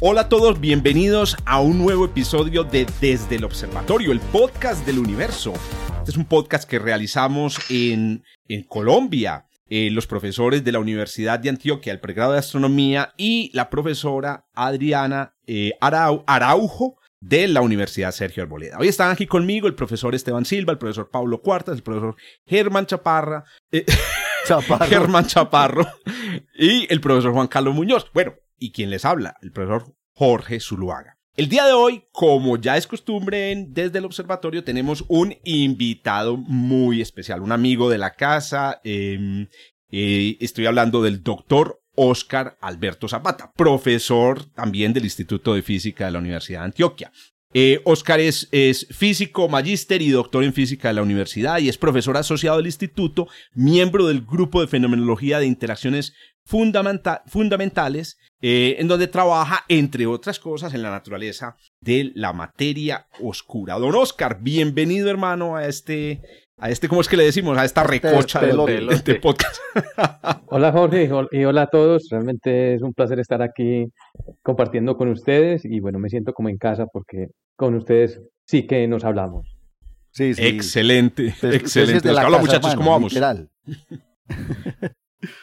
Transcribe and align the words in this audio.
Hola 0.00 0.20
a 0.20 0.28
todos, 0.28 0.60
bienvenidos 0.60 1.36
a 1.44 1.60
un 1.60 1.76
nuevo 1.76 2.04
episodio 2.04 2.62
de 2.62 2.86
Desde 3.00 3.34
el 3.34 3.42
Observatorio, 3.42 4.12
el 4.12 4.20
podcast 4.20 4.86
del 4.86 5.00
universo. 5.00 5.52
Este 5.98 6.12
es 6.12 6.16
un 6.16 6.24
podcast 6.24 6.70
que 6.70 6.78
realizamos 6.78 7.58
en, 7.68 8.22
en 8.46 8.62
Colombia. 8.62 9.48
Eh, 9.68 9.90
los 9.90 10.06
profesores 10.06 10.62
de 10.62 10.70
la 10.70 10.78
Universidad 10.78 11.40
de 11.40 11.48
Antioquia, 11.48 11.92
el 11.92 11.98
pregrado 11.98 12.34
de 12.34 12.38
astronomía, 12.38 13.12
y 13.16 13.50
la 13.54 13.70
profesora 13.70 14.46
Adriana 14.54 15.34
eh, 15.48 15.72
Araujo 15.80 17.00
de 17.20 17.48
la 17.48 17.60
Universidad 17.60 18.12
Sergio 18.12 18.44
Arboleda. 18.44 18.78
Hoy 18.78 18.86
están 18.86 19.10
aquí 19.10 19.26
conmigo 19.26 19.66
el 19.66 19.74
profesor 19.74 20.14
Esteban 20.14 20.44
Silva, 20.44 20.70
el 20.70 20.78
profesor 20.78 21.10
Pablo 21.10 21.42
Cuartas, 21.42 21.74
el 21.74 21.82
profesor 21.82 22.14
Germán 22.46 22.86
Chaparra, 22.86 23.44
eh, 23.72 23.84
Chaparro. 24.46 24.86
Germán 24.86 25.26
Chaparro 25.26 25.84
y 26.56 26.86
el 26.88 27.00
profesor 27.00 27.32
Juan 27.32 27.48
Carlos 27.48 27.74
Muñoz. 27.74 28.08
Bueno, 28.14 28.34
y 28.58 28.72
quien 28.72 28.90
les 28.90 29.04
habla, 29.04 29.36
el 29.42 29.52
profesor 29.52 29.94
Jorge 30.12 30.60
Zuluaga. 30.60 31.16
El 31.36 31.48
día 31.48 31.64
de 31.64 31.72
hoy, 31.72 32.02
como 32.10 32.56
ya 32.56 32.76
es 32.76 32.88
costumbre 32.88 33.54
desde 33.68 33.98
el 33.98 34.04
observatorio, 34.04 34.64
tenemos 34.64 35.04
un 35.06 35.36
invitado 35.44 36.36
muy 36.36 37.00
especial, 37.00 37.42
un 37.42 37.52
amigo 37.52 37.88
de 37.88 37.98
la 37.98 38.14
casa. 38.14 38.80
eh, 38.82 39.46
eh, 39.90 40.36
estoy 40.40 40.66
hablando 40.66 41.02
del 41.02 41.22
doctor 41.22 41.80
Oscar 41.94 42.58
Alberto 42.60 43.08
Zapata, 43.08 43.52
profesor 43.56 44.44
también 44.52 44.92
del 44.92 45.04
Instituto 45.04 45.54
de 45.54 45.62
Física 45.62 46.06
de 46.06 46.10
la 46.10 46.18
Universidad 46.18 46.60
de 46.60 46.66
Antioquia. 46.66 47.12
Eh, 47.54 47.80
Oscar 47.84 48.20
es, 48.20 48.48
es 48.52 48.86
físico, 48.90 49.48
magíster 49.48 50.02
y 50.02 50.10
doctor 50.10 50.44
en 50.44 50.52
física 50.52 50.88
de 50.88 50.94
la 50.94 51.02
universidad 51.02 51.58
y 51.60 51.68
es 51.68 51.78
profesor 51.78 52.16
asociado 52.16 52.58
del 52.58 52.66
instituto, 52.66 53.26
miembro 53.54 54.06
del 54.06 54.20
grupo 54.20 54.60
de 54.60 54.66
fenomenología 54.66 55.38
de 55.38 55.46
interacciones 55.46 56.12
fundamenta- 56.44 57.22
fundamentales, 57.26 58.18
eh, 58.40 58.76
en 58.78 58.88
donde 58.88 59.08
trabaja, 59.08 59.64
entre 59.68 60.06
otras 60.06 60.38
cosas, 60.38 60.72
en 60.74 60.82
la 60.82 60.90
naturaleza 60.90 61.56
de 61.80 62.12
la 62.14 62.32
materia 62.32 63.06
oscura. 63.20 63.74
Don 63.78 63.94
Oscar, 63.94 64.38
bienvenido 64.40 65.10
hermano 65.10 65.56
a 65.56 65.66
este, 65.66 66.22
a 66.56 66.70
este, 66.70 66.88
¿cómo 66.88 67.00
es 67.00 67.08
que 67.08 67.16
le 67.16 67.24
decimos? 67.24 67.58
A 67.58 67.64
esta 67.64 67.82
recocha 67.82 68.40
del, 68.40 68.48
despelote. 68.50 68.72
del- 68.72 68.86
de 68.88 68.94
este 68.94 69.14
podcast. 69.16 69.56
Hola 70.46 70.70
Jorge 70.72 71.04
y 71.04 71.08
hol- 71.08 71.28
y 71.32 71.44
hola 71.44 71.62
a 71.62 71.66
todos. 71.66 72.08
Realmente 72.10 72.74
es 72.74 72.82
un 72.82 72.94
placer 72.94 73.18
estar 73.18 73.42
aquí 73.42 73.86
compartiendo 74.42 74.96
con 74.96 75.08
ustedes 75.08 75.64
y 75.64 75.80
bueno, 75.80 75.98
me 75.98 76.08
siento 76.08 76.32
como 76.32 76.48
en 76.48 76.58
casa 76.58 76.86
porque 76.86 77.28
con 77.56 77.74
ustedes 77.74 78.20
sí 78.46 78.66
que 78.66 78.86
nos 78.86 79.04
hablamos. 79.04 79.46
Sí, 80.10 80.34
sí. 80.34 80.46
Excelente, 80.46 81.34
excelente. 81.42 82.08
Hola 82.10 82.22
casa, 82.22 82.38
muchachos, 82.38 82.70
hermano, 82.72 82.76
¿cómo 82.78 82.90
vamos? 82.92 83.12
Literal. 83.12 83.50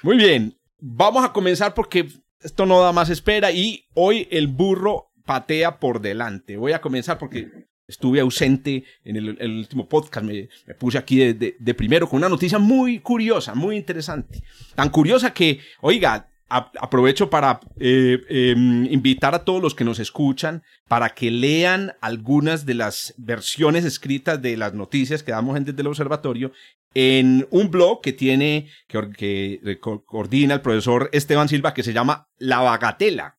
Muy 0.04 0.18
bien, 0.18 0.58
vamos 0.80 1.24
a 1.26 1.32
comenzar 1.34 1.74
porque 1.74 2.08
esto 2.46 2.66
no 2.68 2.80
da 2.80 2.92
más 2.92 3.10
espera 3.10 3.52
y 3.52 3.88
hoy 3.96 4.28
el 4.30 4.48
burro 4.48 5.12
patea 5.26 5.80
por 5.80 6.00
delante. 6.00 6.58
Voy 6.58 6.74
a 6.74 6.82
comenzar 6.82 7.18
porque 7.18 7.50
estuve 7.88 8.20
ausente 8.20 8.84
en 9.04 9.16
el, 9.16 9.58
último 9.58 9.90
podcast, 9.90 10.26
me, 10.26 10.48
me 10.68 10.76
puse 10.76 10.98
aquí 10.98 11.34
de, 11.34 11.74
primero 11.74 12.08
con 12.08 12.18
una 12.18 12.30
noticia 12.30 12.60
muy 12.60 13.00
curiosa, 13.00 13.56
muy 13.56 13.76
interesante. 13.76 14.44
Tan 14.76 14.90
curiosa 14.90 15.34
que, 15.34 15.60
oiga, 15.82 16.30
aprovecho 16.48 17.30
para 17.32 17.60
eh, 17.80 18.20
em, 18.30 18.86
invitar 18.86 19.34
a 19.34 19.44
todos 19.44 19.62
los 19.62 19.74
que 19.74 19.84
nos 19.84 19.98
escuchan 19.98 20.62
para 20.88 21.10
que 21.10 21.32
lean 21.32 21.94
algunas 22.02 22.68
de 22.68 22.76
las 22.76 23.16
versiones 23.18 23.84
escritas 23.84 24.40
de 24.40 24.56
las 24.56 24.74
noticias 24.76 25.24
que 25.24 25.32
damos 25.32 25.64
desde 25.66 25.82
el 25.82 25.88
observatorio 25.88 26.52
en 26.96 27.48
un 27.52 27.70
blog 27.70 28.02
que 28.02 28.14
tiene, 28.14 28.68
que, 28.88 29.60
eh, 29.64 29.80
co- 29.80 30.04
coordina 30.04 30.56
el 30.56 30.62
profesor 30.62 31.12
Esteban 31.14 31.50
Silva, 31.50 31.76
que 31.76 31.84
se 31.84 31.94
llama 31.94 32.28
La 32.38 32.62
Bagatela. 32.62 33.38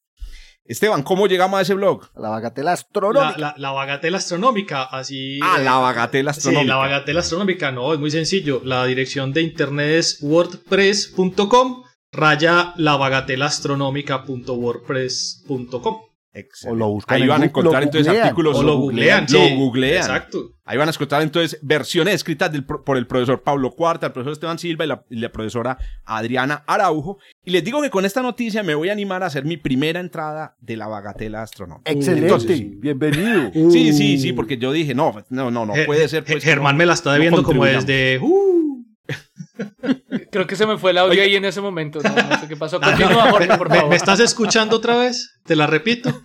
Esteban, 0.68 1.04
¿cómo 1.04 1.28
llegamos 1.28 1.58
a 1.58 1.62
ese 1.62 1.74
blog? 1.74 2.08
La 2.16 2.28
bagatela 2.28 2.70
La, 2.70 2.72
astronómica. 2.72 3.38
la, 3.38 3.54
la 3.56 3.70
bagatela 3.70 4.18
astronómica, 4.18 4.82
así. 4.82 5.38
Ah, 5.40 5.58
eh, 5.60 5.64
La 5.64 5.76
Bagatela 5.76 6.32
Astronómica. 6.32 6.62
Sí, 6.64 6.68
la 6.68 6.74
bagatela 6.76 7.20
astronómica, 7.20 7.70
no, 7.70 7.92
es 7.92 8.00
muy 8.00 8.10
sencillo. 8.10 8.62
La 8.64 8.84
dirección 8.84 9.32
de 9.32 9.42
internet 9.42 9.90
es 9.90 10.18
wordpress.com 10.22 11.84
raya 12.10 12.74
la 12.78 12.96
bagatela 12.96 13.46
astronómica.wordpress.com. 13.46 15.96
Excelente. 16.38 16.74
O 16.74 16.86
lo 16.86 16.92
buscan 16.92 17.16
Ahí 17.16 17.22
en 17.22 17.28
van 17.28 17.42
a 17.42 17.44
encontrar 17.46 17.82
entonces 17.82 18.06
googlean. 18.06 18.26
artículos. 18.26 18.56
O 18.58 18.62
lo 18.62 18.76
googlean, 18.78 19.28
sí. 19.28 19.36
Lo 19.50 19.56
googlean. 19.56 19.96
Exacto. 19.96 20.52
Ahí 20.68 20.76
van 20.76 20.88
a 20.88 20.90
encontrar 20.90 21.22
entonces 21.22 21.58
versiones 21.62 22.14
escritas 22.14 22.50
del 22.52 22.64
por 22.64 22.96
el 22.96 23.06
profesor 23.06 23.42
Pablo 23.42 23.70
Cuarta, 23.70 24.06
el 24.06 24.12
profesor 24.12 24.32
Esteban 24.32 24.58
Silva 24.58 24.84
y 24.84 24.88
la, 24.88 25.04
y 25.10 25.16
la 25.16 25.30
profesora 25.30 25.78
Adriana 26.04 26.64
Araujo. 26.66 27.18
Y 27.44 27.52
les 27.52 27.62
digo 27.64 27.80
que 27.82 27.88
con 27.90 28.04
esta 28.04 28.20
noticia 28.20 28.62
me 28.64 28.74
voy 28.74 28.88
a 28.88 28.92
animar 28.92 29.22
a 29.22 29.26
hacer 29.26 29.44
mi 29.44 29.56
primera 29.56 30.00
entrada 30.00 30.56
de 30.60 30.76
la 30.76 30.88
bagatela 30.88 31.42
astronómica. 31.42 31.90
Excelente. 31.90 32.26
Entonces, 32.26 32.80
Bienvenido. 32.80 33.50
sí, 33.70 33.92
sí, 33.92 34.18
sí, 34.18 34.32
porque 34.32 34.58
yo 34.58 34.72
dije, 34.72 34.94
no, 34.94 35.14
no, 35.30 35.50
no, 35.50 35.66
no 35.66 35.74
puede 35.86 36.08
ser. 36.08 36.24
Pues, 36.24 36.42
Germán 36.42 36.74
no- 36.74 36.78
me 36.78 36.86
la 36.86 36.94
está 36.94 37.14
no 37.14 37.20
viendo 37.20 37.42
como 37.44 37.64
desde. 37.64 38.18
uh, 38.20 38.65
Creo 40.30 40.46
que 40.46 40.56
se 40.56 40.66
me 40.66 40.78
fue 40.78 40.90
el 40.90 40.98
audio 40.98 41.22
ahí 41.22 41.36
en 41.36 41.44
ese 41.44 41.60
momento. 41.60 42.00
No, 42.02 42.10
no 42.14 42.40
sé 42.40 42.48
qué 42.48 42.56
pasó. 42.56 42.80
Continúa, 42.82 43.30
Jorge, 43.30 43.56
por 43.56 43.68
¿Me, 43.70 43.76
favor. 43.76 43.90
me 43.90 43.96
estás 43.96 44.20
escuchando 44.20 44.76
otra 44.76 44.96
vez? 44.96 45.38
Te 45.44 45.56
la 45.56 45.66
repito. 45.66 46.22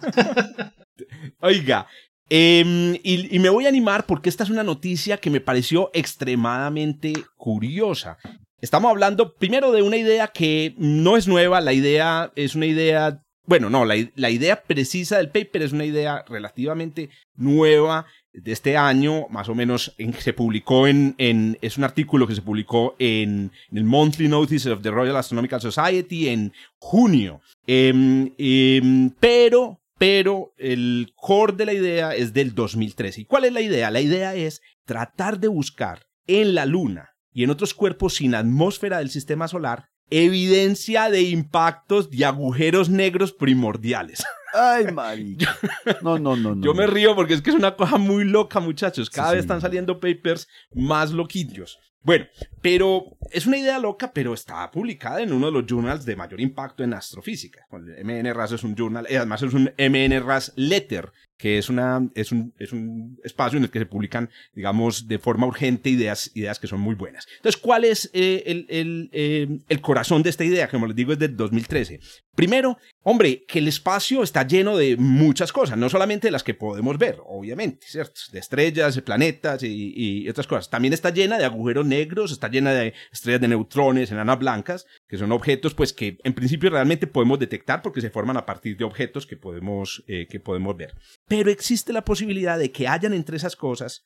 Oiga, 1.41 1.87
em, 2.29 2.95
y, 3.03 3.35
y 3.35 3.39
me 3.39 3.49
voy 3.49 3.65
a 3.65 3.69
animar 3.69 4.05
porque 4.05 4.29
esta 4.29 4.43
es 4.43 4.49
una 4.49 4.63
noticia 4.63 5.17
que 5.17 5.29
me 5.29 5.41
pareció 5.41 5.89
extremadamente 5.93 7.13
curiosa. 7.37 8.17
Estamos 8.59 8.91
hablando 8.91 9.33
primero 9.35 9.71
de 9.71 9.81
una 9.81 9.97
idea 9.97 10.27
que 10.27 10.75
no 10.77 11.17
es 11.17 11.27
nueva, 11.27 11.61
la 11.61 11.73
idea 11.73 12.31
es 12.35 12.53
una 12.53 12.67
idea, 12.67 13.23
bueno, 13.45 13.71
no, 13.71 13.85
la 13.85 14.29
idea 14.29 14.61
precisa 14.61 15.17
del 15.17 15.31
paper 15.31 15.63
es 15.63 15.71
una 15.71 15.85
idea 15.85 16.23
relativamente 16.27 17.09
nueva 17.35 18.05
de 18.33 18.51
este 18.51 18.77
año, 18.77 19.27
más 19.29 19.49
o 19.49 19.55
menos 19.55 19.93
en- 19.97 20.13
se 20.13 20.33
publicó 20.33 20.87
en, 20.87 21.15
en- 21.17 21.57
es 21.61 21.77
un 21.77 21.83
artículo 21.83 22.27
que 22.27 22.35
se 22.35 22.41
publicó 22.41 22.95
en, 22.99 23.51
en 23.71 23.77
el 23.77 23.83
Monthly 23.83 24.27
Notice 24.29 24.71
of 24.71 24.81
the 24.81 24.91
Royal 24.91 25.17
Astronomical 25.17 25.59
Society 25.61 26.29
en 26.29 26.53
junio. 26.79 27.41
Em, 27.67 28.31
em, 28.37 29.09
pero, 29.19 29.81
pero 29.97 30.53
el 30.57 31.11
core 31.15 31.53
de 31.57 31.65
la 31.65 31.73
idea 31.73 32.15
es 32.15 32.33
del 32.33 32.55
2013. 32.55 33.21
¿Y 33.21 33.25
cuál 33.25 33.45
es 33.45 33.53
la 33.53 33.61
idea? 33.61 33.91
La 33.91 34.01
idea 34.01 34.33
es 34.35 34.61
tratar 34.85 35.39
de 35.39 35.47
buscar 35.49 36.03
en 36.27 36.55
la 36.55 36.65
Luna 36.65 37.09
y 37.33 37.43
en 37.43 37.49
otros 37.49 37.73
cuerpos 37.73 38.15
sin 38.15 38.33
atmósfera 38.35 38.97
del 38.99 39.09
sistema 39.09 39.47
solar 39.47 39.89
evidencia 40.11 41.09
de 41.09 41.23
impactos 41.23 42.11
de 42.11 42.25
agujeros 42.25 42.89
negros 42.89 43.31
primordiales. 43.33 44.23
Ay, 44.53 44.85
marica. 44.93 45.57
No, 46.01 46.19
no, 46.19 46.35
no, 46.35 46.53
no. 46.55 46.63
Yo 46.63 46.73
me 46.73 46.85
río 46.85 47.15
porque 47.15 47.33
es 47.33 47.41
que 47.41 47.49
es 47.51 47.55
una 47.55 47.75
cosa 47.75 47.97
muy 47.97 48.25
loca, 48.25 48.59
muchachos. 48.59 49.09
Cada 49.09 49.29
Sí, 49.29 49.35
vez 49.35 49.43
sí. 49.43 49.45
están 49.45 49.61
saliendo 49.61 49.99
papers 49.99 50.47
más 50.73 51.11
loquillos. 51.11 51.79
Bueno, 52.03 52.25
pero 52.61 53.05
es 53.29 53.45
una 53.45 53.57
idea 53.59 53.77
loca, 53.77 54.11
pero 54.11 54.33
está 54.33 54.69
publicada 54.71 55.21
en 55.21 55.31
uno 55.31 55.45
de 55.45 55.51
los 55.51 55.65
journals 55.67 56.03
de 56.03 56.15
mayor 56.15 56.41
impacto 56.41 56.83
en 56.83 56.93
astrofísica. 56.95 57.65
El 57.71 58.03
MNRAS 58.03 58.53
es 58.53 58.63
un 58.63 58.75
journal, 58.75 59.05
eh, 59.07 59.17
además 59.17 59.43
es 59.43 59.53
un 59.53 59.71
MNRAS 59.77 60.51
letter, 60.55 61.11
que 61.41 61.57
es, 61.57 61.69
una, 61.69 62.07
es, 62.13 62.31
un, 62.31 62.53
es 62.59 62.71
un 62.71 63.19
espacio 63.23 63.57
en 63.57 63.63
el 63.63 63.71
que 63.71 63.79
se 63.79 63.87
publican, 63.87 64.29
digamos, 64.53 65.07
de 65.07 65.17
forma 65.17 65.47
urgente 65.47 65.89
ideas, 65.89 66.29
ideas 66.35 66.59
que 66.59 66.67
son 66.67 66.79
muy 66.79 66.93
buenas. 66.93 67.25
Entonces, 67.37 67.59
¿cuál 67.59 67.83
es 67.83 68.11
eh, 68.13 68.43
el, 68.45 68.67
el, 68.69 69.09
eh, 69.11 69.47
el 69.67 69.81
corazón 69.81 70.21
de 70.21 70.29
esta 70.29 70.43
idea? 70.43 70.67
Como 70.67 70.85
les 70.85 70.95
digo, 70.95 71.13
es 71.13 71.17
del 71.17 71.35
2013. 71.35 71.99
Primero, 72.35 72.77
hombre, 73.03 73.45
que 73.47 73.59
el 73.59 73.67
espacio 73.67 74.23
está 74.23 74.45
lleno 74.45 74.77
de 74.77 74.97
muchas 74.97 75.51
cosas, 75.51 75.77
no 75.77 75.89
solamente 75.89 76.31
las 76.31 76.43
que 76.43 76.53
podemos 76.53 76.97
ver, 76.97 77.19
obviamente, 77.25 77.87
¿cierto? 77.87 78.21
De 78.31 78.39
estrellas, 78.39 78.95
de 78.95 79.01
planetas 79.01 79.63
y, 79.63 80.27
otras 80.29 80.47
cosas. 80.47 80.69
También 80.69 80.93
está 80.93 81.09
llena 81.09 81.37
de 81.37 81.45
agujeros 81.45 81.85
negros, 81.85 82.31
está 82.31 82.47
llena 82.47 82.71
de 82.71 82.93
estrellas 83.11 83.41
de 83.41 83.47
neutrones, 83.47 84.11
enanas 84.11 84.39
blancas, 84.39 84.85
que 85.07 85.17
son 85.17 85.31
objetos, 85.31 85.73
pues, 85.73 85.93
que 85.93 86.17
en 86.23 86.33
principio 86.33 86.69
realmente 86.69 87.07
podemos 87.07 87.39
detectar 87.39 87.81
porque 87.81 88.01
se 88.01 88.09
forman 88.09 88.37
a 88.37 88.45
partir 88.45 88.77
de 88.77 88.85
objetos 88.85 89.25
que 89.25 89.37
podemos, 89.37 90.03
eh, 90.07 90.27
que 90.29 90.39
podemos 90.39 90.77
ver. 90.77 90.95
Pero 91.27 91.49
existe 91.49 91.93
la 91.93 92.05
posibilidad 92.05 92.57
de 92.57 92.71
que 92.71 92.87
hayan 92.87 93.13
entre 93.13 93.37
esas 93.37 93.55
cosas 93.55 94.03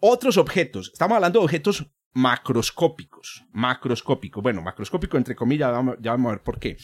otros 0.00 0.36
objetos. 0.36 0.90
Estamos 0.92 1.16
hablando 1.16 1.40
de 1.40 1.44
objetos 1.44 1.86
macroscópicos. 2.12 3.44
Macroscópicos. 3.52 4.42
Bueno, 4.42 4.62
macroscópico 4.62 5.16
entre 5.16 5.34
comillas, 5.34 5.72
ya 6.00 6.12
vamos 6.12 6.30
a 6.30 6.34
ver 6.34 6.42
por 6.42 6.58
qué. 6.58 6.76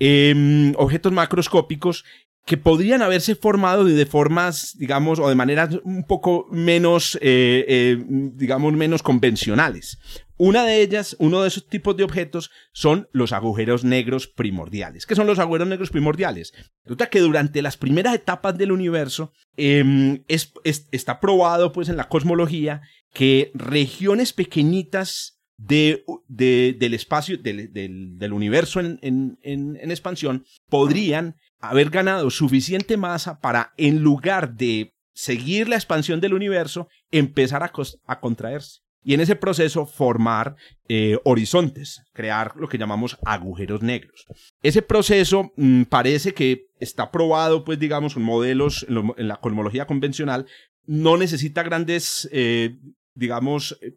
Em, 0.00 0.72
objetos 0.76 1.12
macroscópicos 1.12 2.04
que 2.46 2.56
podrían 2.58 3.00
haberse 3.00 3.36
formado 3.36 3.84
de 3.84 4.06
formas, 4.06 4.76
digamos, 4.76 5.18
o 5.18 5.28
de 5.30 5.34
maneras 5.34 5.70
un 5.82 6.04
poco 6.06 6.46
menos, 6.50 7.16
eh, 7.22 7.64
eh, 7.66 8.04
digamos, 8.34 8.72
menos 8.74 9.02
convencionales. 9.02 9.98
Una 10.36 10.64
de 10.64 10.82
ellas, 10.82 11.16
uno 11.20 11.40
de 11.40 11.48
esos 11.48 11.66
tipos 11.68 11.96
de 11.96 12.02
objetos 12.04 12.50
son 12.72 13.08
los 13.12 13.32
agujeros 13.32 13.84
negros 13.84 14.26
primordiales. 14.26 15.06
¿Qué 15.06 15.14
son 15.14 15.26
los 15.26 15.38
agujeros 15.38 15.68
negros 15.68 15.90
primordiales? 15.90 16.52
Resulta 16.82 17.08
que 17.08 17.20
durante 17.20 17.62
las 17.62 17.76
primeras 17.78 18.14
etapas 18.14 18.58
del 18.58 18.72
universo 18.72 19.32
em, 19.56 20.24
es- 20.28 20.52
es- 20.64 20.88
está 20.90 21.20
probado 21.20 21.72
pues 21.72 21.88
en 21.88 21.96
la 21.96 22.08
cosmología 22.08 22.82
que 23.14 23.52
regiones 23.54 24.32
pequeñitas 24.32 25.33
de, 25.56 26.04
de- 26.28 26.76
del 26.78 26.94
espacio, 26.94 27.38
del, 27.38 27.72
del- 27.72 28.18
universo 28.32 28.80
en, 28.80 28.98
en- 29.02 29.38
en- 29.42 29.76
expansión, 29.90 30.44
podrían 30.68 31.36
haber 31.60 31.90
ganado 31.90 32.30
suficiente 32.30 32.96
masa 32.96 33.40
para, 33.40 33.72
en 33.76 34.00
lugar 34.02 34.54
de 34.54 34.92
seguir 35.14 35.68
la 35.68 35.76
expansión 35.76 36.20
del 36.20 36.34
universo, 36.34 36.88
empezar 37.10 37.62
a, 37.62 37.72
a 38.06 38.20
contraerse. 38.20 38.80
Y 39.06 39.12
en 39.12 39.20
ese 39.20 39.36
proceso 39.36 39.84
formar 39.86 40.56
eh, 40.88 41.18
horizontes, 41.24 42.02
crear 42.14 42.54
lo 42.56 42.68
que 42.68 42.78
llamamos 42.78 43.18
agujeros 43.26 43.82
negros. 43.82 44.24
Ese 44.62 44.80
proceso 44.80 45.52
mm, 45.56 45.82
parece 45.82 46.32
que 46.32 46.66
está 46.80 47.10
probado, 47.10 47.64
pues 47.64 47.78
digamos, 47.78 48.16
en 48.16 48.22
modelos, 48.22 48.86
en, 48.88 49.28
la 49.28 49.36
cosmología 49.36 49.86
convencional, 49.86 50.46
no 50.86 51.18
necesita 51.18 51.62
grandes, 51.62 52.28
eh, 52.32 52.78
digamos, 53.14 53.78
eh, 53.82 53.92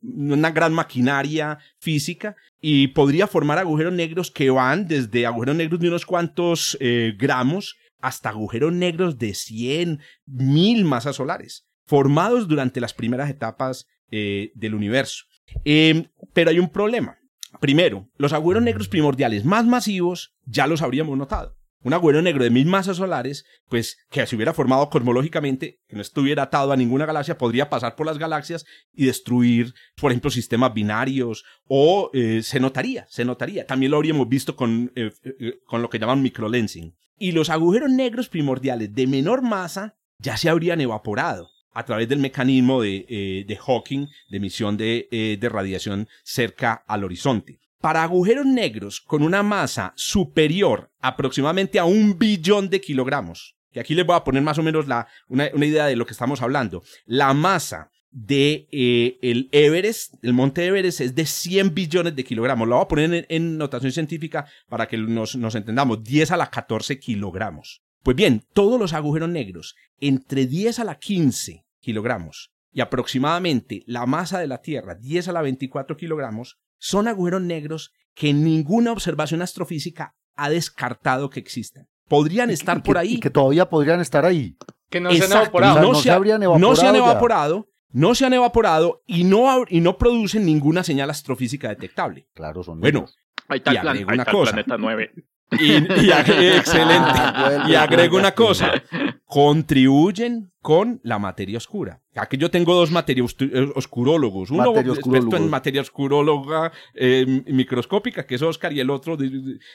una 0.00 0.50
gran 0.50 0.72
maquinaria 0.72 1.58
física 1.78 2.36
y 2.60 2.88
podría 2.88 3.26
formar 3.26 3.58
agujeros 3.58 3.92
negros 3.92 4.30
que 4.30 4.50
van 4.50 4.86
desde 4.86 5.26
agujeros 5.26 5.56
negros 5.56 5.80
de 5.80 5.88
unos 5.88 6.06
cuantos 6.06 6.76
eh, 6.80 7.14
gramos 7.18 7.76
hasta 8.00 8.28
agujeros 8.28 8.72
negros 8.72 9.18
de 9.18 9.34
100, 9.34 10.00
1000 10.26 10.84
masas 10.84 11.16
solares, 11.16 11.66
formados 11.84 12.48
durante 12.48 12.80
las 12.80 12.94
primeras 12.94 13.30
etapas 13.30 13.86
eh, 14.10 14.52
del 14.54 14.74
universo. 14.74 15.24
Eh, 15.64 16.08
pero 16.32 16.50
hay 16.50 16.58
un 16.58 16.70
problema. 16.70 17.18
Primero, 17.60 18.08
los 18.16 18.32
agujeros 18.32 18.62
negros 18.62 18.88
primordiales 18.88 19.44
más 19.44 19.64
masivos 19.66 20.36
ya 20.44 20.66
los 20.66 20.82
habríamos 20.82 21.16
notado. 21.16 21.56
Un 21.86 21.94
agujero 21.94 22.20
negro 22.20 22.42
de 22.42 22.50
mil 22.50 22.66
masas 22.66 22.96
solares, 22.96 23.44
pues 23.68 23.96
que 24.10 24.26
se 24.26 24.34
hubiera 24.34 24.52
formado 24.52 24.90
cosmológicamente, 24.90 25.78
que 25.86 25.94
no 25.94 26.02
estuviera 26.02 26.42
atado 26.42 26.72
a 26.72 26.76
ninguna 26.76 27.06
galaxia, 27.06 27.38
podría 27.38 27.70
pasar 27.70 27.94
por 27.94 28.06
las 28.06 28.18
galaxias 28.18 28.64
y 28.92 29.06
destruir, 29.06 29.72
por 29.94 30.10
ejemplo, 30.10 30.32
sistemas 30.32 30.74
binarios, 30.74 31.44
o 31.68 32.10
eh, 32.12 32.42
se 32.42 32.58
notaría, 32.58 33.06
se 33.08 33.24
notaría. 33.24 33.66
También 33.66 33.92
lo 33.92 33.98
habríamos 33.98 34.28
visto 34.28 34.56
con, 34.56 34.90
eh, 34.96 35.12
eh, 35.22 35.60
con 35.64 35.80
lo 35.80 35.88
que 35.88 36.00
llaman 36.00 36.22
microlensing. 36.22 36.96
Y 37.18 37.30
los 37.30 37.50
agujeros 37.50 37.92
negros 37.92 38.28
primordiales 38.28 38.92
de 38.92 39.06
menor 39.06 39.42
masa 39.42 39.96
ya 40.18 40.36
se 40.36 40.48
habrían 40.48 40.80
evaporado 40.80 41.50
a 41.72 41.84
través 41.84 42.08
del 42.08 42.18
mecanismo 42.18 42.82
de, 42.82 43.44
de 43.46 43.56
Hawking 43.56 44.08
de 44.28 44.36
emisión 44.38 44.76
de, 44.76 45.38
de 45.40 45.48
radiación 45.48 46.08
cerca 46.24 46.82
al 46.88 47.04
horizonte. 47.04 47.60
Para 47.80 48.02
agujeros 48.02 48.46
negros 48.46 49.00
con 49.00 49.22
una 49.22 49.42
masa 49.42 49.92
superior 49.96 50.90
aproximadamente 51.00 51.78
a 51.78 51.84
un 51.84 52.18
billón 52.18 52.70
de 52.70 52.80
kilogramos, 52.80 53.56
que 53.72 53.80
aquí 53.80 53.94
les 53.94 54.06
voy 54.06 54.16
a 54.16 54.24
poner 54.24 54.42
más 54.42 54.58
o 54.58 54.62
menos 54.62 54.88
la, 54.88 55.06
una, 55.28 55.46
idea 55.46 55.86
de 55.86 55.96
lo 55.96 56.06
que 56.06 56.12
estamos 56.12 56.40
hablando, 56.42 56.82
la 57.04 57.34
masa 57.34 57.90
de 58.10 58.66
eh, 58.72 59.18
el 59.20 59.50
Everest, 59.52 60.14
el 60.22 60.32
monte 60.32 60.64
Everest 60.64 61.02
es 61.02 61.14
de 61.14 61.26
100 61.26 61.74
billones 61.74 62.16
de 62.16 62.24
kilogramos. 62.24 62.66
Lo 62.66 62.76
voy 62.76 62.84
a 62.84 62.88
poner 62.88 63.12
en, 63.12 63.26
en 63.28 63.58
notación 63.58 63.92
científica 63.92 64.46
para 64.68 64.88
que 64.88 64.96
nos, 64.96 65.36
nos 65.36 65.54
entendamos, 65.54 66.02
10 66.02 66.30
a 66.30 66.36
la 66.38 66.48
14 66.48 66.98
kilogramos. 66.98 67.82
Pues 68.02 68.16
bien, 68.16 68.42
todos 68.54 68.80
los 68.80 68.92
agujeros 68.92 69.28
negros 69.28 69.74
entre 70.00 70.46
10 70.46 70.78
a 70.78 70.84
la 70.84 70.94
15 70.94 71.66
kilogramos 71.80 72.52
y 72.72 72.80
aproximadamente 72.80 73.82
la 73.86 74.06
masa 74.06 74.38
de 74.38 74.46
la 74.46 74.62
Tierra, 74.62 74.94
10 74.94 75.28
a 75.28 75.32
la 75.32 75.42
24 75.42 75.96
kilogramos, 75.96 76.58
son 76.78 77.08
agujeros 77.08 77.42
negros 77.42 77.92
que 78.14 78.32
ninguna 78.32 78.92
observación 78.92 79.42
astrofísica 79.42 80.14
ha 80.36 80.50
descartado 80.50 81.30
que 81.30 81.40
existan. 81.40 81.86
Podrían 82.08 82.50
estar 82.50 82.78
Y 82.78 82.80
que- 82.82 82.86
por 82.86 82.98
ahí. 82.98 83.14
Y 83.14 83.20
que 83.20 83.30
todavía 83.30 83.68
podrían 83.68 84.00
estar 84.00 84.24
ahí. 84.24 84.56
Que 84.90 85.00
no 85.00 85.10
se 85.12 85.24
han 85.24 85.32
evaporado. 85.32 85.90
O 85.90 85.94
sea, 85.96 86.18
no, 86.18 86.58
no 86.58 86.74
se, 86.76 86.82
no 86.84 86.88
han 86.90 86.96
evaporado 86.96 87.66
ya. 87.66 87.72
no 88.00 88.14
se 88.14 88.26
han 88.26 88.32
evaporado 88.34 89.02
y 89.06 89.24
no, 89.24 89.64
y 89.68 89.80
no 89.80 89.98
producen 89.98 90.46
ninguna 90.46 90.84
señal 90.84 91.10
astrofísica 91.10 91.68
detectable. 91.68 92.28
Claro, 92.34 92.62
son 92.62 92.80
Bueno, 92.80 93.00
negros. 93.00 93.16
Ahí 93.48 93.58
está 93.58 93.72
Y 93.72 93.76
el, 93.76 93.82
plan, 93.82 93.96
ahí 93.96 94.18
está 94.18 94.30
el 94.30 94.42
planeta 94.42 94.76
9. 94.78 95.12
Y, 95.52 95.72
y 95.72 96.10
excelente. 96.56 97.10
Ah, 97.14 97.66
y 97.68 97.74
agrego 97.74 98.16
una 98.16 98.32
cosa. 98.32 98.82
Contribuyen 99.24 100.50
con 100.60 101.00
la 101.04 101.18
materia 101.20 101.58
oscura. 101.58 102.00
Aquí 102.16 102.36
yo 102.36 102.50
tengo 102.50 102.74
dos 102.74 102.90
materia 102.90 103.22
ostu- 103.22 103.50
eh, 103.52 103.70
oscurólogos. 103.76 104.50
Uno 104.50 104.72
Materia 104.72 104.92
experto 104.94 105.36
en 105.36 105.48
materia 105.50 105.80
oscuróloga 105.82 106.72
eh, 106.94 107.42
microscópica, 107.46 108.26
que 108.26 108.34
es 108.34 108.42
Oscar, 108.42 108.72
y 108.72 108.80
el 108.80 108.90
otro 108.90 109.16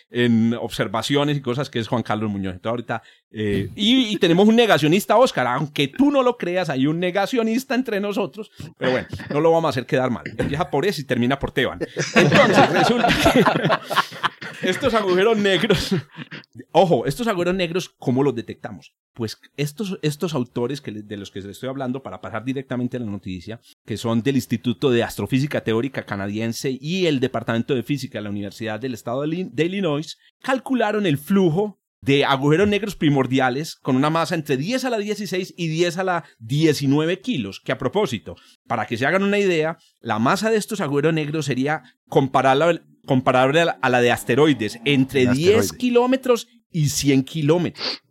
en 0.10 0.54
observaciones 0.60 1.38
y 1.38 1.42
cosas, 1.42 1.70
que 1.70 1.80
es 1.80 1.88
Juan 1.88 2.04
Carlos 2.04 2.30
Muñoz. 2.30 2.54
Entonces, 2.54 2.72
ahorita, 2.72 3.04
eh, 3.32 3.70
y, 3.76 4.14
y 4.14 4.18
tenemos 4.18 4.48
un 4.50 4.56
negacionista, 4.58 5.16
Oscar. 5.18 5.48
Aunque 5.48 5.88
tú 5.88 6.12
no 6.12 6.22
lo 6.24 6.38
creas, 6.38 6.70
hay 6.70 6.88
un 6.88 7.00
negacionista 7.00 7.76
entre 7.76 8.00
nosotros. 8.02 8.52
Pero 8.78 8.92
bueno, 8.92 9.08
no 9.30 9.40
lo 9.40 9.52
vamos 9.52 9.68
a 9.68 9.70
hacer 9.70 9.86
quedar 9.86 10.10
mal. 10.10 10.24
Empieza 10.38 10.70
por 10.70 10.86
eso 10.86 11.00
y 11.00 11.06
termina 11.06 11.40
por 11.40 11.52
Teban. 11.52 11.80
Entonces, 12.16 12.70
resulta 12.72 13.08
que 13.32 13.44
estos 14.64 14.94
agujeros 14.94 15.38
negros 15.38 15.96
Ojo, 16.72 17.06
estos 17.06 17.28
agujeros 17.28 17.56
negros, 17.56 17.90
¿cómo 17.98 18.24
los 18.24 18.36
detectamos? 18.36 18.94
Pues 19.14 19.38
estos, 19.58 20.00
estos 20.02 20.34
autores 20.34 20.80
que, 20.82 20.92
de 20.92 21.18
los 21.18 21.32
que 21.32 21.40
les 21.40 21.50
estoy 21.50 21.70
hablando, 21.70 22.02
para 22.02 22.22
pasar 22.22 22.46
directamente 22.46 22.98
a 22.98 23.00
la 23.02 23.06
noticia, 23.08 23.60
que 23.86 23.98
son 23.98 24.22
del 24.22 24.36
Instituto 24.36 24.90
de 24.90 25.04
Astrofísica 25.04 25.64
Teórica 25.64 26.06
Canadiense 26.06 26.78
y 26.80 27.08
el 27.08 27.20
Departamento 27.20 27.76
de 27.76 27.84
Física 27.84 28.20
de 28.20 28.24
la 28.24 28.30
Universidad 28.30 28.80
del 28.80 28.94
Estado 28.94 29.22
de 29.22 29.28
Illin- 29.28 29.52
de 29.52 29.66
Illinois, 29.66 30.18
calcularon 30.42 31.06
el 31.06 31.18
flujo 31.18 31.78
de 32.04 32.26
agujeros 32.26 32.68
negros 32.68 32.96
primordiales 32.96 33.76
con 33.76 33.96
una 33.96 34.10
masa 34.10 34.34
entre 34.34 34.58
10 34.58 34.86
a 34.86 34.90
la 34.90 34.98
16 34.98 35.54
y 35.56 35.68
10 35.68 35.98
a 36.00 36.04
la 36.04 36.24
19 36.40 37.20
kilos, 37.22 37.60
que 37.64 37.72
a 37.72 37.78
propósito, 37.78 38.36
para 38.66 38.88
que 38.88 38.98
se 38.98 39.06
hagan 39.06 39.24
una 39.24 39.38
idea, 39.38 39.78
la 40.00 40.18
masa 40.18 40.50
de 40.50 40.58
estos 40.58 40.82
agujeros 40.82 41.14
negros 41.14 41.46
sería 41.46 41.84
comparable, 42.08 42.82
comparable 43.06 43.62
a 43.82 43.90
la- 43.90 44.02
de 44.02 44.12
asteroides, 44.12 44.80
entre 44.86 45.26
De 45.28 45.34
10 45.34 45.48
asteroides. 45.58 45.74
kilómetros 45.74 46.48
y 46.72 46.90
100 46.90 47.24
kilómetros. 47.24 48.02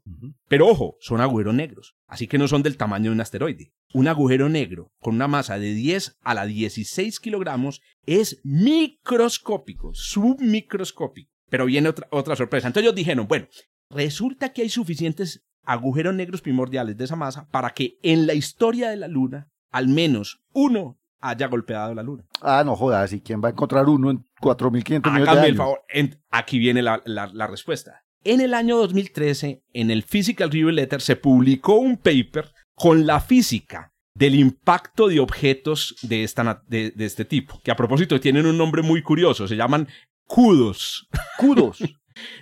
Pero 0.48 0.66
ojo, 0.66 0.96
son 1.00 1.20
agujeros 1.20 1.54
negros, 1.54 1.94
así 2.06 2.26
que 2.26 2.36
no 2.38 2.48
son 2.48 2.62
del 2.62 2.76
tamaño 2.76 3.10
de 3.10 3.14
un 3.14 3.20
asteroide. 3.20 3.72
Un 3.94 4.08
agujero 4.08 4.48
negro 4.48 4.92
con 5.00 5.14
una 5.14 5.28
masa 5.28 5.58
de 5.58 5.72
10 5.72 6.16
a 6.22 6.34
la 6.34 6.46
16 6.46 7.20
kilogramos 7.20 7.80
es 8.06 8.40
microscópico, 8.44 9.92
submicroscópico. 9.94 11.30
Pero 11.48 11.66
viene 11.66 11.88
otra, 11.88 12.06
otra 12.10 12.36
sorpresa. 12.36 12.68
Entonces 12.68 12.84
ellos 12.86 12.94
dijeron, 12.96 13.26
bueno, 13.26 13.46
resulta 13.90 14.52
que 14.52 14.62
hay 14.62 14.68
suficientes 14.68 15.42
agujeros 15.64 16.14
negros 16.14 16.40
primordiales 16.42 16.96
de 16.96 17.04
esa 17.04 17.16
masa 17.16 17.48
para 17.48 17.70
que 17.70 17.96
en 18.02 18.26
la 18.26 18.34
historia 18.34 18.90
de 18.90 18.96
la 18.96 19.08
Luna, 19.08 19.48
al 19.70 19.88
menos 19.88 20.40
uno 20.52 20.99
haya 21.20 21.46
golpeado 21.48 21.94
la 21.94 22.02
Luna. 22.02 22.24
Ah, 22.40 22.62
no 22.64 22.76
jodas, 22.76 23.12
¿y 23.12 23.20
quién 23.20 23.40
va 23.42 23.48
a 23.48 23.52
encontrar 23.52 23.88
uno 23.88 24.10
en 24.10 24.24
4.500 24.40 24.72
millones 24.72 25.02
de 25.04 25.10
Hágame 25.30 25.38
el 25.40 25.44
años? 25.46 25.56
favor. 25.56 25.80
En- 25.88 26.20
aquí 26.30 26.58
viene 26.58 26.82
la, 26.82 27.00
la- 27.04 27.30
la 27.32 27.46
respuesta. 27.46 28.02
En 28.24 28.40
el 28.40 28.52
año 28.54 28.76
2013, 28.76 29.62
en 29.72 29.90
el 29.90 30.02
Physical 30.02 30.50
Review 30.50 30.70
Letter, 30.70 31.00
se 31.00 31.16
publicó 31.16 31.76
un 31.76 31.96
paper 31.96 32.52
con 32.74 33.06
la 33.06 33.20
física 33.20 33.92
del 34.14 34.34
impacto 34.34 35.08
de 35.08 35.20
objetos 35.20 35.96
de, 36.02 36.24
esta, 36.24 36.62
de, 36.66 36.90
de 36.90 37.04
este 37.06 37.24
tipo, 37.24 37.60
que 37.64 37.70
a 37.70 37.76
propósito 37.76 38.18
tienen 38.20 38.44
un 38.46 38.58
nombre 38.58 38.82
muy 38.82 39.02
curioso, 39.02 39.46
se 39.48 39.56
llaman 39.56 39.88
CUDOS. 40.26 41.08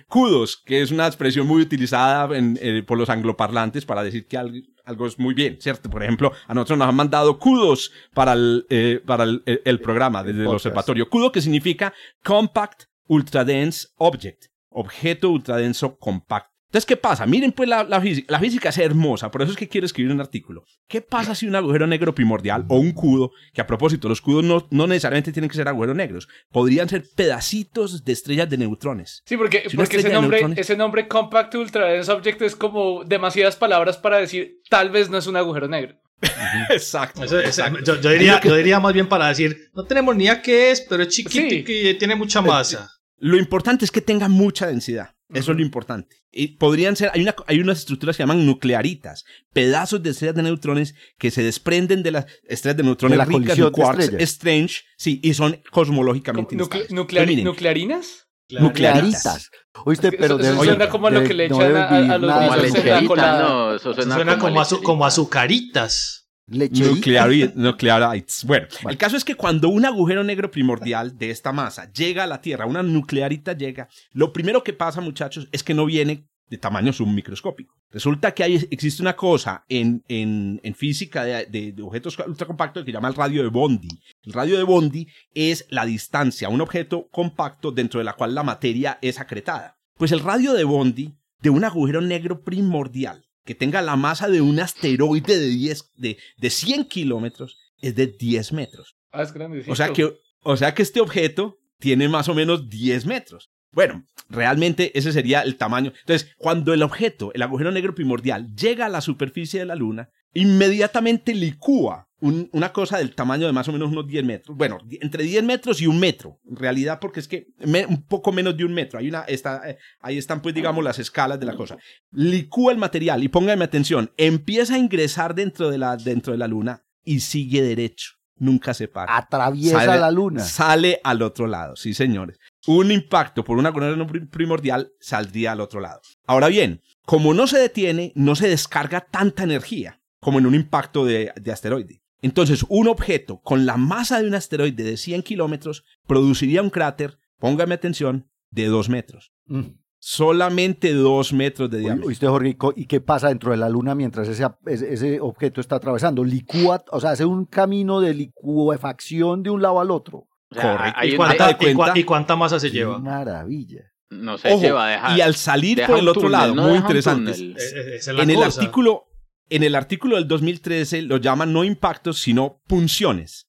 Kudos. 0.07 0.29
CUDOS, 0.29 0.63
que 0.65 0.81
es 0.81 0.91
una 0.91 1.07
expresión 1.07 1.47
muy 1.47 1.61
utilizada 1.61 2.35
en, 2.37 2.57
eh, 2.61 2.83
por 2.85 2.97
los 2.97 3.09
angloparlantes 3.09 3.85
para 3.85 4.03
decir 4.03 4.27
que 4.27 4.37
algo, 4.37 4.57
algo 4.85 5.05
es 5.07 5.17
muy 5.19 5.33
bien, 5.33 5.57
¿cierto? 5.61 5.89
Por 5.89 6.03
ejemplo, 6.03 6.31
a 6.47 6.53
nosotros 6.53 6.79
nos 6.79 6.87
han 6.89 6.95
mandado 6.95 7.37
CUDOS 7.39 7.91
para 8.13 8.33
el, 8.33 8.65
eh, 8.69 9.01
para 9.05 9.23
el, 9.23 9.41
el- 9.45 9.61
el 9.65 9.79
programa 9.79 10.23
desde 10.23 10.41
el 10.41 10.47
observatorio. 10.55 11.09
CUDO 11.09 11.31
que 11.31 11.41
significa 11.41 11.93
Compact 12.23 12.83
Ultra 13.07 13.43
Dense 13.45 13.87
Object, 13.97 14.45
objeto 14.69 15.29
ultradenso 15.29 15.97
compacto. 15.97 16.49
Entonces, 16.69 16.85
¿qué 16.85 16.97
pasa? 16.97 17.25
Miren 17.25 17.51
pues 17.51 17.67
la, 17.67 17.83
la 17.83 17.99
física. 17.99 18.31
La 18.31 18.39
física 18.39 18.69
es 18.69 18.77
hermosa, 18.77 19.31
por 19.31 19.41
eso 19.41 19.51
es 19.53 19.57
que 19.57 19.67
quiero 19.67 19.85
escribir 19.85 20.11
un 20.11 20.21
artículo. 20.21 20.65
¿Qué 20.87 21.01
pasa 21.01 21.33
si 21.33 21.47
un 21.47 21.55
agujero 21.55 21.87
negro 21.87 22.13
primordial 22.13 22.65
o 22.67 22.77
un 22.77 22.91
cudo, 22.91 23.31
que 23.53 23.61
a 23.61 23.65
propósito, 23.65 24.07
los 24.07 24.21
cudos 24.21 24.43
no, 24.43 24.67
no 24.69 24.85
necesariamente 24.85 25.31
tienen 25.31 25.49
que 25.49 25.55
ser 25.55 25.67
agujeros 25.67 25.95
negros, 25.95 26.27
podrían 26.51 26.87
ser 26.87 27.05
pedacitos 27.15 28.05
de 28.05 28.11
estrellas 28.13 28.49
de 28.51 28.57
neutrones? 28.59 29.23
Sí, 29.25 29.35
porque, 29.35 29.63
Si 29.67 29.75
una 29.75 29.83
porque 29.85 29.97
ese 29.97 30.09
nombre, 30.13 30.41
neutrones- 30.41 30.59
ese 30.59 30.77
nombre 30.77 31.07
Compact 31.07 31.55
Ultra 31.55 31.87
Dense 31.87 32.11
Object 32.11 32.41
es 32.43 32.55
como 32.55 33.03
demasiadas 33.03 33.55
palabras 33.55 33.97
para 33.97 34.17
decir 34.17 34.59
tal 34.69 34.91
vez 34.91 35.09
no 35.09 35.17
es 35.17 35.25
un 35.25 35.37
agujero 35.37 35.67
negro. 35.67 35.95
Exacto. 36.69 37.23
Eso- 37.23 37.41
yo, 37.83 37.99
yo 37.99 38.09
diría, 38.11 38.39
yo 38.43 38.55
diría 38.55 38.79
más 38.79 38.93
bien 38.93 39.07
para 39.07 39.27
decir, 39.29 39.69
no 39.73 39.85
tenemos 39.85 40.15
ni 40.15 40.25
idea 40.25 40.41
qué 40.41 40.69
es, 40.69 40.81
pero 40.81 41.01
es 41.01 41.09
chiquito 41.09 41.49
Sí. 41.49 41.63
y 41.67 41.93
tiene 41.95 42.15
mucha 42.15 42.41
masa. 42.41 42.91
Lo 43.17 43.37
importante 43.37 43.85
es 43.85 43.91
que 43.91 44.01
tenga 44.01 44.27
mucha 44.29 44.67
densidad. 44.67 45.15
Eso 45.31 45.51
es 45.51 45.57
lo 45.57 45.63
importante. 45.63 46.17
Y 46.31 46.57
podrían 46.57 46.95
ser, 46.95 47.11
hay, 47.13 47.21
una, 47.21 47.35
hay 47.47 47.59
unas 47.59 47.79
estructuras 47.79 48.15
que 48.15 48.23
se 48.23 48.23
llaman 48.23 48.45
nuclearitas, 48.45 49.25
pedazos 49.53 50.01
de 50.01 50.09
estrellas 50.09 50.35
de 50.35 50.43
neutrones 50.43 50.95
que 51.17 51.29
se 51.31 51.43
desprenden 51.43 52.01
de 52.03 52.11
las 52.11 52.25
estrellas 52.47 52.77
de 52.77 52.83
neutrones 52.83 53.13
De 53.13 53.17
la 53.17 53.25
ricas 53.25 53.57
de 53.57 53.71
quarks 53.71 54.03
estrellas. 54.05 54.29
strange, 54.29 54.75
sí, 54.97 55.19
y 55.23 55.33
son 55.35 55.61
cosmológicamente 55.71 56.55
Nucle- 56.55 56.87
Entonces, 56.89 57.27
miren, 57.27 57.45
¿Nuclearinas? 57.45 58.25
Nuclearitas. 58.49 59.51
Oíste, 59.85 60.07
Es 60.07 60.11
que 60.11 60.17
pero 60.17 60.39
eso- 60.39 60.63
suena 60.63 60.89
como 60.89 61.07
a 61.07 61.11
lo 61.11 61.23
que 61.23 61.33
le 61.35 61.47
no 61.49 61.55
echan 61.57 61.67
debe 61.67 61.79
a- 61.79 61.87
a 61.89 62.17
los 62.17 62.73
de 62.73 63.07
suena 63.07 63.39
no, 63.39 63.75
eso 63.75 63.93
suena, 63.93 64.15
Suena 64.15 64.39
como, 64.39 64.63
como, 64.83 65.05
azucaritas. 65.05 66.18
Nucleari- 66.49 67.53
nuclearites. 67.55 68.43
Bueno, 68.45 68.67
el 68.89 68.97
caso 68.97 69.15
es 69.17 69.23
que 69.23 69.35
cuando 69.35 69.69
un 69.69 69.85
agujero 69.85 70.23
negro 70.23 70.49
primordial 70.51 71.17
de 71.17 71.29
esta 71.29 71.51
masa 71.51 71.91
llega 71.93 72.23
a 72.23 72.27
la 72.27 72.41
Tierra, 72.41 72.65
una 72.65 72.83
nuclearita 72.83 73.53
llega, 73.53 73.87
lo 74.11 74.33
primero 74.33 74.63
que 74.63 74.73
pasa, 74.73 75.01
muchachos, 75.01 75.47
es 75.51 75.63
que 75.63 75.73
no 75.73 75.85
viene 75.85 76.25
de 76.49 76.57
tamaño 76.57 76.91
submicroscópico. 76.91 77.75
Resulta 77.91 78.33
que 78.33 78.43
hay, 78.43 78.55
existe 78.71 79.01
una 79.03 79.15
cosa 79.15 79.65
en, 79.69 80.03
en, 80.07 80.59
en 80.63 80.73
física 80.75 81.23
de, 81.23 81.45
de- 81.45 81.71
de 81.73 81.81
objetos 81.83 82.17
ultracompactos 82.17 82.83
que 82.83 82.91
se 82.91 82.93
llama 82.95 83.07
el 83.09 83.15
radio 83.15 83.43
de 83.43 83.49
Bondi. 83.49 83.87
El 84.23 84.33
radio 84.33 84.57
de 84.57 84.63
Bondi 84.63 85.07
es 85.35 85.67
la 85.69 85.85
distancia 85.85 86.47
a 86.47 86.51
un 86.51 86.61
objeto 86.61 87.07
compacto 87.11 87.71
dentro 87.71 87.99
de 87.99 88.03
la 88.03 88.13
cual 88.13 88.33
la 88.33 88.41
materia 88.43 88.97
es 89.03 89.19
acretada. 89.19 89.77
Pues 89.97 90.11
el 90.11 90.21
radio 90.21 90.53
de 90.53 90.63
Bondi 90.63 91.15
de 91.41 91.49
un 91.51 91.63
agujero 91.63 92.01
negro 92.01 92.41
primordial 92.43 93.25
que 93.49 93.55
tenga 93.55 93.81
la 93.81 93.95
masa 93.95 94.29
de 94.29 94.41
un 94.41 94.59
asteroide 94.59 95.39
de, 95.39 95.47
10, 95.47 95.93
de, 95.95 96.19
de 96.37 96.49
100 96.51 96.85
kilómetros 96.85 97.57
es 97.81 97.95
de 97.95 98.05
10 98.05 98.53
metros. 98.53 98.95
Ah, 99.11 99.23
es 99.23 99.33
grandecito. 99.33 99.71
O 99.71 99.75
sea, 99.75 99.91
que, 99.91 100.19
o 100.43 100.55
sea 100.55 100.75
que 100.75 100.83
este 100.83 101.01
objeto 101.01 101.57
tiene 101.79 102.07
más 102.09 102.29
o 102.29 102.35
menos 102.35 102.69
10 102.69 103.07
metros. 103.07 103.49
Bueno, 103.71 104.05
realmente 104.29 104.95
ese 104.95 105.11
sería 105.11 105.41
el 105.41 105.57
tamaño. 105.57 105.93
Entonces, 106.01 106.29
cuando 106.37 106.75
el 106.75 106.83
objeto, 106.83 107.31
el 107.33 107.41
agujero 107.41 107.71
negro 107.71 107.95
primordial, 107.95 108.55
llega 108.55 108.85
a 108.85 108.89
la 108.89 109.01
superficie 109.01 109.61
de 109.61 109.65
la 109.65 109.73
Luna, 109.73 110.11
inmediatamente 110.35 111.33
licúa 111.33 112.07
un- 112.21 112.49
una 112.53 112.71
cosa 112.73 112.97
del 112.97 113.15
tamaño 113.15 113.47
de 113.47 113.53
más 113.53 113.67
o 113.67 113.71
menos 113.71 113.89
unos 113.91 114.07
10 114.07 114.23
metros. 114.25 114.57
Bueno, 114.57 114.77
entre 115.01 115.23
10 115.23 115.43
metros 115.43 115.81
y 115.81 115.87
un 115.87 115.99
metro, 115.99 116.39
en 116.49 116.55
realidad, 116.55 116.99
porque 116.99 117.19
es 117.19 117.27
que 117.27 117.47
me- 117.59 117.85
un 117.85 118.03
poco 118.03 118.31
menos 118.31 118.55
de 118.57 118.65
un 118.65 118.73
metro. 118.73 118.99
Hay 118.99 119.07
una, 119.09 119.21
está, 119.23 119.69
eh, 119.69 119.77
ahí 120.01 120.17
están, 120.17 120.41
pues, 120.41 120.53
digamos, 120.55 120.83
las 120.83 120.99
escalas 120.99 121.39
de 121.39 121.45
la 121.45 121.55
cosa. 121.55 121.77
Licúa 122.11 122.71
el 122.71 122.77
material 122.77 123.23
y 123.23 123.27
pónganme 123.29 123.65
atención, 123.65 124.11
empieza 124.17 124.75
a 124.75 124.77
ingresar 124.79 125.35
dentro 125.35 125.69
de 125.69 125.77
la, 125.77 125.95
dentro 125.97 126.31
de 126.33 126.39
la 126.39 126.47
Luna 126.47 126.83
y 127.03 127.19
sigue 127.21 127.61
derecho. 127.61 128.13
Nunca 128.41 128.73
se 128.73 128.87
para 128.87 129.17
Atraviesa 129.17 129.83
Sale- 129.83 129.99
la 129.99 130.11
luna. 130.11 130.39
Sale 130.41 131.01
al 131.03 131.21
otro 131.23 131.45
lado, 131.45 131.75
sí, 131.75 131.93
señores. 131.93 132.37
Un 132.67 132.89
impacto 132.89 133.43
por 133.43 133.57
una 133.57 133.73
corona 133.73 134.07
prim- 134.07 134.29
primordial 134.29 134.93
saldría 135.01 135.51
al 135.51 135.59
otro 135.59 135.81
lado. 135.81 135.99
Ahora 136.25 136.47
bien, 136.47 136.81
como 137.05 137.33
no 137.33 137.47
se 137.47 137.57
detiene, 137.59 138.13
no 138.15 138.35
se 138.37 138.47
descarga 138.47 139.01
tanta 139.01 139.43
energía 139.43 140.01
como 140.21 140.39
en 140.39 140.45
un 140.45 140.55
impacto 140.55 141.03
de, 141.05 141.33
de 141.35 141.51
asteroide. 141.51 142.01
Entonces, 142.21 142.65
un 142.69 142.87
objeto 142.87 143.39
con 143.41 143.65
la 143.65 143.77
masa 143.77 144.21
de 144.21 144.27
un 144.27 144.35
asteroide 144.35 144.83
de 144.83 144.97
100 144.97 145.23
kilómetros 145.23 145.85
produciría 146.05 146.61
un 146.61 146.69
cráter, 146.69 147.17
póngame 147.37 147.75
atención, 147.75 148.29
de 148.51 148.65
2 148.65 148.89
metros. 148.89 149.31
Mm. 149.45 149.61
Solamente 150.01 150.93
2 150.93 151.33
metros 151.33 151.69
de 151.69 151.79
diámetro. 151.79 152.07
¿Oíste, 152.07 152.27
Jorrico? 152.27 152.73
¿Y 152.75 152.85
qué 152.85 153.01
pasa 153.01 153.27
dentro 153.27 153.51
de 153.51 153.57
la 153.57 153.69
luna 153.69 153.95
mientras 153.95 154.27
ese, 154.27 155.19
objeto 155.19 155.59
está 155.61 155.75
atravesando? 155.75 156.23
Licúa, 156.23 156.83
o 156.91 156.99
sea, 156.99 157.11
hace 157.11 157.25
un 157.25 157.45
camino 157.45 157.99
de 157.99 158.13
licuefacción 158.13 159.43
de 159.43 159.49
un 159.49 159.61
lado 159.61 159.79
al 159.79 159.91
otro. 159.91 160.27
O 160.51 160.55
sea, 160.55 160.77
Correcto. 160.77 161.05
¿Y 161.05 161.15
cuánta, 161.15 161.95
y 161.95 162.01
y 162.01 162.37
masa 162.37 162.59
se 162.59 162.71
Qué 162.71 162.77
lleva? 162.77 162.97
maravilla. 162.97 163.91
no 164.09 164.37
se 164.37 164.51
Ojo, 164.51 164.61
lleva 164.61 164.87
a 164.87 164.89
dejar. 164.89 165.17
y 165.17 165.21
al 165.21 165.35
salir 165.35 165.85
por 165.85 165.99
el 165.99 166.07
otro 166.07 166.23
túnel, 166.23 166.31
lado, 166.31 166.55
no 166.55 166.67
muy 166.69 166.77
interesante. 166.77 167.31
es 167.31 168.07
en 168.07 168.29
el 168.29 168.41
artículo 168.41 169.08
en 169.49 169.63
el 169.63 169.75
artículo 169.75 170.15
del 170.15 170.27
2013 170.27 171.03
lo 171.03 171.17
llaman 171.17 171.53
no 171.53 171.63
impactos 171.63 172.19
sino 172.19 172.61
punciones 172.67 173.47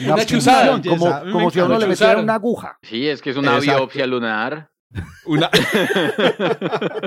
Una, 0.00 0.14
Una 0.14 0.26
chuzada. 0.26 0.72
punción, 0.72 0.98
Como, 0.98 1.32
como 1.32 1.50
si 1.50 1.60
a 1.60 1.64
uno 1.64 1.78
le 1.78 1.86
metiera 1.86 2.18
una 2.20 2.34
aguja. 2.34 2.78
Sí, 2.82 3.06
es 3.08 3.22
que 3.22 3.30
es 3.30 3.36
una 3.36 3.56
Exacto. 3.56 3.78
biopsia 3.82 4.06
lunar. 4.06 4.70
una 5.26 5.48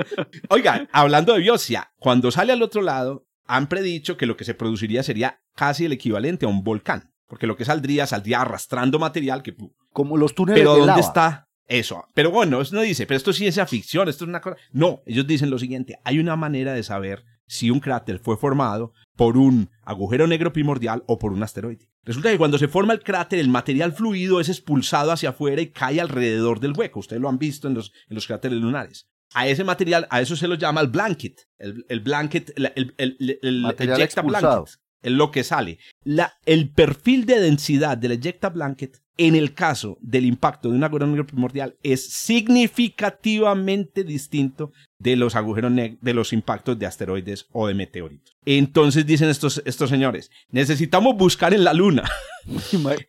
oiga 0.48 0.88
hablando 0.92 1.32
de 1.34 1.40
biopsia 1.40 1.92
cuando 1.98 2.30
sale 2.30 2.52
al 2.52 2.62
otro 2.62 2.82
lado 2.82 3.26
han 3.46 3.68
predicho 3.68 4.16
que 4.16 4.26
lo 4.26 4.36
que 4.36 4.44
se 4.44 4.54
produciría 4.54 5.02
sería 5.02 5.40
casi 5.54 5.84
el 5.84 5.92
equivalente 5.92 6.46
a 6.46 6.48
un 6.48 6.64
volcán 6.64 7.12
porque 7.26 7.46
lo 7.46 7.56
que 7.56 7.64
saldría 7.64 8.06
saldría 8.06 8.40
arrastrando 8.42 8.98
material 8.98 9.42
que 9.42 9.54
Como 9.92 10.16
los 10.16 10.34
túneles 10.34 10.60
pero 10.60 10.72
de 10.72 10.78
dónde 10.80 10.86
lava. 10.92 11.00
está 11.00 11.48
eso 11.66 12.06
pero 12.14 12.30
bueno 12.30 12.60
eso 12.60 12.74
no 12.74 12.82
dice 12.82 13.06
pero 13.06 13.16
esto 13.18 13.32
sí 13.32 13.46
es 13.46 13.54
ciencia 13.54 13.66
ficción 13.66 14.08
esto 14.08 14.24
es 14.24 14.28
una 14.28 14.40
cosa 14.40 14.56
no 14.72 15.02
ellos 15.06 15.26
dicen 15.26 15.50
lo 15.50 15.58
siguiente 15.58 15.98
hay 16.04 16.18
una 16.18 16.36
manera 16.36 16.72
de 16.72 16.82
saber 16.82 17.24
si 17.46 17.70
un 17.70 17.80
cráter 17.80 18.18
fue 18.18 18.36
formado 18.36 18.92
por 19.16 19.36
un 19.36 19.70
agujero 19.82 20.26
negro 20.26 20.52
primordial 20.52 21.04
o 21.06 21.18
por 21.18 21.32
un 21.32 21.42
asteroide. 21.42 21.88
Resulta 22.04 22.30
que 22.30 22.38
cuando 22.38 22.58
se 22.58 22.68
forma 22.68 22.92
el 22.92 23.02
cráter, 23.02 23.38
el 23.38 23.48
material 23.48 23.92
fluido 23.92 24.40
es 24.40 24.48
expulsado 24.48 25.10
hacia 25.12 25.30
afuera 25.30 25.62
y 25.62 25.70
cae 25.70 26.00
alrededor 26.00 26.60
del 26.60 26.74
hueco. 26.76 27.00
Ustedes 27.00 27.22
lo 27.22 27.28
han 27.28 27.38
visto 27.38 27.68
en 27.68 27.74
los, 27.74 27.92
en 28.08 28.14
los 28.14 28.26
cráteres 28.26 28.58
lunares. 28.58 29.08
A 29.32 29.48
ese 29.48 29.64
material, 29.64 30.06
a 30.10 30.20
eso 30.20 30.36
se 30.36 30.46
lo 30.46 30.54
llama 30.54 30.80
el 30.80 30.88
blanket. 30.88 31.48
El, 31.58 31.84
el 31.88 32.00
blanket, 32.00 32.52
el, 32.56 32.72
el, 32.76 32.94
el, 32.98 33.38
el 33.42 33.60
Material 33.62 33.98
ejecta 34.00 34.20
expulsado. 34.20 34.62
blanket. 34.64 34.80
Es 35.02 35.12
lo 35.12 35.30
que 35.30 35.44
sale. 35.44 35.78
La, 36.02 36.34
el 36.46 36.70
perfil 36.70 37.26
de 37.26 37.40
densidad 37.40 37.96
del 37.98 38.12
ejecta 38.12 38.50
blanket 38.50 39.02
en 39.16 39.34
el 39.34 39.54
caso 39.54 39.96
del 40.00 40.24
impacto 40.26 40.70
de 40.70 40.76
un 40.76 40.84
agujero 40.84 41.06
negro 41.06 41.26
primordial 41.26 41.76
es 41.82 42.10
significativamente 42.10 44.02
distinto 44.04 44.72
de 45.04 45.16
los 45.16 45.36
agujeros 45.36 45.70
de 45.74 46.14
los 46.14 46.32
impactos 46.32 46.78
de 46.78 46.86
asteroides 46.86 47.46
o 47.52 47.68
de 47.68 47.74
meteoritos. 47.74 48.34
Entonces 48.46 49.04
dicen 49.04 49.28
estos, 49.28 49.62
estos 49.66 49.90
señores, 49.90 50.30
necesitamos 50.50 51.14
buscar 51.16 51.52
en 51.52 51.62
la 51.62 51.74
luna 51.74 52.10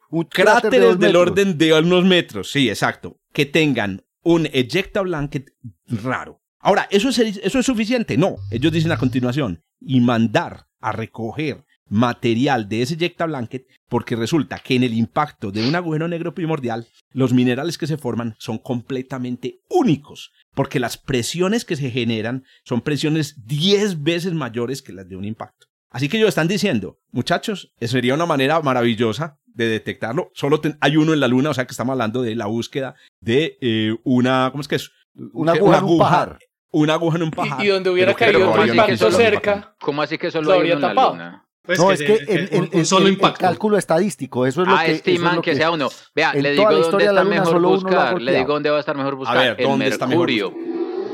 Un 0.09 0.23
cráter 0.29 0.71
de 0.71 0.77
cráteres 0.77 0.99
del 0.99 1.15
orden 1.15 1.57
de 1.57 1.73
unos 1.73 2.03
metros, 2.03 2.51
sí, 2.51 2.69
exacto, 2.69 3.21
que 3.31 3.45
tengan 3.45 4.03
un 4.23 4.47
ejecta 4.51 5.01
blanket 5.01 5.53
raro. 5.87 6.41
Ahora, 6.59 6.87
¿eso 6.91 7.09
es, 7.09 7.19
¿eso 7.19 7.59
es 7.59 7.65
suficiente? 7.65 8.17
No, 8.17 8.35
ellos 8.51 8.73
dicen 8.73 8.91
a 8.91 8.97
continuación, 8.97 9.63
y 9.79 10.01
mandar 10.01 10.67
a 10.81 10.91
recoger 10.91 11.64
material 11.89 12.67
de 12.69 12.81
ese 12.81 12.95
ejecta 12.95 13.25
blanket, 13.25 13.65
porque 13.89 14.15
resulta 14.15 14.59
que 14.59 14.75
en 14.75 14.83
el 14.83 14.93
impacto 14.93 15.51
de 15.51 15.67
un 15.67 15.75
agujero 15.75 16.07
negro 16.07 16.33
primordial, 16.33 16.87
los 17.11 17.33
minerales 17.33 17.77
que 17.77 17.87
se 17.87 17.97
forman 17.97 18.35
son 18.39 18.57
completamente 18.57 19.59
únicos, 19.69 20.31
porque 20.53 20.79
las 20.79 20.97
presiones 20.97 21.65
que 21.65 21.75
se 21.75 21.91
generan 21.91 22.43
son 22.63 22.81
presiones 22.81 23.45
10 23.45 24.03
veces 24.03 24.33
mayores 24.33 24.81
que 24.81 24.93
las 24.93 25.07
de 25.07 25.15
un 25.15 25.25
impacto. 25.25 25.67
Así 25.91 26.09
que 26.09 26.17
ellos 26.17 26.29
están 26.29 26.47
diciendo, 26.49 26.97
muchachos, 27.11 27.71
eso 27.79 27.93
sería 27.93 28.15
una 28.15 28.25
manera 28.25 28.59
maravillosa 28.61 29.37
de 29.45 29.67
detectarlo. 29.67 30.29
Solo 30.33 30.59
ten- 30.59 30.77
hay 30.81 30.97
uno 30.97 31.13
en 31.13 31.21
la 31.21 31.27
luna, 31.29 31.51
o 31.51 31.53
sea 31.53 31.65
que 31.65 31.71
estamos 31.71 31.93
hablando 31.93 32.21
de 32.21 32.35
la 32.35 32.47
búsqueda 32.47 32.95
de 33.21 33.57
eh, 33.61 33.95
una, 34.03 34.49
¿cómo 34.51 34.59
es 34.61 34.67
que 34.67 34.75
es? 34.75 34.91
Una 35.33 35.53
aguja 35.53 35.77
en 35.77 35.83
un 35.85 35.97
pajar. 35.99 36.39
Una 36.71 36.93
aguja 36.95 37.15
en 37.15 37.23
un 37.23 37.31
pajar. 37.31 37.63
Y, 37.63 37.67
y 37.67 37.69
donde 37.69 37.89
hubiera 37.89 38.13
Pero 38.13 38.17
caído 38.33 38.39
¿cómo 38.39 38.51
otro 38.51 38.61
así 38.63 38.71
que 38.71 38.75
impacto 38.77 39.11
cerca. 39.11 39.75
¿Cómo 39.79 40.01
así 40.01 40.17
que 40.17 40.25
Lo 40.27 40.31
solo 40.31 40.51
hay 40.51 40.57
habría 40.57 40.75
uno 40.75 40.87
en 40.89 40.95
la 40.95 41.01
tapado. 41.01 41.13
luna? 41.13 41.47
Pues 41.65 41.79
no, 41.79 41.88
que 41.88 41.93
es 41.95 42.00
que 42.01 42.25
que 42.25 42.34
el, 42.34 42.50
un, 42.51 42.63
el- 42.65 42.69
un 42.74 42.86
solo 42.86 43.01
el- 43.01 43.07
el 43.07 43.13
impacto. 43.13 43.39
cálculo 43.39 43.77
estadístico, 43.77 44.45
eso 44.45 44.62
es 44.62 44.67
lo 44.67 44.75
ah, 44.75 44.79
que... 44.79 44.91
eso 44.91 44.91
es 44.93 44.98
estiman 45.07 45.36
lo 45.38 45.41
que, 45.41 45.55
sea 45.55 45.72
uno. 45.72 45.89
Vea, 46.13 46.34
le 46.34 46.51
digo 46.51 46.72
dónde 46.72 47.05
está 47.05 47.24
mejor 47.24 47.62
buscar. 47.62 48.22
Le 48.22 48.36
digo 48.36 48.53
dónde 48.53 48.69
va 48.69 48.77
a 48.77 48.79
estar 48.79 48.95
mejor 48.95 49.15
buscar. 49.15 49.38
ver, 49.38 49.55
en 49.62 49.69
¿dónde 49.69 49.88
está 49.88 50.05
mejor 50.07 50.27
Mercurio. 50.29 50.53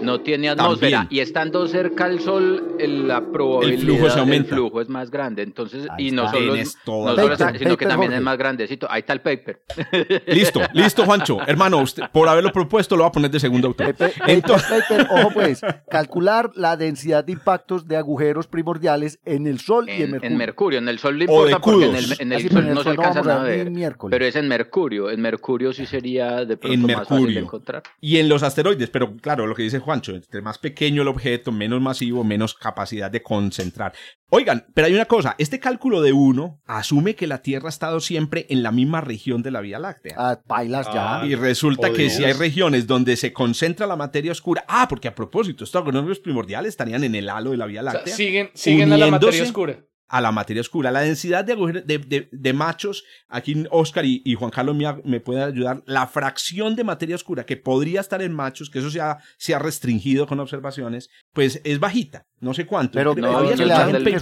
No 0.01 0.21
tiene 0.21 0.49
atmósfera. 0.49 0.99
También. 0.99 1.17
Y 1.19 1.21
estando 1.21 1.67
cerca 1.67 2.05
al 2.05 2.19
Sol, 2.19 2.75
el- 2.79 3.07
la 3.07 3.21
probabilidad 3.31 3.81
flujo 3.81 4.09
se 4.09 4.19
aumenta. 4.19 4.55
flujo 4.55 4.81
es 4.81 4.89
más 4.89 5.09
grande. 5.11 5.41
Entonces, 5.43 5.87
Ahí 5.89 6.07
y 6.07 6.11
no 6.11 6.23
está. 6.25 6.37
solo, 6.37 6.55
no 6.55 7.15
solo 7.15 7.33
está- 7.33 7.57
sino 7.57 7.77
que 7.77 7.85
también 7.85 8.09
Jorge. 8.11 8.17
es 8.17 8.21
más 8.23 8.37
grandecito. 8.37 8.87
Ahí 8.89 8.99
está 8.99 9.13
el 9.13 9.21
paper. 9.21 9.61
Listo, 10.27 10.61
listo, 10.73 11.05
Juancho. 11.05 11.37
Hermano, 11.47 11.77
usted, 11.79 12.03
por 12.11 12.27
haberlo 12.27 12.51
propuesto, 12.51 12.95
lo 12.95 13.03
va 13.03 13.09
a 13.09 13.11
poner 13.11 13.31
de 13.31 13.39
segundo 13.39 13.67
autor. 13.69 13.95
Entonces- 14.27 14.69
paper, 14.69 15.07
ojo 15.11 15.31
pues, 15.33 15.61
calcular 15.89 16.51
la 16.55 16.77
densidad 16.77 17.23
de 17.23 17.33
impactos 17.33 17.87
de 17.87 17.97
agujeros 17.97 18.47
primordiales 18.47 19.19
en 19.25 19.47
el 19.47 19.59
Sol 19.59 19.87
y 19.89 20.01
en 20.03 20.11
Mercurio. 20.11 20.27
en 20.31 20.37
Mercurio. 20.37 20.79
En 20.79 20.87
el 20.89 20.99
Sol 20.99 21.17
le 21.17 21.25
O 21.29 21.45
de 21.45 21.51
importa 21.51 21.59
porque 21.59 21.85
en 21.89 21.95
el, 21.95 22.05
en 22.19 22.31
el 22.31 22.37
Así, 22.39 22.49
Sol 22.49 22.57
en 22.63 22.67
el 22.69 22.73
no 22.75 22.79
se 22.81 22.83
Sol 22.85 22.95
no 22.95 23.01
alcanzan 23.01 23.25
vamos 23.25 23.39
a 23.41 23.43
a 23.43 23.47
ver 23.47 23.71
miércoles. 23.71 24.11
Pero 24.15 24.25
es 24.25 24.35
en 24.35 24.47
Mercurio. 24.47 25.09
En 25.09 25.21
Mercurio 25.21 25.73
sí 25.73 25.85
sería 25.85 26.45
de 26.45 26.57
pronto 26.57 26.73
En 26.73 26.81
más 26.97 27.07
fácil 27.07 27.33
de 27.33 27.39
encontrar. 27.39 27.83
Y 27.99 28.17
en 28.17 28.29
los 28.29 28.43
asteroides, 28.43 28.89
pero 28.89 29.15
claro, 29.17 29.47
lo 29.47 29.55
que 29.55 29.63
dice 29.63 29.79
Juancho, 29.91 30.15
entre 30.15 30.41
más 30.41 30.57
pequeño 30.57 31.01
el 31.01 31.09
objeto, 31.09 31.51
menos 31.51 31.81
masivo, 31.81 32.23
menos 32.23 32.53
capacidad 32.53 33.11
de 33.11 33.21
concentrar. 33.21 33.91
Oigan, 34.29 34.65
pero 34.73 34.87
hay 34.87 34.93
una 34.93 35.03
cosa, 35.05 35.35
este 35.37 35.59
cálculo 35.59 36.01
de 36.01 36.13
uno 36.13 36.61
asume 36.65 37.15
que 37.15 37.27
la 37.27 37.41
Tierra 37.41 37.65
ha 37.65 37.69
estado 37.69 37.99
siempre 37.99 38.45
en 38.49 38.63
la 38.63 38.71
misma 38.71 39.01
región 39.01 39.43
de 39.43 39.51
la 39.51 39.59
Vía 39.59 39.79
Láctea. 39.79 40.15
Ah, 40.17 40.39
bailas 40.45 40.87
ya. 40.93 41.21
Ah, 41.21 41.25
Y 41.25 41.35
resulta 41.35 41.89
Oh, 41.89 41.93
que 41.93 42.03
Dios. 42.03 42.13
si 42.13 42.23
hay 42.23 42.31
regiones 42.31 42.87
donde 42.87 43.17
se 43.17 43.33
concentra 43.33 43.85
la 43.85 43.97
materia 43.97 44.31
oscura, 44.31 44.63
ah, 44.69 44.87
porque 44.87 45.09
a 45.09 45.15
propósito, 45.15 45.65
estos 45.65 45.81
agronomios 45.81 46.19
primordiales 46.19 46.69
estarían 46.69 47.03
en 47.03 47.15
el 47.15 47.27
halo 47.29 47.51
de 47.51 47.57
la 47.57 47.65
Vía 47.65 47.81
O 47.81 47.83
sea, 47.83 47.93
Láctea. 47.95 48.15
siguen 48.15 48.49
siguen 48.53 48.93
a 48.93 48.97
la 48.97 49.07
materia 49.11 49.43
oscura. 49.43 49.83
A 50.11 50.19
la 50.21 50.31
materia 50.31 50.59
oscura. 50.61 50.91
La 50.91 51.01
densidad 51.01 51.45
de, 51.45 51.53
agujero- 51.53 51.81
de, 51.83 51.97
de- 51.97 52.29
de 52.31 52.53
machos, 52.53 53.03
aquí 53.29 53.65
Oscar 53.71 54.05
y, 54.05 54.21
y 54.25 54.35
Juan 54.35 54.51
Carlos 54.51 54.75
me, 54.75 54.85
me 55.05 55.19
pueden 55.21 55.43
ayudar, 55.43 55.81
la 55.85 56.05
fracción 56.05 56.75
de 56.75 56.83
materia 56.83 57.15
oscura 57.15 57.45
que 57.45 57.55
podría 57.57 58.01
estar 58.01 58.21
en 58.21 58.33
machos, 58.33 58.69
que 58.69 58.79
eso 58.79 58.91
se 58.91 58.99
ha, 58.99 59.17
se 59.37 59.55
ha 59.55 59.59
restringido 59.59 60.27
con 60.27 60.39
observaciones, 60.41 61.09
pues 61.33 61.61
es 61.63 61.79
bajita, 61.79 62.25
no 62.41 62.53
sé 62.53 62.65
cuánto. 62.65 62.93
Pero 62.93 63.15
no, 63.15 63.41
la 63.65 63.85
gente 63.85 64.11
no 64.11 64.17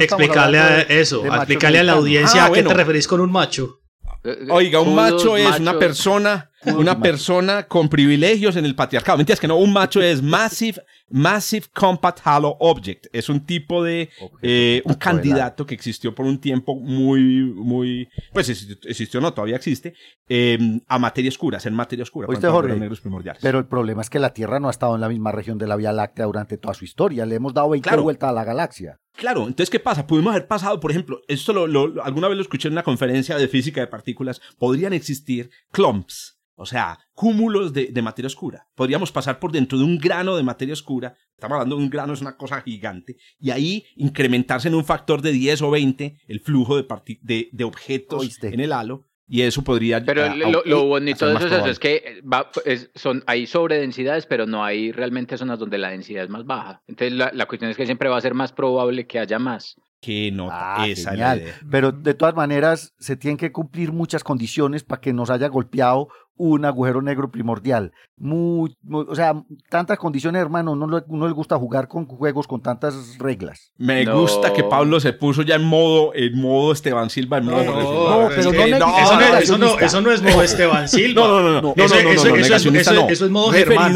explícale 0.00 0.58
a 0.58 0.80
eso, 0.82 1.24
explícale 1.24 1.78
a 1.78 1.84
la 1.84 1.92
audiencia 1.92 2.42
Ah, 2.42 2.46
a 2.46 2.48
qué 2.48 2.54
bueno. 2.54 2.68
te 2.70 2.74
referís 2.74 3.06
con 3.06 3.20
un 3.20 3.30
macho. 3.30 3.78
Eh, 4.24 4.46
Oiga, 4.50 4.80
un 4.80 4.94
macho 4.94 5.36
es 5.36 5.60
una 5.60 5.78
persona, 5.78 6.50
una 6.64 6.98
persona 6.98 7.64
con 7.64 7.90
privilegios 7.90 8.56
en 8.56 8.64
el 8.64 8.74
patriarcado. 8.74 9.18
Mentiras 9.18 9.38
que 9.38 9.46
no, 9.46 9.56
un 9.56 9.70
macho 9.70 10.00
es 10.00 10.22
massive, 10.22 10.82
massive 11.10 11.66
compact 11.74 12.20
halo 12.24 12.56
object. 12.60 13.06
Es 13.12 13.28
un 13.28 13.44
tipo 13.44 13.84
de, 13.84 14.08
eh, 14.40 14.80
un 14.86 14.94
candidato 14.94 15.66
que 15.66 15.74
existió 15.74 16.14
por 16.14 16.24
un 16.24 16.40
tiempo 16.40 16.74
muy, 16.74 17.20
muy, 17.54 18.08
pues 18.32 18.48
existió, 18.48 19.20
no, 19.20 19.34
todavía 19.34 19.56
existe, 19.56 19.92
eh, 20.26 20.58
a 20.88 20.98
materia 20.98 21.28
oscura, 21.28 21.60
ser 21.60 21.72
materia 21.72 22.02
oscura. 22.02 22.26
¿Oíste, 22.26 22.48
Jorge? 22.48 22.70
los 22.70 22.80
negros 22.80 23.00
primordiales. 23.02 23.42
Pero 23.42 23.58
el 23.58 23.66
problema 23.66 24.00
es 24.00 24.08
que 24.08 24.18
la 24.18 24.32
Tierra 24.32 24.58
no 24.58 24.68
ha 24.68 24.70
estado 24.70 24.94
en 24.94 25.02
la 25.02 25.08
misma 25.10 25.32
región 25.32 25.58
de 25.58 25.66
la 25.66 25.76
Vía 25.76 25.92
Láctea 25.92 26.24
durante 26.24 26.56
toda 26.56 26.72
su 26.72 26.86
historia. 26.86 27.26
Le 27.26 27.34
hemos 27.34 27.52
dado 27.52 27.68
20 27.68 27.86
Claro. 27.88 28.02
vueltas 28.02 28.30
a 28.30 28.32
la 28.32 28.44
galaxia. 28.44 28.98
Claro, 29.16 29.42
entonces, 29.46 29.70
¿qué 29.70 29.80
pasa? 29.80 30.06
Pudimos 30.06 30.32
haber 30.32 30.46
pasado, 30.48 30.80
por 30.80 30.90
ejemplo, 30.90 31.20
esto 31.28 31.52
lo, 31.52 31.66
lo- 31.66 32.02
alguna 32.02 32.28
vez 32.28 32.36
lo 32.36 32.42
escuché 32.42 32.68
en 32.68 32.74
una 32.74 32.82
conferencia 32.82 33.36
de 33.36 33.48
física 33.48 33.80
de 33.80 33.86
partículas, 33.86 34.40
podrían 34.58 34.92
existir 34.92 35.50
clumps, 35.70 36.38
o 36.56 36.66
sea, 36.66 36.98
cúmulos 37.14 37.72
de, 37.72 37.86
de 37.86 38.02
materia 38.02 38.26
oscura. 38.26 38.66
Podríamos 38.74 39.12
pasar 39.12 39.38
por 39.38 39.52
dentro 39.52 39.78
de 39.78 39.84
un 39.84 39.98
grano 39.98 40.36
de 40.36 40.42
materia 40.42 40.72
oscura, 40.72 41.16
estamos 41.32 41.54
hablando 41.56 41.76
de 41.76 41.82
un 41.84 41.90
grano, 41.90 42.12
es 42.12 42.20
una 42.20 42.36
cosa 42.36 42.60
gigante, 42.62 43.16
y 43.38 43.50
ahí 43.50 43.84
incrementarse 43.96 44.68
en 44.68 44.74
un 44.74 44.84
factor 44.84 45.22
de 45.22 45.32
10 45.32 45.62
o 45.62 45.70
20 45.70 46.16
el 46.26 46.40
flujo 46.40 46.76
de, 46.76 46.86
de, 47.22 47.48
de 47.52 47.64
objetos 47.64 48.20
Oíste. 48.22 48.48
en 48.54 48.60
el 48.60 48.72
halo, 48.72 49.06
y 49.26 49.42
eso 49.42 49.62
podría... 49.62 50.04
Pero 50.04 50.24
a- 50.24 50.34
lo, 50.34 50.58
a- 50.60 50.62
lo 50.64 50.84
bonito 50.84 51.26
de 51.26 51.32
eso 51.34 51.38
es, 51.38 51.44
eso, 51.46 51.48
probable. 51.48 51.72
es 51.72 51.78
que 51.78 52.20
va- 52.30 52.50
es- 52.64 52.90
son, 52.94 53.22
hay 53.26 53.46
sobredensidades, 53.46 54.26
pero 54.26 54.46
no 54.46 54.64
hay 54.64 54.92
realmente 54.92 55.36
zonas 55.38 55.58
donde 55.58 55.78
la 55.78 55.90
densidad 55.90 56.24
es 56.24 56.30
más 56.30 56.44
baja. 56.44 56.82
Entonces 56.86 57.16
la, 57.16 57.30
la 57.32 57.46
cuestión 57.46 57.70
es 57.70 57.76
que 57.76 57.86
siempre 57.86 58.08
va 58.08 58.16
a 58.18 58.20
ser 58.20 58.34
más 58.34 58.52
probable 58.52 59.06
que 59.06 59.18
haya 59.18 59.38
más. 59.38 59.76
Qué 60.00 60.30
nota, 60.30 60.82
Ah, 60.82 60.86
esa 60.86 61.12
genial. 61.12 61.38
es 61.38 61.44
la 61.44 61.50
idea. 61.50 61.60
Pero 61.70 61.90
de 61.92 62.12
todas 62.12 62.34
maneras, 62.34 62.94
se 62.98 63.16
tienen 63.16 63.38
que 63.38 63.50
cumplir 63.52 63.90
muchas 63.90 64.22
condiciones 64.22 64.84
para 64.84 65.00
que 65.00 65.14
nos 65.14 65.30
haya 65.30 65.48
golpeado 65.48 66.08
un 66.36 66.64
agujero 66.64 67.00
negro 67.00 67.30
primordial. 67.30 67.92
Muy, 68.16 68.76
muy- 68.82 69.06
o 69.08 69.14
sea, 69.14 69.34
tantas 69.70 69.98
condiciones, 69.98 70.40
hermano. 70.42 70.74
No, 70.74 70.86
le- 70.88 71.04
no 71.08 71.26
le 71.28 71.32
gusta 71.32 71.56
jugar 71.56 71.88
con 71.88 72.06
juegos 72.06 72.46
con 72.46 72.60
tantas 72.60 73.18
reglas. 73.18 73.72
Me 73.76 74.04
No. 74.04 74.20
gusta 74.20 74.52
que 74.52 74.64
Pablo 74.64 74.98
se 75.00 75.12
puso 75.12 75.42
ya 75.42 75.54
en 75.56 75.64
modo, 75.64 76.12
en 76.14 76.40
modo 76.40 76.72
Esteban 76.72 77.10
Silva, 77.10 77.38
en 77.38 77.44
modo... 77.46 77.56
No, 77.64 78.28
pero 78.28 78.40
eso, 78.40 78.52
no, 78.52 78.58
no, 78.58 78.64
eso, 78.98 79.12
no, 79.12 79.18
negacionista. 79.18 79.84
eso 79.86 80.00
no 80.00 80.10
es 80.12 80.22
modo 80.22 80.42
Esteban 80.42 80.88
Silva. 80.88 81.20
No, 81.22 81.28
no, 81.28 81.40
no, 81.42 81.52
no, 81.52 81.60
no, 81.62 81.84
Eso- 81.84 81.94
no, 81.96 82.02
no, 82.02 82.10
eso- 82.10 82.28
no, 82.30 83.08
eso 83.10 83.24
es- 83.26 83.30
modo 83.30 83.50
Germán. 83.52 83.94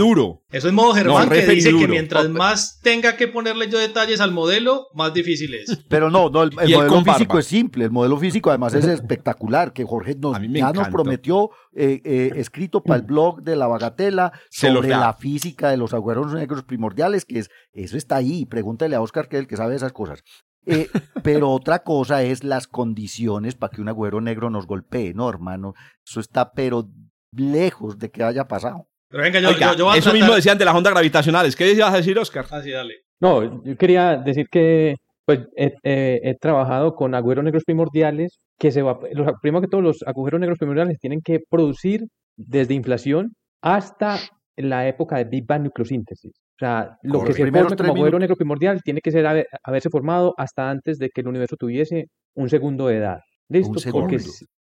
Eso 0.51 0.69
es 0.69 0.73
modo 0.73 0.95
Germán 0.95 1.29
No, 1.29 1.35
que 1.35 1.47
dice 1.47 1.77
que 1.77 1.89
mientras 1.89 2.31
más 2.31 2.81
tenga 2.83 3.17
que 3.17 3.29
ponerle 3.29 3.69
yo 3.69 3.79
detalles 3.79 4.21
al 4.21 4.33
modelo, 4.33 4.87
más 4.95 5.13
difícil 5.13 5.53
es. 5.53 5.85
Pero 5.89 6.11
no, 6.11 6.31
no 6.31 6.43
el, 6.43 6.53
modelo 6.53 7.05
físico 7.05 7.35
barba. 7.35 7.41
es 7.41 7.47
simple. 7.47 7.85
El 7.85 7.91
modelo 7.91 8.17
físico 8.17 8.49
además 8.49 8.73
es 8.73 8.85
espectacular, 8.87 9.75
que 9.75 9.85
Jorge 9.85 10.15
nos, 10.15 10.39
ya 10.41 10.73
nos 10.73 10.89
prometió, 10.89 11.51
eh, 11.75 12.01
eh, 12.03 12.33
escrito 12.37 12.83
para 12.83 13.01
el 13.01 13.07
blog 13.07 13.43
de 13.43 13.57
la 13.57 13.67
Bagatela, 13.67 14.33
Se 14.49 14.69
sobre 14.69 14.89
la 14.89 15.13
física 15.13 15.69
de 15.69 15.77
los 15.77 15.93
agujeros 15.93 16.33
negros 16.33 16.63
primordiales, 16.63 17.27
que 17.27 17.41
es, 17.41 17.51
eso 17.73 17.99
está 17.99 18.17
ahí. 18.17 18.47
Pregúntale 18.47 18.97
a 18.97 19.03
Oscar, 19.03 19.29
que 19.29 19.37
es 19.37 19.41
el 19.41 19.49
que 19.49 19.59
sabe 19.59 19.77
esas 19.77 19.93
cosas. 19.93 20.23
Eh, 20.65 20.89
pero 21.23 21.51
otra 21.51 21.83
cosa 21.83 22.23
es 22.23 22.43
las 22.43 22.67
condiciones 22.67 23.55
para 23.55 23.71
que 23.71 23.83
un 23.83 23.89
agujero 23.89 24.23
negro 24.23 24.49
nos 24.49 24.67
golpee, 24.67 25.13
¿no, 25.13 25.29
hermano? 25.29 25.75
Eso 26.07 26.21
está, 26.21 26.53
pero 26.53 26.89
lejos 27.33 27.99
de 27.99 28.11
que 28.11 28.23
haya 28.23 28.49
pasado. 28.49 28.88
Pero 29.11 29.23
venga, 29.23 29.41
yo, 29.41 29.49
Oiga, 29.49 29.73
yo, 29.73 29.79
yo 29.79 29.85
voy 29.87 29.95
a 29.95 29.99
eso 29.99 30.11
tratar- 30.11 30.21
mismo 30.21 30.35
decían 30.35 30.59
de 30.59 30.65
las 30.65 30.75
ondas 30.75 30.93
gravitacionales. 30.93 31.57
¿Qué 31.57 31.73
ibas 31.73 31.93
a 31.93 31.97
decir, 31.97 32.19
Oscar? 32.19 32.45
Ah, 32.51 32.61
sí, 32.63 32.71
dale. 32.71 32.95
No, 33.21 33.65
yo 33.65 33.77
quería 33.77 34.17
decir 34.17 34.47
que 34.51 34.95
pues 35.25 35.41
he, 35.57 35.75
he- 35.83 36.21
he 36.23 36.35
trabajado 36.37 36.95
con 36.95 37.15
agujeros 37.15 37.45
negros 37.45 37.65
primordiales 37.65 38.39
que 38.59 38.71
se 38.71 38.81
va, 38.83 38.99
los, 39.13 39.31
primero 39.43 39.61
que 39.61 39.69
todo 39.69 39.83
los 39.83 40.03
agujeros 40.07 40.41
negros 40.41 40.59
primordiales 40.59 40.99
tienen 40.99 41.21
que 41.23 41.41
producir 41.51 42.05
desde 42.37 42.75
inflación 42.75 43.33
hasta 43.63 44.19
la 44.57 44.89
época 44.89 45.17
de 45.19 45.25
Big 45.25 45.45
Bang 45.47 45.63
nucleosíntesis. 45.65 46.33
O 46.33 46.59
sea, 46.59 46.97
lo 47.03 47.23
que 47.25 47.33
se 47.35 47.43
Primeros 47.43 47.69
tres 47.69 47.77
como 47.79 47.89
agujero 47.91 48.05
minutos. 48.07 48.21
negro 48.21 48.37
primordial 48.37 48.81
tiene 48.83 49.01
que 49.01 49.11
ser 49.13 49.27
haber- 49.27 49.47
haberse 49.63 49.91
formado 49.91 50.35
hasta 50.39 50.69
antes 50.71 50.99
de 50.99 51.11
que 51.11 51.21
el 51.21 51.29
universo 51.29 51.57
tuviese 51.59 52.07
un 52.35 52.49
segundo 52.49 52.89
de 52.89 52.97
edad. 52.97 53.19
¿Listo? 53.49 53.75
Porque, 53.93 54.19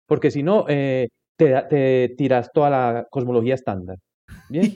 porque 0.08 0.32
si 0.32 0.44
no, 0.44 0.66
eh, 0.70 1.08
te, 1.38 1.62
te 1.70 2.14
tiras 2.18 2.50
toda 2.54 2.70
la 2.70 3.06
cosmología 3.10 3.54
estándar. 3.56 3.98
Bien. 4.50 4.74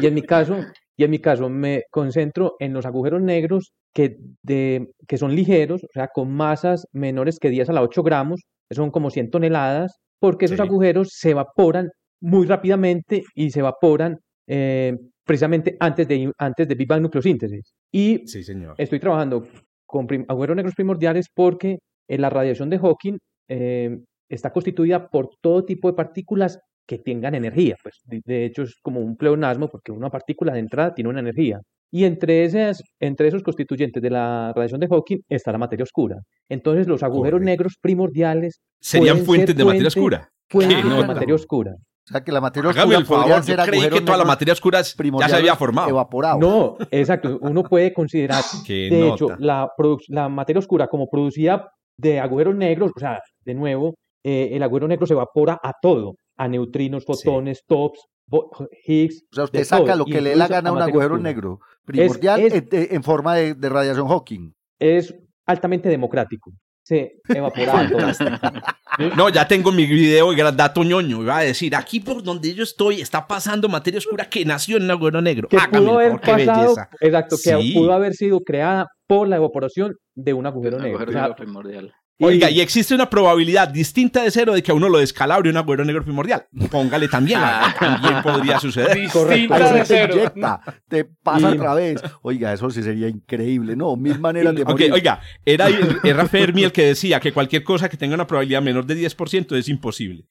Y 0.00 0.06
en 0.06 0.14
mi 0.14 0.22
caso, 0.22 0.56
y 0.96 1.04
en 1.04 1.10
mi 1.10 1.18
caso 1.18 1.48
me 1.48 1.82
concentro 1.90 2.54
en 2.58 2.72
los 2.72 2.86
agujeros 2.86 3.22
negros 3.22 3.72
que, 3.94 4.16
de, 4.42 4.88
que 5.06 5.18
son 5.18 5.34
ligeros, 5.34 5.82
o 5.84 5.88
sea, 5.92 6.08
con 6.12 6.30
masas 6.32 6.86
menores 6.92 7.38
que 7.38 7.50
10 7.50 7.68
a 7.70 7.72
la 7.72 7.82
8 7.82 8.02
gramos, 8.02 8.42
que 8.68 8.74
son 8.76 8.90
como 8.90 9.10
100 9.10 9.30
toneladas, 9.30 9.96
porque 10.20 10.44
esos 10.46 10.56
Sí. 10.58 10.62
agujeros 10.62 11.08
se 11.12 11.30
evaporan 11.30 11.88
muy 12.20 12.46
rápidamente 12.46 13.22
y 13.34 13.50
se 13.50 13.60
evaporan 13.60 14.18
eh, 14.48 14.96
precisamente 15.24 15.76
antes 15.80 16.06
de, 16.08 16.32
antes 16.38 16.68
de 16.68 16.74
Big 16.74 16.88
Bang 16.88 17.02
nucleosíntesis. 17.02 17.72
Y 17.92 18.22
Sí, 18.26 18.42
señor. 18.42 18.74
estoy 18.78 19.00
trabajando 19.00 19.46
con 19.86 20.06
agujeros 20.28 20.56
negros 20.56 20.74
primordiales 20.74 21.26
porque 21.34 21.78
eh, 22.08 22.18
la 22.18 22.30
radiación 22.30 22.70
de 22.70 22.78
Hawking 22.78 23.18
eh, 23.48 23.98
está 24.28 24.50
constituida 24.52 25.08
por 25.10 25.30
todo 25.40 25.64
tipo 25.64 25.88
de 25.88 25.94
partículas 25.94 26.58
que 26.86 26.98
tengan 26.98 27.34
energía. 27.34 27.76
Pues, 27.82 28.00
de, 28.04 28.20
de 28.24 28.44
hecho, 28.44 28.62
es 28.62 28.76
como 28.82 29.00
un 29.00 29.16
pleonasmo 29.16 29.68
porque 29.68 29.92
una 29.92 30.10
partícula 30.10 30.52
de 30.52 30.60
entrada 30.60 30.94
tiene 30.94 31.10
una 31.10 31.20
energía. 31.20 31.60
Y 31.94 32.04
entre, 32.04 32.44
esas, 32.44 32.82
entre 33.00 33.28
esos 33.28 33.42
constituyentes 33.42 34.02
de 34.02 34.08
la 34.10 34.52
radiación 34.54 34.80
de 34.80 34.88
Hawking 34.88 35.18
está 35.28 35.52
la 35.52 35.58
materia 35.58 35.82
oscura. 35.84 36.16
Entonces, 36.48 36.86
los 36.88 37.02
agujeros 37.02 37.40
negros 37.42 37.74
primordiales 37.80 38.60
Serían 38.80 39.18
fuentes 39.18 39.48
ser 39.50 39.56
de 39.56 39.64
materia 39.64 39.88
oscura. 39.88 40.28
fuentes 40.50 40.76
Qué 40.78 40.82
de 40.82 40.88
nota. 40.88 41.06
materia 41.06 41.34
oscura. 41.34 41.72
O 41.74 42.10
sea, 42.10 42.20
que 42.22 42.32
la 42.32 42.40
materia 42.40 42.70
Hágame 42.70 42.96
oscura 42.96 42.98
el 42.98 43.28
favor, 43.28 43.44
yo 43.46 43.56
creí 43.64 43.88
que 43.90 44.00
toda 44.00 44.18
la 44.18 44.24
materia 44.24 44.52
oscura 44.54 44.80
ya 44.82 45.28
se 45.28 45.36
había 45.36 45.54
formado. 45.54 45.88
evaporados. 45.88 46.40
No, 46.40 46.76
exacto. 46.90 47.38
Uno 47.42 47.62
puede 47.62 47.92
considerar, 47.92 48.42
de 48.66 49.08
hecho, 49.08 49.28
nota. 49.28 49.36
la, 49.38 49.68
produc- 49.78 50.06
la 50.08 50.28
materia 50.28 50.58
oscura 50.58 50.88
como 50.88 51.08
producida 51.08 51.68
de 51.96 52.18
agujeros 52.18 52.56
negros, 52.56 52.90
o 52.96 52.98
sea, 52.98 53.20
de 53.44 53.54
nuevo, 53.54 53.94
eh, 54.24 54.48
el 54.52 54.62
agujero 54.62 54.88
negro 54.88 55.06
se 55.06 55.12
evapora 55.12 55.58
a 55.62 55.72
todo, 55.80 56.14
a 56.42 56.48
neutrinos, 56.48 57.04
fotones, 57.04 57.62
tops, 57.66 58.00
bo- 58.26 58.50
Higgs. 58.86 59.24
O 59.32 59.34
sea, 59.34 59.44
usted 59.44 59.64
saca 59.64 59.84
todo, 59.84 59.96
lo 59.96 60.04
que 60.04 60.20
le 60.20 60.30
dé 60.30 60.36
la 60.36 60.48
gana 60.48 60.70
a 60.70 60.72
un 60.72 60.82
agujero 60.82 61.14
oscura. 61.14 61.22
negro 61.30 61.58
primordial 61.84 62.40
es- 62.40 62.54
en, 62.54 62.68
en- 62.72 62.88
en 62.96 63.02
forma 63.02 63.34
de, 63.36 63.54
de 63.54 63.68
radiación 63.68 64.08
Hawking. 64.08 64.52
Es 64.78 65.14
altamente 65.46 65.88
democrático. 65.88 66.50
Se 66.84 67.12
evapora 67.28 67.80
a 67.80 67.88
todo. 67.88 68.06
No, 69.16 69.30
ya 69.30 69.48
tengo 69.48 69.72
mi 69.72 69.86
video 69.86 70.32
de 70.32 70.52
dato 70.52 70.84
ñoño. 70.84 71.22
Iba 71.22 71.38
a 71.38 71.42
decir, 71.42 71.74
aquí 71.74 71.98
por 72.00 72.22
donde 72.22 72.52
yo 72.54 72.62
estoy 72.62 73.00
está 73.00 73.26
pasando 73.26 73.66
materia 73.66 73.96
oscura 73.96 74.28
que 74.28 74.44
nació 74.44 74.76
en 74.76 74.82
un 74.82 74.90
agujero 74.90 75.22
negro. 75.22 75.48
Que 75.48 75.56
Hágame 75.56 75.78
pudo 75.86 75.94
haber 75.98 76.20
pasado, 76.20 76.74
exacto, 77.00 77.36
que 77.42 77.56
Sí. 77.58 77.72
pudo 77.72 77.92
haber 77.94 78.12
sido 78.12 78.40
creada 78.40 78.88
por 79.06 79.28
la 79.28 79.36
evaporación 79.36 79.94
de 80.14 80.34
un 80.34 80.44
agujero 80.46 80.76
Un 80.76 80.82
negro. 80.82 80.98
agujero 80.98 81.10
O 81.10 81.12
sea, 81.14 81.22
negro 81.22 81.36
primordial. 81.36 81.92
Oiga, 82.24 82.50
y 82.50 82.60
existe 82.60 82.94
una 82.94 83.08
probabilidad 83.10 83.68
distinta 83.68 84.22
de 84.22 84.30
cero 84.30 84.52
de 84.54 84.62
que 84.62 84.70
a 84.70 84.74
uno 84.74 84.88
lo 84.88 84.98
descalabre 84.98 85.50
un 85.50 85.56
agujero 85.56 85.84
negro 85.84 86.04
primordial. 86.04 86.46
Póngale 86.70 87.08
también, 87.08 87.40
también 87.78 88.22
podría 88.22 88.58
suceder. 88.60 88.96
Distinta 88.98 89.72
de 89.72 89.78
te 89.80 89.84
cero. 89.86 90.14
inyecta, 90.16 90.60
te 90.88 91.04
pasa 91.04 91.50
Y- 91.50 91.54
otra 91.54 91.74
vez. 91.74 92.00
Oiga, 92.22 92.52
eso 92.52 92.70
sí 92.70 92.82
sería 92.82 93.08
increíble. 93.08 93.76
No, 93.76 93.96
mil 93.96 94.18
maneras 94.18 94.54
de 94.54 94.64
morir. 94.64 94.92
oiga, 94.92 95.20
era, 95.44 95.68
era 96.04 96.26
Fermi 96.28 96.64
el 96.64 96.72
que 96.72 96.86
decía 96.86 97.20
que 97.20 97.32
cualquier 97.32 97.62
cosa 97.64 97.88
que 97.88 97.96
tenga 97.96 98.14
una 98.14 98.26
probabilidad 98.26 98.62
menor 98.62 98.86
de 98.86 98.94
10% 98.96 99.56
es 99.56 99.68
imposible. 99.68 100.24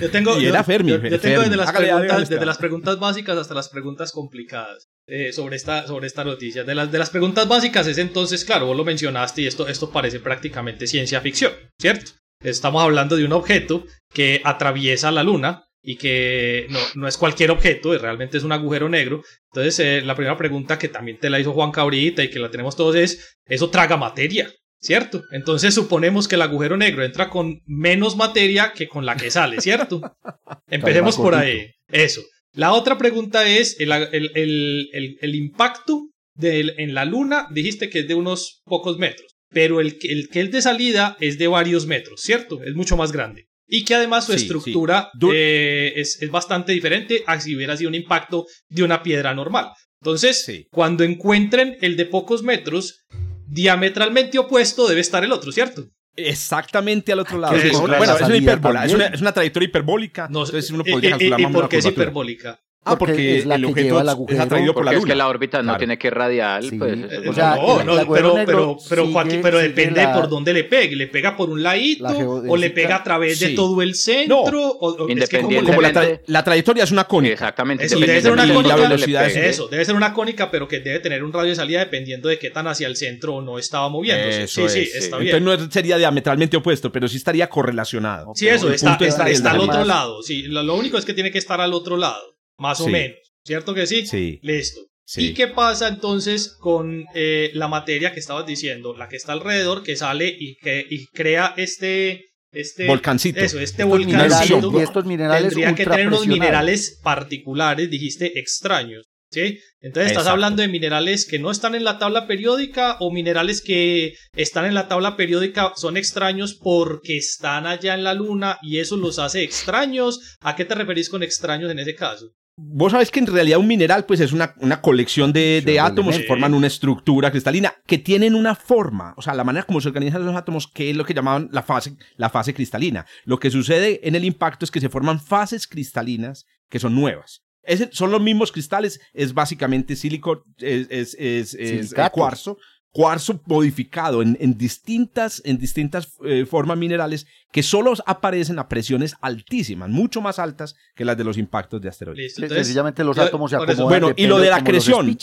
Yo 0.00 0.10
tengo, 0.10 0.38
Y 0.38 0.44
yo- 0.44 0.48
era 0.50 0.62
Fermi, 0.64 0.90
yo- 0.90 0.96
yo 0.96 1.02
tengo 1.02 1.20
Fermi. 1.20 1.44
desde 1.44 1.56
las, 1.56 1.68
Hágale, 1.68 1.86
preguntas, 1.88 2.28
desde 2.28 2.46
las 2.46 2.58
preguntas 2.58 2.98
básicas 2.98 3.36
hasta 3.38 3.54
las 3.54 3.68
preguntas 3.68 4.12
complicadas 4.12 4.88
eh, 5.06 5.32
sobre, 5.32 5.56
esta, 5.56 5.86
sobre 5.86 6.06
esta 6.06 6.24
noticia. 6.24 6.62
De 6.64 6.74
las, 6.74 6.90
de 6.92 6.98
las 6.98 7.10
preguntas 7.10 7.48
básicas 7.48 7.86
es 7.86 7.98
entonces, 7.98 8.44
claro, 8.44 8.66
vos 8.66 8.76
lo 8.76 8.84
mencionaste 8.84 9.42
y 9.42 9.46
esto, 9.46 9.66
esto 9.66 9.90
parece 9.90 10.20
prácticamente 10.20 10.86
ciencia 10.86 11.21
ficción, 11.22 11.52
¿cierto? 11.78 12.12
Estamos 12.42 12.82
hablando 12.82 13.16
de 13.16 13.24
un 13.24 13.32
objeto 13.32 13.86
que 14.12 14.40
atraviesa 14.44 15.10
la 15.10 15.22
luna 15.22 15.64
y 15.84 15.96
que 15.96 16.66
no, 16.70 16.78
no 16.94 17.08
es 17.08 17.16
cualquier 17.16 17.50
objeto, 17.50 17.96
realmente 17.98 18.36
es 18.38 18.44
un 18.44 18.52
agujero 18.52 18.88
negro. 18.88 19.22
Entonces, 19.52 19.78
eh, 19.80 20.02
la 20.02 20.14
primera 20.14 20.36
pregunta 20.36 20.78
que 20.78 20.88
también 20.88 21.18
te 21.18 21.30
la 21.30 21.40
hizo 21.40 21.52
Juan 21.52 21.72
Cabrita 21.72 22.22
y 22.22 22.30
que 22.30 22.38
la 22.38 22.50
tenemos 22.50 22.76
todos 22.76 22.94
es, 22.96 23.36
¿eso 23.46 23.70
traga 23.70 23.96
materia? 23.96 24.50
¿Cierto? 24.80 25.22
Entonces 25.30 25.74
suponemos 25.74 26.26
que 26.26 26.34
el 26.34 26.42
agujero 26.42 26.76
negro 26.76 27.04
entra 27.04 27.30
con 27.30 27.60
menos 27.66 28.16
materia 28.16 28.72
que 28.72 28.88
con 28.88 29.06
la 29.06 29.14
que 29.16 29.30
sale, 29.30 29.60
¿cierto? 29.60 30.00
Empecemos 30.68 31.16
por 31.16 31.34
ahí. 31.36 31.70
Eso. 31.88 32.22
La 32.54 32.72
otra 32.72 32.98
pregunta 32.98 33.46
es 33.48 33.78
el, 33.80 33.92
el- 33.92 34.30
el- 34.34 35.18
el- 35.20 35.34
impacto 35.36 36.08
del- 36.34 36.74
en 36.78 36.94
la 36.94 37.04
luna. 37.04 37.46
Dijiste 37.52 37.88
que 37.90 38.00
es 38.00 38.08
de 38.08 38.14
unos 38.16 38.60
pocos 38.64 38.98
metros. 38.98 39.31
Pero 39.52 39.80
el, 39.80 39.98
que- 39.98 40.12
el 40.12 40.28
que 40.28 40.40
es 40.42 40.50
de 40.50 40.62
salida 40.62 41.16
es 41.20 41.38
de 41.38 41.48
varios 41.48 41.86
metros, 41.86 42.20
¿cierto? 42.22 42.62
Es 42.62 42.74
mucho 42.74 42.96
más 42.96 43.12
grande. 43.12 43.48
Y 43.68 43.84
que 43.84 43.94
además 43.94 44.26
su 44.26 44.32
Sí, 44.32 44.38
estructura 44.42 45.10
eh, 45.32 45.92
es, 45.96 46.20
es 46.20 46.30
bastante 46.30 46.72
diferente 46.72 47.22
a 47.26 47.40
si 47.40 47.56
hubiera 47.56 47.76
sido 47.76 47.88
un 47.88 47.94
impacto 47.94 48.46
de 48.68 48.82
una 48.82 49.02
piedra 49.02 49.34
normal. 49.34 49.70
Entonces, 50.02 50.44
Sí. 50.44 50.66
cuando 50.70 51.04
encuentren 51.04 51.76
el 51.80 51.96
de 51.96 52.04
pocos 52.06 52.42
metros, 52.42 53.04
diametralmente 53.46 54.38
opuesto 54.38 54.88
debe 54.88 55.00
estar 55.00 55.24
el 55.24 55.32
otro, 55.32 55.52
¿cierto? 55.52 55.86
Exactamente 56.16 57.12
al 57.12 57.20
otro 57.20 57.38
lado. 57.38 57.54
que 57.54 57.62
Sí, 57.62 57.68
encontrar 57.68 57.98
bueno, 57.98 58.12
la 58.12 58.18
es 58.18 58.26
una 58.26 58.84
es 58.84 58.92
una, 58.92 59.06
es 59.06 59.20
una 59.20 59.32
trayectoria 59.32 59.68
hiperbólica. 59.68 60.28
No, 60.30 60.44
entonces 60.44 60.70
uno 60.70 60.82
¿y- 60.86 60.90
podría 60.92 61.16
y- 61.18 61.30
menos 61.30 61.52
por 61.52 61.68
qué 61.68 61.78
es 61.78 61.86
hiperbólica? 61.86 62.60
Ah, 62.84 62.98
porque, 62.98 63.12
Porque 63.12 63.38
es 63.38 63.46
la 63.46 63.54
el 63.54 63.60
que 63.60 63.66
objeto 63.68 63.86
lleva 64.00 64.00
el 64.00 64.34
es 64.34 64.40
atraído 64.40 64.74
por 64.74 64.84
la 64.84 64.90
es 64.90 64.96
que 64.96 65.02
luna. 65.02 65.14
la 65.14 65.28
órbita 65.28 65.58
no 65.58 65.64
Claro. 65.66 65.78
tiene 65.78 65.98
que 65.98 66.06
ir 66.08 66.14
radial, 66.14 66.62
Sí. 66.68 66.76
pues. 66.78 66.98
Eso 67.12 67.30
o 67.30 67.32
sea, 67.32 67.54
no, 67.54 67.80
el 67.80 67.86
no, 67.86 67.94
pero, 67.94 68.34
negro 68.34 68.44
pero, 68.44 68.76
pero, 68.88 69.02
sigue- 69.04 69.12
Joaquín, 69.12 69.40
pero 69.40 69.58
sigue 69.58 69.68
depende 69.68 70.02
la- 70.02 70.12
por 70.14 70.28
dónde 70.28 70.52
le 70.52 70.64
pegue. 70.64 70.96
¿Le 70.96 71.06
pega 71.06 71.36
por 71.36 71.48
un 71.48 71.62
ladito 71.62 72.02
La 72.02 72.10
o 72.16 72.56
le 72.56 72.70
pega 72.70 72.96
a 72.96 73.04
través 73.04 73.38
de 73.38 73.50
todo 73.50 73.82
el 73.82 73.94
centro? 73.94 74.40
o, 74.42 75.04
o- 75.04 75.08
es 75.08 75.28
que 75.28 75.42
como- 75.42 75.52
la, 75.52 75.60
tra- 75.60 75.76
Independiente. 75.78 76.22
la 76.26 76.42
trayectoria 76.42 76.82
es 76.82 76.90
una 76.90 77.04
cónica. 77.04 77.34
Exactamente. 77.34 77.84
Eso, 77.86 78.00
debe 78.00 78.20
ser 78.20 78.32
una 78.32 78.42
de 78.42 78.48
la 78.48 78.54
cónica. 78.54 78.74
velocidad 78.76 79.26
le 79.28 79.32
pegue. 79.34 79.48
Eso, 79.48 79.68
debe 79.68 79.84
ser 79.84 79.94
una 79.94 80.12
cónica, 80.12 80.50
pero 80.50 80.66
que 80.66 80.80
debe 80.80 80.98
tener 80.98 81.22
un 81.22 81.32
radio 81.32 81.50
de 81.50 81.54
salida 81.54 81.78
dependiendo 81.78 82.28
de 82.28 82.40
qué 82.40 82.50
tan 82.50 82.66
hacia 82.66 82.88
el 82.88 82.96
centro 82.96 83.36
o 83.36 83.42
no 83.42 83.60
estaba 83.60 83.88
moviéndose. 83.90 84.42
Eso 84.42 84.68
sí, 84.68 84.74
sí, 84.86 84.90
es, 84.92 85.04
está 85.04 85.18
bien. 85.18 85.36
Entonces 85.36 85.66
no 85.66 85.70
sería 85.72 85.98
diametralmente 85.98 86.56
opuesto, 86.56 86.90
pero 86.90 87.06
sí 87.06 87.16
estaría 87.16 87.48
correlacionado. 87.48 88.32
Sí, 88.34 88.48
eso, 88.48 88.72
está, 88.72 88.96
es 89.28 89.44
al 89.44 89.60
otro 89.60 89.84
lado. 89.84 90.18
Lo 90.48 90.74
único 90.74 90.98
es 90.98 91.04
que 91.04 91.14
tiene 91.14 91.30
que 91.30 91.38
estar 91.38 91.60
al 91.60 91.72
otro 91.74 91.96
lado, 91.96 92.20
más 92.58 92.80
o 92.80 92.86
Sí. 92.86 92.90
menos. 92.90 93.16
¿Cierto 93.44 93.74
que 93.74 93.86
sí? 93.86 94.06
Sí, 94.06 94.38
Listo. 94.42 94.80
sí. 95.04 95.28
¿Y 95.28 95.34
qué 95.34 95.48
pasa 95.48 95.88
entonces 95.88 96.56
con 96.60 97.04
eh, 97.14 97.50
la 97.54 97.66
materia 97.68 98.12
que 98.12 98.20
estabas 98.20 98.46
diciendo? 98.46 98.96
La 98.96 99.08
que 99.08 99.16
está 99.16 99.32
alrededor, 99.32 99.82
que 99.82 99.96
sale 99.96 100.28
y, 100.28 100.56
que, 100.56 100.86
y 100.88 101.06
crea 101.06 101.54
este... 101.56 102.26
este 102.52 102.86
Volcancito. 102.86 103.40
Eso, 103.40 103.58
este 103.58 103.82
volcancito. 103.84 104.70
y 104.78 104.82
estos 104.82 105.04
minerales 105.06 105.48
tendría 105.54 105.74
que 105.74 105.84
tener 105.86 106.06
unos 106.08 106.26
minerales 106.26 107.00
particulares, 107.02 107.90
dijiste, 107.90 108.38
extraños. 108.38 109.04
¿Sí? 109.32 109.58
Entonces 109.80 110.08
estás 110.12 110.24
Exacto. 110.24 110.30
hablando 110.30 110.60
de 110.60 110.68
minerales 110.68 111.24
que 111.26 111.38
no 111.38 111.50
están 111.50 111.74
en 111.74 111.84
la 111.84 111.98
tabla 111.98 112.26
periódica 112.26 112.98
o 113.00 113.10
minerales 113.10 113.62
que 113.62 114.12
están 114.36 114.66
en 114.66 114.74
la 114.74 114.88
tabla 114.88 115.16
periódica 115.16 115.72
son 115.74 115.96
extraños 115.96 116.52
porque 116.62 117.16
están 117.16 117.66
allá 117.66 117.94
en 117.94 118.04
la 118.04 118.12
luna 118.12 118.58
y 118.60 118.78
eso 118.78 118.98
los 118.98 119.18
hace 119.18 119.42
extraños. 119.42 120.36
¿A 120.42 120.54
qué 120.54 120.66
te 120.66 120.74
referís 120.74 121.08
con 121.08 121.22
extraños 121.22 121.70
en 121.70 121.78
ese 121.78 121.94
caso? 121.94 122.26
Vos 122.56 122.92
sabés 122.92 123.10
que 123.10 123.18
en 123.20 123.26
realidad 123.26 123.58
un 123.58 123.66
mineral 123.66 124.04
pues 124.04 124.20
es 124.20 124.32
una, 124.32 124.54
una 124.60 124.82
colección 124.82 125.32
de, 125.32 125.62
de 125.64 125.80
átomos 125.80 126.14
que 126.16 126.26
forman 126.28 126.52
una 126.54 126.66
estructura 126.66 127.30
cristalina 127.30 127.74
que 127.86 127.96
tienen 127.98 128.34
una 128.34 128.54
forma, 128.54 129.14
o 129.16 129.22
sea, 129.22 129.34
la 129.34 129.42
manera 129.44 129.64
como 129.64 129.80
se 129.80 129.88
organizan 129.88 130.24
los 130.26 130.36
átomos, 130.36 130.66
que 130.68 130.90
es 130.90 130.96
lo 130.96 131.04
que 131.06 131.14
llamaban 131.14 131.48
la 131.50 131.62
fase, 131.62 131.96
la 132.16 132.28
fase 132.28 132.52
cristalina. 132.52 133.06
Lo 133.24 133.38
que 133.40 133.50
sucede 133.50 134.06
en 134.06 134.14
el 134.16 134.24
impacto 134.24 134.64
es 134.66 134.70
que 134.70 134.80
se 134.80 134.90
forman 134.90 135.18
fases 135.20 135.66
cristalinas 135.66 136.44
que 136.68 136.78
son 136.78 136.94
nuevas. 136.94 137.42
Es- 137.62 137.88
son 137.92 138.10
los 138.10 138.20
mismos 138.20 138.52
cristales, 138.52 139.00
es 139.14 139.32
básicamente 139.34 139.96
sílico, 139.96 140.44
es, 140.58 140.88
es, 140.90 141.16
es- 141.18 141.54
es, 141.54 141.94
cuarzo, 142.10 142.58
cuarzo 142.92 143.40
modificado 143.46 144.20
en, 144.22 144.36
en 144.40 144.56
distintas, 144.58 145.40
en 145.44 145.58
distintas 145.58 146.12
eh, 146.24 146.44
formas 146.46 146.76
minerales 146.78 147.26
que 147.50 147.62
solo 147.62 147.94
aparecen 148.06 148.58
a 148.58 148.68
presiones 148.68 149.16
altísimas, 149.22 149.88
mucho 149.88 150.20
más 150.20 150.38
altas 150.38 150.74
que 150.94 151.04
las 151.04 151.16
de 151.16 151.24
los 151.24 151.38
impactos 151.38 151.80
de 151.80 151.88
asteroides. 151.88 152.22
Listo. 152.24 152.36
Sí, 152.40 152.42
Entonces, 152.44 152.66
Sencillamente 152.66 153.02
los 153.04 153.16
yo- 153.16 153.22
átomos 153.22 153.50
se 153.50 153.56
acomodan. 153.56 153.88
Bueno, 153.88 154.12
y 154.16 154.26
lo 154.26 154.38
de 154.38 154.50
la 154.50 154.56
acreción. 154.56 155.16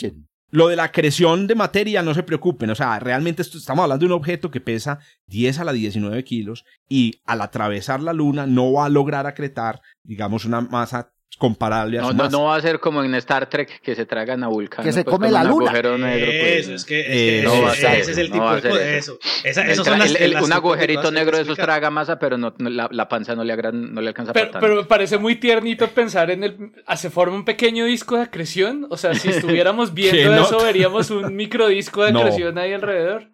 Lo 0.52 0.66
de 0.66 0.74
la 0.74 0.82
acreción 0.82 1.46
de 1.46 1.54
materia, 1.54 2.02
no 2.02 2.12
se 2.12 2.24
preocupen. 2.24 2.70
O 2.70 2.74
sea, 2.74 2.98
realmente 2.98 3.40
esto- 3.42 3.56
estamos 3.58 3.84
hablando 3.84 4.00
de 4.04 4.12
un 4.12 4.18
objeto 4.18 4.50
que 4.50 4.60
pesa 4.60 4.98
10 5.28 5.60
a 5.60 5.64
la 5.64 5.72
19 5.72 6.24
kilos 6.24 6.64
y 6.88 7.20
al 7.24 7.40
atravesar 7.40 8.02
la 8.02 8.12
luna 8.12 8.48
no 8.48 8.72
va 8.72 8.86
a 8.86 8.88
lograr 8.88 9.28
acretar, 9.28 9.80
digamos, 10.02 10.44
una 10.44 10.60
masa 10.60 11.12
comparable 11.38 11.98
a 11.98 12.02
No, 12.02 12.12
no, 12.28 12.44
va 12.44 12.56
a 12.56 12.60
ser 12.60 12.80
como 12.80 13.02
en 13.02 13.14
Star 13.14 13.48
Trek 13.48 13.80
que 13.80 13.94
se 13.94 14.04
tragan 14.04 14.44
a 14.44 14.48
Vulcano. 14.48 14.84
Que 14.84 14.92
se 14.92 15.04
pues, 15.04 15.14
come 15.14 15.30
la 15.30 15.42
un 15.42 15.48
luna. 15.48 15.66
agujero 15.70 15.96
negro. 15.98 16.26
pues. 16.26 16.58
Eso, 16.66 16.74
es 16.74 16.84
que, 16.84 17.00
es 17.00 17.06
Eh, 17.08 17.38
ese- 17.46 17.62
va 17.62 17.70
a 17.70 17.74
ser 17.74 17.94
ese 18.00 18.10
es 18.12 18.18
el 18.18 18.30
tipo 18.30 18.52
de 18.52 18.58
eso. 18.58 18.78
Eso. 18.78 19.18
Esa- 19.44 19.62
El 19.64 19.70
esos 19.70 19.86
son 19.86 19.98
las, 19.98 20.10
el- 20.10 20.16
el- 20.22 20.30
las 20.32 20.42
un 20.42 20.50
de 20.50 20.54
agujerito 20.56 21.10
negro 21.10 21.36
de 21.36 21.44
esos 21.44 21.56
traga 21.56 21.90
masa, 21.90 22.18
pero 22.18 22.36
no, 22.36 22.54
no- 22.58 22.68
la, 22.70 22.88
la 22.92 23.08
panza 23.08 23.34
no 23.34 23.44
le, 23.44 23.54
agran- 23.54 23.90
no 23.92 24.00
le 24.02 24.08
alcanza 24.08 24.32
Pero, 24.32 24.48
para 24.50 24.60
pero 24.60 24.74
me 24.76 24.84
parece 24.84 25.16
muy 25.18 25.36
tiernito 25.36 25.88
pensar 25.88 26.30
en 26.30 26.44
el... 26.44 26.72
ah, 26.86 26.96
Se 26.96 27.08
forma 27.10 27.36
un 27.36 27.44
pequeño 27.44 27.86
disco 27.86 28.16
de 28.16 28.22
acreción. 28.22 28.86
O 28.90 28.96
sea, 28.96 29.14
si 29.14 29.30
estuviéramos 29.30 29.94
viendo 29.94 30.34
eso, 30.42 30.62
veríamos 30.62 31.10
un 31.10 31.34
microdisco 31.34 32.04
de 32.04 32.12
No. 32.12 32.20
acreción 32.20 32.58
ahí 32.58 32.72
alrededor. 32.74 33.28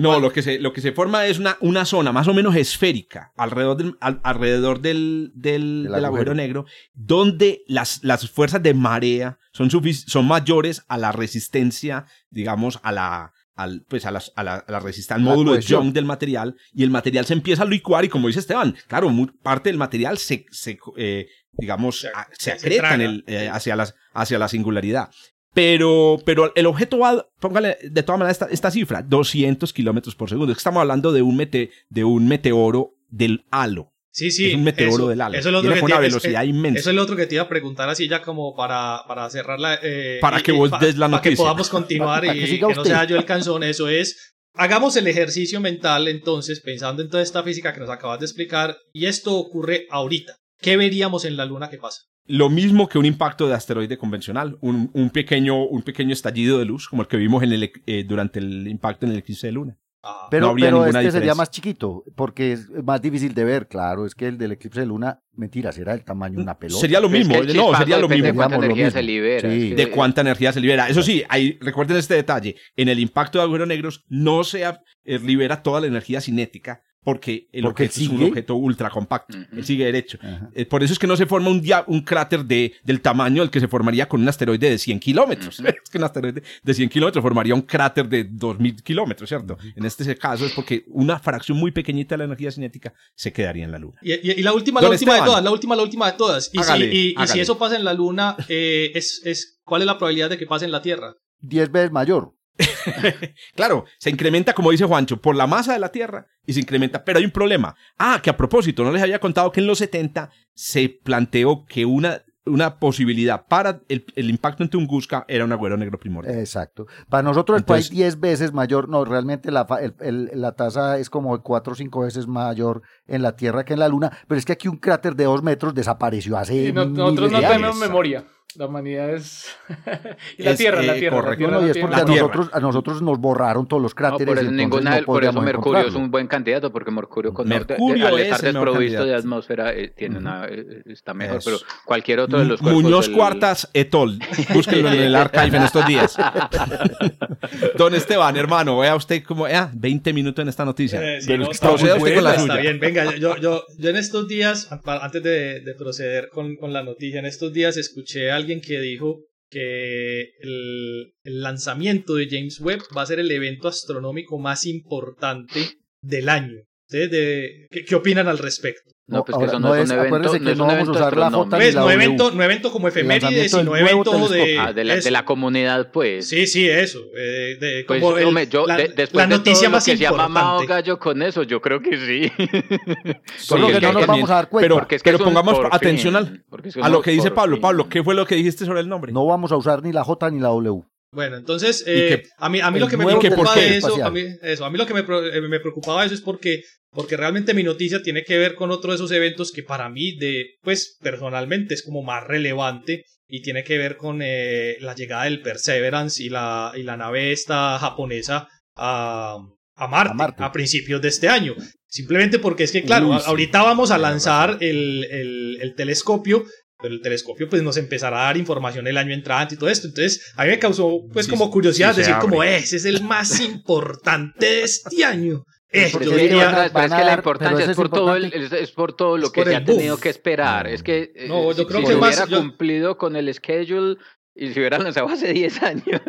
No, 0.00 0.20
lo 0.20 0.32
que 0.32 0.42
se, 0.42 0.58
lo 0.58 0.72
que 0.72 0.80
se 0.80 0.92
forma 0.92 1.26
es 1.26 1.38
una, 1.38 1.56
una 1.60 1.84
zona 1.84 2.12
más 2.12 2.28
o 2.28 2.34
menos 2.34 2.54
esférica 2.56 3.32
alrededor 3.36 3.76
del, 3.76 3.96
al- 4.00 4.20
alrededor 4.22 4.80
del, 4.80 5.32
del, 5.34 5.86
agujero 5.86 6.06
agujero. 6.06 6.34
negro, 6.34 6.66
donde 6.94 7.62
las, 7.66 8.02
las 8.04 8.28
fuerzas 8.30 8.62
de 8.62 8.74
marea 8.74 9.38
son, 9.52 9.70
son 9.70 10.26
mayores 10.26 10.84
a 10.88 10.98
la 10.98 11.12
resistencia, 11.12 12.06
digamos, 12.30 12.80
a 12.82 12.92
la, 12.92 13.32
al, 13.54 13.84
pues 13.88 14.06
a, 14.06 14.10
las- 14.10 14.32
a 14.36 14.44
la, 14.44 14.54
a 14.56 14.70
la 14.72 14.80
resistencia, 14.80 15.16
al 15.16 15.22
módulo 15.22 15.54
de. 15.54 15.60
Young 15.62 15.92
del 15.92 16.04
material, 16.04 16.56
y 16.72 16.82
el 16.84 16.90
material 16.90 17.26
se 17.26 17.32
empieza 17.34 17.62
a 17.62 17.66
licuar, 17.66 18.04
y 18.04 18.08
como 18.08 18.28
dice 18.28 18.40
Esteban, 18.40 18.76
claro, 18.86 19.08
mu- 19.10 19.26
parte 19.42 19.68
del 19.68 19.78
material 19.78 20.18
se, 20.18 20.46
se, 20.50 20.78
eh, 20.96 21.28
digamos, 21.52 22.00
Se- 22.00 22.08
a- 22.08 22.28
se 22.32 22.50
se 22.50 22.52
acreta 22.52 22.74
en 22.94 23.00
traga. 23.00 23.04
el, 23.04 23.24
eh, 23.26 23.48
hacia, 23.48 23.74
las, 23.76 23.94
hacia 24.12 24.38
la 24.38 24.48
singularidad. 24.48 25.10
Pero, 25.60 26.18
pero 26.24 26.52
el 26.54 26.66
objeto 26.66 26.98
va, 27.00 27.26
póngale 27.40 27.78
de 27.82 28.02
todas 28.04 28.16
maneras 28.20 28.36
esta, 28.36 28.46
esta 28.46 28.70
cifra, 28.70 29.02
200 29.02 29.72
kilómetros 29.72 30.14
por 30.14 30.28
segundo. 30.28 30.52
Es 30.52 30.58
que 30.58 30.60
estamos 30.60 30.80
hablando 30.80 31.10
de 31.10 31.22
un, 31.22 31.36
mete, 31.36 31.70
de 31.88 32.04
un 32.04 32.28
meteoro 32.28 32.94
del 33.08 33.44
halo. 33.50 33.92
Sí, 34.12 34.30
sí. 34.30 34.50
es 34.50 34.54
un 34.54 34.62
meteoro 34.62 34.94
eso, 34.94 35.08
del 35.08 35.20
halo. 35.20 35.36
Eso 35.36 35.48
es 35.48 35.52
lo 35.52 35.58
otro 35.58 35.72
que 35.74 35.80
te- 35.80 35.84
una 35.84 35.94
es- 35.96 36.00
velocidad 36.00 36.44
inmensa. 36.44 36.78
Eso 36.78 36.90
es 36.90 36.96
lo 36.96 37.02
otro 37.02 37.16
que 37.16 37.26
te 37.26 37.34
iba 37.34 37.42
a 37.42 37.48
preguntar 37.48 37.88
así 37.88 38.06
ya 38.08 38.22
como 38.22 38.54
para, 38.54 39.00
para 39.08 39.28
cerrar 39.30 39.58
la... 39.58 39.80
eh, 39.82 40.18
Para 40.20 40.40
que 40.40 40.52
y 40.52 40.56
vos 40.56 40.70
pa- 40.70 40.78
des 40.78 40.96
la 40.96 41.08
Para 41.08 41.22
que 41.22 41.30
noticia. 41.30 41.42
podamos 41.44 41.68
continuar 41.68 42.20
Para 42.20 42.36
y 42.36 42.58
que 42.60 42.60
no 42.74 42.84
sea 42.84 43.02
yo 43.04 43.16
el 43.16 43.24
canzón. 43.24 43.64
Eso 43.64 43.88
es... 43.88 44.34
Hagamos 44.54 44.96
el 44.96 45.08
ejercicio 45.08 45.60
mental 45.60 46.06
entonces, 46.06 46.60
pensando 46.60 47.02
en 47.02 47.10
toda 47.10 47.22
esta 47.24 47.42
física 47.42 47.72
que 47.72 47.80
nos 47.80 47.90
acabas 47.90 48.20
de 48.20 48.26
explicar, 48.26 48.76
y 48.92 49.06
esto 49.06 49.34
ocurre 49.34 49.86
ahorita. 49.90 50.36
¿Qué 50.60 50.76
veríamos 50.76 51.24
en 51.24 51.36
la 51.36 51.44
luna 51.44 51.68
que 51.70 51.78
pasa? 51.78 52.02
Lo 52.28 52.48
mismo 52.50 52.88
que 52.88 52.98
un 52.98 53.06
impacto 53.06 53.48
de 53.48 53.54
asteroide 53.54 53.96
convencional, 53.98 54.58
un, 54.60 54.90
un 54.92 55.10
pequeño, 55.10 55.64
un 55.64 55.82
pequeño 55.82 56.12
estallido 56.12 56.58
de 56.58 56.66
luz, 56.66 56.86
como 56.88 57.02
el 57.02 57.08
que 57.08 57.16
vimos 57.16 57.42
en 57.42 57.52
el, 57.52 57.72
eh, 57.86 58.04
durante 58.06 58.38
el 58.38 58.68
impacto 58.68 59.06
en 59.06 59.12
el 59.12 59.18
eclipse 59.18 59.46
de 59.46 59.52
luna. 59.54 59.78
Ah, 60.02 60.28
Pero, 60.30 60.50
habría 60.50 60.66
pero 60.66 60.78
ninguna 60.82 61.00
este 61.00 61.10
sería 61.10 61.34
más 61.34 61.50
chiquito, 61.50 62.04
porque 62.14 62.52
es 62.52 62.70
más 62.84 63.02
difícil 63.02 63.34
de 63.34 63.42
ver, 63.44 63.66
claro. 63.66 64.06
Es 64.06 64.14
que 64.14 64.28
el 64.28 64.38
del 64.38 64.52
eclipse 64.52 64.78
de 64.80 64.86
luna, 64.86 65.20
mentira, 65.32 65.72
será 65.72 65.92
el 65.92 66.04
tamaño 66.04 66.36
de 66.36 66.42
una 66.42 66.56
pelota. 66.56 66.80
Sería 66.80 67.00
lo 67.00 67.08
Es 67.08 67.12
que 67.14 67.18
mismo, 67.18 67.34
no, 67.34 67.76
sería 67.76 67.98
lo 67.98 68.08
mismo. 68.08 68.26
de 68.26 68.32
cuánta 68.34 68.56
Digamos 68.56 68.58
lo 68.58 68.64
energía 68.64 68.90
se 68.92 68.98
mismo. 68.98 69.12
libera. 69.12 69.50
Sí. 69.50 69.56
es 69.62 69.68
que- 69.70 69.74
de 69.74 69.90
cuánta 69.90 70.20
energía 70.20 70.52
se 70.52 70.60
libera. 70.60 70.88
Eso 70.88 71.02
sí, 71.02 71.24
hay, 71.28 71.58
recuerden 71.60 71.96
este 71.96 72.14
detalle, 72.14 72.54
en 72.76 72.88
el 72.88 73.00
impacto 73.00 73.38
de 73.38 73.44
agujeros 73.44 73.66
negros 73.66 74.04
no 74.08 74.44
se 74.44 74.62
eh, 74.62 75.18
libera 75.18 75.62
toda 75.62 75.80
la 75.80 75.88
energía 75.88 76.20
cinética 76.20 76.82
porque 77.04 77.48
el 77.52 77.62
Porque 77.62 77.84
objeto 77.84 78.00
es 78.02 78.08
un 78.08 78.22
objeto 78.24 78.54
ultra 78.56 78.90
compacto, 78.90 79.36
Ujú. 79.38 79.46
él 79.56 79.64
sigue 79.64 79.84
derecho. 79.86 80.18
Eh, 80.54 80.66
por 80.66 80.82
eso 80.82 80.92
es 80.92 80.98
que 80.98 81.06
no 81.06 81.16
se 81.16 81.26
forma 81.26 81.48
un, 81.48 81.62
dia- 81.62 81.84
un 81.86 82.02
cráter 82.02 82.44
de, 82.44 82.74
del 82.84 83.00
tamaño 83.00 83.40
del 83.42 83.50
que 83.50 83.60
se 83.60 83.68
formaría 83.68 84.08
con 84.08 84.20
un 84.20 84.28
asteroide 84.28 84.68
de 84.70 84.78
100 84.78 85.00
kilómetros. 85.00 85.60
Es 85.84 85.90
que 85.90 85.98
un 85.98 86.04
asteroide 86.04 86.42
de 86.62 86.74
100 86.74 86.88
kilómetros 86.88 87.22
formaría 87.22 87.54
un 87.54 87.62
cráter 87.62 88.08
de 88.08 88.24
2000 88.24 88.82
kilómetros, 88.82 89.28
¿cierto? 89.28 89.56
En 89.74 89.84
este 89.86 90.14
caso 90.16 90.44
es 90.44 90.52
porque 90.52 90.84
una 90.88 91.18
fracción 91.18 91.56
muy 91.58 91.70
pequeñita 91.70 92.14
de 92.14 92.18
la 92.18 92.24
energía 92.24 92.50
cinética 92.50 92.92
se 93.14 93.32
quedaría 93.32 93.64
en 93.64 93.72
la 93.72 93.78
Luna. 93.78 93.98
Y, 94.02 94.12
y- 94.12 94.32
y 94.38 94.42
la 94.42 94.52
última, 94.52 94.80
la 94.82 94.90
última 94.90 95.14
de 95.14 95.20
todas, 95.22 95.42
la 95.42 95.50
última, 95.50 95.76
la 95.76 95.82
última 95.82 96.10
de 96.10 96.18
todas. 96.18 96.50
Y, 96.52 96.58
Hágale, 96.58 96.90
si, 96.90 96.96
y- 96.96 97.00
y 97.06 97.08
si 97.10 97.14
hágale. 97.16 97.40
eso 97.42 97.58
pasa 97.58 97.76
en 97.76 97.84
la 97.84 97.94
Luna, 97.94 98.36
eh, 98.48 98.90
es, 98.94 99.22
es, 99.24 99.60
¿cuál 99.64 99.82
es 99.82 99.86
la 99.86 99.96
probabilidad 99.96 100.28
de 100.30 100.36
que 100.38 100.46
pase 100.46 100.64
en 100.66 100.72
la 100.72 100.82
Tierra? 100.82 101.14
Diez 101.40 101.70
veces 101.70 101.92
mayor. 101.92 102.34
Claro, 103.54 103.84
se 103.98 104.10
incrementa, 104.10 104.52
como 104.52 104.70
dice 104.70 104.84
Juancho, 104.84 105.20
por 105.20 105.36
la 105.36 105.46
masa 105.46 105.72
de 105.72 105.78
la 105.78 105.90
Tierra 105.90 106.26
y 106.46 106.52
se 106.52 106.60
incrementa, 106.60 107.04
pero 107.04 107.18
hay 107.18 107.24
un 107.24 107.30
problema. 107.30 107.74
Ah, 107.98 108.20
que 108.22 108.30
a 108.30 108.36
propósito, 108.36 108.84
no 108.84 108.92
les 108.92 109.02
había 109.02 109.20
contado 109.20 109.50
que 109.52 109.60
en 109.60 109.66
los 109.66 109.78
70 109.78 110.30
se 110.54 110.88
planteó 110.88 111.64
que 111.66 111.84
una, 111.84 112.22
una 112.46 112.78
posibilidad 112.78 113.46
para 113.46 113.80
el, 113.88 114.04
el 114.16 114.30
impacto 114.30 114.62
en 114.62 114.70
Tunguska 114.70 115.24
era 115.28 115.44
un 115.44 115.52
agujero 115.52 115.76
negro 115.76 115.98
primordial. 115.98 116.38
Exacto. 116.38 116.86
Para 117.08 117.22
nosotros 117.22 117.58
Entonces- 117.60 117.86
el 117.86 117.90
país 117.90 117.98
10 117.98 118.20
veces 118.20 118.52
mayor, 118.52 118.88
no, 118.88 119.04
realmente 119.04 119.50
la, 119.50 119.66
fa- 119.66 119.82
el- 119.82 119.94
el- 120.00 120.30
la 120.34 120.52
tasa 120.52 120.98
es 120.98 121.10
como 121.10 121.40
4 121.42 121.72
o 121.72 121.76
5 121.76 122.00
veces 122.00 122.26
mayor 122.26 122.82
en 123.06 123.22
la 123.22 123.36
Tierra 123.36 123.64
que 123.64 123.74
en 123.74 123.80
la 123.80 123.88
Luna, 123.88 124.10
pero 124.26 124.38
es 124.38 124.44
que 124.44 124.52
aquí 124.52 124.68
un 124.68 124.78
cráter 124.78 125.14
de 125.14 125.24
2 125.24 125.42
metros 125.42 125.74
desapareció 125.74 126.36
hace 126.38 126.54
Y 126.68 126.72
no- 126.72 126.86
miles 126.86 126.98
nosotros 126.98 127.32
no 127.32 127.40
de 127.40 127.46
tenemos 127.46 127.68
años. 127.76 127.80
memoria. 127.80 128.24
La 128.54 128.64
humanidad 128.66 129.14
es... 129.14 129.46
y 130.38 130.42
la 130.42 130.52
Es, 130.52 130.56
Tierra, 130.58 130.82
la 130.82 130.96
eh, 130.96 131.00
Tierra. 131.00 131.20
correcto. 131.20 131.44
La 131.46 131.50
No, 131.50 131.58
tierra 131.58 131.60
y 131.60 131.64
no 131.64 131.66
es 131.68 131.72
tiene 131.74 131.88
porque 131.88 131.96
la 131.96 132.02
a 132.02 132.06
nosotros, 132.16 132.50
a 132.54 132.60
nosotros 132.60 133.02
nos 133.02 133.18
borraron 133.20 133.68
todos 133.68 133.82
los 133.82 133.92
No, 133.92 133.96
cráteres. 133.96 134.26
por 134.26 134.38
eso, 134.38 134.48
entonces 134.50 134.56
ninguna, 134.84 135.00
no 135.00 135.06
por 135.06 135.22
eso 135.24 135.42
Mercurio 135.42 135.86
es 135.86 135.94
un 135.94 136.10
buen 136.10 136.26
candidato, 136.26 136.72
porque 136.72 136.90
Mercurio, 136.90 137.34
con 137.34 137.46
Mercurio 137.46 138.06
al 138.08 138.18
es 138.18 138.24
estar 138.32 138.42
mejor 138.42 138.68
desprovisto 138.68 139.04
de 139.04 139.14
atmósfera, 139.14 139.74
eh, 139.74 139.92
tiene 139.94 140.16
una, 140.18 140.46
eh, 140.46 140.82
está 140.86 141.12
mejor, 141.12 141.36
Eso. 141.38 141.50
pero 141.60 141.72
cualquier 141.84 142.20
otro 142.20 142.38
de 142.38 142.46
los 142.46 142.60
cuerpos 142.60 142.82
Muñoz 142.82 143.06
del- 143.06 143.16
Cuartas 143.16 143.68
etol. 143.74 144.18
Búsquenlo 144.54 144.90
en 144.92 145.02
el 145.02 145.14
archive 145.14 145.56
en 145.58 145.62
estos 145.64 145.86
días. 145.86 146.16
Don 147.76 147.94
Esteban, 147.94 148.34
hermano, 148.36 148.78
vea 148.78 148.96
usted 148.96 149.22
como, 149.24 149.44
ah, 149.46 149.70
20 149.74 150.12
minutos 150.14 150.42
en 150.42 150.48
esta 150.48 150.64
noticia. 150.64 151.00
Eh, 151.02 151.20
no, 151.38 151.50
está 151.50 151.68
proceda 151.68 151.96
usted 151.96 152.14
con 152.14 152.24
la 152.24 152.30
suya. 152.38 152.42
Está 152.54 152.56
bien, 152.62 152.80
venga, 152.80 153.14
yo, 153.16 153.36
yo, 153.36 153.62
yo 153.76 153.90
en 153.90 153.96
estos 153.96 154.26
días, 154.26 154.68
antes 154.86 155.22
de, 155.22 155.60
de 155.60 155.74
proceder 155.74 156.30
con, 156.30 156.56
con 156.56 156.72
la 156.72 156.82
noticia, 156.82 157.20
en 157.20 157.26
estos 157.26 157.52
días 157.52 157.76
escuché 157.76 158.30
a 158.30 158.37
alguien 158.38 158.60
que 158.60 158.80
dijo 158.80 159.24
que 159.50 160.30
el, 160.40 161.12
lanzamiento 161.24 162.14
de 162.14 162.28
James 162.28 162.60
Webb 162.60 162.82
va 162.96 163.02
a 163.02 163.06
ser 163.06 163.20
el 163.20 163.30
evento 163.30 163.68
astronómico 163.68 164.38
más 164.38 164.66
importante 164.66 165.60
del 166.02 166.28
año. 166.28 166.62
¿Ustedes 166.88 167.10
de- 167.10 167.66
qué, 167.70 167.84
qué 167.84 167.94
opinan 167.94 168.28
al 168.28 168.38
respecto? 168.38 168.90
No, 169.10 169.24
pues 169.24 169.38
que 169.38 169.44
Ahora, 169.44 169.52
eso 169.52 169.60
no, 169.60 169.74
es 169.74 169.86
un 169.86 169.92
evento, 169.92 170.06
acuérdese 170.06 170.38
no 170.38 170.44
que 170.44 170.52
es 170.52 170.58
no 170.58 170.64
un 170.64 170.68
vamos 170.68 170.78
a 170.80 170.82
evento 170.82 170.98
usar 171.00 171.16
la 171.16 171.30
J 171.30 171.56
Pues 171.56 171.74
la 171.74 171.80
no 171.80 171.86
W. 171.86 171.94
evento, 172.04 172.30
no 172.30 172.42
evento 172.44 172.70
como 172.72 172.88
efemérides, 172.88 173.50
sino 173.50 173.74
evento 173.74 174.28
de. 174.28 174.58
Ah, 174.58 174.72
de, 174.74 174.84
la, 174.84 174.96
de 174.96 175.10
la 175.10 175.24
comunidad, 175.24 175.90
pues. 175.92 176.28
Sí, 176.28 176.46
sí, 176.46 176.68
eso. 176.68 176.98
eh, 177.16 177.56
de, 177.58 177.84
Pues, 177.88 178.02
como 178.02 178.18
el- 178.38 178.50
yo, 178.50 178.66
la, 178.66 178.76
de- 178.76 178.88
después 178.88 179.14
la 179.14 179.22
de 179.26 179.28
noticia 179.38 179.60
todo 179.60 179.64
lo 179.70 179.70
más 179.76 179.84
que 179.86 179.96
se 179.96 180.06
ha 180.06 180.12
mamado 180.12 180.60
importante. 180.60 180.66
gallo 180.74 180.98
con 180.98 181.22
eso, 181.22 181.42
yo 181.42 181.60
creo 181.62 181.80
que 181.80 181.96
sí. 181.96 182.30
Creo 183.48 183.66
que 183.68 183.80
no 183.80 183.92
nos 183.94 184.06
vamos 184.06 184.30
a 184.30 184.34
dar 184.34 184.48
cuenta. 184.50 184.64
Pero, 184.64 184.74
Porque 184.76 184.96
es 184.96 185.02
que 185.02 185.12
pero 185.12 185.24
pongamos 185.24 185.54
por 185.54 185.68
atención 185.74 186.14
fin, 186.14 186.44
al- 186.50 186.62
que 186.62 186.80
a 186.82 186.88
lo 186.90 187.00
que 187.00 187.10
dice 187.12 187.30
Pablo. 187.30 187.56
fin. 187.56 187.62
Pablo, 187.62 187.88
¿qué 187.88 188.02
fue 188.04 188.14
lo 188.14 188.26
que 188.26 188.34
dijiste 188.34 188.66
sobre 188.66 188.80
el 188.80 188.88
nombre? 188.90 189.10
No 189.12 189.24
vamos 189.24 189.52
a 189.52 189.56
usar 189.56 189.82
ni 189.82 189.90
la 189.92 190.04
J 190.04 190.30
ni 190.30 190.38
la 190.40 190.48
W. 190.48 190.82
Bueno, 191.12 191.36
entonces, 191.36 191.82
¿Y 191.86 191.90
eh, 191.90 192.22
a 192.36 192.48
mí, 192.50 192.60
a 192.60 192.70
mí 192.70 192.78
lo 192.78 192.86
que 192.88 192.96
me 192.98 193.06
preocupa 193.06 193.54
de 193.56 193.76
eso, 193.78 194.04
a 194.04 194.10
mí, 194.10 194.22
eso, 194.42 194.64
a 194.64 194.70
mí 194.70 194.76
lo 194.76 194.86
que 194.86 194.92
me, 194.94 195.00
eh, 195.00 195.40
me 195.40 195.60
preocupaba 195.60 196.00
de 196.02 196.06
eso 196.06 196.14
es 196.14 196.20
porque, 196.20 196.62
porque 196.90 197.16
realmente 197.16 197.54
mi 197.54 197.62
noticia 197.62 198.02
tiene 198.02 198.24
que 198.24 198.36
ver 198.36 198.54
con 198.54 198.70
otro 198.70 198.90
de 198.90 198.96
esos 198.96 199.10
eventos 199.12 199.50
que 199.50 199.62
para 199.62 199.88
mí, 199.88 200.16
de, 200.18 200.44
pues, 200.62 200.98
personalmente 201.00 201.72
es 201.74 201.82
como 201.82 202.02
más 202.02 202.24
relevante 202.26 203.04
y 203.26 203.40
tiene 203.40 203.64
que 203.64 203.78
ver 203.78 203.96
con 203.96 204.20
eh, 204.22 204.76
la 204.80 204.94
llegada 204.94 205.24
del 205.24 205.40
Perseverance 205.40 206.22
y 206.22 206.28
la, 206.28 206.72
y 206.76 206.82
la 206.82 206.96
nave 206.98 207.32
esta 207.32 207.78
japonesa 207.78 208.46
a, 208.76 209.36
a 209.76 209.86
Marte, 209.86 210.10
A 210.12 210.14
Marte. 210.14 210.42
a 210.44 210.52
principios 210.52 211.00
de 211.00 211.08
este 211.08 211.28
año. 211.28 211.54
Simplemente 211.86 212.38
porque 212.38 212.64
es 212.64 212.72
que, 212.72 212.82
claro, 212.82 213.08
Uy, 213.08 213.16
a- 213.16 213.20
sí. 213.20 213.24
ahorita 213.28 213.62
vamos 213.62 213.90
a 213.90 213.96
lanzar 213.98 214.58
el, 214.60 215.04
el, 215.10 215.58
el 215.62 215.74
telescopio, 215.74 216.44
pero 216.80 216.94
el 216.94 217.00
telescopio 217.02 217.48
pues 217.48 217.62
nos 217.62 217.76
empezará 217.76 218.20
a 218.20 218.24
dar 218.26 218.36
información 218.36 218.86
el 218.86 218.96
año 218.96 219.12
entrante 219.12 219.54
y 219.54 219.58
todo 219.58 219.68
esto. 219.68 219.88
Entonces, 219.88 220.32
a 220.36 220.44
mí 220.44 220.50
me 220.50 220.58
causó 220.58 221.00
pues 221.12 221.26
Sí, 221.26 221.30
como 221.30 221.50
curiosidad 221.50 221.92
sí 221.92 221.98
decir 221.98 222.14
abre. 222.14 222.28
como, 222.28 222.44
"Eh, 222.44 222.56
ese 222.56 222.76
es 222.76 222.84
el 222.84 223.02
más 223.02 223.40
importante 223.40 224.46
de 224.46 224.62
este 224.62 225.04
año. 225.04 225.42
Eh, 225.70 225.90
yo 225.92 225.98
diría- 226.16 226.70
pero 226.72 226.86
es 226.86 226.92
que 226.94 227.04
la 227.04 227.14
importancia 227.14 227.64
es 227.64 227.70
es 227.70 227.76
por, 227.76 227.90
todo 227.90 228.14
el, 228.16 228.32
es, 228.32 228.70
por 228.70 228.94
todo 228.96 229.18
lo 229.18 229.26
Es 229.26 229.32
que 229.32 229.44
se 229.44 229.54
ha 229.56 229.64
tenido 229.64 229.98
que 229.98 230.08
esperar. 230.08 230.66
Es 230.66 230.82
que 230.82 231.10
eh, 231.14 231.26
No, 231.28 231.52
yo 231.52 231.64
si, 231.64 231.66
creo 231.66 231.80
si 231.80 231.86
que 231.88 231.92
se 231.92 231.98
más- 231.98 232.14
hubiera 232.16 232.30
yo- 232.30 232.38
cumplido 232.38 232.96
con 232.96 233.16
el 233.16 233.34
schedule 233.34 233.96
y 234.34 234.52
se 234.52 234.60
hubiera 234.60 234.78
lanzado 234.78 235.08
hace 235.08 235.32
10 235.34 235.60
años. 235.62 236.00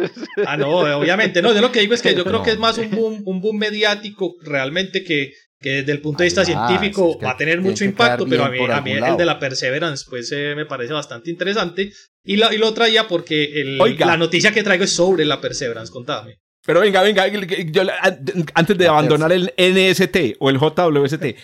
Ah, 0.46 0.56
no, 0.56 0.70
obviamente. 0.78 1.42
No, 1.42 1.54
yo 1.54 1.60
lo 1.62 1.72
que 1.74 1.82
digo 1.82 1.94
es 1.94 2.02
que 2.02 2.14
yo 2.16 2.24
creo 2.24 2.38
No. 2.40 2.44
que 2.44 2.52
es 2.52 2.58
más 2.60 2.78
un 2.78 2.92
boom, 2.92 3.22
un 3.26 3.42
boom 3.42 3.58
mediático 3.58 4.36
realmente 4.44 5.04
que, 5.04 5.34
que 5.60 5.70
desde 5.70 5.92
el 5.92 6.02
punto 6.02 6.20
de 6.20 6.26
vista 6.26 6.46
científico 6.46 7.12
es 7.12 7.18
que 7.18 7.26
va 7.26 7.32
a 7.32 7.38
tener 7.38 7.60
mucho 7.62 7.84
impacto, 7.84 8.26
pero 8.28 8.46
a 8.46 8.50
mí, 8.50 8.60
a 8.94 9.10
el 9.10 9.18
de 9.18 9.26
la 9.26 9.40
Perseverance 9.40 10.06
pues 10.10 10.32
eh, 10.32 10.54
me 10.56 10.66
parece 10.66 10.94
bastante 10.94 11.30
interesante. 11.30 11.92
Y, 12.24 12.38
la, 12.38 12.54
y 12.54 12.58
lo 12.58 12.74
traía 12.74 13.08
porque 13.08 13.44
el- 13.62 13.82
Oiga. 13.82 14.06
la 14.06 14.18
noticia 14.18 14.52
que 14.52 14.64
traigo 14.64 14.84
es 14.86 14.94
sobre 14.94 15.26
la 15.26 15.42
Perseverance, 15.42 15.92
contame. 15.92 16.40
Pero 16.66 16.82
venga, 16.82 17.02
venga, 17.02 17.28
yo- 17.28 17.82
an- 18.02 18.46
antes 18.54 18.78
de 18.78 18.88
abandonar 18.88 19.32
el 19.32 19.54
NST 19.58 20.36
o 20.40 20.50
el 20.50 20.58
JWST, 20.60 21.36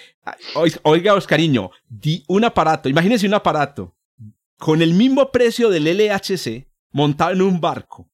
oiga, 0.55 0.79
oiga, 0.83 1.13
Oscariño, 1.13 1.71
di 1.87 2.23
un 2.27 2.43
aparato, 2.45 2.87
imagínense 2.89 3.25
un 3.27 3.33
aparato 3.33 3.95
con 4.57 4.81
el 4.81 4.93
mismo 4.93 5.31
precio 5.31 5.69
del 5.69 5.87
LHC 5.87 6.67
montado 6.91 7.31
en 7.31 7.41
un 7.41 7.59
barco, 7.59 8.09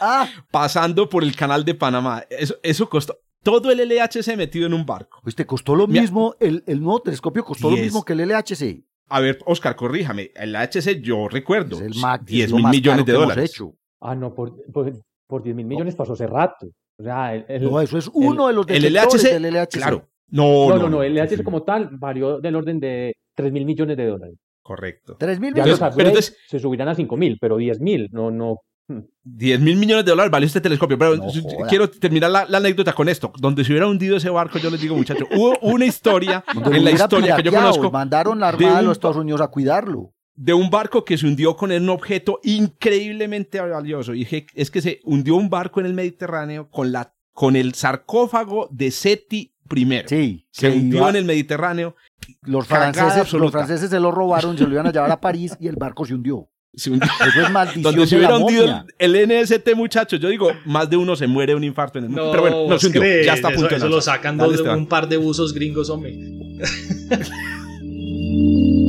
Ah, 0.00 0.28
pasando 0.50 1.08
por 1.08 1.22
el 1.24 1.34
canal 1.34 1.64
de 1.64 1.74
Panamá. 1.74 2.24
Eso, 2.28 2.56
eso 2.62 2.88
costó 2.88 3.18
todo 3.42 3.70
el 3.70 3.78
LHC 3.88 4.36
metido 4.36 4.66
en 4.66 4.74
un 4.74 4.86
barco. 4.86 5.20
pues 5.22 5.34
te 5.34 5.46
costó 5.46 5.74
lo 5.74 5.86
mismo, 5.86 6.34
el, 6.40 6.62
el 6.66 6.80
nuevo 6.80 7.00
telescopio 7.00 7.44
costó 7.44 7.68
lo 7.70 7.76
Diez. 7.76 7.86
mismo 7.86 8.04
que 8.04 8.12
el 8.14 8.28
LHC. 8.28 8.84
A 9.08 9.20
ver, 9.20 9.38
Oscar, 9.46 9.76
corríjame, 9.76 10.30
el 10.34 10.52
LHC 10.52 11.00
yo 11.02 11.28
recuerdo, 11.28 11.76
Es 11.76 11.82
el 11.82 11.94
Mac, 12.00 12.22
10 12.24 12.44
es 12.46 12.50
lo 12.50 12.56
mil 12.58 12.68
millones 12.68 13.04
de 13.04 13.12
dólares. 13.12 13.50
hecho. 13.50 13.74
Ah, 14.00 14.14
no, 14.14 14.34
por, 14.34 14.54
por, 14.72 14.92
por 15.26 15.42
10 15.42 15.54
mil 15.56 15.66
millones 15.66 15.94
pasó 15.94 16.14
hace 16.14 16.26
rato. 16.26 16.66
O 16.98 17.02
sea, 17.02 17.34
el, 17.34 17.44
el- 17.48 17.64
No, 17.70 17.80
eso 17.80 17.98
es 17.98 18.08
uno 18.12 18.46
de 18.46 18.52
los 18.54 18.66
El 18.68 18.84
LHC, 18.92 19.22
del 19.40 19.42
LHC. 19.54 19.76
claro. 19.78 20.08
No, 20.30 20.68
no, 20.70 20.78
no, 20.78 20.88
no, 20.88 21.02
el 21.02 21.14
LHC 21.14 21.42
como 21.42 21.62
tal 21.62 21.90
varió 21.98 22.40
del 22.40 22.56
orden 22.56 22.80
de 22.80 23.12
3 23.36 23.52
mil 23.52 23.64
millones 23.66 23.96
de 23.96 24.06
dólares. 24.06 24.36
Correcto. 24.62 25.16
Tres 25.18 25.40
mil 25.40 25.52
Ya 25.54 25.64
Pero- 25.64 25.76
los 25.76 25.80
millones. 25.96 26.06
entonces- 26.06 26.36
se 26.48 26.58
subirán 26.58 26.88
a 26.88 26.94
5 26.94 27.16
mil, 27.16 27.36
pero 27.40 27.56
10 27.56 27.80
mil, 27.80 28.08
no, 28.12 28.30
no. 28.30 28.58
Hmm. 28.98 29.08
10 29.24 29.60
mil 29.60 29.76
millones 29.76 30.04
de 30.04 30.10
dólares 30.10 30.30
valió 30.32 30.46
este 30.46 30.60
telescopio. 30.60 30.98
Pero 30.98 31.16
No 31.16 31.26
quiero 31.68 31.88
terminar 31.88 32.30
la, 32.30 32.44
la 32.46 32.58
anécdota 32.58 32.92
con 32.92 33.08
esto. 33.08 33.32
Donde 33.38 33.64
se 33.64 33.72
hubiera 33.72 33.86
hundido 33.86 34.16
ese 34.16 34.30
barco, 34.30 34.58
yo 34.58 34.70
les 34.70 34.80
digo, 34.80 34.96
muchachos, 34.96 35.28
hubo 35.34 35.56
una 35.60 35.84
historia 35.86 36.44
en 36.72 36.84
la 36.84 36.90
historia 36.90 37.36
que 37.36 37.42
yo 37.42 37.52
conozco 37.52 37.90
Mandaron 37.90 38.40
la 38.40 38.48
Armada 38.48 38.74
de 38.74 38.80
un 38.80 38.86
los 38.86 38.96
Estados 38.96 39.16
Unidos 39.16 39.40
a 39.40 39.48
cuidarlo. 39.48 40.12
de 40.34 40.52
un 40.54 40.70
barco 40.70 41.04
que 41.04 41.16
se 41.18 41.26
hundió 41.26 41.56
con 41.56 41.70
un 41.70 41.88
objeto 41.88 42.40
increíblemente 42.42 43.60
valioso. 43.60 44.14
Y 44.14 44.20
dije, 44.20 44.46
es 44.54 44.70
que 44.70 44.80
se 44.82 45.00
hundió 45.04 45.36
un 45.36 45.48
barco 45.50 45.80
en 45.80 45.86
el 45.86 45.94
Mediterráneo 45.94 46.68
con, 46.70 46.90
la, 46.92 47.14
con 47.32 47.54
el 47.56 47.74
sarcófago 47.74 48.68
de 48.70 48.90
Seti 48.90 49.54
primero. 49.68 50.08
Sí. 50.08 50.46
Se 50.50 50.68
hundió 50.70 50.98
iba- 51.00 51.10
en 51.10 51.16
el 51.16 51.24
Mediterráneo. 51.24 51.94
los, 52.42 52.66
franceses, 52.66 53.32
los 53.32 53.52
franceses 53.52 53.88
se 53.88 54.00
lo 54.00 54.10
robaron, 54.10 54.58
se 54.58 54.64
lo 54.66 54.72
iban 54.72 54.86
a 54.86 54.92
llevar 54.92 55.10
a 55.10 55.20
París 55.20 55.56
y 55.60 55.68
el 55.68 55.76
barco 55.76 56.04
se 56.04 56.14
hundió. 56.14 56.48
Se 56.74 56.90
hundió. 56.90 57.10
Eso 57.28 57.42
es 57.42 57.50
maldición 57.50 57.82
Donde 57.82 58.06
se 58.06 58.16
hubiera 58.16 58.38
hundido 58.38 58.84
el, 58.98 59.14
el 59.14 59.42
NST, 59.42 59.74
muchachos, 59.74 60.18
yo 60.20 60.28
digo, 60.28 60.50
más 60.64 60.88
de 60.88 60.96
uno 60.96 61.16
se 61.16 61.26
muere 61.26 61.52
de 61.52 61.56
un 61.56 61.64
infarto 61.64 61.98
en 61.98 62.04
el 62.04 62.10
mundo. 62.10 62.26
No, 62.26 62.30
Pero 62.30 62.42
bueno, 62.42 62.56
no 62.68 62.78
se 62.78 62.88
¿vos 62.88 62.96
hundió. 62.96 63.22
Ya 63.24 63.34
está 63.34 63.48
a 63.48 63.50
punto 63.50 63.66
Eso, 63.66 63.74
de 63.74 63.76
eso 63.76 63.88
lo 63.88 64.00
sacan 64.00 64.38
Dale, 64.38 64.52
dos, 64.52 64.60
Esteban. 64.60 64.78
un 64.78 64.86
par 64.86 65.08
de 65.08 65.16
buzos 65.18 65.52
gringos, 65.52 65.90
hombre. 65.90 66.16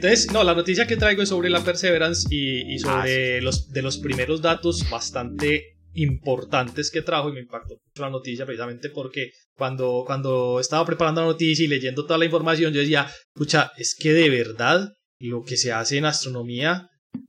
entonces, 0.00 0.32
no, 0.32 0.42
la 0.42 0.54
noticia 0.54 0.86
que 0.86 0.96
traigo 0.96 1.20
es 1.20 1.28
sobre 1.28 1.50
la 1.50 1.62
Perseverance 1.62 2.26
y, 2.30 2.74
y 2.74 2.78
sobre 2.78 3.42
los, 3.42 3.68
de 3.68 3.82
los 3.82 3.98
primeros 3.98 4.40
datos 4.40 4.88
bastante 4.88 5.76
importantes 5.92 6.90
que 6.90 7.02
trajo 7.02 7.28
y 7.28 7.32
me 7.32 7.40
impactó 7.40 7.74
mucho 7.74 8.02
la 8.02 8.08
noticia 8.08 8.46
precisamente 8.46 8.88
porque 8.88 9.32
cuando, 9.54 10.04
cuando 10.06 10.58
estaba 10.58 10.86
preparando 10.86 11.20
la 11.20 11.26
noticia 11.26 11.66
y 11.66 11.68
leyendo 11.68 12.06
toda 12.06 12.18
la 12.18 12.24
información 12.24 12.72
yo 12.72 12.80
decía, 12.80 13.12
pucha, 13.34 13.72
es 13.76 13.94
que 13.94 14.14
de 14.14 14.30
verdad 14.30 14.90
lo 15.18 15.42
que 15.42 15.58
se 15.58 15.70
hace 15.70 15.98
en 15.98 16.06
astronomía 16.06 16.88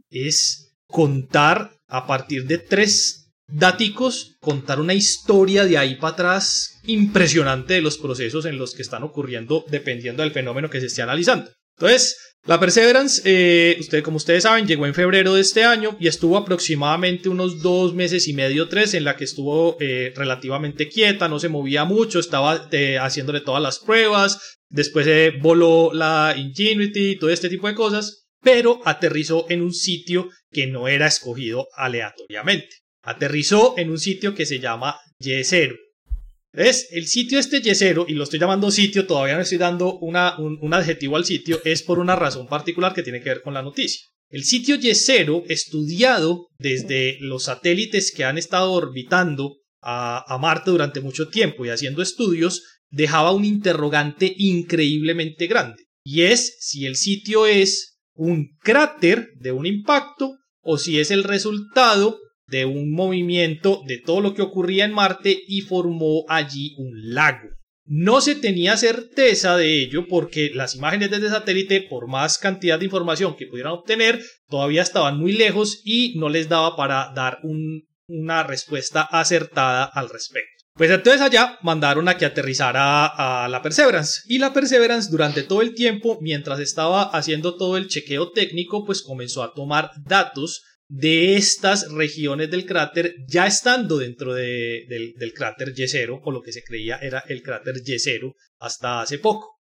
es 0.09 0.73
contar 0.87 1.71
a 1.89 2.07
partir 2.07 2.45
de 2.45 2.57
tres 2.57 3.33
daticos, 3.47 4.37
contar 4.39 4.79
una 4.79 4.93
historia 4.93 5.65
de 5.65 5.77
ahí 5.77 5.95
para 5.95 6.13
atrás 6.13 6.79
impresionante 6.85 7.73
de 7.73 7.81
los 7.81 7.97
procesos 7.97 8.45
en 8.45 8.57
los 8.57 8.75
que 8.75 8.81
están 8.81 9.03
ocurriendo 9.03 9.65
dependiendo 9.67 10.23
del 10.23 10.31
fenómeno 10.31 10.69
que 10.69 10.79
se 10.79 10.85
esté 10.85 11.01
analizando. 11.01 11.51
Entonces, 11.77 12.30
la 12.47 12.59
Perseverance, 12.59 13.21
eh, 13.23 13.77
usted, 13.79 14.01
como 14.01 14.17
ustedes 14.17 14.43
saben, 14.43 14.65
llegó 14.65 14.87
en 14.87 14.95
febrero 14.95 15.35
de 15.35 15.41
este 15.41 15.63
año 15.63 15.95
y 15.99 16.07
estuvo 16.07 16.37
aproximadamente 16.37 17.29
unos 17.29 17.61
dos 17.61 17.93
meses 17.93 18.27
y 18.27 18.33
medio, 18.33 18.67
tres, 18.67 18.95
en 18.95 19.03
la 19.03 19.15
que 19.15 19.25
estuvo 19.25 19.77
eh, 19.79 20.11
relativamente 20.15 20.89
quieta, 20.89 21.27
no 21.27 21.39
se 21.39 21.49
movía 21.49 21.85
mucho, 21.85 22.19
estaba 22.19 22.67
eh, 22.71 22.97
haciéndole 22.97 23.41
todas 23.41 23.61
las 23.61 23.77
pruebas, 23.77 24.57
después 24.69 25.05
eh, 25.05 25.33
voló 25.39 25.91
la 25.93 26.33
Ingenuity 26.35 27.11
y 27.11 27.15
todo 27.19 27.29
este 27.29 27.47
tipo 27.47 27.67
de 27.67 27.75
cosas, 27.75 28.25
pero 28.41 28.81
aterrizó 28.85 29.45
en 29.49 29.61
un 29.61 29.73
sitio 29.73 30.29
que 30.51 30.65
no 30.65 30.87
era 30.87 31.05
escogido 31.05 31.67
aleatoriamente. 31.75 32.75
Aterrizó 33.03 33.75
en 33.77 33.91
un 33.91 33.99
sitio 33.99 34.33
que 34.33 34.47
se 34.47 34.59
llama 34.59 34.99
Y0. 35.19 35.75
Es 36.53 36.89
el 36.91 37.07
sitio 37.07 37.39
este 37.39 37.61
yesero, 37.61 38.05
y 38.07 38.13
lo 38.13 38.23
estoy 38.23 38.39
llamando 38.39 38.71
sitio, 38.71 39.07
todavía 39.07 39.35
no 39.35 39.41
estoy 39.41 39.57
dando 39.57 39.97
una, 39.99 40.37
un, 40.37 40.57
un 40.61 40.73
adjetivo 40.73 41.15
al 41.15 41.25
sitio, 41.25 41.61
es 41.63 41.81
por 41.81 41.99
una 41.99 42.15
razón 42.15 42.47
particular 42.47 42.93
que 42.93 43.03
tiene 43.03 43.21
que 43.21 43.29
ver 43.29 43.41
con 43.41 43.53
la 43.53 43.61
noticia. 43.61 44.05
El 44.29 44.43
sitio 44.43 44.75
yesero, 44.75 45.43
estudiado 45.47 46.47
desde 46.57 47.17
los 47.19 47.43
satélites 47.43 48.13
que 48.13 48.23
han 48.25 48.37
estado 48.37 48.71
orbitando 48.71 49.57
a, 49.81 50.23
a 50.33 50.37
Marte 50.37 50.71
durante 50.71 51.01
mucho 51.01 51.29
tiempo 51.29 51.65
y 51.65 51.69
haciendo 51.69 52.01
estudios, 52.01 52.63
dejaba 52.89 53.31
un 53.31 53.45
interrogante 53.45 54.33
increíblemente 54.37 55.47
grande. 55.47 55.83
Y 56.03 56.21
es 56.23 56.57
si 56.59 56.85
el 56.85 56.95
sitio 56.95 57.45
es 57.45 57.99
un 58.13 58.57
cráter 58.59 59.29
de 59.35 59.51
un 59.51 59.65
impacto 59.65 60.37
o 60.61 60.77
si 60.77 60.99
es 60.99 61.11
el 61.11 61.23
resultado 61.23 62.19
de 62.51 62.65
un 62.65 62.91
movimiento 62.91 63.81
de 63.87 63.97
todo 63.97 64.21
lo 64.21 64.35
que 64.35 64.43
ocurría 64.43 64.85
en 64.85 64.93
Marte 64.93 65.41
y 65.47 65.61
formó 65.61 66.25
allí 66.27 66.75
un 66.77 67.13
lago. 67.13 67.49
No 67.85 68.21
se 68.21 68.35
tenía 68.35 68.77
certeza 68.77 69.57
de 69.57 69.81
ello 69.81 70.05
porque 70.07 70.51
las 70.53 70.75
imágenes 70.75 71.09
desde 71.09 71.29
satélite, 71.29 71.81
por 71.81 72.07
más 72.07 72.37
cantidad 72.37 72.77
de 72.77 72.85
información 72.85 73.35
que 73.35 73.47
pudieran 73.47 73.73
obtener, 73.73 74.21
todavía 74.47 74.81
estaban 74.81 75.17
muy 75.17 75.33
lejos 75.33 75.81
y 75.83 76.13
no 76.17 76.29
les 76.29 76.47
daba 76.47 76.75
para 76.75 77.11
dar 77.15 77.39
un, 77.43 77.87
una 78.07 78.43
respuesta 78.43 79.01
acertada 79.01 79.85
al 79.85 80.09
respecto. 80.09 80.61
Pues 80.73 80.89
entonces 80.89 81.21
allá 81.21 81.57
mandaron 81.63 82.07
a 82.07 82.17
que 82.17 82.25
aterrizara 82.25 83.05
a 83.05 83.49
la 83.49 83.61
Perseverance 83.61 84.21
y 84.25 84.37
la 84.37 84.53
Perseverance 84.53 85.11
durante 85.11 85.43
todo 85.43 85.61
el 85.61 85.75
tiempo, 85.75 86.17
mientras 86.21 86.59
estaba 86.59 87.03
haciendo 87.03 87.55
todo 87.55 87.75
el 87.77 87.87
chequeo 87.87 88.31
técnico, 88.31 88.85
pues 88.85 89.01
comenzó 89.01 89.43
a 89.43 89.53
tomar 89.53 89.91
datos 90.05 90.63
de 90.93 91.37
estas 91.37 91.89
regiones 91.89 92.51
del 92.51 92.65
cráter 92.65 93.15
ya 93.25 93.47
estando 93.47 93.97
dentro 93.97 94.33
de- 94.33 94.83
del, 94.89 95.33
cráter 95.33 95.73
Y0 95.73 96.19
o 96.21 96.31
lo 96.31 96.41
que 96.41 96.51
se 96.51 96.63
creía 96.63 96.97
era 96.97 97.23
el 97.29 97.41
cráter 97.41 97.75
Y0 97.75 98.33
hasta 98.59 98.99
hace 99.01 99.17
poco. 99.17 99.55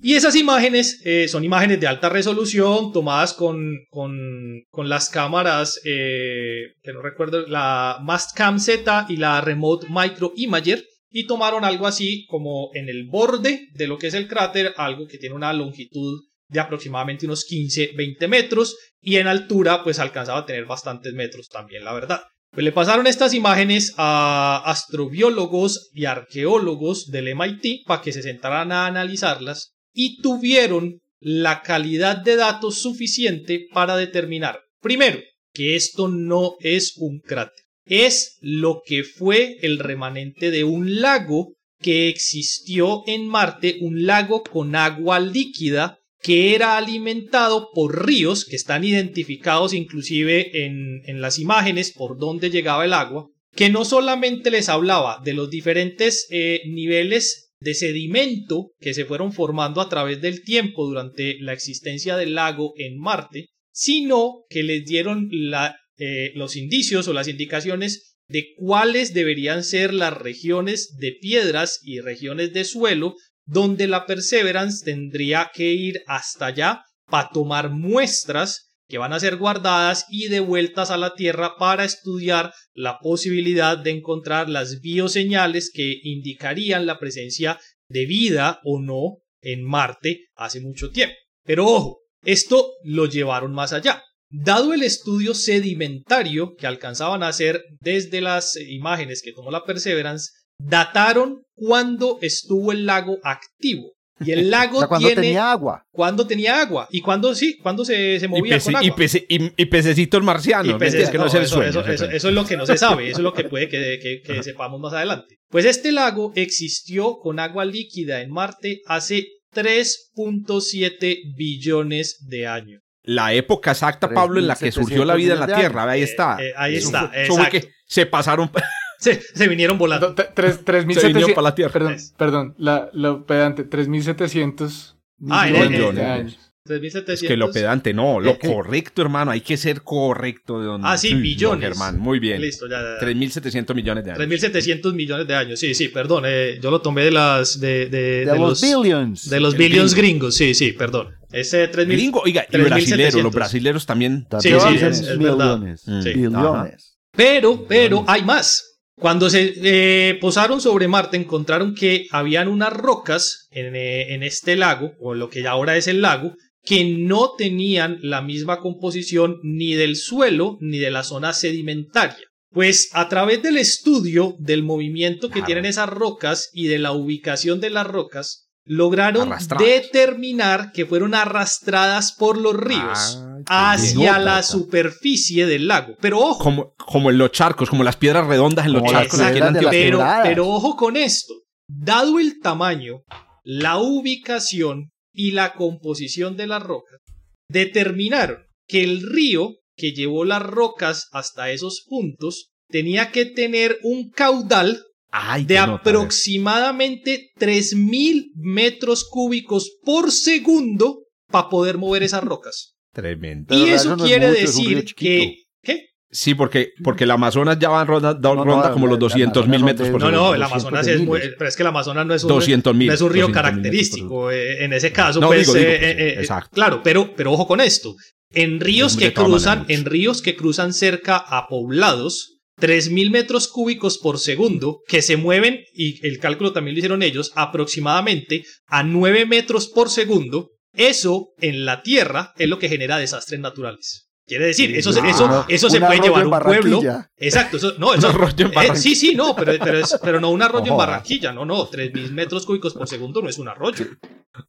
Y 0.00 0.14
esas 0.14 0.34
imágenes 0.34 1.00
eh, 1.04 1.28
son 1.28 1.44
imágenes 1.44 1.78
de 1.80 1.86
alta 1.86 2.08
resolución 2.08 2.92
tomadas 2.92 3.32
con, 3.32 3.76
con, 3.90 4.64
con 4.68 4.88
las 4.88 5.08
cámaras, 5.08 5.80
eh, 5.84 6.74
que 6.82 6.92
no 6.92 7.00
recuerdo, 7.00 7.46
la 7.46 7.98
Mastcam 8.02 8.58
Z 8.58 9.06
y 9.08 9.18
la 9.18 9.40
Remote 9.40 9.86
Micro 9.88 10.32
Imager, 10.34 10.84
y 11.10 11.26
tomaron 11.28 11.64
algo 11.64 11.86
así 11.86 12.26
como 12.26 12.70
en 12.74 12.88
el 12.88 13.06
borde 13.08 13.68
de 13.72 13.86
lo 13.86 13.98
que 13.98 14.08
es 14.08 14.14
el 14.14 14.26
cráter, 14.26 14.74
algo 14.76 15.06
que 15.06 15.18
tiene 15.18 15.36
una 15.36 15.52
longitud 15.52 16.24
de 16.48 16.60
aproximadamente 16.60 17.26
unos 17.26 17.46
15-20 17.48 18.28
metros, 18.28 18.76
y 19.00 19.16
en 19.16 19.26
altura 19.26 19.82
pues 19.84 19.98
alcanzaba 19.98 20.40
a 20.40 20.46
tener 20.46 20.64
bastantes 20.64 21.12
metros 21.12 21.48
también, 21.48 21.84
la 21.84 21.92
verdad. 21.92 22.22
Pues 22.50 22.64
le 22.64 22.72
pasaron 22.72 23.06
estas 23.06 23.34
imágenes 23.34 23.92
a 23.98 24.62
astrobiólogos 24.64 25.90
y 25.92 26.06
arqueólogos 26.06 27.10
del 27.10 27.34
MIT 27.34 27.86
para 27.86 28.00
que 28.00 28.12
se 28.12 28.22
sentaran 28.22 28.72
a 28.72 28.86
analizarlas 28.86 29.74
y 29.92 30.20
tuvieron 30.22 31.00
la 31.20 31.62
calidad 31.62 32.16
de 32.16 32.36
datos 32.36 32.78
suficiente 32.78 33.66
para 33.72 33.96
determinar, 33.96 34.60
primero, 34.80 35.20
que 35.52 35.76
esto 35.76 36.08
no 36.08 36.56
es 36.60 36.94
un 36.96 37.20
cráter, 37.20 37.64
es 37.84 38.38
lo 38.40 38.82
que 38.84 39.04
fue 39.04 39.56
el 39.62 39.78
remanente 39.78 40.50
de 40.50 40.64
un 40.64 41.00
lago 41.00 41.54
que 41.80 42.08
existió 42.08 43.02
en 43.06 43.26
Marte, 43.26 43.78
un 43.80 44.06
lago 44.06 44.42
con 44.42 44.76
agua 44.76 45.20
líquida 45.20 45.98
que 46.22 46.54
era 46.54 46.76
alimentado 46.76 47.68
por 47.74 48.06
ríos 48.06 48.44
que 48.44 48.56
están 48.56 48.84
identificados 48.84 49.72
inclusive 49.74 50.64
en, 50.64 51.02
en 51.06 51.20
las 51.20 51.38
imágenes 51.38 51.92
por 51.92 52.18
donde 52.18 52.50
llegaba 52.50 52.84
el 52.84 52.92
agua, 52.92 53.28
que 53.54 53.70
no 53.70 53.84
solamente 53.84 54.50
les 54.50 54.68
hablaba 54.68 55.20
de 55.24 55.34
los 55.34 55.50
diferentes 55.50 56.26
eh, 56.30 56.62
niveles 56.66 57.54
de 57.58 57.74
sedimento 57.74 58.72
que 58.78 58.94
se 58.94 59.06
fueron 59.06 59.32
formando 59.32 59.80
a 59.80 59.88
través 59.88 60.20
del 60.20 60.42
tiempo 60.42 60.86
durante 60.86 61.38
la 61.40 61.52
existencia 61.52 62.16
del 62.16 62.34
lago 62.34 62.74
en 62.76 62.98
Marte, 62.98 63.46
sino 63.72 64.44
que 64.50 64.62
les 64.62 64.84
dieron 64.84 65.28
la, 65.30 65.76
eh, 65.98 66.32
los 66.34 66.56
indicios 66.56 67.08
o 67.08 67.12
las 67.12 67.28
indicaciones 67.28 68.16
de 68.28 68.54
cuáles 68.56 69.14
deberían 69.14 69.64
ser 69.64 69.94
las 69.94 70.12
regiones 70.12 70.96
de 70.98 71.12
piedras 71.12 71.80
y 71.82 72.00
regiones 72.00 72.52
de 72.52 72.64
suelo 72.64 73.14
donde 73.46 73.86
la 73.86 74.06
Perseverance 74.06 74.84
tendría 74.84 75.50
que 75.54 75.72
ir 75.72 76.02
hasta 76.06 76.46
allá 76.46 76.84
para 77.08 77.30
tomar 77.30 77.70
muestras 77.70 78.66
que 78.88 78.98
van 78.98 79.12
a 79.12 79.20
ser 79.20 79.36
guardadas 79.36 80.04
y 80.08 80.28
devueltas 80.28 80.90
a 80.90 80.96
la 80.96 81.14
Tierra 81.14 81.56
para 81.58 81.84
estudiar 81.84 82.52
la 82.74 82.98
posibilidad 82.98 83.78
de 83.78 83.90
encontrar 83.90 84.48
las 84.48 84.80
bioseñales 84.80 85.70
que 85.72 85.98
indicarían 86.02 86.86
la 86.86 86.98
presencia 86.98 87.58
de 87.88 88.06
vida 88.06 88.60
o 88.64 88.80
no 88.80 89.18
en 89.40 89.64
Marte 89.64 90.26
hace 90.34 90.60
mucho 90.60 90.90
tiempo. 90.90 91.16
Pero 91.44 91.66
ojo, 91.66 92.00
esto 92.24 92.72
lo 92.82 93.06
llevaron 93.06 93.52
más 93.52 93.72
allá. 93.72 94.02
Dado 94.28 94.74
el 94.74 94.82
estudio 94.82 95.34
sedimentario 95.34 96.54
que 96.56 96.66
alcanzaban 96.66 97.22
a 97.22 97.28
hacer 97.28 97.62
desde 97.80 98.20
las 98.20 98.56
imágenes 98.56 99.22
que 99.22 99.32
tomó 99.32 99.52
la 99.52 99.64
Perseverance, 99.64 100.32
dataron 100.58 101.42
cuándo 101.54 102.18
estuvo 102.22 102.72
el 102.72 102.86
lago 102.86 103.18
activo. 103.22 103.92
Y 104.18 104.32
el 104.32 104.50
lago 104.50 104.76
O 104.78 104.80
sea, 104.80 104.88
cuando 104.88 105.08
tiene 105.08 105.22
tenía 105.22 105.50
agua. 105.52 105.82
cuándo 105.92 106.26
tenía 106.26 106.60
agua 106.62 106.88
y 106.90 107.00
cuándo 107.02 107.34
sí, 107.34 107.58
cuándo 107.62 107.84
se, 107.84 108.18
se 108.18 108.24
Y, 108.26 108.28
movía 108.28 108.56
pece- 108.56 108.64
con 108.64 108.76
agua. 108.76 108.86
y, 108.86 108.90
pece- 108.90 109.26
y- 109.28 109.52
y 109.62 109.66
pececitos 109.66 110.22
marcianos. 110.22 110.68
Y 110.68 110.72
¿no? 110.72 110.78
peces- 110.78 111.02
es 111.02 111.10
que 111.10 111.18
no, 111.18 111.24
no, 111.24 111.28
es 111.28 111.34
el 111.34 111.42
eso, 111.42 111.54
sueño. 111.56 111.68
eso- 111.70 111.80
es 111.80 111.86
el 111.86 111.92
eso- 111.94 112.04
sueño. 112.04 112.16
eso 112.16 112.28
es 112.28 112.34
lo 112.34 112.44
que 112.46 112.56
no 112.56 112.64
se 112.66 112.76
sabe, 112.78 113.08
eso 113.10 113.18
es 113.18 113.22
lo 113.22 113.34
que 113.34 113.44
puede 113.50 113.68
que, 113.68 113.98
que- 114.02 114.22
que 114.22 114.42
sepamos 114.42 114.80
más 114.80 114.94
adelante. 114.94 115.36
Pues 115.50 115.64
este 115.66 115.92
lago 115.92 116.32
existió 116.34 117.18
con 117.18 117.38
agua 117.38 117.64
líquida 117.66 118.22
en 118.22 118.30
Marte 118.30 118.80
hace 118.86 119.26
3.7 119.54 121.34
billones 121.36 122.16
de 122.26 122.46
años. 122.46 122.80
La 123.02 123.32
época 123.34 123.70
exacta, 123.72 124.08
Pablo, 124.10 124.40
en 124.40 124.48
la 124.48 124.56
que 124.56 124.72
surgió 124.72 125.04
la 125.04 125.14
vida 125.14 125.34
en 125.34 125.40
la 125.40 125.46
3.700 125.46 125.58
Tierra. 125.60 125.90
Ahí 125.90 126.00
Eh, 126.00 126.04
está. 126.04 126.36
eh, 126.40 126.52
ahí 126.56 126.76
Eso 126.76 126.86
está, 126.88 127.10
eso 127.14 127.32
exacto. 127.34 127.50
que 127.52 127.68
se 127.86 128.06
pasaron. 128.06 128.50
Se, 128.98 129.20
se 129.20 129.48
vinieron 129.48 129.78
volando. 129.78 130.14
Tre- 130.14 130.30
tres- 130.34 130.64
tres 130.64 130.86
mil 130.86 130.96
Se 130.98 131.08
vino 131.08 131.20
setecientos- 131.20 131.34
para 131.34 131.42
la 131.50 131.54
Tierra. 131.54 131.72
Perdón, 131.72 131.96
perdón, 132.16 132.54
la, 132.58 132.90
lo 132.92 133.26
pedante, 133.26 133.64
3700 133.64 134.96
Ah, 135.30 135.46
millones 135.46 135.80
eh, 135.80 135.92
de 135.92 136.00
eh, 136.02 136.04
años. 136.04 136.38
3.700. 136.66 137.12
Es 137.12 137.22
que 137.22 137.36
lo 137.36 137.52
pedante, 137.52 137.94
no, 137.94 138.18
lo 138.18 138.32
Es 138.32 138.38
que- 138.38 138.48
correcto, 138.52 139.00
hermano. 139.00 139.30
Hay 139.30 139.40
que 139.40 139.56
ser 139.56 139.82
correcto 139.82 140.58
de 140.60 140.66
donde. 140.66 140.88
Ah, 140.88 140.98
sí, 140.98 141.14
billones. 141.14 141.68
Germán, 141.68 141.96
muy 142.00 142.18
bien. 142.18 142.40
Listo, 142.40 142.66
ya. 142.68 142.80
ya. 142.82 143.06
3.700 143.06 143.72
millones 143.74 144.04
de 144.04 144.10
años. 144.10 144.18
3.700 144.28 144.92
millones 144.92 145.28
de 145.28 145.34
años. 145.36 145.60
Sí, 145.60 145.74
sí, 145.74 145.88
perdón. 145.88 146.24
eh, 146.26 146.58
yo 146.60 146.72
lo 146.72 146.80
tomé 146.80 147.04
de 147.04 147.12
las. 147.12 147.60
De, 147.60 147.86
de, 147.86 148.24
De, 148.24 148.26
de 148.26 148.38
los, 148.38 148.60
billions. 148.60 149.30
De 149.30 149.38
los 149.38 149.54
El 149.54 149.58
billions 149.60 149.94
gringo. 149.94 150.08
gringos. 150.26 150.34
Sí, 150.34 150.54
sí, 150.54 150.72
perdón. 150.72 151.14
Ese 151.30 151.70
3.000. 151.70 151.86
Gringo, 151.86 152.20
oiga, 152.24 152.44
y 152.48 152.52
3.700. 152.52 152.64
brasileros, 152.68 153.22
los 153.22 153.34
brasileros 153.34 153.86
también. 153.86 154.26
Sí, 154.40 154.50
dicen 154.52 154.74
es- 154.90 155.00
es 155.02 155.18
verdad. 155.18 155.58
millones. 155.58 155.82
Mm. 155.86 156.02
Sí. 156.02 156.12
Billones. 156.14 156.98
Pero, 157.14 157.64
pero 157.68 158.04
hay 158.08 158.24
más. 158.24 158.75
Cuando 158.98 159.28
se 159.28 159.52
eh, 159.62 160.18
posaron 160.20 160.60
sobre 160.60 160.88
Marte, 160.88 161.18
encontraron 161.18 161.74
que 161.74 162.06
habían 162.10 162.48
unas 162.48 162.72
rocas 162.72 163.46
en, 163.50 163.76
eh, 163.76 164.14
en 164.14 164.22
este 164.22 164.56
lago, 164.56 164.92
o 165.00 165.14
lo 165.14 165.28
que 165.28 165.46
ahora 165.46 165.76
es 165.76 165.86
el 165.86 166.00
lago, 166.00 166.34
que 166.62 166.84
no 166.84 167.32
tenían 167.36 167.98
la 168.02 168.22
misma 168.22 168.60
composición 168.60 169.38
ni 169.42 169.74
del 169.74 169.96
suelo 169.96 170.56
ni 170.60 170.78
de 170.78 170.90
la 170.90 171.04
zona 171.04 171.34
sedimentaria. 171.34 172.26
Pues 172.50 172.88
a 172.92 173.08
través 173.08 173.42
del 173.42 173.58
estudio 173.58 174.34
del 174.38 174.62
movimiento 174.62 175.28
que 175.28 175.42
tienen 175.42 175.66
esas 175.66 175.90
rocas 175.90 176.48
y 176.54 176.68
de 176.68 176.78
la 176.78 176.92
ubicación 176.92 177.60
de 177.60 177.68
las 177.68 177.86
rocas, 177.86 178.45
lograron 178.66 179.28
Arrastradas. 179.32 179.64
determinar 179.66 180.72
que 180.72 180.84
fueron 180.86 181.14
arrastradas 181.14 182.12
por 182.12 182.36
los 182.36 182.54
ríos 182.54 183.22
Ay, 183.24 183.42
qué 183.44 183.44
hacia 183.46 184.12
bien. 184.12 184.24
la 184.24 184.42
superficie 184.42 185.46
del 185.46 185.68
lago. 185.68 185.94
Pero 186.00 186.18
ojo, 186.20 186.42
Como, 186.42 186.74
como 186.74 187.10
en 187.10 187.18
los 187.18 187.30
charcos, 187.32 187.70
como 187.70 187.84
las 187.84 187.96
piedras 187.96 188.26
redondas 188.26 188.66
en 188.66 188.72
los 188.72 188.82
charcos 188.84 189.20
aquí 189.20 189.38
en 189.38 189.56
pero, 189.70 190.04
pero 190.22 190.48
ojo 190.48 190.76
con 190.76 190.96
esto. 190.96 191.32
Dado 191.68 192.18
el 192.18 192.40
tamaño, 192.40 193.02
la 193.44 193.78
ubicación 193.78 194.90
y 195.12 195.30
la 195.30 195.54
composición 195.54 196.36
de 196.36 196.46
las 196.48 196.62
rocas, 196.62 197.00
determinaron 197.48 198.38
que 198.68 198.82
el 198.84 199.02
río 199.02 199.54
que 199.76 199.92
llevó 199.92 200.24
las 200.24 200.42
rocas 200.42 201.08
hasta 201.12 201.50
esos 201.50 201.84
puntos 201.88 202.50
tenía 202.68 203.12
que 203.12 203.24
tener 203.26 203.78
un 203.82 204.10
caudal 204.10 204.82
Ay, 205.18 205.44
de 205.44 205.58
aproximadamente 205.58 207.30
3.000 207.38 208.32
metros 208.34 209.04
cúbicos 209.10 209.72
por 209.84 210.10
segundo 210.12 211.04
para 211.30 211.48
poder 211.48 211.78
mover 211.78 212.02
esas 212.02 212.22
rocas. 212.24 212.74
Tremendo. 212.92 213.54
Y 213.54 213.64
eso 213.68 213.74
eso 213.74 213.96
no 213.96 214.04
es 214.04 214.10
quiere 214.10 214.26
es 214.30 214.40
decir 214.40 214.94
que... 214.94 215.36
¿Qué? 215.62 215.86
Sí, 216.10 216.34
porque, 216.34 216.70
porque 216.84 217.04
el 217.04 217.10
Amazonas 217.10 217.58
ya 217.58 217.68
va 217.68 217.82
en 217.82 217.88
ronda, 217.88 218.14
da- 218.14 218.28
No, 218.30 218.36
no, 218.36 218.44
ronda 218.44 218.70
como 218.72 218.86
la- 218.86 218.92
los 218.92 219.00
la 219.00 219.04
200 219.08 219.48
mil 219.48 219.64
metros 219.64 219.88
por 219.88 220.00
No, 220.00 220.06
segundo. 220.06 220.28
no, 220.28 220.34
el 220.34 220.40
200 220.40 220.52
Amazonas 220.52 220.86
es 220.86 221.00
muy... 221.00 221.20
Pero 221.36 221.48
es 221.48 221.56
que 221.56 221.62
el 221.62 221.66
Amazonas 221.66 222.06
no 222.06 222.14
es 222.14 222.22
un... 222.24 222.28
200 222.28 222.74
mil. 222.74 222.88
no 222.88 222.94
es 222.94 223.00
un 223.00 223.12
río 223.12 223.26
200 223.28 223.28
mil 223.28 223.34
metros 223.34 223.42
por 223.42 223.60
característico 223.62 224.30
eh, 224.30 224.64
en 224.64 224.72
ese 224.72 224.92
caso, 224.92 225.20
No, 225.20 225.26
pues, 225.28 225.40
digo, 225.46 225.54
digo, 225.54 225.68
eh, 225.70 225.78
pues, 225.78 225.98
eh, 225.98 226.20
exacto. 226.20 226.50
claro, 226.54 226.80
pero, 226.82 227.14
pero 227.16 227.32
ojo 227.32 227.46
con 227.46 227.60
esto. 227.60 227.94
En 228.32 228.60
ríos 228.60 228.96
que 228.96 229.12
cruzan, 229.12 229.60
maneras 229.60 229.78
en 229.80 229.84
ríos 229.86 230.22
que 230.22 230.36
cruzan 230.36 230.72
cerca 230.72 231.16
a 231.16 231.48
poblados, 231.48 232.35
3.000 232.60 233.10
metros 233.10 233.48
cúbicos 233.48 233.98
por 233.98 234.18
segundo, 234.18 234.80
que 234.88 235.02
se 235.02 235.16
mueven, 235.16 235.60
y 235.74 236.04
el 236.06 236.18
cálculo 236.18 236.52
también 236.52 236.74
lo 236.74 236.78
hicieron 236.78 237.02
ellos, 237.02 237.32
aproximadamente 237.34 238.44
a 238.66 238.82
9 238.82 239.26
metros 239.26 239.68
por 239.68 239.90
segundo, 239.90 240.50
eso 240.72 241.28
en 241.38 241.64
la 241.64 241.82
Tierra 241.82 242.32
es 242.36 242.48
lo 242.48 242.58
que 242.58 242.68
genera 242.68 242.98
desastres 242.98 243.40
naturales. 243.40 244.04
Quiere 244.26 244.46
decir, 244.46 244.74
eso, 244.76 244.92
se- 244.92 245.00
Ah, 245.00 245.08
eso, 245.08 245.44
eso 245.48 245.70
se 245.70 245.78
puede 245.80 246.00
llevar 246.00 246.22
en 246.26 246.32
un 246.32 246.40
pueblo. 246.40 246.82
Exacto, 247.16 247.58
eso, 247.58 247.74
no, 247.78 247.94
eso, 247.94 248.08
Un 248.08 248.14
arroyo 248.16 248.46
en 248.46 248.52
eh, 248.52 248.54
Barranquilla. 248.56 248.82
sí, 248.82 248.94
sí, 248.96 249.14
no, 249.14 249.36
pero, 249.36 249.52
pero, 249.62 249.78
es- 249.78 249.96
pero 250.02 250.20
no 250.20 250.30
un 250.30 250.42
arroyo 250.42 250.64
en 250.64 250.70
No. 250.70 250.76
Barranquilla, 250.76 251.32
no, 251.32 251.44
no, 251.44 251.68
3.000 251.68 252.10
metros 252.10 252.44
cúbicos 252.44 252.74
por 252.74 252.88
segundo 252.88 253.22
no 253.22 253.28
es 253.28 253.38
un 253.38 253.46
arroyo. 253.48 253.86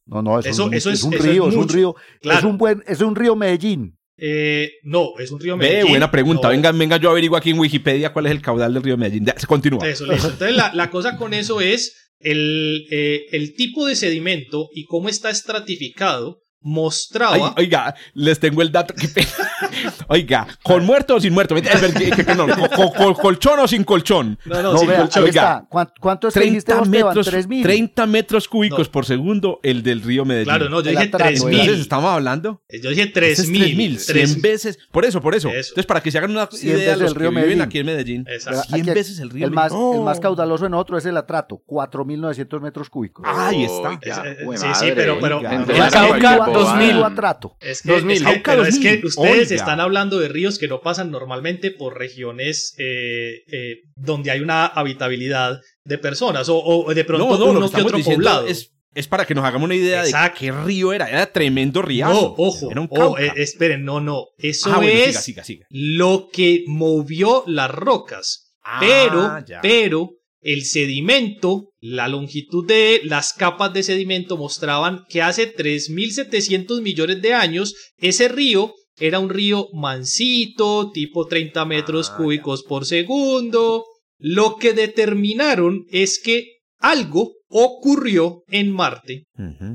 No, 0.08 0.24
no, 0.24 0.39
eso, 0.39 0.49
Eso- 0.72 0.89
es, 0.89 1.03
un 1.03 1.12
río, 1.12 1.47
es, 1.47 1.55
un 1.55 1.70
río. 1.70 1.95
Es 2.22 2.43
un 2.43 2.58
buen, 2.58 2.84
es 2.88 3.01
un 3.01 3.16
río 3.16 3.36
Medellín. 3.36 3.97
Eh, 4.18 4.72
no, 4.84 5.11
es 5.20 5.32
un 5.32 5.39
río 5.39 5.57
Ve, 5.57 5.68
Medellín. 5.68 5.89
buena 5.89 6.09
pregunta. 6.11 6.47
No. 6.47 6.49
Venga, 6.49 6.72
venga, 6.72 6.97
yo 6.97 7.11
averiguo 7.11 7.38
aquí 7.38 7.51
en 7.51 7.59
Wikipedia 7.59 8.11
cuál 8.13 8.26
es 8.26 8.32
el 8.32 8.41
caudal 8.41 8.74
del 8.74 8.84
río 8.84 8.97
Medellín. 8.97 9.26
Se 9.38 9.45
continúa. 9.47 9.88
Eso, 9.88 10.05
listo. 10.05 10.30
Entonces, 10.30 10.55
la, 10.55 10.72
la 10.74 10.89
cosa 10.89 11.18
con 11.18 11.34
eso 11.34 11.61
es 11.61 12.13
el, 12.20 12.88
eh, 12.91 13.26
el 13.32 13.53
tipo 13.55 13.86
de 13.86 13.95
sedimento 13.95 14.70
y 14.74 14.86
cómo 14.86 15.07
está 15.09 15.30
estratificado 15.30 16.41
Ay, 16.64 16.72
mostraba. 16.74 17.53
oiga, 17.58 17.95
les 18.14 18.39
tengo 18.39 18.62
el 18.62 18.72
dato. 18.72 18.93
Oiga, 20.10 20.47
¿con 20.64 20.86
muerto 20.86 21.16
o 21.16 21.20
sin 21.20 21.34
muerto? 21.34 21.55
Es 21.55 21.64
que- 21.93 22.12
que- 22.12 22.26
que 22.26 22.36
no, 22.36 22.47
con, 22.47 22.68
con- 22.70 22.91
con 22.93 23.14
colchón 23.16 23.60
o 23.60 23.68
sin 23.68 23.84
colchón? 23.84 24.39
no, 24.45 24.62
no, 24.62 24.72
No, 24.74 24.78
sin 24.80 24.88
vea, 24.88 24.97
colchón. 24.99 25.24
ahí 25.24 25.30
Oiga, 25.30 25.41
está. 25.41 25.66
¿Cuán- 25.70 25.89
¿Cuánto 25.99 26.28
es 26.30 26.34
que 26.34 26.39
dijiste 26.41 26.72
30 26.74 26.80
vos, 26.80 26.88
Esteban? 26.88 27.08
metros, 27.16 27.28
3.000. 27.28 27.64
30 27.64 28.05
metros 28.08 28.47
cúbicos 28.47 28.88
No. 28.88 28.91
por 28.91 29.05
segundo 29.05 29.60
el 29.64 29.84
del 29.84 30.01
río 30.01 30.26
Medellín. 30.26 30.45
Claro, 30.45 30.70
no, 30.70 30.82
yo 30.82 30.89
El 30.89 30.95
dije 30.97 31.08
atraco, 31.10 31.30
Entonces, 31.30 31.58
3000. 31.62 31.82
estamos 31.82 32.10
hablando. 32.12 32.62
Yo 32.70 32.89
dije 32.89 33.01
Ese 33.03 33.08
es 33.08 33.14
3000. 33.14 33.97
3000, 33.97 33.99
100 33.99 34.41
veces. 34.41 34.80
Por 34.91 35.05
eso, 35.05 35.22
por 35.22 35.36
eso. 35.36 35.49
Eso. 35.49 35.58
Entonces, 35.70 35.86
para 35.86 36.01
que 36.01 36.12
se 36.12 36.18
hagan 36.18 36.32
una 36.32 36.47
100 36.47 36.76
idea 36.78 36.86
veces 36.95 36.99
los 37.01 37.08
el 37.10 37.14
que 37.14 37.20
río 37.20 37.30
viven 37.30 37.43
Medellín. 37.43 37.62
aquí 37.62 37.80
en 37.80 37.86
Medellín. 37.86 38.26
Exacto. 38.28 38.64
100 38.70 38.82
Aquí- 38.82 38.91
veces 38.91 39.20
el 39.20 39.30
río 39.30 39.45
El 39.45 39.51
más, 39.51 39.72
Medellín. 39.72 39.95
el 39.99 40.03
más 40.03 40.18
Oh. 40.18 40.22
caudaloso 40.22 40.66
en 40.66 40.74
otro 40.74 40.97
es 40.97 41.05
el 41.05 41.18
atrato, 41.18 41.62
4.900 41.66 42.62
metros 42.62 42.89
cúbicos. 42.89 43.26
Ahí 43.28 43.64
está. 43.66 43.89
Oiga, 43.89 43.99
Es- 44.01 44.18
eh, 44.39 44.43
jue 44.45 44.58
sí, 44.58 44.64
sí, 44.64 44.70
madre, 44.70 44.93
pero- 44.95 45.20
pero- 45.20 45.41
pero- 45.41 46.47
Entonces, 46.52 46.74
El 46.74 46.80
la 46.80 46.84
Cauca, 46.84 46.88
gente 46.88 46.88
Río- 46.88 46.88
2000. 46.88 46.95
Río 46.95 47.06
atrato. 47.06 47.58
Es 47.62 47.82
que, 47.82 47.89
2000. 47.91 48.18
es 48.18 48.24
que- 48.34 48.39
pero 48.43 48.62
es 48.66 48.76
2000. 48.76 49.02
que 49.02 49.08
ustedes 49.08 49.52
Oiga. 49.52 49.56
están 49.56 49.80
hablando 49.80 50.20
de 50.20 50.28
ríos 50.30 50.58
que 50.60 50.68
no 50.68 50.82
pasan 50.82 51.12
normalmente 51.12 51.72
por 51.72 51.98
regiones 51.98 52.74
eh, 52.78 53.43
eh, 53.52 53.76
donde 53.95 54.32
hay 54.32 54.39
una 54.39 54.66
habitabilidad 54.66 55.60
de 55.84 55.98
personas 55.98 56.50
o, 56.50 56.58
o 56.60 56.93
de 56.93 57.04
pronto 57.06 57.26
No, 57.26 57.32
no, 57.38 57.45
lo 57.54 57.60
uno 57.60 57.70
que 57.72 57.82
otro 57.82 57.98
diciendo 57.98 58.24
poblado. 58.24 58.48
es, 58.48 58.74
es 58.93 59.08
para 59.08 59.26
que 59.26 59.36
nos 59.36 59.45
hagamos 59.45 59.66
una 59.66 59.76
idea 59.76 60.04
Exacto. 60.04 60.34
de 60.34 60.39
qué 60.39 60.52
río 60.64 60.91
era. 60.93 61.08
Era 61.10 61.32
tremendo 61.32 61.82
no, 61.82 61.88
riazo. 61.88 62.36
ojo, 62.38 62.72
Era 62.72 62.82
un 62.82 62.88
ojo, 62.91 63.16
Cauca. 63.16 63.24
eh, 63.26 63.32
esperen, 63.38 63.86
no, 63.86 64.00
no. 64.02 64.26
Eso 64.38 64.72
ah, 64.74 64.78
bueno, 64.78 64.91
es 64.91 65.06
siga, 65.08 65.22
siga, 65.22 65.43
siga. 65.43 65.68
lo 65.70 66.30
que 66.34 66.64
movió 66.68 67.43
las 67.48 67.70
rocas. 67.72 68.43
Ah, 68.64 68.80
pero, 68.82 69.45
ya. 69.45 69.62
pero 69.62 70.10
el 70.42 70.64
sedimento, 70.66 71.70
la 71.80 72.08
longitud 72.08 72.66
de 72.68 73.02
las 73.04 73.34
capas 73.34 73.74
de 73.74 73.84
sedimento 73.84 74.38
mostraban 74.38 75.04
que 75.10 75.22
hace 75.22 75.54
3.700 75.56 76.82
millones 76.82 77.22
de 77.22 77.34
años 77.34 77.76
ese 77.98 78.28
río 78.28 78.74
era 79.00 79.20
un 79.20 79.30
río 79.30 79.68
mansito, 79.74 80.92
tipo 80.92 81.28
30 81.28 81.66
metros 81.66 82.10
Ah, 82.12 82.18
cúbicos 82.18 82.64
por 82.64 82.86
segundo. 82.86 83.84
Lo 84.20 84.58
que 84.58 84.74
determinaron 84.74 85.86
es 85.90 86.20
que 86.20 86.46
algo 86.80 87.34
ocurrió 87.48 88.44
en 88.48 88.72
Marte 88.72 89.24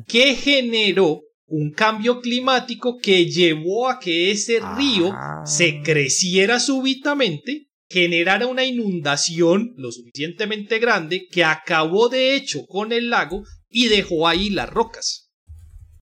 que 0.09 0.35
generó 0.35 1.21
un 1.47 1.71
cambio 1.73 2.21
climático 2.21 2.97
que 2.99 3.27
llevó 3.27 3.89
a 3.89 3.99
que 4.01 4.31
ese 4.31 4.59
río 4.77 5.11
Ah. 5.13 5.43
se 5.47 5.83
creciera 5.83 6.59
súbitamente, 6.59 7.67
generara 7.93 8.47
una 8.47 8.65
inundación 8.65 9.75
lo 9.77 9.93
suficientemente 9.93 10.79
grande 10.79 11.27
que 11.31 11.45
acabó 11.45 12.09
de 12.09 12.35
hecho 12.35 12.61
con 12.67 12.93
el 12.93 13.11
lago 13.11 13.43
y 13.69 13.89
dejó 13.89 14.27
ahí 14.29 14.51
las 14.51 14.69
rocas. 14.71 15.29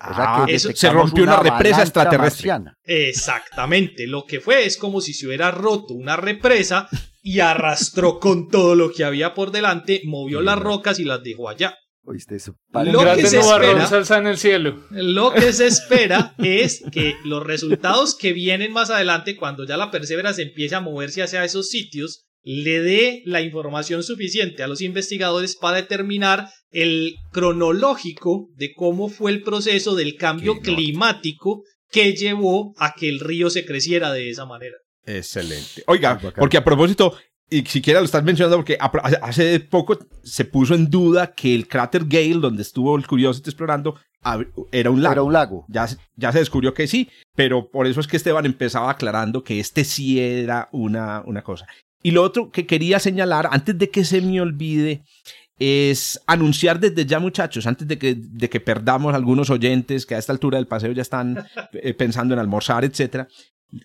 O 0.01 0.15
sea 0.15 0.45
que 0.47 0.53
Ah, 0.53 0.55
eso- 0.55 0.71
se 0.75 0.91
rompió 0.91 1.25
una, 1.25 1.41
represa 1.41 1.83
extraterrestre. 1.83 2.49
marciana. 2.53 2.75
Exactamente, 2.85 4.07
lo 4.07 4.25
que 4.25 4.41
fue 4.41 4.65
es 4.65 4.77
como 4.77 5.01
si 5.01 5.13
se 5.13 5.27
hubiera 5.27 5.51
roto 5.51 5.95
una 5.95 6.17
represa 6.17 6.89
y 7.23 7.41
arrastró 7.41 8.21
con 8.21 8.49
todo 8.49 8.75
lo 8.77 8.93
que 8.93 9.03
había 9.05 9.35
por 9.35 9.51
delante, 9.51 10.03
movió 10.05 10.41
las 10.41 10.59
rocas 10.59 10.99
y 11.01 11.05
las 11.05 11.23
dejó 11.23 11.49
allá. 11.49 11.75
¿Oíste 12.11 12.37
eso? 12.37 12.55
Lo 12.73 12.81
Un 12.81 12.87
que 12.93 13.05
grande 13.05 13.27
se 13.29 13.39
espera- 13.39 13.87
salsa 13.87 14.17
en 14.19 14.27
el 14.29 14.39
cielo. 14.39 14.83
Lo 14.91 15.31
que 15.33 15.53
se 15.53 15.67
espera 15.67 16.35
es 16.39 16.83
que 16.91 17.15
los 17.25 17.45
resultados 17.45 18.17
que 18.17 18.33
vienen 18.33 18.73
más 18.73 18.89
adelante, 18.91 19.37
cuando 19.37 19.67
ya 19.67 19.77
la 19.77 19.91
Perseverance 19.91 20.41
empiece 20.41 20.75
a 20.75 20.81
moverse 20.81 21.23
hacia 21.23 21.45
esos 21.45 21.69
sitios, 21.69 22.25
le 22.43 22.81
dé 22.81 23.23
la 23.27 23.43
información 23.43 24.03
suficiente 24.03 24.63
a 24.63 24.69
los 24.69 24.81
investigadores 24.81 25.55
para 25.57 25.77
determinar 25.77 26.49
el 26.71 27.17
cronológico 27.31 28.49
de 28.55 28.73
cómo 28.75 29.09
fue 29.09 29.31
el 29.33 29.43
proceso 29.43 29.95
del 29.95 30.17
cambio 30.17 30.61
climático 30.61 31.63
que 31.91 32.15
llevó 32.15 32.73
a 32.79 32.95
que 32.95 33.09
el 33.09 33.21
río 33.21 33.51
se 33.51 33.65
creciera 33.67 34.13
de 34.13 34.31
esa 34.31 34.47
manera. 34.47 34.77
Excelente. 35.05 35.83
Oiga, 35.87 36.19
porque 36.37 36.57
a 36.59 36.65
propósito, 36.65 37.17
y 37.51 37.65
siquiera 37.65 38.01
lo 38.01 38.05
estás 38.07 38.25
mencionando 38.25 38.57
porque 38.59 38.77
hace- 39.23 39.61
poco 39.61 39.99
se 40.23 40.45
puso 40.45 40.75
en 40.75 40.91
duda 40.91 41.33
que 41.35 41.55
el 41.55 41.67
cráter 41.69 42.05
Gale, 42.07 42.35
donde 42.41 42.63
estuvo 42.63 42.97
el 42.97 43.07
Curiosity 43.07 43.51
explorando, 43.51 43.97
era 44.73 44.91
un 44.91 45.03
lago. 45.03 45.13
Era 45.13 45.23
un 45.23 45.33
lago. 45.33 45.65
Ya, 45.69 45.87
se- 45.87 45.97
ya 46.17 46.33
se 46.33 46.41
descubrió 46.41 46.75
que 46.75 46.87
sí, 46.87 47.09
pero 47.35 47.71
por 47.71 47.87
eso 47.87 48.01
es 48.01 48.07
que 48.07 48.17
Esteban 48.17 48.45
empezaba 48.47 48.91
aclarando 48.91 49.43
que 49.45 49.61
este 49.61 49.85
sí 49.85 50.21
era 50.21 50.69
una, 50.73 51.23
una 51.25 51.43
cosa. 51.43 51.67
Y 52.03 52.11
lo 52.11 52.23
otro 52.23 52.51
que 52.51 52.67
quería 52.67 52.99
señalar, 52.99 53.49
antes 53.51 53.77
de 53.79 53.91
que 53.91 54.05
se 54.05 54.21
me 54.21 54.41
olvide, 54.41 55.03
es 55.59 56.21
anunciar 56.27 56.79
desde 56.79 57.05
ya, 57.07 57.19
muchachos, 57.19 57.67
antes 57.67 57.89
de 57.89 57.99
que, 57.99 58.15
de 58.17 58.49
que 58.49 58.61
perdamos 58.61 59.15
algunos 59.15 59.51
oyentes 59.51 60.07
que 60.07 60.15
a 60.15 60.19
esta 60.19 60.33
altura 60.33 60.59
del 60.59 60.69
paseo 60.69 60.93
ya 60.93 61.03
están 61.03 61.45
eh, 61.73 61.95
pensando 61.95 62.35
en 62.35 62.41
almorzar, 62.41 62.85
etcétera. 62.85 63.27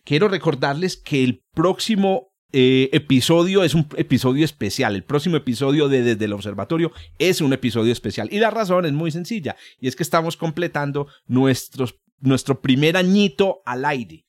Quiero 0.03 0.27
recordarles 0.27 0.97
que 0.97 1.23
el 1.23 1.41
próximo 1.53 2.32
eh, 2.53 2.89
episodio 2.93 3.63
es 3.63 3.73
un 3.73 3.87
episodio 3.97 4.45
especial. 4.45 4.95
El 4.95 5.03
próximo 5.03 5.35
episodio 5.35 5.89
de 5.89 6.03
Desde 6.03 6.25
el 6.25 6.33
Observatorio 6.33 6.91
es 7.19 7.41
un 7.41 7.51
episodio 7.51 7.91
especial. 7.91 8.29
Y 8.31 8.39
la 8.39 8.51
razón 8.51 8.85
es 8.85 8.93
muy 8.93 9.11
sencilla. 9.11 9.55
Y 9.79 9.87
es 9.87 9.95
que 9.95 10.03
estamos 10.03 10.37
completando 10.37 11.07
nuestros, 11.25 11.99
nuestro 12.19 12.61
primer 12.61 12.95
añito 12.95 13.61
al 13.65 13.83
aire. 13.85 14.25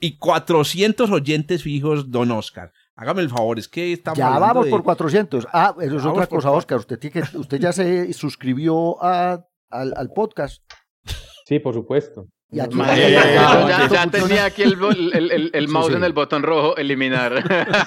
Y 0.00 0.18
400 0.18 1.10
oyentes 1.10 1.62
fijos, 1.62 2.10
don 2.10 2.30
Oscar. 2.32 2.72
Hágame 2.96 3.22
el 3.22 3.28
favor, 3.30 3.58
es 3.58 3.68
que 3.68 3.92
estamos 3.92 4.18
Ya 4.18 4.38
vamos 4.38 4.64
de- 4.66 4.70
por 4.70 4.82
400. 4.84 5.46
Ah, 5.52 5.74
eso 5.80 5.96
es 5.96 6.02
Vamos 6.04 6.18
otra 6.18 6.26
cosa. 6.28 6.50
Oscar. 6.50 6.78
Usted, 6.78 6.98
tiene 6.98 7.22
que, 7.28 7.38
usted 7.38 7.58
ya 7.58 7.72
se 7.72 8.12
suscribió 8.12 9.02
a, 9.02 9.46
al, 9.70 9.94
al 9.96 10.10
podcast. 10.12 10.62
Sí, 11.46 11.58
por 11.58 11.74
supuesto. 11.74 12.28
Y 12.54 12.60
aquí- 12.60 12.76
Madre, 12.76 13.10
Ya, 13.12 14.06
tenía 14.10 14.44
aquí 14.46 14.62
el, 14.62 14.76
bo- 14.76 14.90
el, 14.90 15.12
el- 15.30 15.50
el 15.52 15.66
Sí, 15.66 15.72
mouse 15.72 15.88
sí. 15.88 15.94
en 15.94 16.04
el 16.04 16.12
botón 16.12 16.42
rojo, 16.42 16.76
eliminar. 16.76 17.32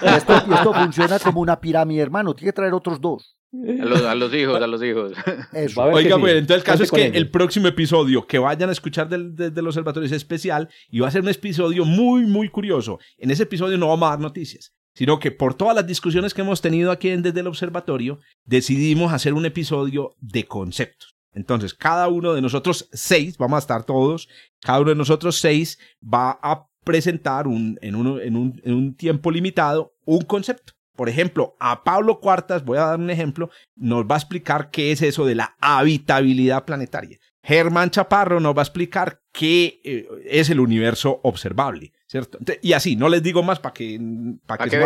Y 0.01 0.07
esto, 0.15 0.33
y 0.49 0.53
esto 0.53 0.73
funciona 0.73 1.19
como 1.19 1.41
una 1.41 1.59
pirámide, 1.59 2.01
hermano. 2.01 2.33
Tiene 2.35 2.49
que 2.51 2.55
traer 2.55 2.73
otros 2.73 2.99
dos. 2.99 3.35
A 3.53 3.85
los, 3.85 4.01
a 4.03 4.13
los 4.13 4.33
hijos, 4.33 4.61
a 4.61 4.67
los 4.67 4.83
hijos. 4.83 5.13
Eso. 5.53 5.81
Oiga, 5.83 6.15
sí. 6.15 6.21
pues 6.21 6.33
entonces 6.35 6.57
el 6.57 6.63
caso 6.63 6.83
es 6.83 6.91
que 6.91 7.05
el 7.07 7.29
próximo 7.31 7.67
episodio 7.69 8.27
que 8.27 8.39
vayan 8.39 8.67
a 8.69 8.73
escuchar 8.73 9.07
del, 9.07 9.35
de- 9.35 9.51
del 9.51 9.65
observatorio 9.67 10.05
es 10.05 10.11
especial 10.11 10.67
y 10.89 10.99
va 10.99 11.07
a 11.07 11.11
ser 11.11 11.21
un 11.21 11.29
episodio 11.29 11.85
muy, 11.85 12.25
muy 12.25 12.49
curioso. 12.49 12.99
En 13.17 13.31
ese 13.31 13.43
episodio 13.43 13.77
no 13.77 13.87
vamos 13.87 14.07
a 14.07 14.09
dar 14.11 14.19
noticias, 14.19 14.73
sino 14.93 15.17
que 15.19 15.31
por 15.31 15.53
todas 15.53 15.75
las 15.75 15.87
discusiones 15.87 16.33
que 16.33 16.41
hemos 16.41 16.61
tenido 16.61 16.91
aquí 16.91 17.09
en 17.09 17.21
desde 17.23 17.39
el 17.39 17.47
observatorio, 17.47 18.19
decidimos 18.43 19.13
hacer 19.13 19.33
un 19.33 19.45
episodio 19.45 20.15
de 20.19 20.43
conceptos. 20.45 21.15
Entonces, 21.37 21.73
cada 21.73 22.07
uno 22.07 22.33
de 22.33 22.41
nosotros 22.41 22.89
seis, 22.91 23.37
vamos 23.37 23.57
a 23.57 23.59
estar 23.59 23.83
todos, 23.83 24.27
cada 24.59 24.79
uno 24.79 24.89
de 24.89 24.95
nosotros 24.95 25.37
seis 25.37 25.77
va 26.03 26.39
a 26.41 26.67
presentar 26.83 27.47
un, 27.47 27.77
en, 27.81 27.95
uno, 27.95 28.19
en, 28.19 28.35
un, 28.35 28.59
en 28.65 28.73
un 28.73 28.95
tiempo 28.95 29.29
limitado 29.29 29.93
un 30.05 30.21
concepto. 30.21 30.73
Por 30.95 31.09
ejemplo, 31.09 31.55
a 31.59 31.83
Pablo 31.83 32.19
Cuartas, 32.19 32.65
voy 32.65 32.79
a 32.79 32.87
dar 32.87 32.99
un 32.99 33.11
ejemplo, 33.11 33.51
nos 33.75 34.05
va 34.05 34.15
a 34.15 34.17
explicar 34.17 34.71
qué 34.71 34.91
es 34.91 35.03
eso 35.03 35.25
de 35.25 35.35
la 35.35 35.55
habitabilidad 35.61 36.65
planetaria. 36.65 37.19
Germán 37.43 37.91
Chaparro 37.91 38.39
nos 38.39 38.55
va 38.55 38.61
a 38.61 38.63
explicar 38.63 39.21
qué 39.31 39.79
eh, 39.83 40.07
es 40.25 40.49
el 40.49 40.59
universo 40.59 41.19
observable, 41.23 41.93
¿cierto? 42.07 42.39
Y 42.61 42.73
así, 42.73 42.95
no 42.95 43.09
les 43.09 43.21
digo 43.21 43.43
más 43.43 43.59
para 43.59 43.73
que, 43.73 43.99
para 44.45 44.57
Para 44.59 44.69
que, 44.69 44.77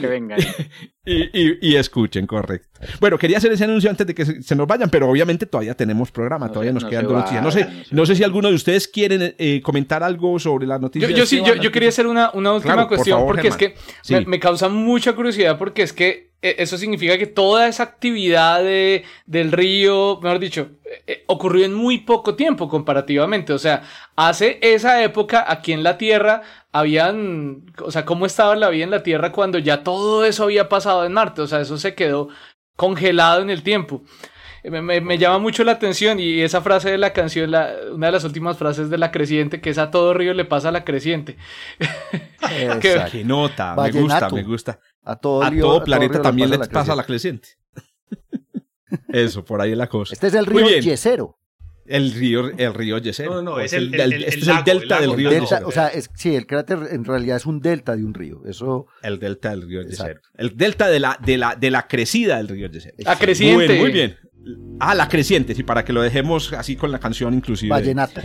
que 0.00 0.06
vengan, 0.08 0.38
vengan. 0.38 0.38
y, 1.04 1.22
y- 1.40 1.58
y 1.60 1.76
escuchen, 1.76 2.26
correcto. 2.26 2.80
Bueno, 3.00 3.18
quería 3.18 3.38
hacer 3.38 3.52
ese 3.52 3.64
anuncio 3.64 3.90
antes 3.90 4.06
de 4.06 4.14
que 4.14 4.24
se, 4.24 4.42
se 4.42 4.56
nos 4.56 4.66
vayan, 4.66 4.88
pero 4.90 5.08
obviamente 5.08 5.46
todavía 5.46 5.74
tenemos 5.76 6.10
programa, 6.10 6.46
No 6.46 6.52
todavía 6.52 6.72
nos 6.72 6.82
no 6.84 6.88
quedan 6.90 7.04
dos 7.04 7.12
noticias. 7.14 7.42
No 7.42 7.50
sé, 7.50 7.68
no 7.90 8.06
sé 8.06 8.16
si 8.16 8.24
alguno 8.24 8.48
de 8.48 8.54
ustedes 8.54 8.88
quieren 8.88 9.34
eh, 9.38 9.60
comentar 9.62 10.02
algo 10.02 10.38
sobre 10.38 10.66
las 10.66 10.78
Yo, 10.78 10.82
noticias. 10.82 11.10
yo 11.12 11.26
sí, 11.26 11.42
yo, 11.44 11.54
yo 11.56 11.70
quería 11.70 11.90
hacer 11.90 12.06
una, 12.06 12.30
una 12.32 12.52
última 12.54 12.74
Claro, 12.74 12.88
por 12.88 12.96
cuestión 12.96 13.18
favor, 13.18 13.34
porque 13.34 13.48
es 13.48 13.56
que 13.56 13.68
Germán. 13.70 13.94
Sí. 14.02 14.14
me, 14.14 14.20
me 14.26 14.40
causa 14.40 14.68
mucha 14.68 15.12
curiosidad 15.14 15.58
porque 15.58 15.82
es 15.82 15.92
que 15.92 16.32
eh, 16.44 16.56
eso 16.58 16.76
significa 16.76 17.16
que 17.18 17.28
toda 17.28 17.68
esa 17.68 17.84
actividad 17.84 18.64
de, 18.64 19.04
del 19.26 19.52
río, 19.52 20.18
mejor 20.20 20.40
dicho, 20.40 20.70
eh, 20.84 21.02
eh, 21.06 21.24
ocurrió 21.28 21.64
en 21.64 21.72
muy 21.72 21.98
poco 21.98 22.34
tiempo 22.34 22.68
comparativamente. 22.68 23.52
O 23.52 23.58
sea, 23.58 23.82
hace 24.16 24.58
esa 24.60 25.04
época 25.04 25.44
aquí 25.46 25.72
en 25.72 25.84
la 25.84 25.96
Tierra 25.98 26.42
habían, 26.72 27.66
o 27.82 27.90
sea, 27.90 28.04
cómo 28.04 28.26
estaba 28.26 28.56
la 28.56 28.68
vida 28.70 28.84
en 28.84 28.90
la 28.90 29.02
Tierra 29.02 29.30
cuando 29.32 29.58
ya 29.58 29.82
todo 29.82 30.24
eso 30.24 30.44
había 30.44 30.68
pasado 30.68 31.04
en 31.04 31.12
Marte. 31.12 31.42
O 31.42 31.46
sea, 31.46 31.60
eso 31.60 31.76
se 31.78 31.94
quedó 31.94 32.28
congelado 32.76 33.42
en 33.42 33.50
el 33.50 33.62
tiempo. 33.62 34.02
Me, 34.64 34.80
me- 34.80 35.00
me 35.00 35.18
llama 35.18 35.38
mucho 35.40 35.64
la 35.64 35.72
atención 35.72 36.20
y 36.20 36.40
esa 36.40 36.60
frase 36.62 36.90
de 36.90 36.96
la 36.98 37.12
canción, 37.12 37.50
la- 37.50 37.72
una 37.92 38.06
de 38.06 38.12
las 38.12 38.24
últimas 38.24 38.56
frases 38.56 38.90
de 38.90 38.96
la 38.98 39.10
creciente, 39.10 39.60
que 39.60 39.70
es 39.70 39.78
a 39.78 39.90
todo 39.90 40.14
río 40.14 40.34
le 40.34 40.44
pasa 40.44 40.68
a 40.68 40.72
la 40.72 40.84
creciente. 40.84 41.36
Qué 42.80 43.24
nota, 43.24 43.74
me 43.76 43.90
gusta, 43.90 44.28
me 44.30 44.42
gusta. 44.44 44.78
A 45.04 45.16
todo, 45.16 45.42
A 45.42 45.50
río- 45.50 45.64
todo 45.64 45.78
a 45.80 45.84
planeta 45.84 46.14
río 46.14 46.22
también 46.22 46.50
le 46.50 46.58
la 46.58 46.66
pasa 46.66 46.94
la 46.94 47.04
creciente. 47.04 47.48
Eso, 49.08 49.44
por 49.44 49.60
ahí 49.60 49.72
es 49.72 49.78
la 49.78 49.88
cosa. 49.88 50.14
Este 50.14 50.28
es 50.28 50.34
el 50.34 50.46
río. 50.46 50.68
Yesero. 50.68 51.38
El 51.86 52.12
río, 52.12 52.48
el 52.56 52.74
río 52.74 52.98
Yeser. 52.98 53.26
No, 53.28 53.42
no, 53.42 53.58
es 53.58 53.72
el- 53.72 53.90
del- 53.90 54.00
el- 54.00 54.12
el- 54.12 54.22
este 54.24 54.34
el 54.36 54.40
es 54.42 54.46
lago, 54.46 54.58
el 54.60 54.64
delta 54.64 54.94
el 54.98 55.00
del 55.02 55.16
río 55.16 55.28
el 55.28 55.34
Delta, 55.34 55.56
Yeser. 55.56 55.64
o 55.64 55.70
sea, 55.72 55.88
es, 55.88 56.10
sí, 56.14 56.34
el 56.34 56.46
cráter 56.46 56.78
en 56.92 57.04
realidad 57.04 57.36
es 57.36 57.46
un 57.46 57.60
delta 57.60 57.96
de 57.96 58.04
un 58.04 58.14
río. 58.14 58.42
Eso, 58.46 58.86
El 59.02 59.18
delta 59.18 59.50
del 59.50 59.62
río 59.62 59.82
Yeser. 59.82 60.06
Exacto. 60.10 60.28
El 60.36 60.56
delta 60.56 60.88
de 60.88 61.00
la, 61.00 61.18
de 61.24 61.36
la, 61.38 61.56
de 61.56 61.70
la 61.70 61.86
crecida 61.88 62.36
del 62.36 62.48
río 62.48 62.68
Yeser. 62.68 62.94
La 62.98 63.16
creciente. 63.18 63.66
Muy, 63.68 63.78
muy 63.78 63.90
bien. 63.92 64.16
Ah, 64.80 64.94
la 64.94 65.08
creciente, 65.08 65.54
sí, 65.54 65.62
para 65.62 65.84
que 65.84 65.92
lo 65.92 66.02
dejemos 66.02 66.52
así 66.52 66.76
con 66.76 66.90
la 66.92 66.98
canción 66.98 67.34
inclusive. 67.34 67.70
vallenato. 67.70 68.20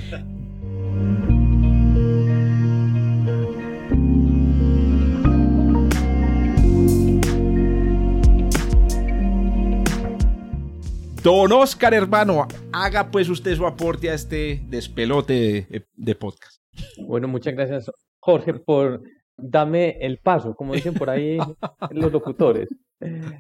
Don 11.28 11.52
Oscar, 11.52 11.94
hermano, 11.94 12.48
haga 12.72 13.12
pues 13.12 13.28
usted 13.28 13.54
su 13.54 13.68
aporte 13.68 14.10
a 14.10 14.14
este 14.14 14.62
despelote 14.70 15.34
de, 15.70 15.86
de 15.94 16.16
podcast. 16.16 16.62
Bueno, 17.06 17.28
muchas 17.28 17.54
gracias, 17.54 17.92
Jorge, 18.22 18.54
por 18.54 19.04
darme 19.36 19.98
el 20.00 20.20
paso, 20.20 20.56
como 20.56 20.74
dicen 20.74 20.94
por 20.94 21.10
ahí 21.10 21.38
los 21.92 22.14
locutores. 22.14 22.70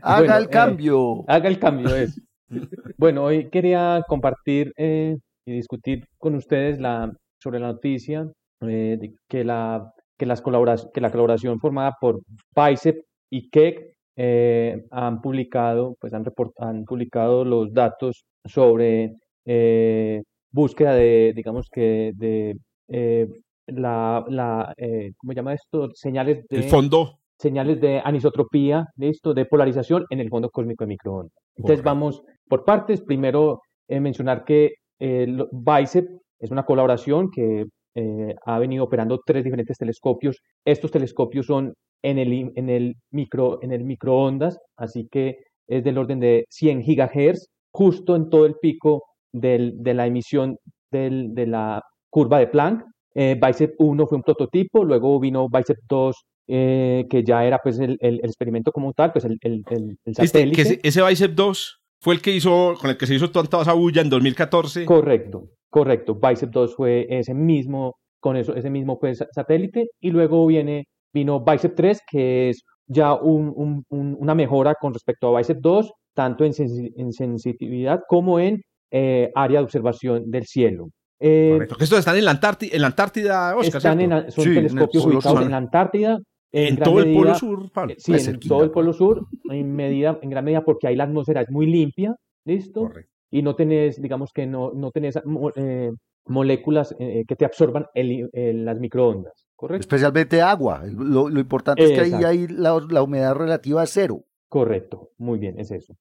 Haga 0.01 0.19
Bueno, 0.19 0.35
el 0.35 0.43
eh, 0.43 0.49
cambio. 0.49 1.23
Haga 1.29 1.47
el 1.47 1.59
cambio, 1.59 1.95
es. 1.95 2.21
Bueno, 2.97 3.23
hoy 3.23 3.49
quería 3.49 4.03
compartir 4.05 4.73
eh, 4.75 5.17
y 5.45 5.53
discutir 5.53 6.09
con 6.17 6.35
ustedes 6.35 6.81
la, 6.81 7.09
sobre 7.41 7.61
la 7.61 7.67
noticia 7.67 8.29
eh, 8.63 8.97
de 8.99 9.15
que, 9.29 9.45
la, 9.45 9.93
que, 10.19 10.25
las 10.25 10.41
que 10.41 10.99
la 10.99 11.09
colaboración 11.09 11.57
formada 11.61 11.95
por 12.01 12.19
Bicep 12.53 12.97
y 13.31 13.49
Keck 13.49 13.96
eh, 14.17 14.83
han 14.91 15.21
publicado, 15.21 15.95
pues 15.99 16.13
han, 16.13 16.25
han 16.57 16.83
publicado 16.85 17.45
los 17.45 17.71
datos 17.73 18.25
sobre 18.45 19.13
eh, 19.45 20.23
búsqueda 20.51 20.93
de, 20.95 21.33
digamos 21.35 21.69
que, 21.71 22.11
de 22.15 22.57
eh, 22.89 23.27
la, 23.67 24.25
la 24.27 24.73
eh, 24.77 25.11
¿cómo 25.17 25.31
se 25.31 25.35
llama 25.35 25.53
esto? 25.53 25.89
Señales 25.93 26.45
de 26.49 26.57
El 26.57 26.63
fondo. 26.63 27.19
señales 27.37 27.79
de 27.79 28.01
anisotropía, 28.03 28.85
listo, 28.97 29.33
de 29.33 29.45
polarización 29.45 30.05
en 30.09 30.19
el 30.19 30.29
fondo 30.29 30.49
cósmico 30.49 30.83
de 30.83 30.87
microondas. 30.89 31.37
Entonces 31.55 31.83
Correcto. 31.83 31.89
vamos 31.89 32.21
por 32.49 32.63
partes. 32.65 33.01
Primero 33.01 33.61
eh, 33.87 33.99
mencionar 33.99 34.43
que 34.45 34.73
eh, 34.99 35.27
BICEP 35.51 36.07
es 36.39 36.51
una 36.51 36.63
colaboración 36.63 37.29
que 37.29 37.65
eh, 37.95 38.35
ha 38.45 38.59
venido 38.59 38.83
operando 38.85 39.19
tres 39.25 39.43
diferentes 39.43 39.77
telescopios. 39.77 40.37
Estos 40.65 40.91
telescopios 40.91 41.45
son 41.45 41.73
en 42.03 42.17
el, 42.19 42.51
en 42.55 42.69
el, 42.69 42.95
micro, 43.11 43.59
en 43.61 43.71
el 43.71 43.83
microondas, 43.83 44.57
así 44.77 45.07
que 45.11 45.37
es 45.67 45.83
del 45.83 45.97
orden 45.97 46.19
de 46.19 46.45
100 46.49 46.83
gigahertz, 46.83 47.47
justo 47.73 48.15
en 48.15 48.29
todo 48.29 48.45
el 48.45 48.55
pico 48.61 49.03
del- 49.33 49.73
de 49.83 49.93
la 49.93 50.07
emisión 50.07 50.57
del- 50.91 51.33
de 51.33 51.47
la 51.47 51.81
curva 52.09 52.39
de 52.39 52.47
Planck. 52.47 52.83
Eh, 53.15 53.37
Bicep 53.41 53.73
1 53.79 54.07
fue 54.07 54.17
un 54.17 54.23
prototipo, 54.23 54.83
luego 54.85 55.19
vino 55.19 55.47
Bicep 55.49 55.77
2, 55.89 56.15
eh, 56.47 57.05
que 57.09 57.23
ya 57.23 57.45
era 57.45 57.59
pues 57.61 57.79
el, 57.79 57.97
el- 57.99 58.19
el 58.21 58.25
experimento 58.29 58.71
como 58.71 58.93
tal, 58.93 59.11
pues 59.11 59.25
el, 59.25 59.37
el, 59.41 59.63
el- 59.69 59.97
¿Viste 60.05 60.25
satélite. 60.27 60.55
que 60.55 60.61
ese, 60.61 60.79
ese 60.83 61.01
Bicep 61.03 61.31
2 61.33 61.79
fue 61.99 62.13
el 62.13 62.21
que 62.21 62.31
hizo, 62.31 62.75
con 62.79 62.89
el 62.91 62.97
que 62.97 63.07
se 63.07 63.15
hizo 63.15 63.31
tanta 63.31 63.73
bulla 63.73 64.01
en 64.01 64.09
2014? 64.09 64.85
Correcto, 64.85 65.49
correcto. 65.69 66.15
Bicep 66.15 66.51
2 66.51 66.75
fue 66.75 67.07
ese 67.09 67.33
mismo, 67.33 67.95
con 68.21 68.37
eso, 68.37 68.55
ese 68.55 68.69
mismo 68.69 68.97
pues, 68.99 69.23
satélite, 69.31 69.87
y 69.99 70.11
luego 70.11 70.45
viene, 70.45 70.85
vino 71.19 71.39
Bicep 71.47 71.75
3, 71.75 72.01
que 72.11 72.49
es 72.49 72.63
ya 72.87 73.13
un- 73.15 73.51
un- 73.55 73.83
un- 73.89 74.15
una 74.19 74.33
mejora 74.35 74.73
con 74.81 74.93
respecto 74.93 75.27
a 75.27 75.37
Bicep 75.37 75.59
2, 75.59 75.91
tanto 76.13 76.43
en, 76.45 76.53
en 77.01 77.11
sensitividad 77.13 78.01
como 78.07 78.39
en 78.39 78.61
eh, 78.91 79.29
área 79.35 79.59
de 79.59 79.65
observación 79.65 80.31
del 80.31 80.45
cielo. 80.45 80.87
Eh, 81.19 81.49
Correcto. 81.53 81.75
Que 81.75 81.83
estos 81.83 81.99
están 81.99 82.15
en 82.17 82.25
la, 82.25 82.31
Antárti- 82.39 82.69
en 82.71 82.81
la 82.81 82.87
Antártida, 82.87 83.55
Oscar. 83.57 83.77
están 83.77 83.99
en, 84.01 84.09
son 84.31 84.43
Sí, 84.45 84.53
telescopios 84.53 85.05
ubicados 85.05 85.37
Sur. 85.39 85.43
en 85.43 85.51
la 85.51 85.57
Antártida. 85.57 86.19
En 86.53 86.77
todo 86.77 86.99
el 87.01 87.13
Polo 87.13 87.35
Sur, 87.35 87.69
Pablo. 87.73 87.93
Sí, 87.97 88.13
en 88.13 88.19
cerquita, 88.21 88.55
todo 88.55 88.63
el. 88.63 88.71
Polo 88.71 88.93
Sur, 88.93 89.27
en 89.51 89.75
medida, 89.75 90.17
en 90.21 90.29
gran 90.29 90.45
medida 90.45 90.63
porque 90.63 90.87
ahí 90.87 90.95
la 90.95 91.03
atmósfera 91.03 91.41
es 91.41 91.49
muy 91.51 91.65
limpia, 91.65 92.15
¿listo? 92.45 92.81
Correcto. 92.83 93.11
Y 93.29 93.41
no 93.41 93.53
tenés, 93.55 94.01
digamos 94.01 94.31
que 94.31 94.45
no, 94.47 94.71
no 94.73 94.89
tenés 94.91 95.19
eh, 95.57 95.91
moléculas 96.27 96.95
eh, 96.99 97.25
que 97.27 97.35
te 97.35 97.43
absorban 97.45 97.85
el- 97.93 98.29
el- 98.31 98.63
las 98.63 98.79
microondas, 98.79 99.45
¿correcto? 99.57 99.81
Especialmente 99.81 100.41
agua. 100.41 100.83
Lo, 100.85 101.27
lo 101.27 101.39
importante 101.41 101.83
es 101.83 101.91
que 101.91 101.99
ahí, 101.99 102.23
ahí 102.23 102.47
la, 102.47 102.79
la 102.89 103.03
humedad 103.03 103.35
relativa 103.35 103.83
es 103.83 103.89
cero. 103.91 104.23
Correcto, 104.47 105.09
muy 105.17 105.37
bien, 105.37 105.59
es 105.59 105.71
eso. 105.71 105.93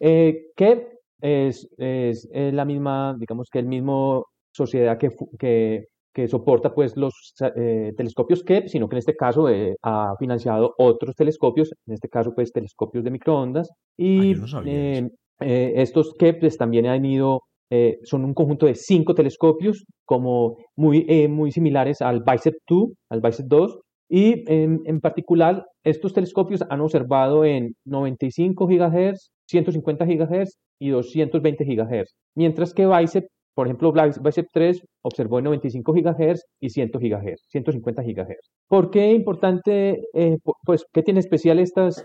Eh, 0.00 0.48
que 0.54 0.88
es, 1.22 1.66
es, 1.78 2.28
es 2.30 2.52
la 2.52 2.66
misma, 2.66 3.16
digamos 3.18 3.48
que 3.50 3.60
el 3.60 3.66
mismo 3.66 4.26
sociedad 4.52 4.98
que, 4.98 5.10
que, 5.38 5.86
que 6.12 6.28
soporta 6.28 6.74
pues 6.74 6.96
los 6.96 7.34
eh, 7.56 7.92
telescopios 7.96 8.42
KEP, 8.42 8.68
sino 8.68 8.88
que 8.88 8.96
en 8.96 8.98
este 8.98 9.16
caso 9.16 9.48
eh, 9.48 9.76
ha 9.82 10.14
financiado 10.18 10.74
otros 10.78 11.14
telescopios, 11.14 11.74
en 11.86 11.94
este 11.94 12.08
caso 12.08 12.34
pues 12.34 12.52
telescopios 12.52 13.04
de 13.04 13.10
microondas. 13.10 13.70
Y 13.98 14.34
no 14.34 14.62
eh, 14.64 15.08
eh, 15.40 15.72
estos 15.76 16.14
KEP 16.18 16.40
pues, 16.40 16.56
también 16.56 16.86
han 16.86 17.04
ido, 17.04 17.42
eh, 17.70 17.98
son 18.04 18.24
un 18.24 18.34
conjunto 18.34 18.66
de 18.66 18.74
cinco 18.74 19.14
telescopios 19.14 19.84
como 20.04 20.56
muy, 20.76 21.04
eh, 21.08 21.28
muy 21.28 21.50
similares 21.52 22.00
al 22.00 22.22
BICEP 22.24 22.54
2, 22.68 22.88
al 23.10 23.20
BICEP 23.20 23.46
2, 23.48 23.78
y 24.08 24.44
en, 24.52 24.80
en 24.84 25.00
particular, 25.00 25.64
estos 25.84 26.12
telescopios 26.12 26.62
han 26.70 26.80
observado 26.80 27.44
en 27.44 27.72
95 27.84 28.66
GHz, 28.66 29.30
150 29.48 30.04
GHz 30.04 30.58
y 30.80 30.90
220 30.90 31.64
GHz. 31.64 32.14
Mientras 32.36 32.72
que 32.72 32.86
BICEP, 32.86 33.24
por 33.54 33.66
ejemplo, 33.66 33.92
BICEP 33.92 34.46
3 34.52 34.82
observó 35.02 35.38
en 35.38 35.44
95 35.46 35.92
GHz 35.92 36.42
y 36.60 36.70
100 36.70 36.90
GHz, 36.92 37.40
150 37.48 38.02
GHz. 38.02 38.50
¿Por 38.68 38.90
qué 38.90 39.10
importante? 39.12 40.02
eh, 40.14 40.36
pu- 40.44 40.54
pues, 40.64 40.84
¿qué 40.92 41.02
tiene 41.02 41.20
especial 41.20 41.58
estas 41.58 42.04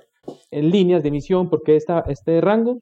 eh, 0.51 0.63
líneas 0.63 1.03
de 1.03 1.09
emisión? 1.09 1.49
¿Por 1.49 1.61
qué 1.63 1.75
esta, 1.75 1.99
este 2.07 2.41
rango? 2.41 2.79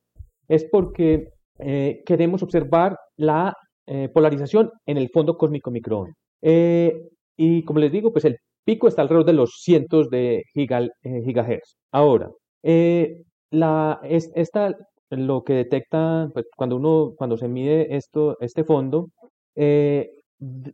Es 0.48 0.66
porque 0.72 1.30
eh, 1.60 2.02
queremos 2.06 2.42
observar 2.44 2.98
la 3.18 3.54
eh, 3.88 4.10
polarización 4.14 4.72
en 4.86 4.98
el 4.98 5.10
fondo 5.10 5.38
cósmico 5.38 5.72
microondas. 5.72 6.16
Eh, 6.42 6.94
y 7.38 7.64
como 7.64 7.80
les 7.80 7.92
digo, 7.92 8.12
pues 8.12 8.26
el 8.26 8.38
pico 8.66 8.88
está 8.88 9.02
alrededor 9.02 9.26
de 9.26 9.34
los 9.34 9.52
cientos 9.62 10.10
de 10.10 10.44
giga- 10.56 10.90
gigahertz. 11.26 11.76
Ahora, 11.92 12.30
esta, 13.52 14.76
lo 15.10 15.44
que 15.44 15.54
detecta, 15.54 16.30
pues, 16.34 16.46
cuando 16.56 16.76
uno, 16.76 17.14
cuando 17.18 17.38
se 17.38 17.48
mide 17.48 17.96
esto, 17.96 18.38
este 18.42 18.64
fondo, 18.64 19.08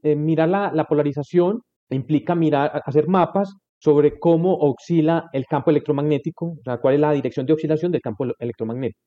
mirar 0.03 0.49
la, 0.49 0.71
la 0.73 0.83
polarización 0.85 1.61
implica 1.89 2.35
mirar, 2.35 2.81
hacer 2.85 3.07
mapas 3.07 3.53
sobre 3.79 4.17
cómo 4.19 4.55
oscila 4.57 5.29
el 5.33 5.45
campo 5.45 5.69
electromagnético, 5.71 6.47
o 6.47 6.63
sea, 6.63 6.77
cuál 6.79 6.95
es 6.95 6.99
la 6.99 7.11
dirección 7.11 7.45
de 7.45 7.53
oscilación 7.53 7.91
del 7.91 8.01
campo 8.01 8.25
ele- 8.25 8.33
electromagnético. 8.39 8.99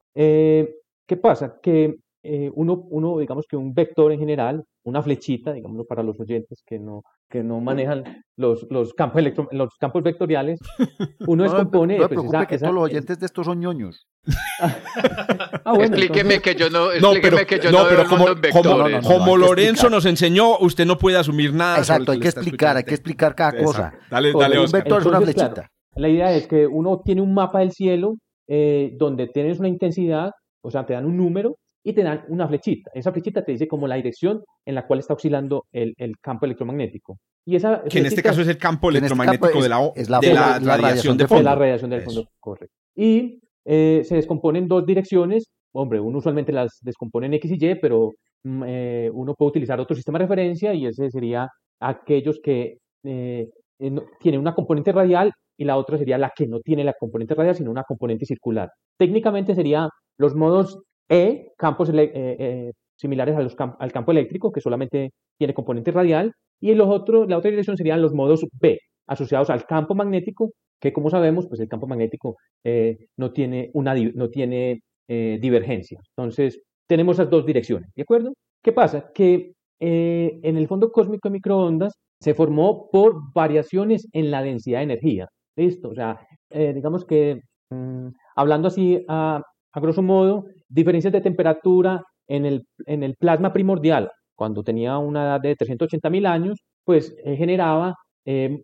¿Qué 1.09 1.17
pasa? 1.17 1.57
Que 1.63 1.97
eh, 2.23 2.51
uno, 2.55 2.75
uno, 2.91 3.19
digamos 3.19 3.47
que 3.49 3.57
un 3.57 3.73
vector 3.73 4.13
en 4.13 4.19
general, 4.19 4.63
una 4.85 5.03
flechita, 5.03 5.53
digámoslo 5.53 5.85
para 5.87 6.03
los 6.03 6.19
oyentes 6.21 6.63
que 6.67 6.79
no, 6.79 7.03
que 7.31 7.43
no 7.43 7.61
manejan 7.61 8.03
los, 8.37 8.67
los, 8.71 8.93
campos, 8.93 9.21
electro- 9.23 9.49
los 9.53 9.71
campos 9.81 10.03
vectoriales, 10.03 10.59
uno 11.27 11.45
No, 11.45 11.51
descompone... 11.51 11.95
no 11.97 12.03
me 12.03 12.09
pues, 12.09 12.09
preocupe 12.09 12.37
esa- 12.37 12.47
que 12.47 12.55
esa- 12.57 12.67
todos 12.67 12.75
los 12.75 12.85
oyentes 12.85 13.19
de 13.19 13.27
estos 13.27 13.47
son 13.47 13.61
ñoños. 13.61 14.07
Ah, 14.61 15.73
bueno, 15.75 15.85
explíqueme 15.85 16.35
entonces- 16.35 16.43
que 16.43 16.55
yo 16.61 16.71
no, 16.71 16.87
No, 17.01 17.13
explíqueme 17.13 17.21
pero, 17.37 17.47
que 17.47 17.61
yo 17.61 17.71
no, 17.71 17.83
no, 17.85 17.89
pero 17.89 18.05
como, 18.09 18.27
como, 18.53 18.77
no, 18.89 19.27
no, 19.27 19.37
Lorenzo 19.37 19.89
nos 19.91 20.05
enseñó, 20.07 20.59
usted 20.59 20.87
no 20.87 20.99
puede 20.99 21.17
asumir 21.19 21.53
nada. 21.55 21.77
sobre 21.77 21.81
Exacto, 21.83 22.13
hay 22.13 22.21
que 22.21 22.29
explicar, 22.29 22.77
hay 22.77 22.85
que 22.85 22.95
explicar 22.95 23.35
cada 23.35 23.51
Exacto. 23.51 23.67
cosa. 23.67 23.93
Dale, 24.11 24.33
dale, 24.33 24.59
Un 24.59 24.65
Oscar. 24.65 24.83
vector 24.83 25.01
es 25.01 25.07
una 25.07 25.19
claro, 25.19 25.33
flechita. 25.33 25.69
La 25.95 26.09
idea 26.09 26.33
es 26.33 26.47
que 26.49 26.67
uno 26.67 27.01
tiene 27.05 27.21
un 27.23 27.35
mapa 27.35 27.61
del 27.61 27.73
cielo 27.73 28.15
eh, 28.49 28.93
donde 28.99 29.29
tienes 29.29 29.59
una 29.61 29.69
intensidad, 29.69 30.31
o 30.63 30.71
sea, 30.71 30.85
te 30.87 30.93
dan 30.95 31.07
un 31.07 31.17
número 31.17 31.57
y 31.85 31.93
te 31.93 32.03
dan 32.03 32.25
una 32.29 32.47
flechita. 32.49 32.91
Esa 32.95 33.13
flechita 33.13 33.45
te 33.45 33.53
dice 33.53 33.69
como 33.69 33.87
la 33.87 33.95
dirección 33.97 34.43
en 34.67 34.75
la 34.75 34.87
cual 34.87 34.99
está 34.99 35.15
oscilando 35.15 35.65
el, 35.73 35.95
el 35.97 36.15
campo 36.21 36.45
electromagnético. 36.47 37.19
Y 37.47 37.57
esa 37.57 37.83
Que 37.85 38.01
en 38.01 38.07
este 38.07 38.23
caso 38.23 38.43
es 38.43 38.49
el 38.49 38.59
campo 38.59 38.89
este 38.89 38.99
electromagnético 38.99 39.47
campo 39.47 39.59
es- 39.59 39.65
de 39.65 39.69
la, 39.69 39.81
o- 39.81 39.93
es 39.97 40.11
la 40.11 40.19
de 40.21 40.35
la 40.35 40.59
la 40.61 40.77
radiación 40.77 41.17
de 41.17 41.23
de 41.23 41.25
de 41.25 41.29
fondo. 41.29 41.43
la 41.45 41.55
radiación 41.55 41.91
del 41.91 42.01
Eso. 42.01 42.11
fondo, 42.11 42.29
correcto. 42.41 42.75
Y 42.97 43.41
eh, 43.65 44.03
se 44.05 44.17
descompone 44.17 44.59
en 44.59 44.69
dos 44.69 44.85
direcciones. 44.85 45.45
Hombre, 45.73 46.01
uno 46.01 46.19
usualmente 46.19 46.53
las 46.53 46.79
descompone 46.83 47.27
en 47.27 47.35
X 47.35 47.53
y 47.53 47.65
Y, 47.65 47.75
pero 47.77 48.13
mm, 48.45 48.63
eh, 48.67 49.11
uno 49.15 49.35
puede 49.35 49.51
utilizar 49.51 49.79
otro 49.81 49.95
sistema 49.95 50.19
de 50.19 50.25
referencia 50.25 50.75
y 50.75 50.87
ese 50.87 51.11
sería 51.11 51.49
aquellos 51.81 52.41
que 52.43 52.79
eh, 53.05 53.49
eh, 53.79 53.93
tienen 54.21 54.41
una 54.41 54.55
componente 54.55 54.93
radial 54.93 55.33
y 55.59 55.65
la 55.65 55.77
otra 55.77 55.99
sería 55.99 56.17
la 56.19 56.33
que 56.35 56.47
no 56.47 56.61
tiene 56.61 56.85
la 56.85 56.95
componente 56.99 57.35
radial, 57.35 57.55
sino 57.57 57.71
una 57.71 57.83
componente 57.85 58.25
circular. 58.25 58.71
Técnicamente 58.99 59.55
sería 59.55 59.89
los 60.19 60.35
modos 60.35 60.81
E, 61.11 61.53
campos 61.57 61.91
eh, 61.91 62.11
eh, 62.15 62.73
similares 62.97 63.35
a 63.37 63.41
los 63.41 63.57
cam- 63.57 63.77
al 63.79 63.91
campo 63.93 64.13
eléctrico, 64.13 64.53
que 64.53 64.61
solamente 64.61 65.11
tiene 65.39 65.55
componente 65.55 65.91
radial, 65.91 66.33
y 66.61 66.75
los 66.75 66.89
otros, 66.89 67.29
la 67.29 67.39
otra 67.39 67.51
dirección 67.51 67.77
serían 67.77 68.03
los 68.03 68.13
modos 68.13 68.47
B, 68.61 68.79
asociados 69.07 69.51
al 69.51 69.65
campo 69.65 69.95
magnético, 69.95 70.51
que 70.81 70.93
como 70.93 71.09
sabemos, 71.11 71.47
pues 71.49 71.61
el 71.61 71.69
campo 71.69 71.87
magnético 71.87 72.37
eh, 72.65 72.97
no 73.17 73.33
tiene, 73.33 73.71
una, 73.75 73.95
no 73.95 74.29
tiene 74.29 74.81
divergencia. 75.09 75.99
Entonces, 76.15 76.61
tenemos 76.87 77.17
esas 77.17 77.31
dos 77.31 77.47
direcciones, 77.47 77.91
¿de 77.97 78.03
acuerdo? 78.03 78.35
¿Qué 78.63 78.73
pasa? 78.73 79.11
Que 79.15 79.53
en 79.81 80.57
el 80.57 80.69
fondo 80.69 80.91
cósmico 80.93 81.29
de 81.29 81.33
microondas 81.33 81.95
se 82.21 82.35
formó 82.35 82.91
por 82.91 83.33
variaciones 83.33 84.07
en 84.13 84.31
la 84.31 84.43
densidad 84.43 84.81
de 84.81 84.85
energía. 84.85 85.29
¿Listo? 85.59 85.89
O 85.89 85.95
sea, 85.95 86.19
eh, 86.51 86.73
digamos 86.73 87.05
que 87.05 87.41
mm, 87.71 88.09
hablando 88.37 88.69
así 88.69 89.05
a, 89.09 89.43
a, 89.73 89.81
grosso 89.81 90.03
modo, 90.03 90.45
diferencias 90.69 91.13
de 91.13 91.21
temperatura 91.21 92.03
en 92.29 92.47
el, 92.47 92.63
en 92.87 93.03
el 93.03 93.17
plasma 93.17 93.53
primordial, 93.53 94.11
cuando 94.37 94.63
tenía 94.63 94.99
una 94.99 95.25
edad 95.25 95.41
de 95.41 95.57
380 95.57 96.11
mil 96.11 96.27
años, 96.27 96.59
pues 96.85 97.15
eh, 97.25 97.37
generaba 97.37 97.95
em, 98.25 98.63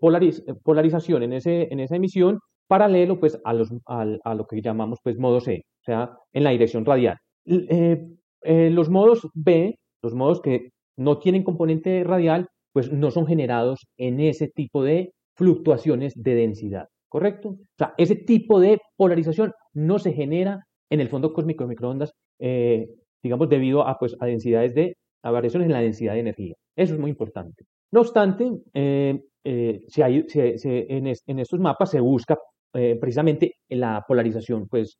polariz 0.00 0.44
polarización 0.64 1.22
en, 1.22 1.32
ese, 1.34 1.68
en 1.70 1.80
esa 1.80 1.96
emisión 1.96 2.38
paralelo 2.68 3.18
pues 3.20 3.40
a, 3.44 3.52
los, 3.52 3.70
a, 3.86 4.04
a, 4.24 4.34
lo 4.34 4.46
que 4.46 4.60
llamamos 4.60 4.98
pues 5.02 5.16
modo 5.18 5.40
C, 5.40 5.62
o 5.82 5.84
sea, 5.84 6.10
en 6.32 6.44
la 6.44 6.50
dirección 6.50 6.84
radial. 6.84 7.16
los 7.44 8.90
modos 8.90 9.28
B 9.34 9.76
los 10.02 10.14
modos 10.14 10.40
que 10.42 10.70
no 10.98 11.18
tienen 11.18 11.44
componente 11.44 12.04
radial, 12.04 12.46
pues 12.72 12.92
no 12.92 13.10
son 13.10 13.26
generados 13.26 13.86
en 13.96 14.20
ese 14.20 14.48
tipo 14.48 14.84
de 14.84 15.12
fluctuaciones 15.36 16.14
de 16.16 16.34
densidad, 16.34 16.86
¿correcto? 17.08 17.50
O 17.50 17.76
sea, 17.78 17.94
ese 17.98 18.16
tipo 18.16 18.60
de 18.60 18.78
polarización 18.96 19.52
no 19.72 19.98
se 19.98 20.12
genera 20.12 20.60
en 20.90 21.00
el 21.00 21.08
fondo 21.08 21.32
cósmico 21.32 21.64
de 21.64 21.68
microondas, 21.68 22.12
eh, 22.40 22.86
digamos, 23.22 23.48
debido 23.48 23.86
a, 23.86 23.96
pues, 23.98 24.16
a 24.20 24.26
densidades 24.26 24.74
de, 24.74 24.96
a 25.22 25.30
variaciones 25.30 25.66
en 25.66 25.72
la 25.72 25.80
densidad 25.80 26.14
de 26.14 26.20
energía. 26.20 26.54
Eso 26.76 26.94
es 26.94 27.00
muy 27.00 27.10
importante. 27.10 27.64
No 27.92 28.00
obstante, 28.00 28.50
eh, 28.74 29.20
eh, 29.44 29.80
si 29.88 30.02
hay, 30.02 30.24
en, 30.34 31.06
en, 31.06 31.38
estos 31.38 31.60
mapas 31.60 31.90
se 31.90 32.00
busca 32.00 32.36
precisamente 32.72 33.52
la 33.68 34.04
polarización 34.08 34.66
pues, 34.66 34.98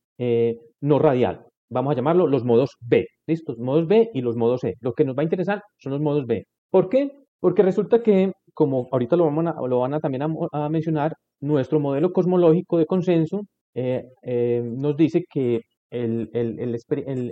no 0.80 0.98
radial, 1.00 1.44
vamos 1.70 1.92
a 1.92 1.96
llamarlo 1.96 2.28
los 2.28 2.44
modos 2.44 2.76
B, 2.80 3.06
¿listos? 3.26 3.58
Modos 3.58 3.88
B 3.88 4.10
y 4.14 4.20
los 4.20 4.36
modos 4.36 4.62
E. 4.64 4.74
Lo 4.80 4.92
que 4.92 5.04
nos 5.04 5.16
va 5.16 5.22
a 5.22 5.24
interesar 5.24 5.62
son 5.78 5.92
los 5.92 6.00
modos 6.00 6.26
B. 6.26 6.46
¿Por 6.70 6.88
qué? 6.88 7.10
Porque 7.40 7.62
resulta 7.62 8.02
que, 8.02 8.32
como 8.54 8.88
ahorita 8.90 9.16
lo, 9.16 9.24
van 9.30 9.48
a, 9.48 9.54
lo 9.66 9.80
van 9.80 9.94
a 9.94 10.00
también 10.00 10.22
a, 10.22 10.68
mencionar, 10.68 11.14
nuestro 11.40 11.80
modelo 11.80 12.12
cosmológico 12.12 12.78
de 12.78 12.86
consenso 12.86 13.42
eh, 13.74 14.04
eh, 14.22 14.62
nos 14.64 14.96
dice 14.96 15.24
que 15.28 15.62
el, 15.90 16.30
el, 16.32 16.80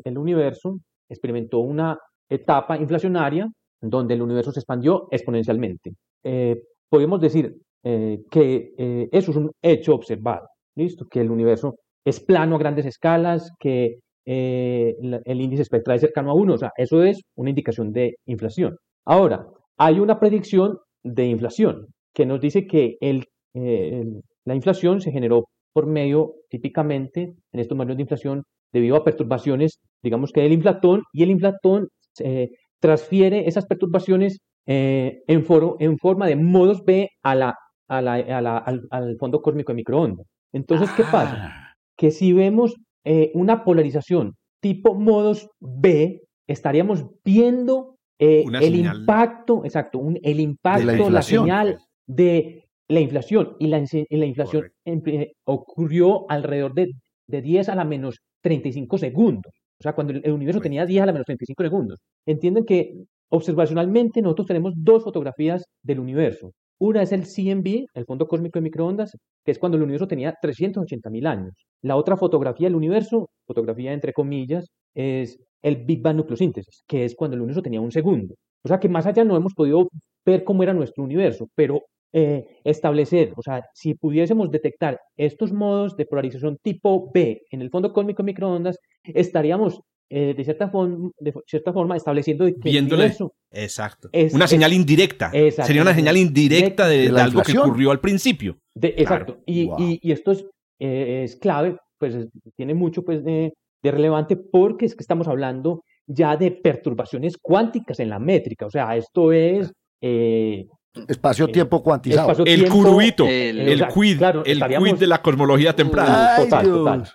el, 0.05 0.18
universo 0.18 0.79
experimentó 1.09 1.61
una 1.61 1.97
etapa 2.29 2.77
inflacionaria 2.77 3.49
donde 3.81 4.14
el 4.14 4.23
universo 4.23 4.53
se 4.53 4.61
expandió 4.61 5.09
exponencialmente. 5.11 5.93
Eh, 6.25 6.57
podemos 6.89 7.20
decir 7.20 7.55
que 7.85 9.09
eso 9.11 9.31
es 9.33 9.37
un 9.37 9.51
hecho 9.61 9.95
observado, 9.97 10.47
¿listo? 10.77 11.05
Que 11.11 11.20
el 11.20 11.33
universo 11.33 11.75
es 12.05 12.20
plano 12.20 12.55
a 12.55 12.59
grandes 12.61 12.87
escalas, 12.87 13.51
que 13.59 13.97
eh, 14.25 14.95
el 15.25 15.41
índice 15.41 15.62
espectral 15.62 15.97
es 15.97 16.03
cercano 16.03 16.31
a 16.31 16.35
1, 16.35 16.55
o 16.55 16.59
sea, 16.59 16.70
eso 16.77 17.03
es 17.03 17.20
una 17.37 17.51
indicación 17.51 17.93
de 17.93 18.16
inflación. 18.27 18.77
Ahora, 19.05 19.47
hay 19.79 19.99
una 19.99 20.20
predicción 20.20 20.79
de 21.03 21.26
inflación 21.26 21.86
que 22.14 22.26
nos 22.26 22.40
dice 22.40 22.66
que 22.66 22.96
el, 23.00 23.24
eh, 23.55 24.05
la 24.44 24.55
inflación 24.55 25.00
se 25.00 25.12
generó 25.12 25.48
por 25.72 25.86
medio, 25.86 26.34
típicamente, 26.50 27.34
en 27.53 27.61
estos 27.61 27.76
modelos 27.76 27.96
de 27.96 28.03
inflación, 28.03 28.42
debido 28.72 28.96
a 28.96 29.05
perturbaciones, 29.05 29.80
digamos 30.03 30.32
que 30.32 30.42
del 30.42 30.53
inflatón, 30.53 31.03
y 31.12 31.22
el 31.22 31.30
inflatón 31.30 31.88
eh, 32.18 32.50
transfiere 32.80 33.48
esas 33.48 33.66
perturbaciones 33.66 34.38
en, 34.66 35.44
foro, 35.44 35.76
en 35.80 35.98
forma 35.98 36.26
de 36.26 36.36
modos 36.36 36.84
B 36.84 37.09
a 37.22 37.34
la, 37.34 37.55
a 37.88 38.00
la, 38.00 38.14
al, 38.59 38.82
al, 38.90 39.16
fondo 39.18 39.40
cósmico 39.42 39.72
de 39.72 39.76
microondas. 39.76 40.26
Entonces, 40.53 40.90
¿qué 40.96 41.03
pasa? 41.05 41.74
Que 41.96 42.11
si 42.11 42.32
vemos 42.32 42.74
eh, 43.05 43.30
una 43.34 43.64
polarización 43.64 44.34
tipo 44.61 44.94
modos 44.94 45.48
B, 45.61 46.22
estaríamos 46.46 47.05
viendo 47.24 47.96
eh, 48.19 48.45
el 48.61 48.77
impacto, 48.77 49.65
exacto, 49.65 50.01
el 50.23 50.41
impacto, 50.41 51.11
la, 51.11 51.23
señal 51.23 51.79
de 52.07 52.69
la 52.89 53.01
inflación. 53.01 53.57
Y 53.59 53.67
la, 53.67 53.83
la 54.11 54.27
inflación 54.27 54.71
eh, 54.85 55.33
ocurrió 55.45 56.31
alrededor 56.31 56.75
de, 56.75 56.91
de 57.27 57.43
10 57.43 57.69
a 57.71 57.75
la 57.75 57.85
menos 57.85 58.21
35 58.43 58.99
segundos. 58.99 59.53
O 59.79 59.83
sea, 59.83 59.95
cuando 59.95 60.13
el 60.13 60.33
universo 60.33 60.61
tenía 60.61 60.87
10 60.87 61.03
a 61.03 61.07
la 61.07 61.13
menos 61.13 61.27
35 61.27 61.63
segundos. 61.63 61.99
Entienden 62.27 62.65
que 62.65 62.95
observacionalmente 63.31 64.23
nosotros 64.23 64.47
tenemos 64.47 64.75
dos 64.77 65.03
fotografías 65.03 65.65
del 65.83 65.99
universo. 65.99 66.53
Una 66.85 67.01
es 67.03 67.12
el 67.12 67.22
CMB, 67.22 67.87
el 67.95 68.07
fondo 68.07 68.26
cósmico 68.26 68.59
de 68.59 68.64
microondas, 68.64 69.16
que 69.45 69.53
es 69.53 69.59
cuando 69.61 69.76
el 69.76 69.85
universo 69.85 70.09
tenía 70.09 70.35
380 70.43 71.11
mil 71.11 71.28
años. 71.28 71.55
La 71.80 71.95
otra 71.95 72.16
fotografía 72.16 72.66
del 72.66 72.74
universo, 72.74 73.30
fotografía 73.47 73.93
entre 73.93 74.12
comillas, 74.12 74.66
es 74.93 75.39
el 75.62 75.76
Big 75.85 76.03
Bang 76.03 76.16
nucleosíntesis, 76.16 76.83
que 76.89 77.05
es 77.05 77.14
cuando 77.14 77.37
el 77.37 77.43
universo 77.43 77.62
tenía 77.62 77.80
un 77.80 77.93
segundo. 77.93 78.35
O 78.64 78.68
sea 78.68 78.80
que 78.80 78.89
más 78.89 79.07
allá 79.07 79.22
no 79.22 79.37
hemos 79.37 79.55
podido 79.55 79.91
ver 80.26 80.43
cómo 80.43 80.64
era 80.64 80.74
nuestro 80.74 81.05
universo, 81.05 81.47
pero 81.55 81.83
eh, 82.12 82.59
establecer, 82.64 83.33
o 83.37 83.43
sea, 83.43 83.62
si 83.74 83.95
pudiésemos 83.95 84.51
detectar 84.51 84.99
estos 85.16 85.53
modos 85.53 85.97
de 85.97 86.07
polarización 86.07 86.59
tipo 86.64 87.12
B 87.14 87.43
en 87.53 87.62
el 87.62 87.70
fondo 87.70 87.93
cósmico 87.93 88.24
de 88.24 88.26
microondas, 88.26 88.76
estaríamos 89.05 89.80
eh, 90.15 90.35
de, 90.37 90.45
cierta 90.45 90.69
forma, 90.69 91.11
de 91.19 91.33
cierta 91.47 91.73
forma 91.73 91.97
estableciendo 91.97 92.45
que 92.45 92.69
Viéndole, 92.69 93.17
exacto. 93.51 94.11
una 94.35 94.47
señal 94.47 94.75
indirecta. 94.75 95.31
Sería 95.31 95.81
una 95.81 95.95
señal 95.95 96.19
indirecta 96.19 96.87
de, 96.87 97.09
algo 97.19 97.41
que 97.41 97.59
ocurrió 97.59 97.91
al 97.91 98.01
principio. 98.01 98.59
exacto. 98.79 99.39
Y, 99.47 99.71
y, 100.03 100.13
esto 100.13 100.33
es, 100.33 100.45
eh, 100.79 101.23
es, 101.25 101.37
clave, 101.37 101.79
pues 101.97 102.29
tiene 102.57 102.75
mucho 102.75 103.03
pues, 103.03 103.25
de, 103.25 103.55
de, 103.83 103.91
relevante 103.91 104.37
porque 104.37 104.85
es 104.85 104.95
que 104.95 105.03
estamos 105.03 105.29
hablando 105.29 105.83
ya 106.07 106.37
de 106.37 106.51
perturbaciones 106.51 107.39
cuánticas 107.41 107.99
en 107.99 108.11
la 108.11 108.19
métrica. 108.19 108.67
O 108.67 108.71
sea, 108.71 108.95
esto 108.95 109.33
es... 109.33 109.73
Eh, 110.03 110.67
Espacio-tiempo 111.09 111.83
cuantizado. 111.83 112.45
el 112.45 112.69
curuito, 112.69 113.25
el, 113.25 113.61
el, 113.61 113.87
quid, 113.89 114.21
el 114.45 114.63
quid 114.63 114.97
de 114.97 115.07
la 115.07 115.23
cosmología 115.23 115.75
temprana. 115.75 116.37
total, 116.37 116.67
total. 116.67 117.09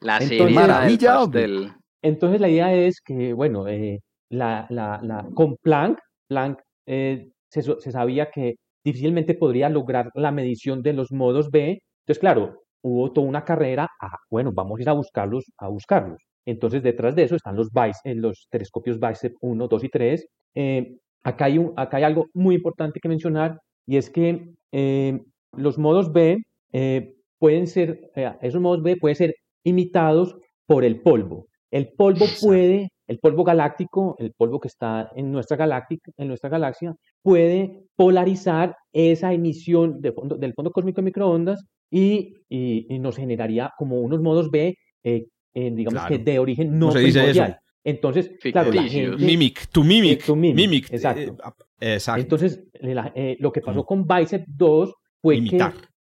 La 0.00 0.18
maravilla 0.50 1.24
del 1.26 1.70
entonces 2.02 2.40
la 2.40 2.48
idea 2.48 2.74
es 2.74 3.00
que, 3.00 3.32
bueno, 3.32 3.68
eh, 3.68 4.00
la, 4.30 4.66
con 5.34 5.56
Planck, 5.62 5.98
Planck 6.28 6.60
eh, 6.86 7.30
se, 7.48 7.62
sabía 7.62 8.30
que 8.30 8.56
difícilmente 8.84 9.34
podría 9.34 9.68
lograr 9.68 10.10
la 10.14 10.32
medición 10.32 10.82
de 10.82 10.94
los 10.94 11.12
modos 11.12 11.50
B. 11.50 11.78
Entonces, 12.02 12.18
claro, 12.20 12.62
hubo 12.82 13.12
toda 13.12 13.28
una 13.28 13.44
carrera, 13.44 13.88
ah, 14.00 14.16
bueno, 14.30 14.50
vamos 14.52 14.78
a 14.78 14.82
ir 14.82 14.88
a 14.88 14.94
buscarlos, 14.94 15.44
a 15.58 15.68
buscarlos. 15.68 16.20
Entonces, 16.44 16.82
detrás 16.82 17.14
de 17.14 17.24
eso 17.24 17.36
están 17.36 17.56
los, 17.56 17.68
en 18.04 18.20
los 18.20 18.48
telescopios 18.50 18.98
BICEP 18.98 19.34
1, 19.40 19.68
2 19.68 19.84
y 19.84 19.88
3. 19.88 20.26
Eh, 20.56 20.96
acá, 21.22 21.44
hay 21.44 21.58
un, 21.58 21.72
acá 21.76 21.98
hay 21.98 22.04
algo 22.04 22.26
muy 22.34 22.56
importante 22.56 22.98
que 23.00 23.08
mencionar 23.08 23.60
y 23.86 23.96
es 23.96 24.10
que 24.10 24.48
los 25.56 25.78
modos 25.78 26.12
B 26.12 26.38
pueden 27.38 27.66
ser, 27.66 28.10
esos 28.40 28.60
modos 28.60 28.82
B 28.82 28.96
pueden 28.96 29.16
ser 29.16 29.34
imitados 29.64 30.36
por 30.66 30.84
el 30.84 31.00
polvo. 31.02 31.46
El 31.72 31.88
polvo 31.88 32.26
puede, 32.40 32.90
el 33.08 33.18
polvo 33.18 33.44
galáctico, 33.44 34.14
el 34.18 34.32
polvo 34.36 34.60
que 34.60 34.68
está 34.68 35.10
en 35.16 35.32
nuestra, 35.32 35.56
galáctica, 35.56 36.12
en 36.18 36.28
nuestra 36.28 36.50
galaxia, 36.50 36.94
puede 37.22 37.86
polarizar 37.96 38.76
esa 38.92 39.32
emisión 39.32 40.02
de 40.02 40.12
fondo, 40.12 40.36
del 40.36 40.52
fondo 40.52 40.70
cósmico 40.70 41.00
de 41.00 41.06
microondas 41.06 41.64
y, 41.90 42.34
y, 42.50 42.98
nos 42.98 43.16
generaría 43.16 43.72
como 43.78 44.02
unos 44.02 44.20
modos 44.20 44.50
B, 44.50 44.76
eh, 45.02 45.24
digamos 45.54 46.04
que 46.06 46.18
de 46.18 46.38
origen 46.38 46.78
no 46.78 46.90
primordial. 46.90 47.58
Entonces, 47.84 48.32
claro, 48.52 48.70
la 48.70 48.82
gente, 48.82 49.16
mimic, 49.16 49.68
tu 49.68 49.82
mimic, 49.82 50.26
tu 50.26 50.36
mimic, 50.36 50.92
exacto. 50.92 51.36
Eh, 51.80 51.94
exacto. 51.94 52.20
Entonces, 52.20 52.64
eh, 52.74 53.36
lo 53.40 53.50
que 53.50 53.62
pasó 53.62 53.84
con 53.84 54.06
Bicep 54.06 54.44
2 54.46 54.94
fue 55.22 55.42
que 55.42 55.58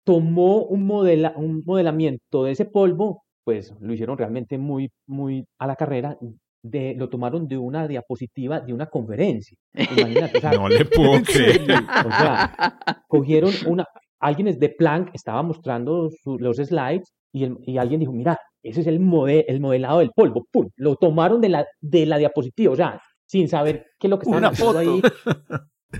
tomó 0.05 0.63
un, 0.63 0.85
modela, 0.85 1.33
un 1.35 1.61
modelamiento 1.65 2.45
de 2.45 2.53
ese 2.53 2.63
polvo 2.63 3.25
pues 3.47 3.73
lo 3.79 3.93
hicieron 3.93 4.17
realmente 4.17 4.57
muy, 4.57 4.91
muy 5.07 5.45
a 5.57 5.67
la 5.67 5.77
carrera. 5.77 6.17
De, 6.61 6.95
lo 6.95 7.07
tomaron 7.07 7.47
de 7.47 7.57
una 7.57 7.87
diapositiva 7.87 8.59
de 8.59 8.73
una 8.73 8.87
conferencia. 8.87 9.57
Imagínate, 9.73 10.41
no 10.57 10.67
le 10.67 10.83
puedo 10.83 11.23
creer. 11.23 11.61
O 11.61 12.11
sea, 12.11 12.77
cogieron 13.07 13.53
una, 13.65 13.85
alguien 14.19 14.59
de 14.59 14.67
Planck 14.67 15.11
estaba 15.13 15.43
mostrando 15.43 16.09
los 16.25 16.57
slides 16.57 17.13
y, 17.31 17.45
el, 17.45 17.55
y, 17.61 17.77
alguien 17.77 18.01
dijo, 18.01 18.11
mira, 18.11 18.37
ese 18.61 18.81
es 18.81 18.87
el, 18.87 18.95
el 18.95 19.61
modelado 19.61 19.99
del 19.99 20.11
polvo. 20.13 20.45
¡Pum! 20.51 20.67
Lo 20.75 20.97
tomaron 20.97 21.39
de 21.39 21.47
la, 21.47 21.65
de 21.79 22.05
la 22.05 22.17
diapositiva, 22.17 22.73
o 22.73 22.75
sea, 22.75 22.99
sin 23.25 23.47
saber 23.47 23.85
qué 23.97 24.07
es 24.07 24.11
lo 24.11 24.19
que 24.19 24.25
estaban 24.25 24.43
haciendo 24.43 24.77
ahí. 24.77 25.01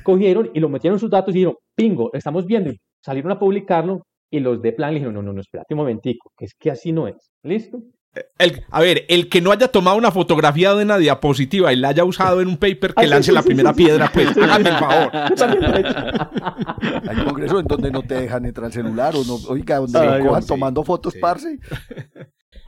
Cogieron 0.03 0.51
y 0.53 0.59
lo 0.59 0.67
metieron 0.67 0.99
sus 0.99 1.09
datos 1.09 1.33
y 1.33 1.37
dijeron, 1.37 1.55
pingo, 1.77 2.09
estamos 2.11 2.45
viendo. 2.45 2.71
Y 2.71 2.77
salieron 3.01 3.31
a 3.31 3.39
publicarlo 3.39 4.03
y 4.29 4.39
los 4.39 4.61
de 4.61 4.71
plan 4.73 4.89
le 4.91 4.95
dijeron, 4.99 5.13
no, 5.15 5.21
no, 5.21 5.33
no, 5.33 5.41
espérate 5.41 5.73
un 5.73 5.79
momentico, 5.79 6.31
que 6.37 6.45
es 6.45 6.53
que 6.59 6.71
así 6.71 6.91
no 6.91 7.07
es. 7.07 7.31
¿Listo? 7.43 7.79
El, 8.39 8.63
a 8.71 8.81
ver, 8.81 9.05
el 9.09 9.29
que 9.29 9.41
no 9.41 9.51
haya 9.51 9.67
tomado 9.67 9.95
una 9.95 10.09
fotografía 10.11 10.73
de 10.73 10.83
una 10.83 10.97
diapositiva 10.97 11.71
y 11.71 11.75
la 11.75 11.89
haya 11.89 12.03
usado 12.03 12.41
en 12.41 12.47
un 12.47 12.57
paper, 12.57 12.95
que 12.95 13.05
lance 13.05 13.31
la 13.31 13.43
primera 13.43 13.73
piedra, 13.73 14.09
pues, 14.11 14.35
hágame 14.35 14.69
el 14.69 14.75
favor. 14.77 15.11
Hay 17.09 17.23
congresos 17.25 17.61
en 17.61 17.67
donde 17.67 17.91
no 17.91 18.01
te 18.03 18.15
dejan 18.15 18.45
entrar 18.45 18.67
el 18.67 18.73
celular 18.73 19.13
o 19.15 19.23
no, 19.23 19.35
oiga, 19.49 19.77
donde 19.77 20.23
cojan 20.25 20.45
tomando 20.45 20.83
fotos, 20.83 21.15
parce. 21.15 21.59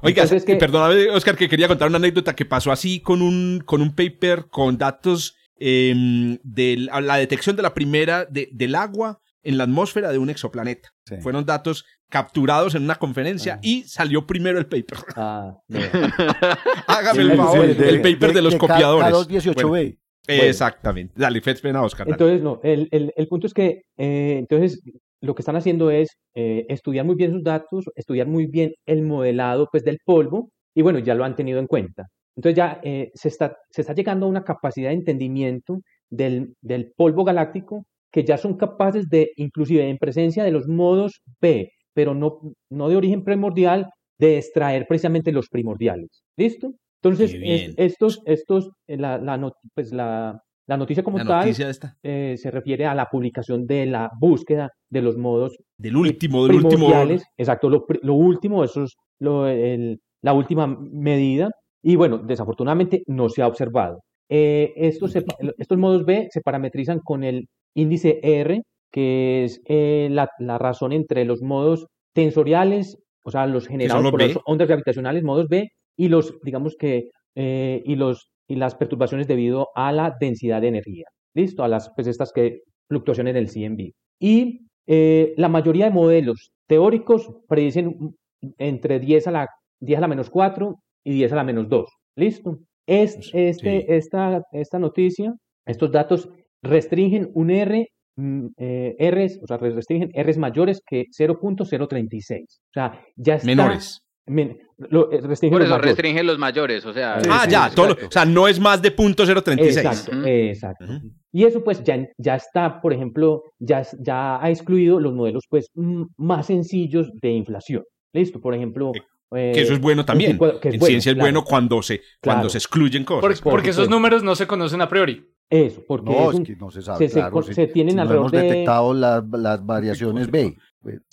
Oiga, 0.01 0.23
Entonces, 0.23 0.45
que- 0.45 0.55
perdóname, 0.55 1.09
Oscar, 1.09 1.35
que 1.35 1.49
quería 1.49 1.67
contar 1.67 1.87
una 1.89 1.97
anécdota 1.97 2.33
que 2.35 2.45
pasó 2.45 2.71
así 2.71 3.01
con 3.01 3.21
un, 3.21 3.61
con 3.65 3.81
un 3.81 3.93
paper 3.93 4.45
con 4.49 4.77
datos 4.77 5.35
em, 5.57 6.37
de 6.43 6.77
la 6.77 7.01
la 7.01 7.17
detección 7.17 7.55
de 7.57 7.63
la 7.63 7.73
primera 7.73 8.23
de- 8.25 8.47
del 8.53 8.75
agua 8.75 9.19
en 9.43 9.57
la 9.57 9.63
atmósfera 9.63 10.11
de 10.11 10.17
un 10.17 10.29
exoplaneta. 10.29 10.89
Sí. 11.05 11.15
Fueron 11.21 11.45
datos 11.45 11.85
capturados 12.09 12.75
en 12.75 12.83
una 12.83 12.95
conferencia 12.95 13.55
Ah. 13.55 13.59
y 13.61 13.83
salió 13.83 14.25
primero 14.27 14.57
el 14.59 14.65
paper. 14.67 14.97
Ah, 15.15 15.53
no. 15.67 15.79
Hágame 16.87 17.21
el 17.21 17.37
favor, 17.37 17.65
el 17.65 18.01
paper 18.01 18.33
de, 18.33 18.41
los 18.41 18.55
copiadores. 18.55 19.09
K218B. 19.13 19.97
Bueno, 20.27 20.43
Exactamente. 20.43 21.13
Dale, 21.17 21.41
Fetch, 21.41 21.61
pena, 21.61 21.81
Oscar. 21.83 22.05
dale. 22.05 22.13
Entonces, 22.13 22.41
no, 22.43 22.59
el, 22.63 22.87
el, 22.91 23.11
el 23.15 23.27
punto 23.27 23.47
es 23.47 23.53
que, 23.53 23.81
eh, 23.97 24.35
entonces, 24.39 24.81
lo 25.21 25.33
que 25.35 25.41
están 25.41 25.55
haciendo 25.55 25.89
es 25.91 26.17
eh, 26.35 26.65
estudiar 26.69 27.05
muy 27.05 27.15
bien 27.15 27.31
sus 27.31 27.43
datos, 27.43 27.85
estudiar 27.95 28.27
muy 28.27 28.45
bien 28.45 28.73
el 28.85 29.01
modelado, 29.03 29.67
pues, 29.71 29.83
del 29.83 29.97
polvo, 30.05 30.51
y 30.75 30.81
bueno, 30.81 30.99
ya 30.99 31.15
lo 31.15 31.25
han 31.25 31.35
tenido 31.35 31.59
en 31.59 31.67
cuenta. 31.67 32.07
Entonces 32.37 32.55
ya 32.55 32.79
eh, 32.83 33.09
se 33.15 33.27
está, 33.27 33.57
se 33.69 33.81
está 33.81 33.93
llegando 33.93 34.25
a 34.25 34.29
una 34.29 34.43
capacidad 34.43 34.89
de 34.89 34.95
entendimiento 34.95 35.81
del, 36.09 36.53
del 36.61 36.93
polvo 36.95 37.23
galáctico 37.25 37.83
que 38.11 38.23
ya 38.23 38.37
son 38.37 38.55
capaces 38.57 39.07
de, 39.09 39.31
inclusive 39.35 39.87
en 39.89 39.97
presencia 39.97 40.43
de 40.43 40.51
los 40.51 40.67
modos 40.67 41.21
B, 41.41 41.69
pero 41.93 42.13
no, 42.13 42.39
no 42.71 42.89
de 42.89 42.95
origen 42.95 43.23
primordial, 43.23 43.87
de 44.19 44.37
extraer 44.37 44.85
precisamente 44.87 45.31
los 45.31 45.47
primordiales. 45.49 46.23
¿Listo? 46.37 46.71
Entonces, 47.01 47.31
es- 47.33 47.73
estos, 47.77 48.21
estos, 48.25 48.71
eh, 48.87 48.97
la, 48.97 49.17
la, 49.17 49.51
pues 49.73 49.93
la, 49.93 50.41
la 50.67 50.77
noticia 50.77 51.03
como 51.03 51.17
La 51.19 51.23
tal 51.25 51.39
noticia 51.45 51.69
eh, 52.03 52.35
se 52.37 52.51
refiere 52.51 52.85
a 52.85 52.93
la 52.93 53.05
publicación 53.05 53.65
de 53.65 53.85
la 53.85 54.09
búsqueda 54.19 54.69
de 54.89 55.01
los 55.01 55.17
modos 55.17 55.55
Del 55.77 55.95
último, 55.95 56.45
del 56.45 56.57
último. 56.65 56.89
Exacto, 57.37 57.69
lo, 57.69 57.85
lo 58.01 58.13
último, 58.15 58.63
eso 58.63 58.83
es 58.83 58.95
lo, 59.19 59.47
el- 59.47 59.99
la 60.21 60.33
última 60.33 60.67
medida. 60.67 61.49
Y 61.81 61.95
bueno, 61.95 62.17
desafortunadamente 62.17 63.03
no 63.07 63.29
se 63.29 63.41
ha 63.41 63.47
observado. 63.47 64.01
Eh, 64.29 64.73
estos, 64.75 65.13
se 65.13 65.23
estos 65.57 65.77
modos 65.77 66.05
B 66.05 66.27
se 66.29 66.41
parametrizan 66.41 66.99
con 66.99 67.23
el 67.23 67.47
índice 67.75 68.19
R, 68.23 68.61
que 68.91 69.43
es 69.43 69.61
eh, 69.65 70.07
la, 70.11 70.29
la 70.39 70.57
razón 70.57 70.91
entre 70.91 71.25
los 71.25 71.41
modos 71.41 71.87
tensoriales, 72.13 72.97
o 73.23 73.31
sea, 73.31 73.45
los 73.45 73.67
generados 73.67 74.03
los 74.03 74.11
por 74.11 74.19
B? 74.21 74.27
las 74.29 74.37
ondas 74.45 74.67
gravitacionales, 74.67 75.23
modos 75.23 75.47
B, 75.47 75.69
y 75.97 76.07
los, 76.07 76.39
digamos 76.43 76.75
que, 76.77 77.09
eh, 77.35 77.81
y 77.85 77.95
los, 77.95 78.31
y 78.47 78.55
las 78.55 78.75
perturbaciones 78.75 79.27
debido 79.27 79.67
a 79.75 79.91
la 79.91 80.15
densidad 80.19 80.61
de 80.61 80.69
energía. 80.69 81.05
¿Listo? 81.35 81.63
A 81.63 81.67
las, 81.67 81.91
pues 81.95 82.07
estas 82.07 82.31
que, 82.31 82.61
fluctuaciones 82.89 83.33
del 83.35 83.49
CMB. 83.49 83.91
Y 84.19 84.61
eh, 84.87 85.33
la 85.37 85.47
mayoría 85.47 85.85
de 85.85 85.91
modelos 85.91 86.51
teóricos 86.67 87.29
predicen 87.47 88.15
entre 88.57 88.99
10 88.99 89.27
a 89.27 89.31
la, 89.31 89.47
10 89.79 89.97
a 89.97 90.01
la 90.01 90.07
menos 90.07 90.29
4 90.29 90.75
y 91.03 91.11
10 91.13 91.33
a 91.33 91.35
la 91.35 91.43
menos 91.43 91.69
2. 91.69 91.87
¿Listo? 92.15 92.57
Es, 92.87 93.15
este, 93.33 93.81
Sí. 93.81 93.85
esta, 93.87 94.41
esta 94.51 94.79
noticia, 94.79 95.33
estos 95.65 95.91
datos 95.91 96.29
restringen 96.61 97.29
un 97.33 97.51
R, 97.51 97.87
mm, 98.17 98.45
eh, 98.57 99.11
Rs, 99.11 99.39
o 99.43 99.47
sea, 99.47 99.57
restringen 99.57 100.09
Rs 100.15 100.37
mayores 100.37 100.81
que 100.85 101.05
0.036. 101.17 102.43
O 102.43 102.73
sea, 102.73 103.01
ya 103.15 103.35
está... 103.35 103.45
Menores. 103.47 104.01
men- 104.25 104.57
lo, 104.77 105.11
eh, 105.11 105.19
restringen 105.21 105.53
Por 105.53 105.61
los 105.61 105.67
eso 105.67 105.75
mayores. 105.75 105.91
restringen 105.95 106.25
los 106.27 106.37
mayores, 106.37 106.85
o 106.85 106.93
sea. 106.93 107.19
Sí, 107.19 107.29
ah, 107.29 107.41
sí, 107.45 107.51
ya, 107.51 107.69
todo 107.69 107.97
o 108.07 108.11
sea, 108.11 108.23
no 108.25 108.47
es 108.47 108.59
más 108.59 108.81
de 108.81 108.91
punto 108.91 109.25
036. 109.25 109.77
Exacto, 109.77 110.11
exacto. 110.25 110.85
Y 111.33 111.43
eso 111.43 111.63
pues 111.63 111.83
ya, 111.83 112.07
ya 112.17 112.35
está, 112.35 112.79
por 112.81 112.93
ejemplo, 112.93 113.43
ya, 113.59 113.85
ya 113.99 114.41
ha 114.41 114.49
excluido 114.49 114.99
los 115.01 115.13
modelos 115.13 115.43
pues 115.49 115.67
mm, 115.73 116.03
más 116.17 116.45
sencillos 116.45 117.11
de 117.21 117.31
inflación. 117.31 117.83
Listo, 118.13 118.39
por 118.39 118.53
ejemplo. 118.55 118.91
Que 119.31 119.51
eso 119.61 119.73
es 119.73 119.79
eh, 119.79 119.81
bueno 119.81 120.05
también. 120.05 120.39
que 120.39 120.69
es 120.69 120.73
en 120.75 120.79
bueno, 120.79 120.85
ciencia 120.87 121.09
es 121.11 121.15
claro. 121.15 121.25
bueno 121.25 121.43
cuando 121.43 121.81
se, 121.83 121.97
cuando 122.21 122.41
Claro. 122.43 122.49
se 122.49 122.57
excluyen 122.59 123.03
cosas. 123.03 123.21
Porque, 123.21 123.41
por 123.41 123.51
porque 123.51 123.69
esos 123.71 123.89
números 123.89 124.23
no 124.23 124.33
se 124.35 124.47
conocen 124.47 124.81
a 124.81 124.87
priori. 124.89 125.23
Eso, 125.49 125.81
porque 125.87 126.11
No, 126.11 126.17
es 126.25 126.29
es 126.29 126.35
un- 126.35 126.43
que 126.45 126.55
no 126.55 126.69
se 126.71 126.81
sabe, 126.81 127.07
se- 127.09 127.19
claro, 127.19 127.41
se 127.41 127.67
tienen 127.67 127.91
si 127.93 127.95
no 127.95 128.01
alrededor 128.03 128.21
hemos 128.25 128.31
de- 128.31 128.41
detectado 128.41 128.93
las, 128.93 129.23
las 129.31 129.65
variaciones 129.65 130.29
B. 130.29 130.55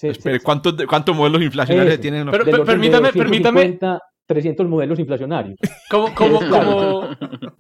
Espere, 0.01 0.41
¿cuántos, 0.41 0.75
cuántos 0.89 1.17
modelos 1.17 1.43
inflacionarios 1.43 1.95
Eso. 1.95 2.03
tienen? 2.03 2.27
los- 2.27 2.33
Pero- 2.37 2.65
permítame- 2.65 3.13
250, 3.13 4.01
300 4.27 4.69
modelos 4.69 4.99
inflacionarios. 4.99 5.59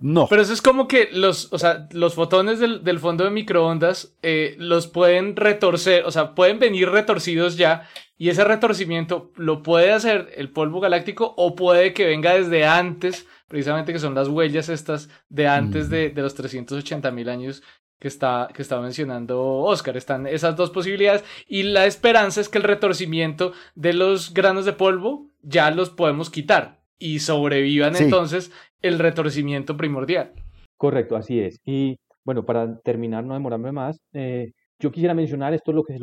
No. 0.00 0.26
Pero 0.28 0.42
eso 0.42 0.52
es 0.52 0.62
como 0.62 0.86
que 0.88 1.08
los, 1.12 1.52
o 1.52 1.58
sea, 1.58 1.88
los 1.92 2.14
fotones 2.14 2.58
del, 2.60 2.84
del 2.84 2.98
fondo 2.98 3.24
de 3.24 3.30
microondas 3.30 4.14
eh, 4.22 4.54
los 4.58 4.86
pueden 4.86 5.36
retorcer, 5.36 6.04
o 6.04 6.10
sea, 6.10 6.34
pueden 6.34 6.58
venir 6.58 6.90
retorcidos 6.90 7.56
ya, 7.56 7.84
y 8.18 8.28
ese 8.30 8.44
retorcimiento 8.44 9.30
lo 9.36 9.62
puede 9.62 9.92
hacer 9.92 10.28
el 10.36 10.50
polvo 10.50 10.80
galáctico 10.80 11.34
o 11.36 11.54
puede 11.54 11.92
que 11.92 12.06
venga 12.06 12.34
desde 12.34 12.64
antes, 12.66 13.26
precisamente 13.48 13.92
que 13.92 13.98
son 13.98 14.14
las 14.14 14.28
huellas 14.28 14.68
estas 14.68 15.08
de 15.28 15.46
antes 15.48 15.88
Mm. 15.88 15.90
de, 15.90 16.10
de 16.10 16.22
los 16.22 16.34
380 16.34 17.10
mil 17.10 17.28
años 17.28 17.62
que 17.98 18.08
está, 18.08 18.48
que 18.52 18.60
está 18.62 18.80
mencionando 18.80 19.42
Oscar. 19.42 19.96
Están 19.96 20.26
esas 20.26 20.54
dos 20.56 20.70
posibilidades 20.70 21.24
y 21.46 21.62
la 21.62 21.86
esperanza 21.86 22.40
es 22.40 22.48
que 22.48 22.58
el 22.58 22.64
retorcimiento 22.64 23.52
de 23.74 23.92
los 23.94 24.34
granos 24.34 24.64
de 24.66 24.72
polvo 24.74 25.30
ya 25.42 25.70
los 25.70 25.90
podemos 25.90 26.28
quitar 26.30 26.80
y 26.98 27.20
sobrevivan 27.20 27.94
Sí. 27.94 28.04
entonces 28.04 28.50
el 28.82 28.98
retorcimiento 28.98 29.76
primordial. 29.76 30.32
Correcto, 30.76 31.16
así 31.16 31.40
es. 31.40 31.58
Y 31.64 31.96
bueno, 32.24 32.44
para 32.44 32.78
terminar, 32.80 33.24
no 33.24 33.32
demorarme 33.34 33.72
más, 33.72 33.98
eh, 34.12 34.52
yo 34.78 34.90
quisiera 34.92 35.14
mencionar 35.14 35.54
esto, 35.54 35.72
lo 35.72 35.82
que, 35.84 35.96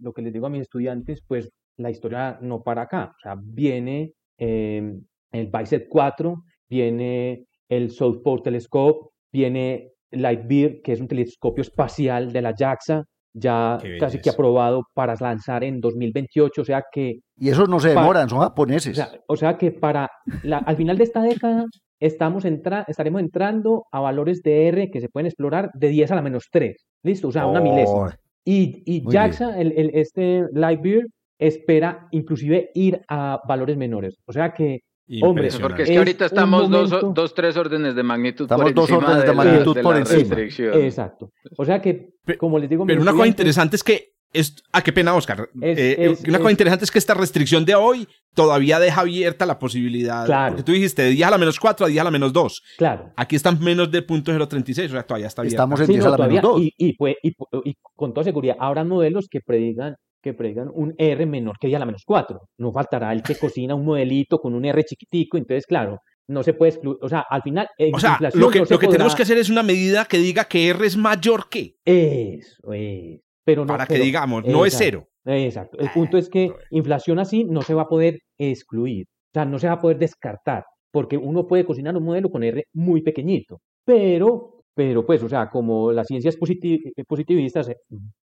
lo 0.00 0.12
que 0.14 0.22
les 0.22 0.32
digo 0.32 0.46
a 0.46 0.50
mis 0.50 0.62
estudiantes, 0.62 1.20
pues 1.26 1.50
la 1.76 1.90
historia 1.90 2.38
no 2.40 2.62
para 2.62 2.82
acá. 2.82 3.12
O 3.14 3.20
sea, 3.20 3.34
viene 3.38 4.12
eh, 4.38 4.94
el 5.32 5.46
BICEP 5.48 5.88
4, 5.90 6.42
viene 6.70 7.44
el 7.68 7.90
Southport 7.90 8.44
Telescope, 8.44 9.10
viene 9.32 9.90
Lightbeer, 10.10 10.80
que 10.82 10.92
es 10.92 11.00
un 11.00 11.08
telescopio 11.08 11.62
espacial 11.62 12.32
de 12.32 12.42
la 12.42 12.54
JAXA, 12.56 13.04
ya 13.34 13.78
casi 14.00 14.18
que 14.20 14.30
aprobado 14.30 14.82
para 14.94 15.14
lanzar 15.20 15.62
en 15.62 15.80
2028, 15.80 16.62
o 16.62 16.64
sea 16.64 16.82
que 16.90 17.16
Y 17.38 17.48
esos 17.50 17.68
no 17.68 17.78
se 17.80 17.90
demoran, 17.90 18.28
son 18.30 18.38
o 18.38 18.42
japoneses. 18.42 18.96
sea, 18.96 19.10
o 19.28 19.36
sea 19.36 19.58
que 19.58 19.72
para 19.72 20.08
la, 20.42 20.58
al 20.58 20.76
final 20.76 20.96
de 20.96 21.04
esta 21.04 21.22
década 21.22 21.66
estamos 22.00 22.44
entra, 22.46 22.84
estaremos 22.88 23.20
entrando 23.20 23.84
a 23.92 24.00
valores 24.00 24.42
de 24.42 24.68
R 24.68 24.90
que 24.90 25.00
se 25.00 25.08
pueden 25.08 25.26
explorar 25.26 25.70
de 25.74 25.88
10 25.88 26.12
a 26.12 26.14
la 26.14 26.22
menos 26.22 26.44
3. 26.50 26.76
¿Listo? 27.02 27.28
O 27.28 27.32
sea, 27.32 27.46
una 27.46 27.60
Oh, 27.60 27.62
milésima. 27.64 28.14
Y, 28.44 28.82
y 28.86 29.02
JAXA, 29.10 29.58
el, 29.60 29.72
el- 29.76 29.90
este 29.94 30.44
Lightbeer, 30.52 31.06
espera 31.38 32.06
inclusive 32.12 32.70
ir 32.74 33.02
a 33.08 33.40
valores 33.46 33.76
menores. 33.76 34.16
O 34.26 34.32
sea 34.32 34.54
que, 34.54 34.80
hombre. 35.22 35.48
Porque 35.60 35.82
es 35.82 35.88
que 35.88 35.98
ahorita 35.98 36.26
estamos 36.26 36.68
dos, 36.70 36.90
momento- 36.90 37.12
dos, 37.14 37.34
tres 37.34 37.56
órdenes 37.56 37.94
de 37.94 38.02
magnitud 38.02 38.44
Estamos 38.44 38.64
por 38.64 38.74
dos 38.74 38.90
órdenes 38.90 39.24
de 39.24 39.32
magnitud 39.32 39.74
de 39.74 39.82
por 39.82 39.94
la 39.94 40.00
encima. 40.00 40.18
restricción. 40.20 40.80
exacto. 40.82 41.30
O 41.56 41.64
sea 41.64 41.80
que, 41.80 42.10
como 42.38 42.58
les 42.58 42.68
digo, 42.68 42.84
Pero 42.86 43.00
una 43.02 43.12
cosa 43.12 43.26
interesante 43.26 43.76
es 43.76 43.84
que. 43.84 44.12
Es, 44.32 44.54
ah, 44.72 44.82
qué 44.82 44.92
pena, 44.92 45.14
Oscar. 45.14 45.48
Es- 45.62 45.78
Eh, 45.78 45.96
es- 46.10 46.24
una 46.24 46.38
cosa 46.38 46.50
es- 46.50 46.54
interesante 46.54 46.84
es 46.84 46.90
que 46.90 46.98
esta 46.98 47.14
restricción 47.14 47.64
de 47.64 47.74
hoy 47.76 48.06
todavía 48.34 48.78
deja 48.80 49.00
abierta 49.02 49.46
la 49.46 49.58
posibilidad. 49.58 50.26
Claro. 50.26 50.50
Porque 50.50 50.64
tú 50.64 50.72
dijiste 50.72 51.02
de 51.02 51.10
10 51.10 51.28
a 51.28 51.30
la 51.30 51.38
menos 51.38 51.58
4 51.60 51.86
a 51.86 51.88
10 51.88 52.00
a 52.00 52.04
la 52.04 52.10
menos 52.10 52.32
2. 52.34 52.60
Claro. 52.76 53.12
Aquí 53.16 53.36
están 53.36 53.58
menos 53.62 53.90
de 53.90 54.02
punto 54.02 54.32
.036, 54.32 54.86
o 54.90 54.94
sea, 54.94 55.04
todavía 55.04 55.28
está 55.28 55.40
abierta. 55.42 55.54
Estamos 55.62 55.80
en 55.80 55.86
Sí, 55.86 55.92
10 55.92 56.04
no, 56.04 56.12
a 56.12 56.18
la 56.18 56.26
menos 56.26 56.42
todavía, 56.42 56.64
2. 56.66 56.74
y, 56.76 56.88
y, 56.88 56.96
pues- 56.96 57.14
y, 57.22 57.34
y 57.64 57.74
con 57.94 58.12
toda 58.12 58.24
seguridad 58.24 58.56
habrá 58.58 58.84
modelos 58.84 59.28
que 59.30 59.40
predigan 59.40 59.94
que 60.26 60.34
predigan 60.34 60.68
un 60.72 60.92
R 60.98 61.24
menor 61.26 61.56
que 61.60 61.68
10 61.68 61.76
a 61.76 61.80
la 61.80 61.86
menos 61.86 62.02
4. 62.04 62.40
No 62.58 62.72
faltará 62.72 63.12
el 63.12 63.22
que 63.22 63.34
cocina 63.38 63.74
un 63.74 63.84
modelito 63.84 64.38
con 64.38 64.54
un 64.54 64.64
R 64.64 64.82
chiquitico, 64.84 65.36
entonces 65.36 65.66
claro, 65.66 66.00
no 66.28 66.42
se 66.42 66.54
puede 66.54 66.72
excluir, 66.72 66.98
o 67.00 67.08
sea, 67.08 67.24
al 67.30 67.42
final 67.42 67.68
en 67.78 67.94
O 67.94 68.00
sea, 68.00 68.18
lo 68.34 68.50
que, 68.50 68.58
no 68.58 68.66
se 68.66 68.74
lo 68.74 68.80
que 68.80 68.88
tenemos 68.88 69.14
que 69.14 69.22
hacer 69.22 69.38
es 69.38 69.48
una 69.48 69.62
medida 69.62 70.04
que 70.06 70.18
diga 70.18 70.44
que 70.44 70.68
R 70.68 70.84
es 70.84 70.96
mayor 70.96 71.48
que, 71.48 71.74
Eso 71.84 72.72
es. 72.72 73.20
Pero 73.44 73.64
no, 73.64 73.68
para 73.68 73.86
que 73.86 73.98
digamos, 73.98 74.44
no 74.44 74.66
es 74.66 74.74
cero. 74.76 75.06
Exacto. 75.24 75.78
El 75.78 75.90
punto 75.90 76.18
es 76.18 76.28
que 76.28 76.50
inflación 76.70 77.20
así 77.20 77.44
no 77.44 77.62
se 77.62 77.74
va 77.74 77.82
a 77.82 77.88
poder 77.88 78.18
excluir, 78.38 79.06
o 79.08 79.30
sea, 79.34 79.44
no 79.44 79.58
se 79.60 79.68
va 79.68 79.74
a 79.74 79.80
poder 79.80 79.98
descartar, 79.98 80.64
porque 80.92 81.16
uno 81.16 81.46
puede 81.46 81.64
cocinar 81.64 81.96
un 81.96 82.04
modelo 82.04 82.28
con 82.30 82.42
R 82.42 82.64
muy 82.74 83.02
pequeñito, 83.02 83.58
pero, 83.84 84.62
pero 84.74 85.06
pues, 85.06 85.22
o 85.22 85.28
sea, 85.28 85.48
como 85.48 85.92
las 85.92 86.08
ciencias 86.08 86.36
positi- 86.36 86.92
positivistas, 87.06 87.68
eh, 87.68 87.76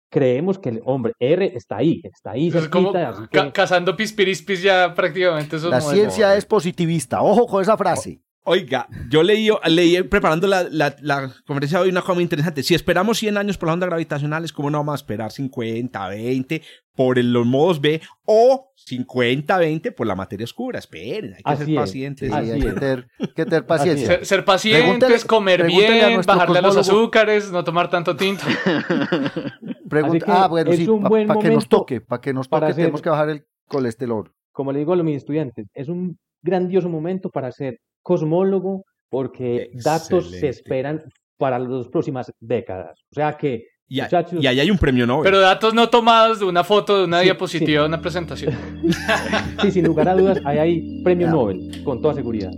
creemos 0.10 0.58
que 0.60 0.70
el 0.70 0.82
hombre 0.86 1.14
R 1.20 1.52
está 1.56 1.78
ahí, 1.78 2.02
está 2.04 2.32
ahí 2.32 2.48
Es 2.48 2.68
como 2.70 2.94
que- 2.94 3.52
cazando 3.54 3.96
pispirispis 3.96 4.62
ya 4.62 4.94
prácticamente 4.94 5.58
esos 5.58 5.70
La 5.70 5.80
modelos. 5.80 5.94
ciencia 5.94 6.36
es 6.36 6.46
positivista. 6.46 7.22
Ojo 7.22 7.46
con 7.48 7.62
esa 7.62 7.78
frase. 7.78 8.22
Oiga, 8.50 8.88
yo 9.10 9.24
leí, 9.24 9.50
leí 9.66 10.02
preparando 10.04 10.48
la, 10.48 10.64
la, 10.72 10.96
la 11.02 11.34
conferencia 11.46 11.80
de 11.80 11.84
hoy 11.84 11.90
una 11.90 12.00
cosa 12.00 12.14
muy 12.14 12.24
interesante. 12.24 12.64
Si 12.64 12.74
esperamos 12.76 13.18
100 13.18 13.36
años 13.38 13.58
por 13.58 13.68
las 13.68 13.74
ondas 13.74 13.90
gravitacionales, 13.90 14.54
¿cómo 14.54 14.70
no 14.70 14.78
vamos 14.78 14.94
a 14.94 14.96
esperar 14.96 15.34
50, 15.34 16.08
20 16.08 16.62
por 16.96 17.20
el- 17.20 17.34
los 17.34 17.46
modos 17.46 17.82
B 17.82 18.00
o 18.24 18.72
50, 18.76 19.58
20 19.58 19.92
por 19.92 20.08
la 20.08 20.16
materia 20.16 20.46
oscura? 20.46 20.80
Esperen, 20.80 21.34
hay 21.34 21.44
que 21.44 21.52
Así 21.52 21.64
ser 21.66 21.70
es. 21.74 21.76
pacientes. 21.76 22.30
Sí, 22.32 22.36
hay 22.38 22.60
que 22.62 22.72
tener, 22.72 23.08
que 23.36 23.46
paciencia. 23.64 24.08
Ser, 24.08 24.26
ser 24.26 24.46
pacientes, 24.46 25.26
comer 25.26 25.64
a 25.64 25.66
bien, 25.66 26.14
nuestro 26.14 26.36
bajarle 26.36 26.60
a 26.60 26.62
los 26.62 26.78
azúcares, 26.78 27.52
no 27.52 27.66
tomar 27.66 27.90
tanto 27.90 28.16
tinto. 28.16 28.44
Pregunta, 29.90 30.26
ah, 30.46 30.48
bueno, 30.48 30.72
sí, 30.74 30.88
para 31.28 31.40
que 31.42 31.50
nos 31.50 31.68
toque, 31.68 32.02
para 32.02 32.22
que 32.22 32.34
nos 32.34 32.48
toque 32.50 32.66
hacer- 32.66 32.76
tenemos 32.76 33.02
que 33.02 33.10
bajar 33.10 33.30
el 33.30 33.46
colesterol. 33.68 34.32
como 34.52 34.72
le 34.72 34.80
digo 34.80 34.94
a 34.94 34.96
los 34.96 35.06
mis 35.06 35.18
estudiantes, 35.18 35.68
es 35.74 35.88
un 35.90 36.18
grandioso 36.42 36.90
momento 36.90 37.30
para 37.30 37.52
ser 37.52 37.80
cosmólogo 38.08 38.86
porque 39.10 39.70
datos 39.84 40.32
se 40.32 40.48
esperan 40.48 41.04
para 41.38 41.60
las 41.60 41.68
dos 41.68 41.90
próximas 41.90 42.32
décadas. 42.40 42.98
O 43.12 43.16
sea 43.16 43.34
que, 43.36 43.64
Y, 43.90 44.00
a- 44.00 44.04
muchachos, 44.06 44.42
y 44.42 44.48
ahí 44.48 44.60
hay 44.62 44.72
un 44.72 44.78
premio 44.78 45.06
Nobel. 45.06 45.24
Pero 45.26 45.40
datos 45.42 45.74
no 45.74 45.90
tomados 45.90 46.40
de 46.40 46.46
una 46.46 46.64
foto, 46.64 46.98
de 47.00 47.04
una 47.06 47.20
Sí, 47.20 47.26
diapositiva, 47.26 47.68
sí. 47.68 47.84
de 47.84 47.86
una 47.94 48.02
presentación. 48.02 48.54
sí, 49.62 49.72
sin 49.72 49.86
lugar 49.86 50.08
a 50.10 50.16
dudas, 50.16 50.40
ahí 50.46 50.58
hay 50.58 51.04
premio. 51.04 51.30
Nobel, 51.30 51.84
con 51.84 52.02
toda 52.02 52.14
seguridad. 52.14 52.52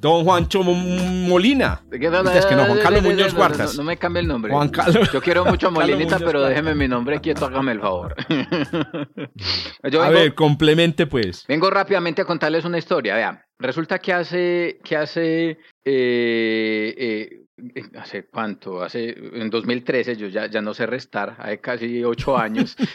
Don 0.00 0.22
Juancho 0.24 0.62
Mo- 0.62 0.74
Molina. 0.74 1.82
¿De 1.86 1.98
qué 1.98 2.08
no, 2.08 2.20
Es 2.30 2.46
que 2.46 2.54
no, 2.54 2.66
Juan 2.66 2.78
Carlos 2.78 3.02
Muñoz 3.02 3.34
Cuartas. 3.34 3.72
No, 3.76 3.82
no 3.82 3.86
me 3.88 3.96
cambie 3.96 4.22
el 4.22 4.28
nombre. 4.28 4.52
Juan 4.52 4.68
Carlos. 4.68 5.10
Yo 5.12 5.20
quiero 5.20 5.44
mucho 5.44 5.68
a 5.68 5.70
Molinita, 5.70 6.18
pero 6.20 6.40
déjeme 6.42 6.74
mi 6.76 6.86
nombre 6.86 7.20
quieto, 7.20 7.46
hágame 7.46 7.72
el 7.72 7.80
favor. 7.80 8.14
Yo 9.90 10.02
A 10.02 10.08
vengo, 10.08 10.20
ver, 10.20 10.34
complemente 10.34 11.06
pues. 11.06 11.44
vengo 11.48 11.68
rápidamente 11.70 12.22
a 12.22 12.24
contarles 12.24 12.64
una 12.64 12.78
historia. 12.78 13.14
Vean, 13.16 13.40
resulta 13.58 13.98
que 13.98 14.12
hace, 14.12 14.78
que 14.84 14.96
hace, 14.96 15.50
eh, 15.50 15.58
eh, 15.84 17.28
hace 17.98 18.24
cuánto, 18.26 18.82
hace, 18.82 19.10
en 19.34 19.50
2013, 19.50 20.16
yo 20.16 20.28
ya, 20.28 20.46
ya 20.46 20.60
no 20.60 20.74
sé 20.74 20.86
restar, 20.86 21.36
hace 21.38 21.58
casi 21.60 22.04
ocho 22.04 22.36
años. 22.38 22.76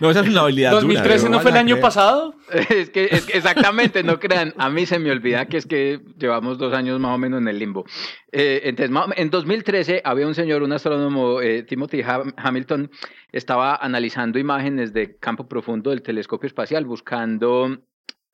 No, 0.00 0.10
esa 0.10 0.20
es 0.20 0.28
una 0.28 0.40
habilidad 0.42 0.70
dura, 0.70 0.82
2013 0.82 1.24
no 1.26 1.30
van 1.36 1.42
fue 1.42 1.50
el 1.50 1.56
año 1.56 1.74
creer. 1.74 1.82
pasado. 1.82 2.34
Es 2.70 2.90
que, 2.90 3.04
es 3.10 3.26
que 3.26 3.36
exactamente, 3.38 4.02
no 4.02 4.18
crean, 4.18 4.54
a 4.56 4.70
mí 4.70 4.86
se 4.86 4.98
me 4.98 5.10
olvida 5.10 5.46
que 5.46 5.56
es 5.58 5.66
que 5.66 6.00
llevamos 6.18 6.58
dos 6.58 6.72
años 6.72 6.98
más 7.00 7.14
o 7.14 7.18
menos 7.18 7.40
en 7.40 7.48
el 7.48 7.58
limbo. 7.58 7.84
Eh, 8.32 8.60
entonces, 8.64 8.94
en 9.16 9.30
2013 9.30 10.02
había 10.04 10.26
un 10.26 10.34
señor, 10.34 10.62
un 10.62 10.72
astrónomo, 10.72 11.40
eh, 11.40 11.62
Timothy 11.64 12.02
Ham- 12.02 12.34
Hamilton, 12.36 12.90
estaba 13.32 13.76
analizando 13.76 14.38
imágenes 14.38 14.92
de 14.92 15.16
campo 15.18 15.48
profundo 15.48 15.90
del 15.90 16.02
telescopio 16.02 16.46
espacial, 16.46 16.84
buscando, 16.84 17.76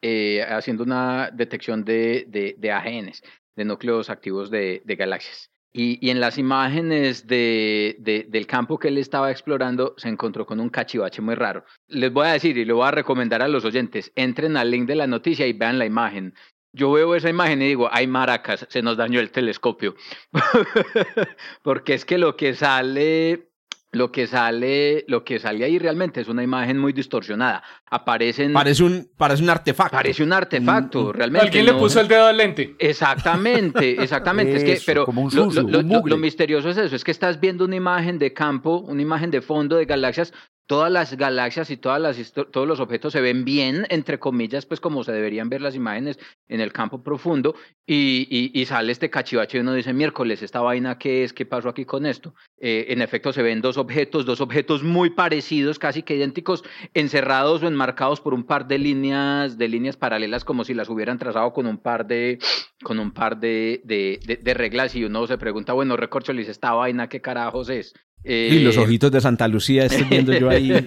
eh, 0.07 0.45
haciendo 0.47 0.85
una 0.85 1.31
detección 1.33 1.83
de, 1.85 2.27
de, 2.29 2.55
de 2.59 2.71
AGNs, 2.71 3.23
de 3.57 3.65
núcleos 3.65 4.11
activos 4.11 4.51
de, 4.51 4.83
de 4.85 4.97
galaxias. 4.97 5.51
Y, 5.73 5.99
y 6.07 6.11
en 6.11 6.21
las 6.21 6.37
imágenes 6.39 7.27
de, 7.27 7.97
de- 7.99 8.27
del 8.29 8.47
campo 8.47 8.79
que 8.79 8.89
él 8.89 8.99
estaba 8.99 9.31
explorando 9.33 9.95
se 9.97 10.09
encontró 10.09 10.45
con 10.47 10.61
un 10.61 10.69
cachivache 10.69 11.23
muy 11.23 11.35
raro. 11.35 11.65
Les 11.89 12.13
voy 12.13 12.27
a 12.29 12.33
decir 12.35 12.57
y 12.59 12.65
le 12.65 12.73
voy 12.75 12.87
a 12.87 12.91
recomendar 12.93 13.43
a 13.43 13.49
los 13.49 13.65
oyentes, 13.65 14.13
entren 14.15 14.57
al 14.57 14.71
link 14.71 14.87
de 14.87 14.95
la 14.95 15.07
noticia 15.09 15.47
y 15.49 15.53
vean 15.55 15.79
la 15.81 15.87
imagen. 15.87 16.35
Yo 16.77 16.93
veo 16.93 17.15
esa 17.15 17.31
imagen 17.31 17.63
y 17.63 17.67
digo, 17.69 17.89
ay 17.91 18.07
maracas, 18.07 18.67
se 18.69 18.83
nos 18.83 18.97
dañó 18.97 19.19
el 19.21 19.31
telescopio. 19.31 19.95
Porque 21.63 21.95
es 21.95 22.05
que 22.05 22.19
lo 22.19 22.37
que 22.37 22.55
sale, 22.55 23.49
lo 23.95 24.11
que 24.13 24.27
sale, 24.27 25.05
lo 25.09 25.25
que 25.25 25.39
sale 25.39 25.65
ahí 25.65 25.79
realmente 25.79 26.21
es 26.21 26.29
una 26.29 26.43
imagen 26.43 26.79
muy 26.79 26.93
distorsionada. 26.93 27.63
Aparecen, 27.91 28.53
Parece 28.53 28.83
un, 28.85 29.09
parece 29.17 29.43
un 29.43 29.51
artefacto. 29.51 29.97
parece 29.97 30.23
un 30.23 30.33
artefacto, 30.33 31.13
realmente. 31.13 31.47
Alguien 31.47 31.67
le 31.67 31.75
puso 31.75 32.01
el 32.01 32.09
dedo 32.09 32.27
al 32.27 32.37
lente. 32.37 32.75
Exactamente, 32.79 33.93
exactamente. 34.03 34.57
es 34.57 34.65
que, 34.65 34.81
pero 34.85 35.05
como 35.07 35.23
un 35.23 35.31
lo, 35.35 35.45
sucio, 35.45 35.63
lo- 35.63 35.69
lo- 35.69 35.79
un 35.81 35.89
lo- 35.89 35.95
mugre. 35.97 36.11
lo 36.11 36.17
misterioso 36.19 36.69
es 36.71 36.77
eso, 36.77 36.97
es 36.97 37.05
que 37.05 37.11
estás 37.11 37.41
viendo 37.41 37.65
una 37.65 37.77
imagen 37.77 38.19
de 38.19 38.33
campo, 38.33 38.79
una 38.81 39.01
imagen 39.03 39.31
de 39.31 39.41
fondo 39.41 39.77
de 39.77 39.85
galaxias. 39.85 40.33
Todas 40.67 40.91
las 40.91 41.15
galaxias 41.17 41.71
y 41.71 41.77
todas 41.77 42.01
las, 42.01 42.33
todos 42.33 42.67
los 42.67 42.81
objetos 42.81 43.13
se 43.13 43.21
ven 43.21 43.45
bien, 43.45 43.87
entre 43.91 44.19
comillas, 44.19 44.65
pues 44.65 44.81
como 44.81 45.05
se 45.05 45.13
deberían 45.13 45.51
ver 45.51 45.61
las 45.61 45.75
imágenes 45.75 46.19
en 46.49 46.61
el 46.61 46.73
campo 46.73 47.03
profundo, 47.03 47.55
y, 47.87 48.27
y- 48.31 48.59
y 48.59 48.65
sale 48.65 48.91
este 48.93 49.11
cachivache 49.11 49.59
y 49.59 49.61
uno 49.61 49.75
dice, 49.75 49.93
miércoles, 49.93 50.43
¿esta 50.43 50.63
vaina 50.63 50.97
qué 50.99 51.23
es? 51.23 51.35
¿Qué 51.35 51.45
pasó 51.45 51.69
aquí 51.69 51.85
con 51.85 52.07
esto? 52.07 52.35
Eh, 52.59 52.87
en 52.89 53.03
efecto, 53.03 53.31
se 53.33 53.43
ven 53.43 53.61
dos 53.61 53.77
objetos, 53.77 54.25
dos 54.25 54.41
objetos 54.41 54.83
muy 54.83 55.11
parecidos, 55.11 55.79
casi 55.79 56.03
que 56.03 56.17
idénticos, 56.17 56.65
encerrados 56.95 57.63
o 57.63 57.67
enmarcados 57.67 58.23
por 58.23 58.33
un 58.33 58.45
par 58.45 58.67
de 58.67 58.79
líneas, 58.79 59.59
de 59.59 59.69
líneas 59.69 59.99
paralelas, 59.99 60.45
como 60.47 60.65
si 60.65 60.73
las 60.73 60.89
hubieran 60.89 61.19
trazado 61.19 61.53
con 61.53 61.67
un 61.67 61.77
par 61.77 62.07
de, 62.07 62.39
con 62.83 62.99
un 62.99 63.11
par 63.13 63.39
de, 63.39 63.83
de, 63.85 64.19
de- 64.27 64.37
de 64.37 64.55
reglas, 64.55 64.95
y 64.95 65.05
uno 65.05 65.27
se 65.27 65.37
pregunta, 65.37 65.75
bueno, 65.75 65.97
recorcholis, 65.99 66.49
¿esta 66.49 66.73
vaina 66.73 67.09
qué 67.11 67.21
carajos 67.21 67.69
es? 67.69 67.93
Y 68.27 68.61
los 68.61 68.77
Eh, 68.77 68.81
ojitos 68.81 69.11
de 69.13 69.21
Santa 69.21 69.47
Lucía 69.49 69.85
estoy 69.85 70.05
viendo 70.05 70.33
yo 70.33 70.49
ahí. 70.49 70.73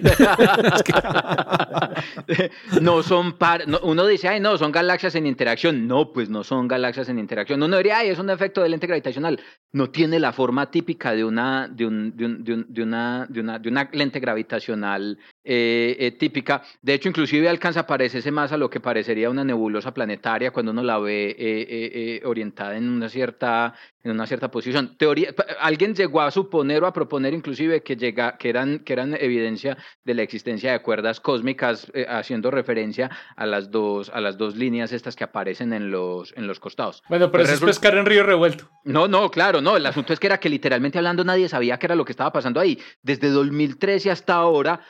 no 2.82 3.02
son 3.02 3.34
par, 3.38 3.66
no, 3.68 3.78
uno 3.82 4.06
dice, 4.06 4.28
ay, 4.28 4.40
no, 4.40 4.56
son 4.58 4.72
galaxias 4.72 5.14
en 5.14 5.26
interacción. 5.26 5.86
No, 5.86 6.12
pues 6.12 6.28
no 6.28 6.44
son 6.44 6.68
galaxias 6.68 7.08
en 7.08 7.18
interacción. 7.18 7.62
Uno 7.62 7.76
diría, 7.76 7.98
ay, 7.98 8.08
es 8.08 8.18
un 8.18 8.30
efecto 8.30 8.62
de 8.62 8.68
lente 8.68 8.86
gravitacional. 8.86 9.40
No 9.72 9.90
tiene 9.90 10.18
la 10.18 10.32
forma 10.32 10.70
típica 10.70 11.12
de 11.12 11.24
una, 11.24 11.68
de 11.68 11.86
un, 11.86 12.16
de 12.16 12.24
un- 12.26 12.44
de 12.44 12.54
un- 12.54 12.66
de 12.68 12.82
una, 12.82 13.26
de 13.28 13.40
una, 13.40 13.58
de 13.58 13.68
una 13.68 13.88
lente 13.92 14.20
gravitacional 14.20 15.18
eh, 15.44 15.96
eh, 15.98 16.10
típica. 16.12 16.62
De 16.82 16.94
hecho, 16.94 17.08
inclusive 17.08 17.48
alcanza 17.48 17.80
a 17.80 17.86
parecerse 17.86 18.30
más 18.30 18.52
a 18.52 18.56
lo 18.56 18.68
que 18.68 18.80
parecería 18.80 19.30
una 19.30 19.44
nebulosa 19.44 19.94
planetaria 19.94 20.50
cuando 20.50 20.72
uno 20.72 20.82
la 20.82 20.98
ve 20.98 21.34
eh, 21.38 22.20
orientada 22.24 22.76
en 22.76 22.88
una 22.88 23.08
cierta, 23.08 23.72
en 24.02 24.10
una 24.10 24.26
cierta 24.26 24.50
posición. 24.50 24.96
Teoría, 24.98 25.34
alguien 25.60 25.94
llegó 25.94 26.20
a 26.20 26.30
suponer 26.30 26.82
o 26.82 26.86
a 26.86 26.92
proponer 26.92 27.32
inclusive 27.32 27.82
que 27.82 27.96
llega, 27.96 28.36
que 28.36 28.50
eran, 28.50 28.80
que 28.80 28.92
eran 28.92 29.14
evidencia 29.14 29.78
de 30.04 30.14
la 30.14 30.22
existencia 30.22 30.72
de 30.72 30.82
cuerdas 30.82 31.20
cósmicas, 31.20 31.90
haciendo 32.08 32.50
referencia 32.50 33.10
a 33.34 33.46
las 33.46 33.70
dos, 33.70 34.10
a 34.10 34.20
las 34.20 34.36
dos 34.36 34.56
líneas 34.56 34.92
estas 34.92 35.16
que 35.16 35.24
aparecen 35.24 35.72
en 35.72 35.90
los, 35.90 36.34
en 36.36 36.46
los 36.46 36.60
costados. 36.60 37.02
Bueno, 37.08 37.30
pero 37.30 37.44
eso 37.44 37.54
es 37.54 37.60
pescar 37.60 37.96
en 37.96 38.04
río 38.04 38.22
revuelto. 38.22 38.68
no, 38.84 39.08
no, 39.08 39.30
claro, 39.30 39.62
no. 39.62 39.76
El 39.76 39.86
asunto 39.86 40.12
es 40.12 40.20
que 40.20 40.26
era 40.26 40.38
que 40.38 40.48
literalmente 40.50 40.98
hablando 40.98 41.24
nadie 41.24 41.48
sabía 41.48 41.78
qué 41.78 41.86
era 41.86 41.94
lo 41.94 42.04
que 42.04 42.12
estaba 42.12 42.32
pasando 42.32 42.60
ahí. 42.60 42.78
Desde 43.02 43.30
2013 43.30 44.10
hasta 44.10 44.34
ahora, 44.34 44.80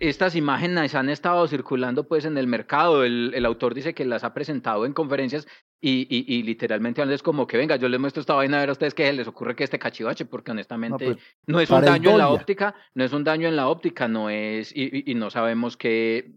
estas 0.00 0.34
imágenes 0.36 0.94
han 0.94 1.08
estado 1.08 1.46
circulando 1.48 2.06
pues 2.06 2.24
en 2.24 2.36
el 2.38 2.46
mercado. 2.46 3.04
El, 3.04 3.32
el 3.34 3.44
autor 3.46 3.74
dice 3.74 3.94
que 3.94 4.04
las 4.04 4.24
ha 4.24 4.34
presentado 4.34 4.84
en 4.86 4.92
conferencias 4.92 5.46
y, 5.80 6.06
y, 6.10 6.24
y 6.34 6.42
literalmente 6.42 7.02
es 7.12 7.22
como 7.22 7.46
que 7.46 7.56
venga, 7.56 7.76
yo 7.76 7.88
les 7.88 8.00
muestro 8.00 8.20
esta 8.20 8.34
vaina 8.34 8.56
a 8.56 8.60
ver 8.60 8.68
a 8.70 8.72
ustedes 8.72 8.94
qué 8.94 9.12
les 9.12 9.28
ocurre 9.28 9.54
que 9.54 9.64
este 9.64 9.78
cachivache, 9.78 10.24
porque 10.26 10.50
honestamente 10.50 11.04
No, 11.06 11.10
no, 11.46 11.52
pues, 11.58 11.62
es 11.64 11.70
un 11.70 11.76
daño 11.92 12.10
en 12.10 12.18
la 12.18 12.24
óptica, 12.42 12.74
no 12.94 13.04
es 13.04 13.12
un 13.12 13.24
daño 13.24 13.48
en 13.48 13.56
la 13.56 13.68
óptica, 13.68 14.08
no 14.08 14.28
es, 14.28 14.74
y, 14.74 14.84
y- 14.84 15.12
y 15.12 15.14
no 15.14 15.30
sabemos 15.30 15.76
qué, 15.76 16.32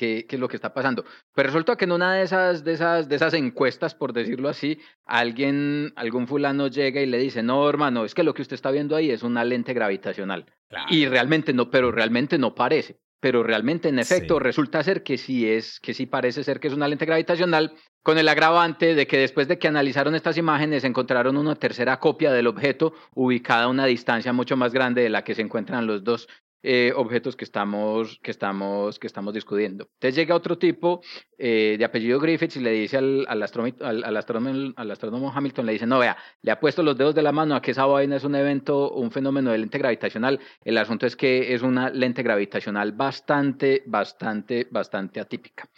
qué, 0.00 0.24
qué 0.26 0.36
es 0.36 0.40
lo 0.40 0.48
que 0.48 0.56
está 0.56 0.72
pasando. 0.72 1.04
Pero 1.34 1.48
resulta 1.48 1.76
que 1.76 1.84
en 1.84 1.92
una 1.92 2.14
de 2.14 2.22
esas, 2.22 2.64
de 2.64 2.72
esas, 2.72 3.06
de 3.08 3.16
esas 3.16 3.34
encuestas, 3.34 3.94
por 3.94 4.14
decirlo 4.14 4.48
así, 4.48 4.78
alguien, 5.04 5.92
algún 5.96 6.26
fulano 6.26 6.68
llega 6.68 7.02
y 7.02 7.06
le 7.06 7.18
dice, 7.18 7.42
no, 7.42 7.68
hermano, 7.68 8.04
es 8.06 8.14
que 8.14 8.22
lo 8.22 8.32
que 8.32 8.42
usted 8.42 8.54
está 8.54 8.70
viendo 8.70 8.96
ahí 8.96 9.10
es 9.10 9.22
una 9.22 9.44
lente 9.44 9.74
gravitacional. 9.74 10.46
Y 10.88 11.06
realmente 11.06 11.52
no, 11.52 11.68
pero 11.70 11.92
realmente 11.92 12.38
no 12.38 12.54
parece. 12.54 12.98
Pero 13.22 13.42
realmente, 13.42 13.90
en 13.90 13.98
efecto, 13.98 14.38
Sí. 14.38 14.42
resulta 14.44 14.82
ser 14.82 15.02
que 15.02 15.18
sí 15.18 15.46
es, 15.46 15.78
que 15.80 15.92
sí 15.92 16.06
parece 16.06 16.42
ser 16.42 16.58
que 16.58 16.68
es 16.68 16.74
una 16.74 16.88
lente 16.88 17.04
gravitacional, 17.04 17.74
con 18.02 18.16
el 18.16 18.26
agravante 18.28 18.94
de 18.94 19.06
que 19.06 19.18
después 19.18 19.46
de 19.46 19.58
que 19.58 19.68
analizaron 19.68 20.14
estas 20.14 20.38
imágenes, 20.38 20.84
encontraron 20.84 21.36
una 21.36 21.54
tercera 21.54 21.98
copia 21.98 22.32
del 22.32 22.46
objeto 22.46 22.94
ubicada 23.14 23.64
a 23.64 23.68
una 23.68 23.84
distancia 23.84 24.32
mucho 24.32 24.56
más 24.56 24.72
grande 24.72 25.02
de 25.02 25.10
la 25.10 25.22
que 25.22 25.34
se 25.34 25.42
encuentran 25.42 25.86
los 25.86 26.02
dos 26.02 26.28
eh, 26.62 26.92
objetos 26.94 27.36
que 27.36 27.44
estamos, 27.44 28.18
que, 28.22 28.30
estamos, 28.30 28.98
que 28.98 29.06
estamos 29.06 29.32
discutiendo. 29.34 29.88
Entonces 29.94 30.14
llega 30.14 30.34
otro 30.34 30.58
tipo 30.58 31.00
eh, 31.38 31.76
de 31.78 31.84
apellido 31.84 32.20
Griffiths 32.20 32.56
y 32.56 32.60
le 32.60 32.72
dice 32.72 32.98
al, 32.98 33.26
al, 33.28 33.42
al, 33.42 34.04
al 34.04 34.16
astrónomo, 34.16 34.72
al 34.76 34.90
astrónomo 34.90 35.32
Hamilton, 35.34 35.66
le 35.66 35.72
dice, 35.72 35.86
no, 35.86 35.98
vea, 35.98 36.16
le 36.42 36.50
ha 36.50 36.60
puesto 36.60 36.82
los 36.82 36.96
dedos 36.96 37.14
de 37.14 37.22
la 37.22 37.32
mano 37.32 37.54
a 37.54 37.62
que 37.62 37.70
esa 37.70 37.86
vaina 37.86 38.16
es 38.16 38.24
un 38.24 38.34
evento, 38.34 38.92
un 38.92 39.10
fenómeno 39.10 39.50
de 39.50 39.58
lente 39.58 39.78
gravitacional. 39.78 40.40
El 40.64 40.78
asunto 40.78 41.06
es 41.06 41.16
que 41.16 41.54
es 41.54 41.62
una 41.62 41.90
lente 41.90 42.22
gravitacional 42.22 42.92
bastante, 42.92 43.82
bastante, 43.86 44.66
bastante 44.70 45.20
atípica. 45.20 45.68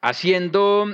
Haciendo 0.00 0.86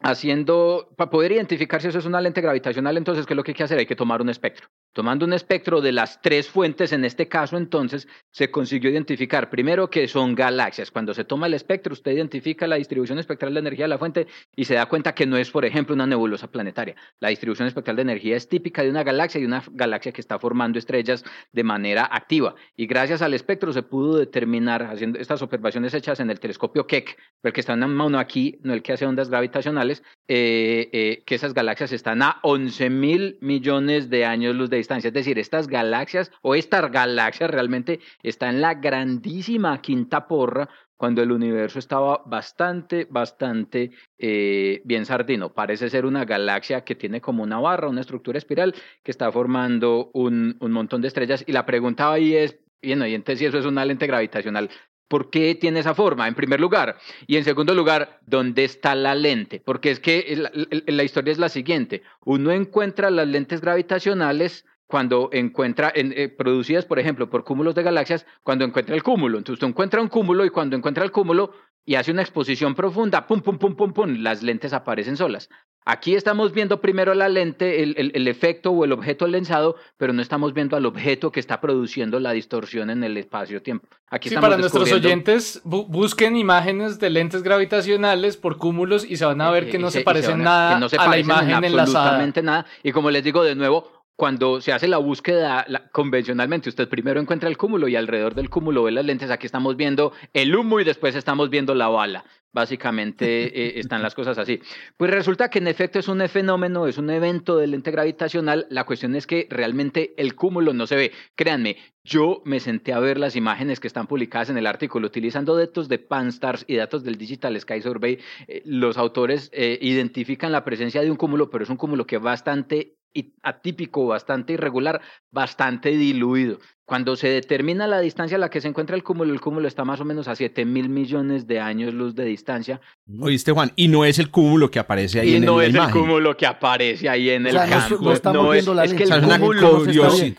haciendo, 0.00 0.92
para 0.96 1.10
poder 1.10 1.32
identificar 1.32 1.80
si 1.80 1.88
eso 1.88 1.98
es 1.98 2.06
una 2.06 2.20
lente 2.20 2.40
gravitacional, 2.40 2.96
entonces, 2.96 3.26
¿qué 3.26 3.32
es 3.32 3.36
lo 3.36 3.42
que 3.42 3.52
hay 3.52 3.56
que 3.56 3.64
hacer? 3.64 3.78
Hay 3.78 3.86
que 3.86 3.96
tomar 3.96 4.20
un 4.20 4.28
espectro. 4.28 4.68
Tomando 4.92 5.26
un 5.26 5.32
espectro 5.32 5.80
de 5.80 5.92
las 5.92 6.22
tres 6.22 6.48
fuentes, 6.48 6.92
en 6.92 7.04
este 7.04 7.28
caso, 7.28 7.56
entonces, 7.56 8.08
se 8.30 8.50
consiguió 8.50 8.90
identificar 8.90 9.50
primero 9.50 9.90
que 9.90 10.08
son 10.08 10.34
galaxias. 10.34 10.90
Cuando 10.90 11.12
se 11.12 11.24
toma 11.24 11.46
el 11.46 11.54
espectro, 11.54 11.92
usted 11.92 12.12
identifica 12.12 12.66
la 12.66 12.76
distribución 12.76 13.18
espectral 13.18 13.54
de 13.54 13.60
energía 13.60 13.84
de 13.84 13.90
la 13.90 13.98
fuente 13.98 14.26
y 14.54 14.64
se 14.64 14.74
da 14.74 14.86
cuenta 14.86 15.14
que 15.14 15.26
no 15.26 15.36
es, 15.36 15.50
por 15.50 15.64
ejemplo, 15.64 15.94
una 15.94 16.06
nebulosa 16.06 16.50
planetaria. 16.50 16.94
La 17.20 17.28
distribución 17.28 17.68
espectral 17.68 17.96
de 17.96 18.02
energía 18.02 18.36
es 18.36 18.48
típica 18.48 18.82
de 18.82 18.90
una 18.90 19.04
galaxia 19.04 19.40
y 19.40 19.44
una 19.44 19.62
galaxia 19.72 20.12
que 20.12 20.20
está 20.20 20.38
formando 20.38 20.78
estrellas 20.78 21.24
de 21.52 21.64
manera 21.64 22.08
activa. 22.10 22.54
Y 22.76 22.86
gracias 22.86 23.22
al 23.22 23.34
espectro 23.34 23.72
se 23.72 23.82
pudo 23.82 24.18
determinar, 24.18 24.84
haciendo 24.84 25.18
estas 25.18 25.42
observaciones 25.42 25.94
hechas 25.94 26.20
en 26.20 26.30
el 26.30 26.40
telescopio 26.40 26.86
Keck, 26.86 27.18
el 27.42 27.52
que 27.52 27.60
está 27.60 27.74
en 27.74 27.86
mano 27.86 28.18
aquí, 28.18 28.58
no 28.62 28.72
el 28.72 28.82
que 28.82 28.92
hace 28.92 29.06
ondas 29.06 29.30
gravitacionales, 29.30 29.85
eh, 30.28 30.88
eh, 30.92 31.22
que 31.24 31.34
esas 31.34 31.54
galaxias 31.54 31.92
están 31.92 32.22
a 32.22 32.38
11 32.42 32.90
mil 32.90 33.38
millones 33.40 34.10
de 34.10 34.24
años 34.24 34.54
luz 34.54 34.70
de 34.70 34.78
distancia. 34.78 35.08
Es 35.08 35.14
decir, 35.14 35.38
estas 35.38 35.68
galaxias 35.68 36.30
o 36.42 36.54
esta 36.54 36.88
galaxia 36.88 37.46
realmente 37.46 38.00
está 38.22 38.48
en 38.48 38.60
la 38.60 38.74
grandísima 38.74 39.80
quinta 39.80 40.26
porra 40.26 40.68
cuando 40.96 41.22
el 41.22 41.30
universo 41.30 41.78
estaba 41.78 42.22
bastante, 42.26 43.06
bastante 43.10 43.90
eh, 44.18 44.80
bien 44.84 45.04
sardino. 45.04 45.52
Parece 45.52 45.90
ser 45.90 46.06
una 46.06 46.24
galaxia 46.24 46.82
que 46.84 46.94
tiene 46.94 47.20
como 47.20 47.42
una 47.42 47.60
barra, 47.60 47.88
una 47.88 48.00
estructura 48.00 48.38
espiral 48.38 48.74
que 49.02 49.10
está 49.10 49.30
formando 49.30 50.10
un, 50.14 50.56
montón 50.60 51.02
de 51.02 51.08
estrellas. 51.08 51.44
Y 51.46 51.52
la 51.52 51.66
pregunta 51.66 52.10
ahí 52.10 52.34
es, 52.34 52.58
y 52.80 52.92
entonces 52.92 53.38
si 53.38 53.46
eso 53.46 53.58
es 53.58 53.66
una 53.66 53.84
lente 53.84 54.06
gravitacional, 54.06 54.70
¿Por 55.08 55.30
qué 55.30 55.54
tiene 55.54 55.80
esa 55.80 55.94
forma? 55.94 56.26
En 56.26 56.34
primer 56.34 56.60
lugar. 56.60 56.98
Y 57.26 57.36
en 57.36 57.44
segundo 57.44 57.74
lugar, 57.74 58.20
¿dónde 58.26 58.64
está 58.64 58.94
la 58.94 59.14
lente? 59.14 59.60
Porque 59.64 59.90
es 59.90 60.00
que 60.00 60.50
la, 60.86 61.04
historia 61.04 61.32
es 61.32 61.38
la 61.38 61.48
siguiente. 61.48 62.02
Uno 62.24 62.50
encuentra 62.50 63.10
las 63.10 63.28
lentes 63.28 63.60
gravitacionales 63.60 64.64
cuando 64.86 65.30
encuentra, 65.32 65.92
eh, 65.94 66.28
producidas, 66.28 66.84
por 66.84 66.98
ejemplo, 66.98 67.28
por 67.28 67.44
cúmulos 67.44 67.74
de 67.74 67.82
galaxias, 67.82 68.26
cuando 68.42 68.64
encuentra 68.64 68.94
el 68.94 69.02
cúmulo. 69.02 69.38
Entonces 69.38 69.54
usted 69.54 69.68
encuentra 69.68 70.00
un 70.00 70.08
cúmulo 70.08 70.44
y 70.44 70.50
cuando 70.50 70.76
encuentra 70.76 71.04
el 71.04 71.12
cúmulo 71.12 71.52
y 71.84 71.94
hace 71.94 72.10
una 72.10 72.22
exposición 72.22 72.74
profunda, 72.74 73.26
pum, 73.26 73.40
pum, 73.40 73.58
pum, 73.58 73.76
pum, 73.76 73.92
pum, 73.92 74.16
las 74.18 74.42
lentes 74.42 74.72
aparecen 74.72 75.16
solas. 75.16 75.48
Aquí 75.88 76.16
estamos 76.16 76.52
viendo 76.52 76.80
primero 76.80 77.14
la 77.14 77.28
lente, 77.28 77.84
el, 77.84 78.10
el, 78.12 78.26
efecto 78.26 78.72
o 78.72 78.84
el 78.84 78.90
objeto 78.90 79.28
lensado, 79.28 79.76
pero 79.96 80.12
no 80.12 80.20
estamos 80.20 80.52
viendo 80.52 80.76
al 80.76 80.84
objeto 80.84 81.30
que 81.30 81.38
está 81.38 81.60
produciendo 81.60 82.18
la 82.18 82.32
distorsión 82.32 82.90
en 82.90 83.04
el 83.04 83.16
espacio-tiempo. 83.16 83.86
Aquí 84.08 84.28
sí, 84.28 84.34
para 84.34 84.56
nuestros 84.56 84.90
oyentes, 84.90 85.60
busquen 85.62 86.36
imágenes 86.36 86.98
de 86.98 87.08
lentes 87.08 87.44
gravitacionales 87.44 88.36
por 88.36 88.56
cúmulos 88.56 89.08
y 89.08 89.16
se 89.16 89.26
van 89.26 89.40
a 89.40 89.48
ver 89.52 89.70
que 89.70 89.78
no 89.78 89.92
se, 89.92 90.00
parecen 90.00 90.42
nada 90.42 90.76
a 90.76 91.08
la 91.08 91.18
imagen 91.18 91.62
en 91.62 91.78
Absolutamente 91.78 92.42
nada. 92.42 92.66
Y 92.82 92.90
como 92.90 93.12
les 93.12 93.22
digo 93.22 93.44
de 93.44 93.54
nuevo, 93.54 93.88
cuando 94.16 94.62
se 94.62 94.72
hace 94.72 94.88
la 94.88 94.96
búsqueda 94.96 95.66
convencionalmente, 95.92 96.68
usted 96.68 96.88
primero 96.88 97.20
encuentra 97.20 97.48
el 97.48 97.56
cúmulo 97.56 97.86
y 97.86 97.94
alrededor 97.94 98.34
del 98.34 98.50
cúmulo 98.50 98.82
ve 98.82 98.90
las 98.90 99.04
lentes. 99.04 99.30
Aquí 99.30 99.46
estamos 99.46 99.76
viendo 99.76 100.12
el 100.32 100.56
humo 100.56 100.80
y 100.80 100.84
después 100.84 101.14
estamos 101.14 101.50
viendo 101.50 101.74
la 101.74 101.88
bala. 101.88 102.24
Básicamente 102.56 103.26
eh, 103.48 103.78
están 103.80 104.00
las 104.00 104.14
cosas 104.14 104.38
así. 104.38 104.62
Pues 104.96 105.10
resulta 105.10 105.50
que 105.50 105.58
en 105.58 105.68
efecto 105.68 105.98
es 105.98 106.08
un 106.08 106.26
fenómeno, 106.26 106.86
es 106.86 106.96
un 106.96 107.10
evento 107.10 107.58
de 107.58 107.66
lente 107.66 107.90
gravitacional. 107.90 108.66
La 108.70 108.84
cuestión 108.84 109.14
es 109.14 109.26
que 109.26 109.46
realmente 109.50 110.14
el 110.16 110.34
cúmulo 110.34 110.72
no 110.72 110.86
se 110.86 110.96
ve. 110.96 111.12
Créanme, 111.34 111.76
yo 112.02 112.40
me 112.46 112.58
senté 112.60 112.94
a 112.94 112.98
ver 112.98 113.18
las 113.18 113.36
imágenes 113.36 113.78
que 113.78 113.88
están 113.88 114.06
publicadas 114.06 114.48
en 114.48 114.56
el 114.56 114.66
artículo 114.66 115.06
utilizando 115.08 115.54
datos 115.54 115.90
de 115.90 115.98
Panstars 115.98 116.64
y 116.66 116.76
datos 116.76 117.04
del 117.04 117.18
Digital 117.18 117.60
Sky 117.60 117.82
Survey. 117.82 118.20
Eh, 118.48 118.62
los 118.64 118.96
autores 118.96 119.50
eh, 119.52 119.78
identifican 119.82 120.50
la 120.50 120.64
presencia 120.64 121.02
de 121.02 121.10
un 121.10 121.18
cúmulo, 121.18 121.50
pero 121.50 121.62
es 121.62 121.68
un 121.68 121.76
cúmulo 121.76 122.06
que 122.06 122.16
es 122.16 122.22
bastante 122.22 122.96
atípico, 123.42 124.06
bastante 124.06 124.54
irregular, 124.54 125.02
bastante 125.30 125.90
diluido. 125.90 126.58
Cuando 126.86 127.16
se 127.16 127.26
determina 127.28 127.88
la 127.88 127.98
distancia 127.98 128.36
a 128.36 128.38
la 128.38 128.48
que 128.48 128.60
se 128.60 128.68
encuentra 128.68 128.94
el 128.94 129.02
cúmulo, 129.02 129.32
el 129.32 129.40
cúmulo 129.40 129.66
está 129.66 129.84
más 129.84 130.00
o 130.00 130.04
menos 130.04 130.28
a 130.28 130.36
7 130.36 130.64
mil 130.64 130.88
millones 130.88 131.48
de 131.48 131.58
años 131.58 131.92
luz 131.92 132.14
de 132.14 132.24
distancia. 132.24 132.80
Oíste, 133.20 133.50
Juan, 133.50 133.72
y 133.74 133.88
no 133.88 134.04
es 134.04 134.20
el 134.20 134.30
cúmulo 134.30 134.70
que 134.70 134.78
aparece 134.78 135.18
ahí 135.18 135.30
y 135.30 135.34
en 135.34 135.44
no 135.44 135.60
el, 135.60 135.70
es 135.70 135.82
el 135.82 135.90
cúmulo 135.90 136.36
que 136.36 136.46
aparece 136.46 137.08
ahí 137.08 137.30
en 137.30 137.48
el 137.48 137.56
campo. 137.56 137.98
No, 138.32 138.54
es, 138.54 138.64
es, 138.64 138.94
que 138.94 139.02
el 139.02 139.20
cúmulo 139.20 139.84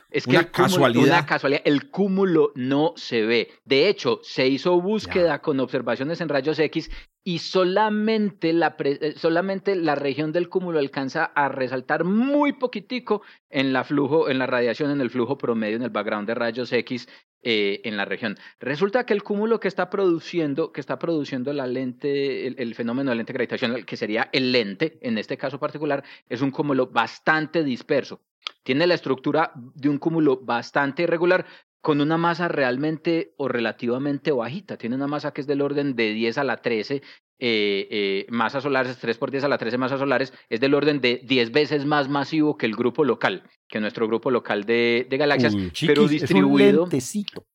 es 0.09 0.25
que 0.25 0.29
una 0.29 0.43
casualidad. 0.45 1.05
Una 1.05 1.25
casualidad. 1.25 1.61
El 1.65 1.89
cúmulo 1.89 2.53
no 2.55 2.93
se 2.95 3.23
ve. 3.23 3.49
De 3.65 3.89
hecho, 3.89 4.21
se 4.23 4.47
hizo 4.47 4.79
búsqueda 4.79 5.41
con 5.41 5.59
observaciones 5.59 6.21
en 6.21 6.29
rayos 6.29 6.59
X 6.59 6.89
y 7.27 7.39
solamente 7.39 8.53
la, 8.53 8.77
eh, 8.79 9.15
solamente 9.17 9.75
la 9.75 9.95
región 9.95 10.31
del 10.31 10.47
cúmulo 10.47 10.79
alcanza 10.79 11.25
a 11.25 11.49
resaltar 11.49 12.05
muy 12.05 12.53
poquitico 12.53 13.21
en 13.49 13.73
la 13.73 13.83
flujo, 13.83 14.29
en 14.29 14.39
la 14.39 14.47
radiación, 14.47 14.91
en 14.91 15.01
el 15.01 15.09
flujo 15.09 15.37
promedio, 15.37 15.75
en 15.75 15.83
el 15.83 15.89
background 15.89 16.25
de 16.25 16.35
rayos 16.37 16.71
X 16.71 17.07
eh, 17.43 17.81
en 17.83 17.97
la 17.97 18.05
región. 18.05 18.37
Resulta 18.59 19.05
que 19.05 19.13
el 19.13 19.23
cúmulo 19.23 19.59
que 19.59 19.67
está 19.67 19.89
produciendo, 19.89 20.71
que 20.71 20.81
está 20.81 20.97
produciendo 20.97 21.53
la 21.53 21.67
lente, 21.67 22.47
el, 22.47 22.75
fenómeno 22.75 23.11
de 23.11 23.17
lente 23.17 23.33
gravitacional, 23.33 23.85
que 23.85 23.95
sería 23.95 24.29
el 24.33 24.51
lente, 24.51 24.97
en 25.01 25.17
este 25.17 25.37
caso 25.37 25.59
particular, 25.59 26.03
es 26.27 26.41
un 26.41 26.51
cúmulo 26.51 26.87
bastante 26.87 27.63
disperso. 27.63 28.21
Tiene 28.63 28.87
la 28.87 28.95
estructura 28.95 29.51
de 29.55 29.87
un 29.87 29.97
cúmulo 29.97 30.41
bastante 30.41 31.03
irregular, 31.03 31.45
con 31.79 32.01
una 32.01 32.17
masa 32.17 32.47
realmente 32.47 33.33
o 33.37 33.47
relativamente 33.47 34.31
bajita. 34.31 34.77
Tiene 34.77 34.95
una 34.95 35.07
masa 35.07 35.31
que 35.31 35.41
es 35.41 35.47
del 35.47 35.61
orden 35.61 35.95
de 35.95 36.13
10 36.13 36.39
a 36.39 36.43
la 36.43 36.57
13 36.57 36.95
eh, 36.95 37.01
eh, 37.39 38.25
masas 38.29 38.63
solares, 38.63 38.97
3 38.97 39.17
por 39.17 39.29
10 39.29 39.43
a 39.43 39.47
la 39.47 39.59
13 39.59 39.77
masas 39.77 39.99
solares, 39.99 40.33
es 40.49 40.59
del 40.59 40.73
orden 40.73 41.01
de 41.01 41.21
10 41.23 41.51
veces 41.51 41.85
más 41.85 42.09
masivo 42.09 42.57
que 42.57 42.65
el 42.65 42.75
grupo 42.75 43.03
local, 43.03 43.43
que 43.67 43.79
nuestro 43.79 44.07
grupo 44.07 44.31
local 44.31 44.63
de, 44.63 45.05
de 45.09 45.17
galaxias, 45.17 45.55
pero 45.85 46.07
distribuido. 46.07 46.87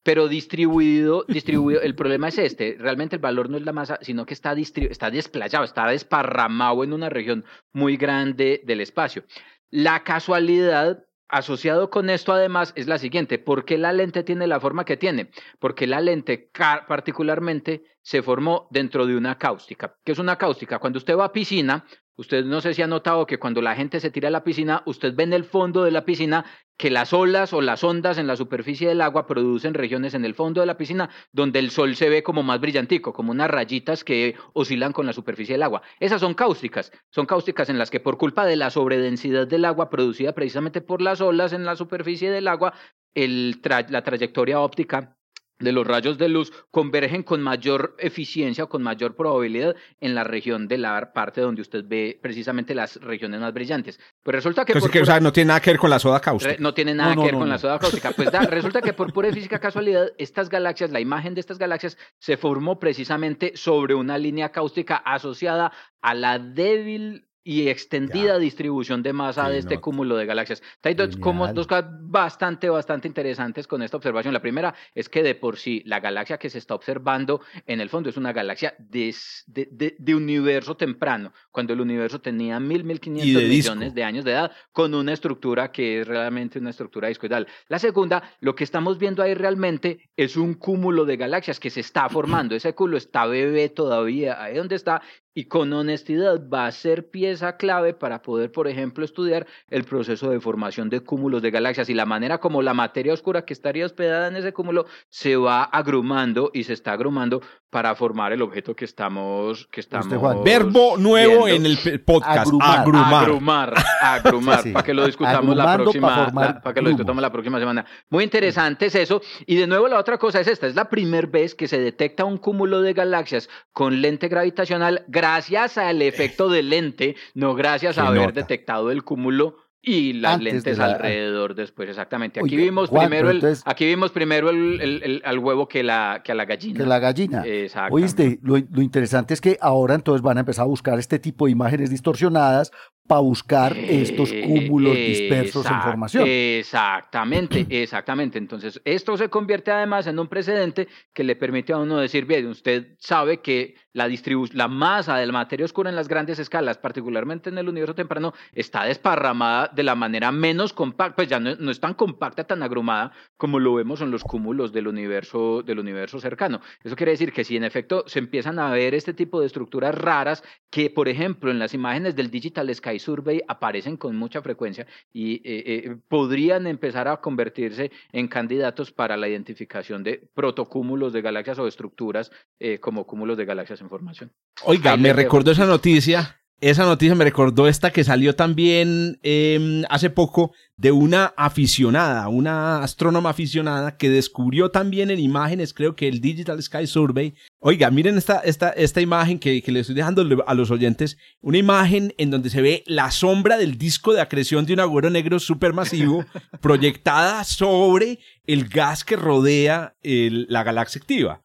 pero 0.03 0.29
distribuido, 0.29 1.25
distribuido. 1.27 1.81
el 1.81 1.95
problema 1.95 2.29
es 2.29 2.39
este: 2.39 2.77
realmente 2.79 3.17
el 3.17 3.23
valor 3.23 3.49
no 3.49 3.57
es 3.57 3.65
la 3.65 3.73
masa, 3.73 3.99
sino 4.03 4.27
que 4.27 4.35
está, 4.35 4.53
está 4.53 5.11
desplayado, 5.11 5.65
está 5.65 5.87
desparramado 5.87 6.85
en 6.85 6.93
una 6.93 7.09
región 7.09 7.45
muy 7.73 7.97
grande 7.97 8.63
del 8.65 8.81
espacio. 8.81 9.25
La 9.71 10.05
casualidad 10.05 11.05
Asociado 11.33 11.89
con 11.89 12.11
esto, 12.11 12.35
además, 12.35 12.75
es 12.77 12.89
la 12.89 12.99
siguiente. 12.99 13.39
¿Por 13.39 13.65
qué 13.65 13.79
la 13.79 13.95
lente 13.95 14.23
tiene 14.23 14.47
la 14.47 14.61
forma 14.61 14.85
que 14.85 14.99
tiene? 14.99 15.31
Porque 15.59 15.87
la 15.87 16.03
lente 16.03 16.51
particularmente 16.87 17.85
se 18.03 18.23
formó 18.23 18.69
dentro 18.71 19.07
de 19.07 19.17
una 19.17 19.39
cáustica. 19.39 19.97
¿Qué 20.05 20.13
es 20.13 20.19
una 20.19 20.37
cáustica? 20.37 20.79
Cuando 20.79 20.99
usted 20.99 21.17
va 21.17 21.25
a 21.25 21.33
piscina, 21.33 21.87
usted 22.17 22.45
no 22.45 22.61
sé 22.61 22.75
si 22.75 22.83
ha 22.83 22.87
notado 22.87 23.25
que 23.25 23.39
cuando 23.39 23.63
la 23.63 23.75
gente 23.75 23.99
se 23.99 24.11
tira 24.11 24.29
a 24.29 24.31
la 24.31 24.45
piscina, 24.45 24.83
usted 24.85 25.15
ve 25.15 25.23
en 25.23 25.33
el 25.33 25.45
fondo 25.45 25.85
de 25.85 25.91
la 25.91 26.05
piscina 26.05 26.45
que 26.83 26.91
las 26.91 27.13
olas 27.13 27.53
o 27.53 27.61
las 27.61 27.85
ondas 27.85 28.19
en 28.19 28.27
la 28.27 28.35
superficie 28.35 28.89
del 28.89 29.03
agua 29.03 29.29
producen 29.29 29.73
regiones 29.73 30.15
en 30.15 30.25
el 30.25 30.35
fondo 30.35 30.61
de 30.63 30.67
la 30.67 30.77
piscina 30.77 31.11
donde 31.31 31.61
el 31.61 31.71
sol 31.71 31.95
se 31.95 32.09
ve 32.09 32.25
como 32.25 32.43
más 32.43 32.59
brillantico, 32.61 33.13
como 33.13 33.31
unas 33.31 33.49
rayitas 33.49 34.03
que 34.03 34.35
oscilan 34.53 34.93
con 34.93 35.07
la 35.07 35.13
superficie 35.13 35.55
del 35.55 35.63
agua. 35.63 35.83
Esas 36.01 36.21
son 36.21 36.35
cáusticas, 36.35 36.91
son 37.11 37.27
cáusticas 37.27 37.69
en 37.69 37.79
las 37.79 37.89
que 37.89 38.01
por 38.01 38.19
culpa 38.19 38.45
de 38.47 38.57
la 38.57 38.69
sobredensidad 38.71 39.47
del 39.47 39.65
agua 39.65 39.91
producida 39.91 40.33
precisamente 40.33 40.81
por 40.81 41.03
las 41.03 41.21
olas 41.21 41.53
en 41.53 41.65
la 41.65 41.77
superficie 41.77 42.33
del 42.33 42.49
agua, 42.49 42.75
la 43.15 44.03
trayectoria 44.03 44.59
óptica 44.59 45.17
de 45.63 45.73
los 45.73 45.87
rayos 45.87 46.19
de 46.19 46.29
luz 46.29 46.53
convergen 46.71 47.23
con 47.23 47.41
mayor 47.41 47.97
eficiencia 47.99 48.65
o 48.65 48.69
con 48.69 48.83
mayor 48.83 49.17
probabilidad 49.17 49.75
en 50.01 50.15
la 50.15 50.25
región 50.25 50.69
de 50.69 50.79
la 50.79 51.13
parte 51.13 51.41
donde 51.41 51.63
usted 51.63 51.85
ve 51.87 52.19
precisamente 52.21 52.75
las 52.75 52.97
regiones 52.97 53.41
más 53.41 53.53
brillantes. 53.53 53.99
Pues 54.23 54.35
resulta 54.35 54.65
que... 54.65 54.77
o 54.77 55.05
sea, 55.05 55.21
no 55.21 55.33
tiene 55.33 55.49
nada 55.49 55.61
que 55.61 55.71
ver 55.71 55.79
con 55.79 55.91
la 55.91 55.99
soda 55.99 56.21
cáustica. 56.21 56.57
No 56.59 56.75
tiene 56.75 56.95
nada 56.95 57.15
que 57.15 57.23
ver 57.23 57.35
con 57.35 57.49
la 57.49 57.59
soda 57.59 57.79
cáustica. 57.79 58.13
Pues 58.13 58.31
resulta 58.51 58.83
que 58.83 58.93
por 58.93 59.13
pura 59.13 59.33
física 59.33 59.59
casualidad, 59.59 60.09
estas 60.19 60.49
galaxias, 60.49 60.91
la 60.91 61.01
imagen 61.01 61.35
de 61.35 61.41
estas 61.41 61.59
galaxias 61.59 61.97
se 62.19 62.37
formó 62.37 62.79
precisamente 62.79 63.53
sobre 63.55 63.95
una 63.95 64.19
línea 64.19 64.51
cáustica 64.51 64.97
asociada 64.97 65.73
a 66.01 66.15
la 66.15 66.39
débil 66.39 67.27
y 67.45 67.69
extendida 67.69 68.39
distribución 68.39 69.03
de 69.03 69.13
masa 69.13 69.49
de 69.49 69.59
este 69.59 69.81
cúmulo 69.81 70.17
de 70.17 70.27
galaxias. 70.27 70.63
Hay 70.83 70.95
dos, 70.95 71.17
como, 71.17 71.53
dos 71.53 71.67
cosas 71.67 71.87
bastante, 72.01 72.69
bastante 72.69 73.09
interesantes 73.09 73.67
con 73.67 73.83
esta 73.83 73.97
observación. 73.97 74.33
La 74.33 74.41
primera 74.41 74.75
es 74.95 75.09
que 75.09 75.23
de 75.23 75.35
por 75.35 75.57
sí 75.57 75.83
la 75.87 76.01
galaxia 76.01 76.39
que 76.39 76.51
se 76.51 76.59
está 76.59 76.75
observando 76.75 77.41
en 77.67 77.81
el 77.81 77.89
fondo 77.89 78.11
es 78.11 78.17
una 78.17 78.33
galaxia 78.33 78.75
de, 78.79 79.15
de, 79.47 79.97
de, 79.99 80.15
universo 80.15 80.77
temprano, 80.77 81.33
cuando 81.51 81.73
el 81.73 81.81
universo 81.81 82.21
tenía 82.21 82.61
mil, 82.61 82.85
mil 82.85 83.01
quinientos 83.01 83.43
millones 83.43 83.95
de 83.95 84.05
años 84.05 84.25
de 84.25 84.33
edad, 84.33 84.53
con 84.73 84.95
una 84.95 85.13
estructura 85.13 85.73
que 85.73 86.01
es 86.01 86.07
realmente 86.07 86.59
una 86.59 86.71
estructura 86.71 87.09
discoidal. 87.09 87.49
La 87.69 87.79
segunda, 87.79 88.23
lo 88.41 88.55
que 88.55 88.65
estamos 88.65 88.99
viendo 88.99 89.23
ahí 89.23 89.35
realmente 89.35 90.11
es 90.17 90.37
un 90.37 90.55
cúmulo 90.55 91.05
de 91.05 91.17
galaxias 91.17 91.59
que 91.59 91.71
se 91.71 91.81
está 91.81 92.09
formando. 92.09 92.55
Ese 92.55 92.75
cúmulo 92.75 92.99
está 92.99 93.27
bebé 93.27 93.69
todavía, 93.69 94.43
ahí 94.43 94.57
donde 94.57 94.77
está, 94.77 95.03
y 95.35 95.45
con 95.45 95.73
honestidad 95.73 96.49
va 96.49 96.67
a 96.67 96.73
ser 96.73 97.11
pieza 97.33 97.57
clave 97.57 97.95
para 97.95 98.21
poder, 98.21 98.53
por 98.53 98.69
ejemplo, 98.69 99.07
estudiar 99.07 99.47
el 99.71 99.85
proceso 99.85 100.29
de 100.29 100.39
formación 100.39 100.91
de 100.91 101.01
cúmulos 101.01 101.41
de 101.41 101.51
galaxias 101.51 101.89
y 101.89 101.95
la 101.95 102.05
manera 102.05 102.41
como 102.41 102.61
la 102.61 102.75
materia 102.75 103.15
oscura 103.15 103.47
que 103.47 103.55
estaría 103.55 103.87
hospedada 103.87 104.29
en 104.29 104.37
ese 104.37 104.53
cúmulo 104.53 104.85
se 105.09 105.37
va 105.37 105.63
agrumando 105.63 106.51
y 106.53 106.65
se 106.65 106.75
está 106.75 106.93
agrumando 106.93 107.41
para 107.73 107.95
formar 107.95 108.35
el 108.35 108.43
objeto 108.43 108.77
que 108.77 108.85
estamos 108.85 109.67
que 109.71 109.81
estamos 109.81 110.45
verbo 110.45 110.99
nuevo 110.99 111.49
en 111.49 111.65
el 111.65 112.03
podcast. 112.05 112.53
Agrumar. 112.61 113.23
Agrumar. 113.23 113.75
Agrumar, 114.03 114.73
para 114.75 114.85
que 114.85 114.93
lo 114.93 115.07
discutamos 115.07 115.57
la 115.57 115.79
próxima 115.79 116.61
para, 116.63 116.75
que 116.75 116.83
lo 116.83 116.91
discutamos 116.91 117.23
la 117.23 117.33
próxima 117.33 117.59
semana. 117.59 117.87
Muy 118.11 118.25
interesante 118.25 118.87
es 118.87 118.95
eso. 118.95 119.23
Y 119.47 119.57
de 119.57 119.67
nuevo 119.67 119.89
la 119.89 119.99
otra 119.99 120.19
cosa 120.19 120.41
es 120.41 120.49
esta 120.49 120.67
es 120.67 120.75
la 120.75 120.91
primera 120.91 121.27
vez 121.27 121.55
que 121.55 121.67
se 121.67 121.81
detecta 121.81 122.27
un 122.27 122.37
cúmulo 122.37 122.83
de 122.83 122.93
galaxias 122.93 123.49
con 123.73 124.03
lente 124.03 124.29
gravitacional 124.29 125.05
gracias 125.09 125.79
al 125.79 126.03
efecto 126.03 126.51
del 126.51 126.69
lente 126.69 127.17
no 127.33 127.55
gracias 127.55 127.97
a 127.97 128.09
haber 128.09 128.35
detectado 128.35 128.91
el 128.91 129.03
cúmulo 129.03 129.62
Y 129.85 130.13
las 130.13 130.35
Antes 130.35 130.45
de 130.47 130.53
lentes 130.53 130.79
la- 130.79 130.85
alrededor 130.87 131.57
después, 131.57 131.89
exactamente. 131.89 132.39
Aquí 132.39 132.55
vimos 132.57 132.89
Juan, 132.89 133.09
primero, 133.09 133.31
el, 133.31 133.57
aquí 133.65 133.85
vimos 133.85 134.13
primero 134.13 134.49
el, 134.51 134.81
el- 134.81 135.03
el- 135.03 135.23
al 135.25 135.39
huevo 135.41 135.67
que, 135.67 135.83
la, 135.83 136.21
que 136.25 136.31
a 136.31 136.35
la 136.37 136.45
gallina. 136.45 136.79
Que 136.79 136.87
la 136.87 136.99
gallina. 137.01 137.45
Oíste, 137.91 138.39
lo, 138.43 138.59
lo 138.59 138.81
interesante 138.81 139.35
es 139.35 139.41
que 139.41 139.59
ahora 139.61 139.97
entonces 139.97 140.23
van 140.23 140.37
a 140.37 140.41
empezar 140.41 140.63
a 140.63 140.69
buscar 140.69 141.01
este 141.01 141.19
tipo 141.19 141.47
de 141.47 141.53
imágenes 141.53 141.91
distorsionadas 141.91 142.71
para 143.07 143.21
buscar 143.21 143.77
estos 143.77 144.31
Eh, 144.33 144.43
cúmulos 144.47 144.97
dispersos 144.97 145.67
en 145.67 145.73
exact- 145.73 145.85
formación. 145.85 146.25
Exactamente, 146.29 147.67
exactamente. 147.83 148.39
Entonces, 148.39 148.81
esto 148.85 149.17
se 149.17 149.29
convierte 149.29 149.71
además 149.71 150.07
en 150.07 150.19
un 150.19 150.29
precedente 150.29 150.89
que 151.13 151.25
le 151.25 151.37
permite 151.37 151.73
a 151.73 151.79
uno 151.79 151.99
decir, 151.99 152.25
bien, 152.27 152.47
usted 152.47 152.95
sabe 152.99 153.41
que 153.41 153.75
la 153.93 154.09
la 154.53 154.69
masa 154.69 155.17
de 155.17 155.27
la 155.27 155.33
materia 155.33 155.65
oscura 155.67 155.91
en 155.91 155.97
las 155.97 156.09
grandes 156.09 156.39
escalas, 156.39 156.79
particularmente 156.79 157.51
en 157.51 157.59
el 157.59 157.69
universo 157.69 157.95
temprano, 157.95 158.33
está 158.53 158.85
desparramada 158.85 159.69
de 159.75 159.83
la 159.83 159.95
manera 159.95 160.33
menos 160.33 160.73
compacta, 160.73 161.17
pues 161.17 161.29
ya 161.29 161.39
no, 161.41 161.55
no 161.57 161.71
es 161.71 161.81
tan 161.81 161.95
compacta, 161.95 162.45
tan 162.45 162.63
agrumada 162.63 163.13
como 163.37 163.59
lo 163.59 163.75
vemos 163.75 164.01
en 164.01 164.11
los 164.11 164.23
cúmulos 164.25 164.73
del 164.73 164.87
universo, 164.89 165.63
del 165.63 165.79
universo 165.81 166.21
cercano. 166.21 166.61
Eso 166.83 166.97
quiere 166.97 167.13
decir 167.13 167.33
que 167.33 167.45
si 167.45 167.57
en 167.57 167.65
efecto 167.65 168.05
se 168.07 168.19
empiezan 168.21 168.59
a 168.59 168.71
ver 168.71 168.95
este 168.95 169.13
tipo 169.13 169.41
de 169.41 169.47
estructuras 169.47 169.95
raras 169.95 170.43
que, 170.71 170.89
por 170.89 171.09
ejemplo, 171.09 171.51
en 171.51 171.59
las 171.59 171.75
imágenes 171.75 172.17
del 172.17 172.31
Digital 172.31 172.75
Sky 172.75 172.92
Survey 172.99 173.43
aparecen 173.49 173.97
con 173.97 174.17
mucha 174.17 174.43
frecuencia 174.43 174.87
y 175.13 175.37
eh, 175.37 175.41
eh, 175.45 175.97
podrían 176.09 176.67
empezar 176.67 177.09
a 177.09 177.19
convertirse 177.19 177.91
en 178.13 178.29
candidatos 178.29 178.93
para 178.93 179.17
la 179.17 179.29
identificación 179.29 180.03
de 180.03 180.29
protocúmulos 180.35 181.13
de 181.13 181.23
galaxias 181.23 181.59
o 181.59 181.67
estructuras 181.67 182.31
eh, 182.59 182.79
como 182.79 183.07
cúmulos 183.07 183.37
de 183.37 183.45
galaxias 183.45 183.81
en 183.81 183.89
formación. 183.89 184.33
Oiga, 184.65 184.93
Ahí 184.93 185.01
me 185.01 185.13
recordó 185.13 185.53
esa 185.53 185.67
noticia. 185.67 186.42
Esa 186.63 186.85
noticia 186.85 187.17
me 187.17 187.25
recordó 187.25 187.67
esta 187.67 187.91
que 187.91 188.05
salió 188.05 188.37
también 188.37 189.19
eh, 189.25 189.83
hace 189.91 190.11
poco 190.11 190.53
de 190.77 190.93
una 190.93 191.35
aficionada, 191.37 192.29
una 192.29 192.85
astrónoma 192.85 193.31
aficionada 193.31 193.97
que 193.97 194.09
descubrió 194.09 194.71
también 194.71 195.11
en 195.11 195.19
imágenes, 195.19 195.75
creo 195.75 195.97
que 195.97 196.07
el 196.07 196.21
Digital 196.21 196.63
Sky 196.63 196.87
Survey. 196.87 197.35
Oiga, 197.59 197.91
miren 197.91 198.17
esta, 198.17 198.39
esta, 198.39 198.69
esta 198.71 199.01
imagen 199.01 199.41
que, 199.41 199.61
que 199.61 199.73
le 199.73 199.81
estoy 199.81 199.97
dejando 199.97 200.25
a 200.47 200.55
los 200.55 200.71
oyentes. 200.71 201.19
Una 201.41 201.59
imagen 201.59 202.15
en 202.17 202.31
donde 202.31 202.49
se 202.49 202.63
ve 202.63 202.85
la 202.87 203.11
sombra 203.11 203.57
del 203.59 203.77
disco 203.77 204.13
de 204.13 204.21
acreción 204.21 204.65
de 204.65 204.75
un 204.75 204.81
agujero 204.81 205.11
negro 205.11 205.41
supermasivo 205.41 206.25
proyectada 206.61 207.43
sobre 207.43 208.21
el 208.47 208.69
gas 208.69 209.03
que 209.05 209.17
rodea 209.17 209.97
el- 210.05 210.47
la 210.49 210.63
galaxia 210.63 211.01
activa. 211.01 211.43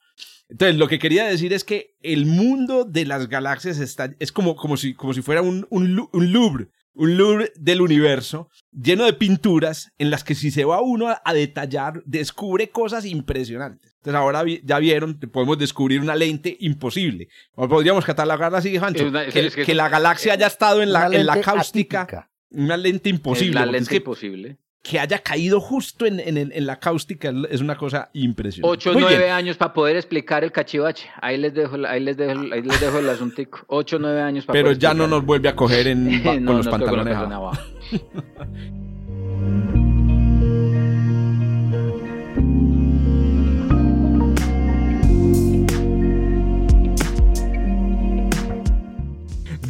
Entonces, 0.49 0.77
lo 0.77 0.87
que 0.87 0.99
quería 0.99 1.25
decir 1.25 1.51
es 1.53 1.63
que 1.63 1.95
el 2.01 2.25
mundo 2.25 2.85
de 2.85 3.05
las 3.05 3.27
galaxias 3.27 3.79
está, 3.79 4.13
es 4.19 4.31
como, 4.31 4.55
como, 4.55 4.77
si, 4.77 4.93
como 4.93 5.13
si 5.13 5.21
fuera 5.21 5.41
un, 5.41 5.67
un, 5.69 6.07
un 6.11 6.31
Louvre, 6.31 6.67
un 6.93 7.17
Louvre 7.17 7.51
del 7.57 7.81
universo, 7.81 8.49
lleno 8.71 9.05
de 9.05 9.13
pinturas 9.13 9.91
en 9.97 10.09
las 10.09 10.23
que 10.23 10.35
si 10.35 10.49
se 10.49 10.63
va 10.65 10.81
uno 10.81 11.09
a, 11.09 11.21
a 11.25 11.33
detallar, 11.33 12.01
descubre 12.05 12.69
cosas 12.69 13.05
impresionantes. 13.05 13.93
Entonces, 13.97 14.15
ahora 14.19 14.41
vi- 14.43 14.61
ya 14.63 14.79
vieron, 14.79 15.19
podemos 15.19 15.57
descubrir 15.59 15.99
una 15.99 16.15
lente 16.15 16.55
imposible. 16.61 17.27
O 17.53 17.67
podríamos 17.67 18.05
catalogarla 18.05 18.59
así, 18.59 18.77
Juancho, 18.77 19.03
Es 19.03 19.09
una- 19.09 19.23
es- 19.25 19.33
que, 19.33 19.45
es 19.47 19.55
que- 19.55 19.63
que 19.65 19.75
la 19.75 19.89
galaxia 19.89 20.33
haya 20.33 20.47
estado 20.47 20.81
en 20.81 20.93
la, 20.93 21.07
en 21.07 21.25
la 21.25 21.33
lente 21.35 21.41
cáustica, 21.41 22.01
atípica. 22.03 22.31
una 22.51 22.77
lente 22.77 23.09
imposible. 23.09 23.49
Es 23.49 23.55
la 23.55 23.61
porque 23.65 23.77
es 23.77 23.81
lente 23.81 23.89
que, 23.89 23.97
imposible. 23.97 24.57
Que 24.89 24.99
haya 24.99 25.19
caído 25.19 25.59
justo 25.59 26.05
en, 26.05 26.19
en- 26.21 26.37
en 26.53 26.65
la 26.65 26.79
cáustica 26.79 27.33
es 27.49 27.59
una 27.61 27.75
cosa 27.75 28.09
impresionante. 28.13 28.71
Ocho 28.73 28.91
o 28.91 28.93
Muy 28.93 29.03
bien. 29.03 29.15
nueve 29.17 29.31
años 29.31 29.57
para 29.57 29.73
poder 29.73 29.97
explicar 29.97 30.43
el 30.45 30.51
cachivache. 30.53 31.09
Ahí 31.21 31.37
les 31.37 31.53
dejo, 31.53 31.75
ahí 31.87 31.99
les 31.99 32.15
dejo, 32.15 32.39
ahí 32.53 32.61
les 32.61 32.79
dejo 32.79 32.99
el 32.99 33.09
asuntico. 33.09 33.59
Ocho 33.67 33.97
o 33.97 33.99
nueve 33.99 34.21
años 34.21 34.45
para 34.45 34.53
Pero 34.55 34.67
poder 34.67 34.77
ya 34.79 34.93
no 34.93 35.07
nos 35.07 35.25
vuelve 35.25 35.49
a 35.49 35.55
coger 35.55 35.87
en, 35.87 36.23
No, 36.43 36.51
con 36.51 36.57
los 36.57 36.67
pantalones 36.69 37.15
abajo. 37.17 37.51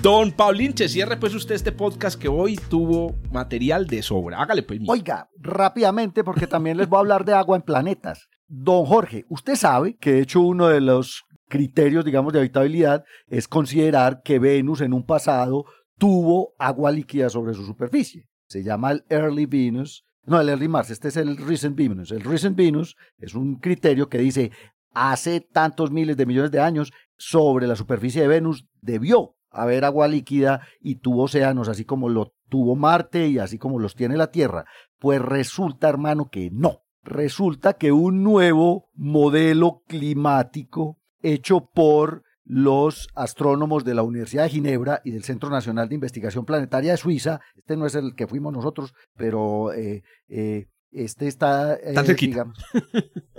Don 0.08 0.32
Paulinche, 0.32 0.88
cierre 0.88 1.18
pues 1.18 1.36
usted 1.36 1.54
este 1.56 1.74
podcast 1.74 2.18
que 2.18 2.30
hoy 2.30 2.58
tuvo 2.70 3.14
material 3.30 3.88
de 3.88 4.02
sobra. 4.02 4.42
Hágale 4.42 4.64
pues. 4.64 4.80
mi- 4.80 4.86
Oiga, 4.90 5.30
rápidamente, 5.38 6.24
porque 6.24 6.48
también 6.48 6.78
les 6.78 6.88
voy 6.88 6.96
a 6.96 7.00
hablar 7.02 7.26
de 7.26 7.34
agua 7.34 7.58
en 7.58 7.62
planetas. 7.62 8.30
Don 8.48 8.86
Jorge, 8.86 9.26
usted 9.28 9.56
sabe 9.58 9.98
que 9.98 10.14
de 10.14 10.22
hecho 10.22 10.40
uno 10.40 10.70
de 10.70 10.80
los 10.80 11.26
criterios, 11.50 12.06
digamos, 12.06 12.32
de 12.32 12.40
habitabilidad 12.40 13.04
es 13.28 13.50
considerar 13.50 14.22
que 14.24 14.40
Venus 14.40 14.80
en 14.80 14.94
un 14.94 15.06
pasado 15.06 15.66
tuvo 15.98 16.54
agua 16.58 16.90
líquida 16.94 17.30
sobre 17.30 17.54
su 17.54 17.66
superficie. 17.66 18.30
Se 18.48 18.64
llama 18.64 18.92
el 18.92 19.04
Early 19.10 19.46
Venus, 19.46 20.06
no, 20.24 20.40
el 20.40 20.48
Early 20.48 20.70
Mars, 20.70 20.90
este 20.90 21.10
es 21.10 21.18
el 21.18 21.36
Recent 21.36 21.76
Venus. 21.76 22.14
El 22.14 22.22
Recent 22.22 22.56
Venus 22.56 22.96
es 23.18 23.36
un 23.36 23.58
criterio 23.58 24.08
que 24.08 24.20
dice 24.20 24.52
hace 24.94 25.42
tantos 25.42 25.92
miles 25.92 26.16
de 26.16 26.26
millones 26.26 26.52
de 26.52 26.62
años 26.62 26.94
sobre 27.18 27.68
la 27.68 27.76
superficie 27.76 28.22
de 28.22 28.30
Venus 28.30 28.66
debió 28.82 29.34
haber 29.62 29.86
agua 29.86 30.08
líquida 30.08 30.62
y 30.82 30.96
tuvo 30.96 31.24
océanos, 31.24 31.68
así 31.70 31.86
como 31.86 32.10
lo 32.10 32.34
tuvo 32.50 32.76
Marte 32.76 33.28
y 33.28 33.40
así 33.40 33.58
como 33.58 33.80
los 33.80 33.96
tiene 33.96 34.16
la 34.18 34.32
Tierra. 34.32 34.66
Pues 35.00 35.22
resulta, 35.22 35.90
hermano, 35.90 36.30
que 36.30 36.50
no. 36.52 36.82
Resulta 37.04 37.74
que 37.74 37.92
un 37.92 38.24
nuevo 38.24 38.90
modelo 38.96 39.84
climático 39.88 40.98
hecho 41.22 41.70
por 41.74 42.24
los 42.44 43.10
astrónomos 43.16 43.84
de 43.84 43.94
la 43.94 44.04
Universidad 44.04 44.44
de 44.44 44.50
Ginebra 44.50 45.02
y 45.04 45.12
del 45.12 45.24
Centro 45.24 45.50
Nacional 45.50 45.90
de 45.90 45.96
Investigación 45.96 46.46
Planetaria 46.46 46.92
de 46.92 46.98
Suiza, 46.98 47.42
este 47.56 47.76
no 47.76 47.86
es 47.86 47.96
el 47.96 48.16
que 48.16 48.28
fuimos 48.28 48.54
nosotros, 48.54 48.94
pero 49.18 49.74
eh, 49.74 50.04
eh, 50.30 50.68
este 50.92 51.28
está... 51.28 51.74
eh, 51.76 51.80
Está 51.90 52.04
cerquita. 52.06 52.46
digamos- 52.46 52.58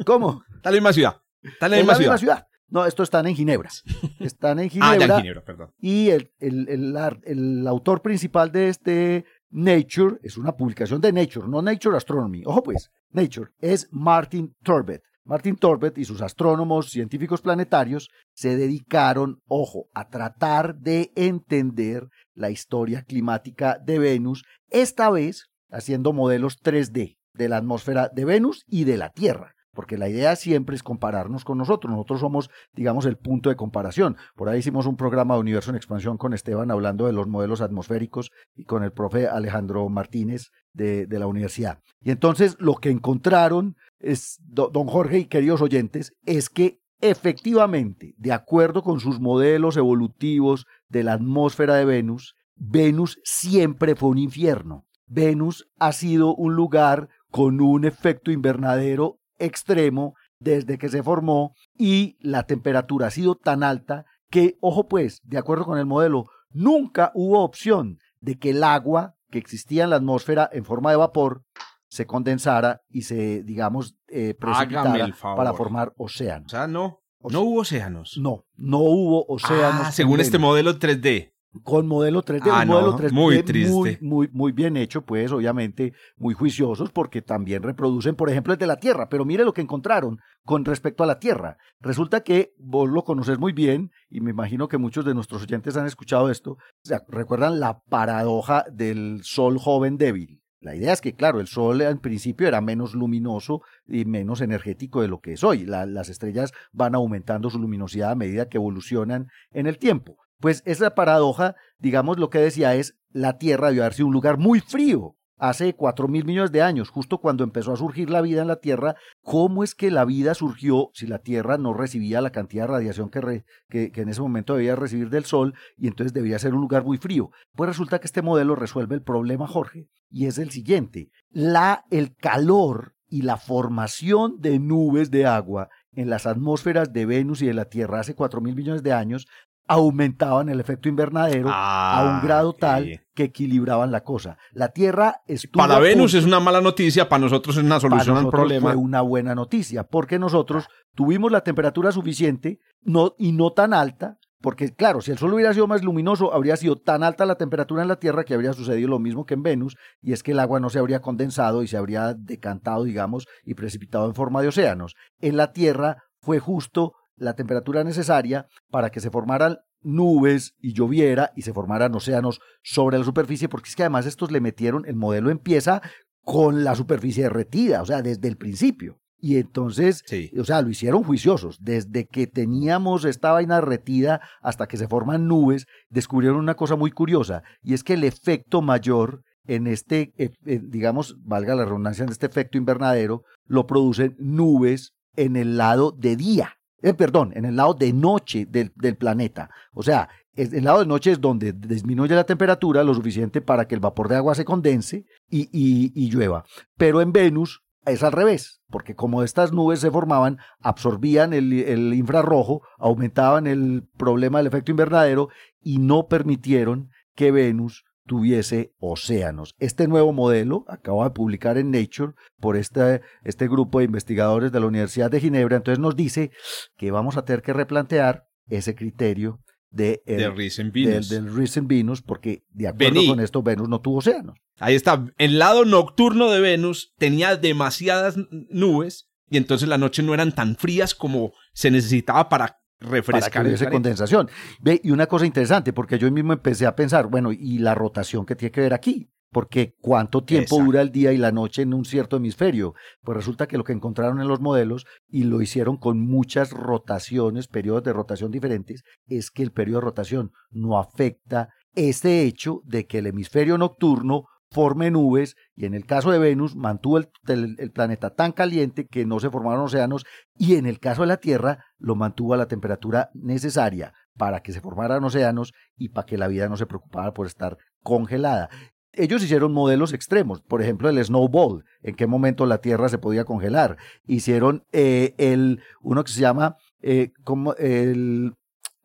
¿Cómo? 0.05 0.43
Está 0.57 0.69
en 0.71 0.75
la 0.75 0.81
misma 0.81 0.93
ciudad. 0.93 1.17
Está 1.43 1.67
en 1.67 1.71
la 1.73 1.77
¿Es 1.79 1.83
misma 1.83 1.93
la 1.93 1.99
ciudad. 1.99 2.13
misma 2.13 2.19
ciudad? 2.19 2.47
No, 2.69 2.85
estos 2.87 3.05
están 3.07 3.27
en 3.27 3.35
Ginebra. 3.35 3.71
Están 4.21 4.59
en 4.59 4.67
Ah, 4.67 4.69
Ginebra. 4.69 4.99
ya 5.07 5.15
en 5.17 5.21
Ginebra, 5.23 5.45
perdón. 5.45 5.71
Y 5.79 6.11
el, 6.11 6.31
el- 6.39 6.69
el 6.69 6.97
el 7.25 7.67
autor 7.67 8.03
principal 8.03 8.53
de 8.53 8.69
este 8.69 9.25
Nature 9.51 10.19
es 10.23 10.37
una 10.37 10.53
publicación 10.53 11.01
de 11.01 11.13
Nature, 11.13 11.49
no 11.49 11.63
Nature 11.63 11.97
Astronomy. 11.97 12.43
Ojo 12.45 12.63
pues, 12.63 12.91
Nature 13.11 13.51
es 13.61 13.89
Martin 13.91 14.55
Torbett. 14.63 15.03
Martin 15.25 15.57
Torbett 15.57 15.97
y 15.99 16.05
sus 16.05 16.23
astrónomos 16.23 16.91
científicos 16.91 17.41
planetarios 17.43 18.09
se 18.35 18.57
dedicaron, 18.57 19.41
ojo, 19.47 19.89
a 19.95 20.09
tratar 20.09 20.77
de 20.77 21.11
entender 21.17 22.09
la 22.35 22.51
historia 22.51 23.03
climática 23.03 23.79
de 23.85 23.99
Venus, 23.99 24.45
esta 24.71 25.11
vez 25.11 25.47
haciendo 25.71 26.13
modelos 26.15 26.59
3D 26.63 27.19
de 27.35 27.49
la 27.49 27.59
atmósfera 27.59 28.09
de 28.15 28.25
Venus 28.25 28.65
y 28.67 28.85
de 28.85 28.97
la 28.97 29.11
Tierra. 29.11 29.53
Porque 29.79 29.97
la 29.97 30.09
idea 30.09 30.35
siempre 30.35 30.75
es 30.75 30.83
compararnos 30.83 31.45
con 31.45 31.57
nosotros. 31.57 31.93
Nosotros 31.93 32.19
somos, 32.19 32.51
digamos, 32.75 33.07
el 33.07 33.17
punto 33.17 33.49
de 33.49 33.55
comparación. 33.55 34.17
Por 34.35 34.49
ahí 34.49 34.59
hicimos 34.59 34.87
un 34.87 34.97
programa 34.97 35.35
de 35.35 35.41
Universo 35.41 35.71
en 35.71 35.77
Expansión 35.77 36.19
con 36.19 36.35
Esteban 36.35 36.73
hablando 36.73 37.07
de 37.07 37.13
los 37.13 37.29
modelos 37.29 37.61
atmosféricos 37.61 38.33
y 38.57 38.65
con 38.65 38.83
el 38.83 38.91
profe 38.91 39.29
Alejandro 39.29 39.89
Martínez 39.89 40.51
de, 40.73 41.07
de 41.07 41.19
la 41.21 41.29
universidad. 41.29 41.79
Y 42.01 42.11
entonces 42.11 42.57
lo 42.59 42.75
que 42.75 42.91
encontraron, 42.91 43.77
es, 44.01 44.41
do- 44.43 44.69
don 44.69 44.89
Jorge 44.89 45.21
y 45.21 45.25
queridos 45.27 45.63
oyentes, 45.63 46.13
es 46.27 46.51
que 46.51 46.81
efectivamente, 47.01 48.17
de 48.19 48.33
acuerdo 48.33 48.83
con 48.83 48.99
sus 48.99 49.21
modelos 49.21 49.77
evolutivos 49.77 50.67
de 50.89 51.05
la 51.05 51.13
atmósfera 51.13 51.77
de 51.77 51.85
Venus, 51.85 52.35
Venus 52.57 53.21
siempre 53.23 53.95
fue 53.95 54.09
un 54.09 54.19
infierno. 54.19 54.87
Venus 55.07 55.71
ha 55.79 55.93
sido 55.93 56.35
un 56.35 56.57
lugar 56.57 57.11
con 57.31 57.61
un 57.61 57.85
efecto 57.85 58.33
invernadero 58.33 59.21
extremo 59.39 60.15
desde 60.41 60.79
que 60.79 60.89
se 60.89 61.03
formó 61.03 61.55
y 61.77 62.17
la 62.21 62.45
temperatura 62.45 63.09
ha 63.09 63.11
sido 63.11 63.35
tan 63.35 63.63
alta 63.63 64.05
que, 64.31 64.57
ojo 64.61 64.89
pues, 64.89 65.21
de 65.25 65.39
acuerdo 65.39 65.65
con 65.65 65.79
el 65.79 65.87
modelo, 65.87 66.27
nunca 66.51 67.11
hubo 67.15 67.43
opción 67.43 67.99
de 68.21 68.39
que 68.39 68.51
el 68.51 68.63
agua 68.63 69.15
que 69.31 69.39
existía 69.39 69.85
en 69.85 69.91
la 69.91 69.97
atmósfera 69.97 70.49
en 70.53 70.65
forma 70.65 70.91
de 70.91 70.97
vapor 70.97 71.43
se 71.89 72.07
condensara 72.07 72.83
y 72.91 73.03
se, 73.03 73.43
digamos, 73.43 73.97
eh, 74.09 74.35
precipitara 74.39 75.09
para 75.23 75.55
formar 75.55 75.93
O 75.97 76.05
océanos. 76.05 76.51
sea, 76.51 76.67
no. 76.67 77.01
O 77.21 77.31
No 77.31 77.41
hubo 77.41 77.61
océanos. 77.61 78.17
No, 78.19 78.45
no 78.57 78.79
hubo 78.79 79.25
océanos. 79.27 79.83
Ah, 79.83 79.87
en 79.87 79.93
según 79.93 80.21
este 80.21 80.39
modelo 80.39 80.79
3D. 80.79 81.33
Con 81.63 81.87
modelo 81.87 82.23
3D, 82.23 82.43
Ah, 82.51 82.63
un 82.63 82.69
modelo 82.69 82.91
no, 82.93 82.99
3D 82.99 83.13
muy 83.13 83.43
triste. 83.43 83.73
muy, 83.73 83.99
muy, 84.01 84.29
muy 84.33 84.53
bien 84.53 84.77
hecho, 84.77 85.03
pues 85.03 85.33
obviamente 85.33 85.93
muy 86.17 86.35
juiciosos 86.35 86.91
porque 86.93 87.23
también 87.23 87.63
reproducen, 87.63 88.15
por 88.17 88.29
ejemplo, 88.31 88.53
el 88.53 88.59
de 88.59 88.67
la 88.67 88.77
Tierra. 88.77 89.09
Pero 89.09 89.25
mire 89.25 89.45
lo 89.45 89.53
que 89.55 89.63
encontraron 89.63 90.19
con 90.45 90.65
respecto 90.65 91.03
a 91.03 91.07
la 91.07 91.19
Tierra. 91.19 91.57
Resulta 91.81 92.21
que 92.23 92.53
vos 92.59 92.89
lo 92.89 93.03
conoces 93.05 93.39
muy 93.39 93.53
bien 93.53 93.91
y 94.11 94.21
me 94.21 94.31
imagino 94.31 94.69
que 94.69 94.79
muchos 94.79 95.05
de 95.05 95.15
nuestros 95.15 95.43
oyentes 95.43 95.77
han 95.77 95.87
escuchado 95.87 96.31
esto. 96.31 96.53
O 96.53 96.59
sea, 96.85 97.03
recuerdan 97.09 97.61
la 97.61 97.81
paradoja 97.89 98.65
del 98.73 99.21
Sol 99.23 99.59
joven 99.59 99.97
débil. 99.97 100.41
La 100.61 100.75
idea 100.75 100.93
es 100.93 101.01
que, 101.01 101.15
claro, 101.15 101.39
el 101.41 101.47
Sol 101.47 101.81
al 101.83 102.01
principio 102.01 102.49
era 102.49 102.61
menos 102.61 102.93
luminoso 102.95 103.63
y 103.87 104.05
menos 104.05 104.41
energético 104.41 105.01
de 105.03 105.09
lo 105.09 105.21
que 105.21 105.33
es 105.35 105.45
hoy. 105.45 105.65
La- 105.65 105.87
las 105.87 106.09
estrellas 106.09 106.53
van 106.73 106.95
aumentando 106.97 107.49
su 107.49 107.59
luminosidad 107.61 108.11
a 108.11 108.17
medida 108.17 108.49
que 108.49 108.57
evolucionan 108.59 109.29
en 109.53 109.67
el 109.69 109.79
tiempo. 109.79 110.17
Pues 110.41 110.63
esa 110.67 110.95
paradoja, 110.95 111.57
digamos, 111.79 112.19
lo 112.19 112.31
que 112.31 112.39
decía 112.39 112.75
es, 112.75 112.97
la 113.11 113.39
Tierra 113.39 113.69
debió 113.69 113.83
haber 113.83 113.95
sido 113.95 114.07
un 114.07 114.13
lugar 114.13 114.39
muy 114.39 114.61
frío, 114.61 115.17
hace 115.39 115.75
cuatro 115.75 116.09
mil 116.09 116.25
millones 116.25 116.53
de 116.53 116.63
años, 116.63 116.91
justo 116.91 117.19
cuando 117.19 117.45
empezó 117.45 117.73
a 117.73 117.77
surgir 117.77 118.11
la 118.11 118.21
vida 118.21 118.43
en 118.43 118.49
la 118.49 118.61
Tierra, 118.61 118.97
¿cómo 119.23 119.65
es 119.65 119.75
que 119.75 119.91
la 119.91 120.05
vida 120.05 120.35
surgió 120.35 120.91
si 120.93 121.07
la 121.07 121.21
Tierra 121.21 121.59
no 121.59 121.73
recibía 121.75 122.21
la 122.21 122.31
cantidad 122.31 122.65
de 122.65 122.73
radiación 122.73 123.09
que, 123.09 123.45
que, 123.69 123.91
que, 123.91 124.01
en 124.01 124.09
ese 124.09 124.21
momento 124.21 124.55
debía 124.55 124.77
recibir 124.77 125.11
del 125.11 125.25
Sol 125.25 125.55
y 125.77 125.87
entonces 125.89 126.13
debía 126.13 126.39
ser 126.39 126.55
un 126.55 126.61
lugar 126.61 126.85
muy 126.85 126.99
frío? 126.99 127.31
Pues 127.55 127.69
resulta 127.69 127.99
que 128.01 128.07
este 128.07 128.23
modelo 128.23 128.55
resuelve 128.55 128.95
el 128.95 129.03
problema, 129.03 129.47
Jorge, 129.47 129.89
y 130.11 130.27
es 130.27 130.39
el 130.39 130.51
siguiente. 130.51 131.11
La, 131.31 131.85
el 131.91 132.17
calor 132.17 132.95
y 133.09 133.23
la 133.23 133.39
formación 133.39 134.41
de 134.41 134.59
nubes 134.59 135.11
de 135.11 135.27
agua 135.27 135.69
en 135.93 136.11
las 136.11 136.27
atmósferas 136.27 136.93
de 136.93 137.07
Venus 137.07 137.43
y 137.43 137.47
de 137.47 137.55
la 137.55 137.65
Tierra 137.65 138.01
hace 138.01 138.15
cuatro 138.15 138.41
mil 138.41 138.55
millones 138.55 138.83
de 138.83 138.93
años 138.93 139.27
aumentaban 139.69 140.49
el 140.49 140.61
efecto 140.61 140.89
invernadero 140.89 141.49
a 141.51 142.03
un 142.21 142.27
grado 142.27 142.55
tal 142.55 143.03
que 143.15 143.25
equilibraban 143.25 143.93
la 143.93 144.03
cosa. 144.03 144.39
La 144.53 144.69
Tierra 144.69 145.21
estuvo 145.27 145.63
Para 145.63 145.79
Venus 145.79 146.15
es 146.15 146.25
una 146.25 146.41
mala 146.41 146.61
noticia, 146.61 147.09
para 147.09 147.21
nosotros 147.21 147.57
es 147.57 147.63
una 147.63 147.79
solución 147.79 148.17
al 148.17 148.31
problema. 148.31 148.73
Fue 148.73 148.77
una 148.77 149.03
buena 149.03 149.35
noticia, 149.35 149.85
porque 149.85 150.19
nosotros 150.19 150.69
tuvimos 150.95 151.31
la 151.31 151.43
temperatura 151.43 151.93
suficiente 151.93 152.61
no, 152.83 153.15
y 153.19 153.33
no 153.33 153.53
tan 153.53 153.75
alta, 153.75 154.19
porque 154.41 154.75
claro, 154.75 155.01
si 155.01 155.11
el 155.11 155.19
Sol 155.19 155.35
hubiera 155.35 155.53
sido 155.53 155.67
más 155.67 155.83
luminoso, 155.83 156.33
habría 156.33 156.57
sido 156.57 156.77
tan 156.77 157.03
alta 157.03 157.27
la 157.27 157.35
temperatura 157.35 157.83
en 157.83 157.89
la 157.89 157.97
Tierra 157.97 158.25
que 158.25 158.35
habría 158.35 158.53
sucedido 158.53 158.89
lo 158.89 159.01
mismo 159.01 159.27
que 159.27 159.35
en 159.35 159.43
Venus, 159.43 159.77
y 160.01 160.13
es 160.13 160.23
que 160.23 160.33
el 160.33 160.39
agua 160.39 160.61
no 160.61 160.71
se 160.71 160.79
habría 160.79 161.01
condensado 161.01 161.63
y 161.63 161.69
se 161.69 161.77
habría 161.77 162.15
decantado, 162.15 162.85
digamos, 162.85 163.27
y 163.45 163.55
precipitado 163.55 164.07
en 164.07 164.15
forma 164.15 164.41
de 164.41 164.49
océanos. 164.49 164.95
En 165.21 165.37
la 165.37 165.53
Tierra 165.53 165.99
fue 166.21 166.39
justo 166.39 166.93
la 167.19 167.35
temperatura 167.35 167.85
necesaria 167.85 168.47
para 168.71 168.91
que 168.91 169.01
se 169.01 169.11
formaran 169.11 169.59
nubes 169.83 170.55
y 170.61 170.73
lloviera 170.73 171.33
y 171.37 171.43
se 171.43 171.53
formaran 171.53 171.95
océanos 171.95 172.41
sobre 172.63 172.99
la 172.99 173.05
superficie, 173.05 173.49
porque 173.49 173.69
es 173.69 173.77
que 173.77 173.85
además 173.85 174.07
estos 174.07 174.31
le 174.31 174.41
metieron, 174.41 174.85
el 174.87 174.97
modelo 174.97 175.31
empieza 175.31 175.83
con 176.23 176.65
la 176.65 176.75
superficie 176.75 177.25
derretida, 177.25 177.83
o 177.83 177.87
sea, 177.87 178.03
desde 178.03 178.29
el 178.29 178.37
principio. 178.37 178.99
Y 179.21 179.37
entonces, 179.37 180.05
o 180.39 180.45
sea, 180.45 180.63
lo 180.63 180.69
hicieron 180.69 181.03
juiciosos. 181.03 181.59
Desde 181.61 182.07
que 182.07 182.29
teníamos 182.29 183.05
esta 183.05 183.33
vaina 183.33 183.57
derretida 183.57 184.21
hasta 184.41 184.69
que 184.69 184.77
se 184.77 184.87
forman 184.87 185.27
nubes, 185.27 185.67
descubrieron 185.89 186.39
una 186.39 186.55
cosa 186.55 186.77
muy 186.77 186.93
curiosa, 186.93 187.43
y 187.63 187.75
es 187.75 187.83
que 187.83 187.95
el 187.95 188.05
efecto 188.05 188.63
mayor 188.63 189.23
en 189.49 189.67
este, 189.67 190.13
eh, 190.19 190.31
eh, 190.45 190.61
digamos, 190.63 191.17
valga 191.25 191.55
la 191.55 191.65
redundancia, 191.65 192.05
en 192.05 192.11
este 192.11 192.27
efecto 192.27 192.59
invernadero, 192.59 193.25
lo 193.47 193.67
producen 193.67 194.15
nubes 194.19 194.93
en 195.17 195.37
el 195.37 195.57
lado 195.57 195.91
de 195.91 196.17
día. 196.17 196.58
Eh, 196.81 196.95
perdón, 196.95 197.33
en 197.35 197.45
el 197.45 197.57
lado 197.57 197.75
de 197.75 197.93
noche 197.93 198.47
del, 198.47 198.71
planeta. 198.97 199.51
O 199.73 199.83
sea, 199.83 200.09
el 200.35 200.65
lado 200.65 200.81
de 200.81 200.87
noche 200.87 201.11
es 201.13 201.21
donde 201.21 201.53
disminuye 201.53 202.15
la 202.15 202.25
temperatura 202.25 202.85
lo 202.85 202.95
suficiente 202.95 203.41
para 203.41 203.67
que 203.67 203.75
el 203.75 203.81
vapor 203.81 204.09
de 204.09 204.17
agua 204.17 204.35
se 204.35 204.45
condense 204.45 205.05
y, 205.29 205.49
y, 205.53 206.11
llueva. 206.11 206.45
Pero 206.77 207.01
en 207.01 207.13
Venus 207.13 207.65
es 207.85 208.05
al 208.05 208.13
revés, 208.13 208.61
porque 208.71 208.95
como 208.95 209.25
estas 209.25 209.53
nubes 209.53 209.81
se 209.81 209.91
formaban, 209.91 210.39
absorbían 210.61 211.33
el, 211.33 211.53
el 211.53 211.95
infrarrojo, 211.95 212.63
aumentaban 212.79 213.49
el 213.49 213.89
problema 213.97 214.39
del 214.39 214.47
efecto 214.47 214.71
invernadero 214.71 215.31
y 215.61 215.79
no 215.79 216.07
permitieron 216.07 216.91
que 217.17 217.33
Venus 217.33 217.85
tuviese 218.09 218.73
océanos. 218.81 219.55
Este 219.61 219.87
nuevo 219.87 220.13
modelo 220.13 220.65
acaba 220.67 221.05
de 221.05 221.11
publicar 221.11 221.59
en 221.59 221.71
Nature 221.71 222.15
por 222.41 222.57
este, 222.57 223.03
este 223.23 223.47
grupo 223.47 223.79
de 223.79 223.85
investigadores 223.85 224.51
de 224.51 224.59
la 224.59 224.67
Universidad 224.67 225.11
de 225.13 225.21
Ginebra, 225.21 225.59
entonces 225.59 225.79
nos 225.79 225.95
dice 225.95 226.33
que 226.77 226.91
vamos 226.91 227.17
a 227.17 227.25
tener 227.25 227.43
que 227.43 227.53
replantear 227.53 228.25
ese 228.49 228.75
criterio 228.75 229.41
de 229.71 230.03
el, 230.07 230.17
del, 230.17 230.71
Venus. 230.73 231.09
del, 231.09 231.67
Venus, 231.67 232.03
porque 232.03 232.45
de 232.49 232.69
acuerdo 232.69 233.07
con 233.07 233.21
esto 233.21 233.43
Venus 233.43 233.69
no 233.69 233.81
tuvo 233.81 233.99
océanos. 233.99 234.39
Ahí 234.59 234.75
está, 234.75 235.07
el 235.19 235.39
lado 235.39 235.65
nocturno 235.65 236.31
de 236.31 236.41
Venus 236.41 236.95
tenía 236.97 237.37
demasiadas 237.37 238.17
nubes 238.51 239.11
y 239.31 239.37
entonces 239.37 239.69
las 239.69 239.79
noches 239.79 240.05
no 240.05 240.15
eran 240.15 240.35
tan 240.35 240.57
frías 240.57 240.95
como 240.95 241.33
se 241.53 241.71
necesitaba 241.71 242.29
para 242.31 242.59
refrescar 242.81 243.47
esa 243.47 243.71
condensación. 243.71 244.29
Ve, 244.61 244.81
y 244.83 244.91
una 244.91 245.07
cosa 245.07 245.27
interesante, 245.27 245.73
porque 245.73 245.99
yo 245.99 246.11
mismo 246.11 246.33
empecé 246.33 246.67
a 246.67 246.77
pensar, 246.77 247.09
bueno, 247.09 247.33
y 247.33 247.59
la 247.59 247.75
rotación 247.75 248.25
que 248.25 248.37
tiene 248.37 248.53
que 248.53 248.61
ver 248.61 248.75
aquí, 248.75 249.11
porque 249.31 249.75
cuánto 249.81 250.25
tiempo 250.25 250.63
dura 250.63 250.81
el 250.81 250.91
día 250.91 251.13
y 251.13 251.19
la 251.19 251.33
noche 251.33 251.63
en 251.63 251.75
un 251.75 251.85
cierto 251.85 252.17
hemisferio. 252.17 252.75
Pues 253.03 253.17
resulta 253.17 253.47
que 253.47 253.59
lo 253.59 253.65
que 253.65 253.73
encontraron 253.73 254.21
en 254.21 254.29
los 254.29 254.41
modelos, 254.41 254.87
y 255.09 255.25
lo 255.25 255.43
hicieron 255.43 255.77
con 255.77 256.01
muchas 256.01 256.51
rotaciones, 256.53 257.49
periodos 257.49 257.85
de 257.85 257.93
rotación 257.93 258.31
diferentes, 258.31 258.85
es 259.07 259.31
que 259.31 259.43
el 259.43 259.53
periodo 259.53 259.81
de 259.81 259.85
rotación 259.87 260.33
no 260.51 260.79
afecta 260.79 261.51
este 261.75 262.23
hecho 262.23 262.63
de 262.65 262.87
que 262.87 262.99
el 262.99 263.07
hemisferio 263.07 263.59
nocturno 263.59 264.25
forme 264.51 264.91
nubes 264.91 265.37
y 265.55 265.67
en 265.67 265.75
el 265.75 265.85
caso 265.85 266.11
de 266.11 266.19
Venus 266.19 266.57
mantuvo 266.57 266.99
el, 266.99 267.71
planeta 267.73 268.11
tan 268.11 268.33
caliente 268.33 268.87
que 268.87 269.05
no 269.05 269.21
se 269.21 269.31
formaron 269.31 269.65
océanos 269.65 270.07
y 270.35 270.57
en 270.57 270.67
el 270.67 270.81
caso 270.81 271.03
de 271.03 271.09
la 271.09 271.19
Tierra 271.19 271.65
lo 271.79 271.95
mantuvo 271.95 272.35
a 272.35 272.39
la 272.39 272.49
temperatura 272.49 273.11
necesaria 273.15 273.93
para 274.17 274.41
que 274.41 274.53
se 274.53 274.61
formaran 274.61 275.05
océanos 275.05 275.53
y 275.77 275.91
para 275.91 276.07
que 276.07 276.19
la 276.19 276.29
vida 276.29 276.49
no 276.49 276.57
se 276.57 276.67
preocupara 276.67 277.13
por 277.13 277.27
estar 277.27 277.59
congelada. 277.83 278.49
Ellos 278.93 279.23
hicieron 279.23 279.53
modelos 279.53 279.93
extremos, 279.93 280.41
por 280.41 280.61
ejemplo 280.63 280.89
el 280.89 281.03
snowball, 281.05 281.65
en 281.83 281.95
qué 281.95 282.07
momento 282.07 282.47
la 282.47 282.59
Tierra 282.59 282.89
se 282.89 282.99
podía 282.99 283.25
congelar. 283.25 283.77
Hicieron 284.07 284.65
eh, 284.73 285.15
el 285.19 285.63
uno 285.83 286.03
que 286.03 286.13
se 286.13 286.21
llama 286.21 286.57
eh, 286.81 287.13
como 287.23 287.55
el 287.55 288.35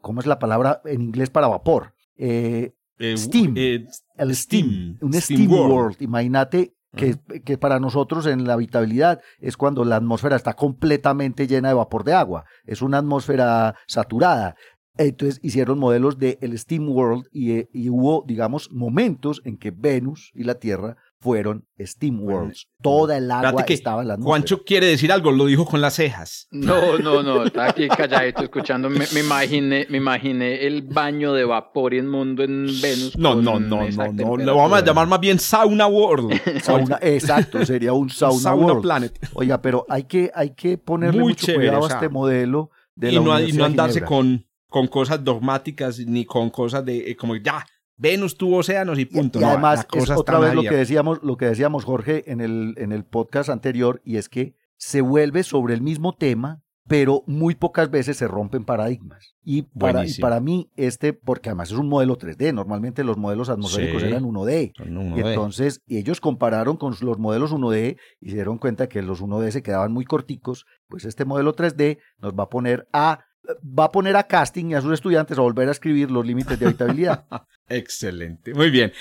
¿cómo 0.02 0.20
es 0.20 0.28
la 0.28 0.38
palabra 0.38 0.82
en 0.86 1.02
inglés 1.02 1.30
para 1.30 1.48
vapor? 1.48 1.94
Eh, 2.18 2.74
eh, 3.00 3.18
Steam. 3.18 3.54
Eh, 3.58 3.86
el 4.18 4.36
Steam. 4.36 4.98
Un 5.02 5.14
Steam, 5.14 5.52
World. 5.52 6.02
Imagínate 6.02 6.74
que, 6.96 7.18
que, 7.44 7.58
para 7.58 7.80
nosotros 7.80 8.26
en 8.28 8.46
la 8.46 8.54
habitabilidad 8.54 9.22
es 9.40 9.58
cuando 9.58 9.84
la 9.84 9.96
atmósfera 9.96 10.36
está 10.36 10.54
completamente 10.54 11.48
llena 11.48 11.70
de 11.70 11.74
vapor 11.74 12.04
de 12.04 12.14
agua. 12.14 12.46
Es 12.66 12.82
una 12.82 13.00
atmósfera 13.00 13.76
saturada. 13.88 14.56
Entonces 14.96 15.40
hicieron 15.42 15.80
modelos 15.80 16.20
de 16.20 16.38
el 16.42 16.58
Steam 16.58 16.88
World 16.88 17.26
y, 17.32 17.68
y, 17.74 17.90
hubo, 17.90 18.24
digamos, 18.28 18.70
momentos 18.72 19.42
en 19.44 19.58
que 19.58 19.72
Venus 19.72 20.32
y 20.36 20.44
la 20.44 20.56
Tierra 20.56 20.98
fueron 21.24 21.66
Steam 21.80 22.22
Worlds. 22.22 22.68
Toda 22.82 23.18
el 23.18 23.32
agua 23.32 23.64
estaba 23.68 24.02
en 24.02 24.10
la 24.10 24.14
atmósfera. 24.16 24.30
Juancho 24.30 24.64
quiere 24.66 24.88
decir 24.88 25.10
algo, 25.12 25.32
lo 25.32 25.46
dijo 25.46 25.66
con 25.66 25.80
las 25.80 25.96
cejas. 25.96 26.48
No, 26.52 26.98
no, 27.00 27.24
no, 27.24 27.46
está 27.46 27.70
aquí 27.70 27.88
calladito 27.88 28.44
escuchando. 28.44 28.90
Me, 28.90 29.06
me, 29.14 29.22
imaginé, 29.22 29.88
me 29.90 29.98
imaginé 29.98 30.68
el 30.68 30.82
baño 30.82 31.34
de 31.34 31.46
vapor 31.46 31.94
inmundo 31.94 32.44
en 32.44 32.66
Venus. 32.82 33.18
No, 33.18 33.36
no, 33.36 33.58
no, 33.58 33.90
no, 33.90 34.12
no. 34.12 34.38
Lo 34.38 34.58
vamos 34.58 34.80
a 34.80 34.84
llamar 34.84 35.08
más 35.08 35.22
bien 35.22 35.40
Sauna 35.40 35.88
World. 35.88 36.62
Sauna, 36.62 37.00
exacto, 37.02 37.66
sería 37.66 37.94
un 37.94 38.10
Sauna, 38.10 38.40
sauna 38.40 38.66
World. 38.66 38.82
Planet. 38.82 39.30
Oiga, 39.34 39.62
pero 39.62 39.86
hay 39.88 40.04
que, 40.04 40.30
hay 40.36 40.50
que 40.50 40.78
ponerle 40.78 41.22
mucho 41.22 41.54
cuidado 41.54 41.86
a 41.86 41.88
este 41.88 42.10
modelo 42.10 42.70
de 42.96 43.12
y 43.12 43.16
la 43.16 43.22
no, 43.22 43.40
y 43.40 43.54
no 43.54 43.64
andarse 43.64 44.00
Ginebra. 44.00 44.08
con, 44.10 44.46
con 44.68 44.88
cosas 44.88 45.24
dogmáticas 45.24 46.00
ni 46.00 46.26
con 46.26 46.50
cosas 46.50 46.84
de 46.84 47.12
eh, 47.12 47.16
como 47.16 47.38
ya 47.38 47.66
Venus 47.98 48.38
tuvo 48.38 48.58
océanos 48.58 48.98
y 49.00 49.06
punto. 49.06 49.40
Y, 49.40 49.42
no, 49.42 49.50
además, 49.50 49.86
es 49.94 50.10
otra 50.10 50.40
vez 50.40 50.54
lo 50.56 50.62
que 50.64 50.76
decíamos, 50.76 51.20
lo 51.24 51.38
que 51.38 51.46
decíamos 51.46 51.86
Jorge 51.86 52.30
en 52.32 52.42
el, 52.42 52.74
en 52.78 52.92
el 52.92 53.06
podcast 53.06 53.50
anterior, 53.50 54.02
y 54.04 54.18
es 54.18 54.30
que 54.30 54.56
se 54.78 55.02
vuelve 55.02 55.44
sobre 55.44 55.74
el 55.76 55.82
mismo 55.82 56.14
tema, 56.16 56.62
pero 56.86 57.24
muy 57.28 57.56
pocas 57.56 57.90
veces 57.90 58.18
se 58.18 58.28
rompen 58.28 58.66
paradigmas. 58.66 59.36
Y 59.42 59.62
para, 59.62 60.06
y 60.06 60.14
para 60.16 60.42
mí, 60.42 60.70
este, 60.76 61.14
porque 61.14 61.48
además 61.48 61.72
es 61.72 61.78
un 61.78 61.88
modelo 61.88 62.18
3D, 62.18 62.54
normalmente 62.54 63.06
los 63.06 63.16
modelos 63.16 63.48
atmosféricos 63.50 64.02
Sí. 64.02 64.08
eran 64.10 64.26
1D. 64.26 64.74
Son 64.76 64.98
uno 64.98 65.18
Y 65.18 65.22
de- 65.24 65.30
entonces 65.30 65.82
y 65.86 65.98
ellos 65.98 66.20
compararon 66.20 66.76
con 66.76 66.94
los 67.00 67.20
modelos 67.20 67.54
1D 67.54 67.98
y 68.20 68.30
se 68.30 68.36
dieron 68.36 68.58
cuenta 68.58 68.90
que 68.90 69.02
los 69.02 69.22
1D 69.22 69.52
se 69.52 69.64
quedaban 69.64 69.94
muy 69.94 70.04
corticos, 70.04 70.66
pues 70.90 71.06
este 71.06 71.24
modelo 71.24 71.56
3D 71.56 72.00
nos 72.18 72.34
va 72.34 72.44
a 72.44 72.50
poner 72.50 72.86
a 72.92 73.20
va 73.64 73.86
a 73.86 73.92
poner 73.92 74.16
a 74.16 74.24
casting 74.24 74.68
y 74.72 74.74
a 74.76 74.82
sus 74.82 74.94
estudiantes 74.94 75.38
a 75.38 75.42
volver 75.42 75.68
a 75.68 75.72
escribir 75.72 76.10
los 76.12 76.26
límites 76.26 76.58
de 76.60 76.66
habitabilidad. 76.66 77.26
Excelente. 77.70 78.54
Muy 78.54 78.70
bien. 78.70 78.92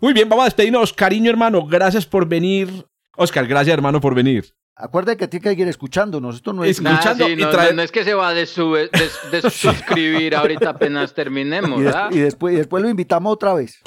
Muy 0.00 0.12
bien, 0.12 0.28
vamos 0.28 0.42
a 0.42 0.46
despedirnos. 0.46 0.92
Cariño, 0.92 1.30
hermano, 1.30 1.66
gracias 1.66 2.04
por 2.06 2.26
venir. 2.28 2.86
Oscar, 3.16 3.46
gracias, 3.46 3.74
hermano, 3.74 4.00
por 4.00 4.14
venir. 4.14 4.44
Acuérdate 4.76 5.16
que 5.16 5.28
tiene 5.28 5.42
que 5.44 5.48
seguir 5.50 5.68
escuchándonos, 5.68 6.34
esto 6.34 6.52
no 6.52 6.64
es 6.64 6.70
Escucha- 6.80 6.94
escuchando 6.94 7.26
sí, 7.26 7.32
y 7.32 7.36
no, 7.36 7.52
no, 7.52 7.72
no 7.74 7.82
es 7.82 7.92
que 7.92 8.02
se 8.02 8.12
va 8.12 8.30
a 8.30 8.34
desube- 8.34 8.90
des- 8.90 9.20
desuscribir 9.30 10.34
ahorita 10.34 10.70
apenas 10.70 11.14
terminemos, 11.14 11.78
y, 11.78 11.82
des- 11.84 11.92
¿verdad? 11.94 12.10
y 12.10 12.18
después, 12.18 12.54
y 12.54 12.56
después 12.56 12.82
lo 12.82 12.88
invitamos 12.88 13.32
otra 13.32 13.54
vez. 13.54 13.80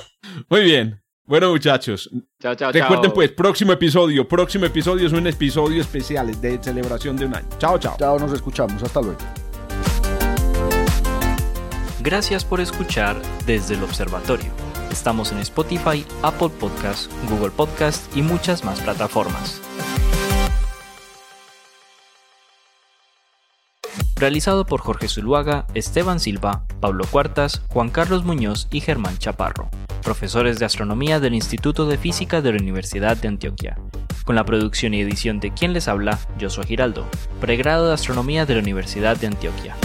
Muy 0.49 0.61
bien. 0.63 1.01
Bueno, 1.25 1.49
muchachos, 1.51 2.09
Chao, 2.41 2.55
chao, 2.55 2.71
recuerden 2.71 3.03
chao. 3.07 3.13
pues, 3.13 3.31
próximo 3.31 3.73
episodio. 3.73 4.25
Próximo 4.25 4.63
episodio 4.65 5.07
es 5.07 5.11
un 5.11 5.27
episodio 5.27 5.81
especial 5.81 6.39
de 6.39 6.57
celebración 6.63 7.17
de 7.17 7.25
un 7.25 7.35
año. 7.35 7.49
Chao, 7.57 7.77
chao. 7.77 7.97
Chao, 7.99 8.17
nos 8.17 8.31
escuchamos, 8.31 8.81
hasta 8.81 9.01
luego. 9.01 9.46
Gracias 12.07 12.45
por 12.45 12.61
escuchar 12.61 13.21
desde 13.45 13.75
el 13.75 13.83
observatorio. 13.83 14.49
Estamos 14.89 15.33
en 15.33 15.39
Spotify, 15.39 16.05
Apple 16.23 16.51
Podcast, 16.57 17.11
Google 17.29 17.51
Podcast 17.51 18.15
y 18.15 18.21
muchas 18.21 18.63
más 18.63 18.79
plataformas. 18.79 19.61
Realizado 24.15 24.65
por 24.65 24.79
Jorge 24.79 25.09
Zuluaga, 25.09 25.67
Esteban 25.73 26.21
Silva, 26.21 26.63
Pablo 26.79 27.03
Cuartas, 27.11 27.61
Juan 27.67 27.89
Carlos 27.89 28.23
Muñoz 28.23 28.69
y 28.71 28.79
Germán 28.79 29.17
Chaparro. 29.17 29.69
profesores 30.01 30.59
de 30.59 30.65
astronomía 30.65 31.19
del 31.19 31.33
Instituto 31.33 31.87
de 31.87 31.97
Física 31.97 32.39
de 32.39 32.53
la 32.53 32.59
Universidad 32.59 33.17
de 33.17 33.27
Antioquia. 33.27 33.77
Con 34.23 34.37
la 34.37 34.45
producción 34.45 34.93
y 34.93 35.01
edición 35.01 35.41
de 35.41 35.51
quien 35.51 35.73
les 35.73 35.89
habla, 35.89 36.17
soy 36.47 36.67
Giraldo, 36.67 37.05
pregrado 37.41 37.89
de 37.89 37.95
astronomía 37.95 38.45
de 38.45 38.53
la 38.53 38.61
Universidad 38.61 39.17
de 39.17 39.27
Antioquia. 39.27 39.75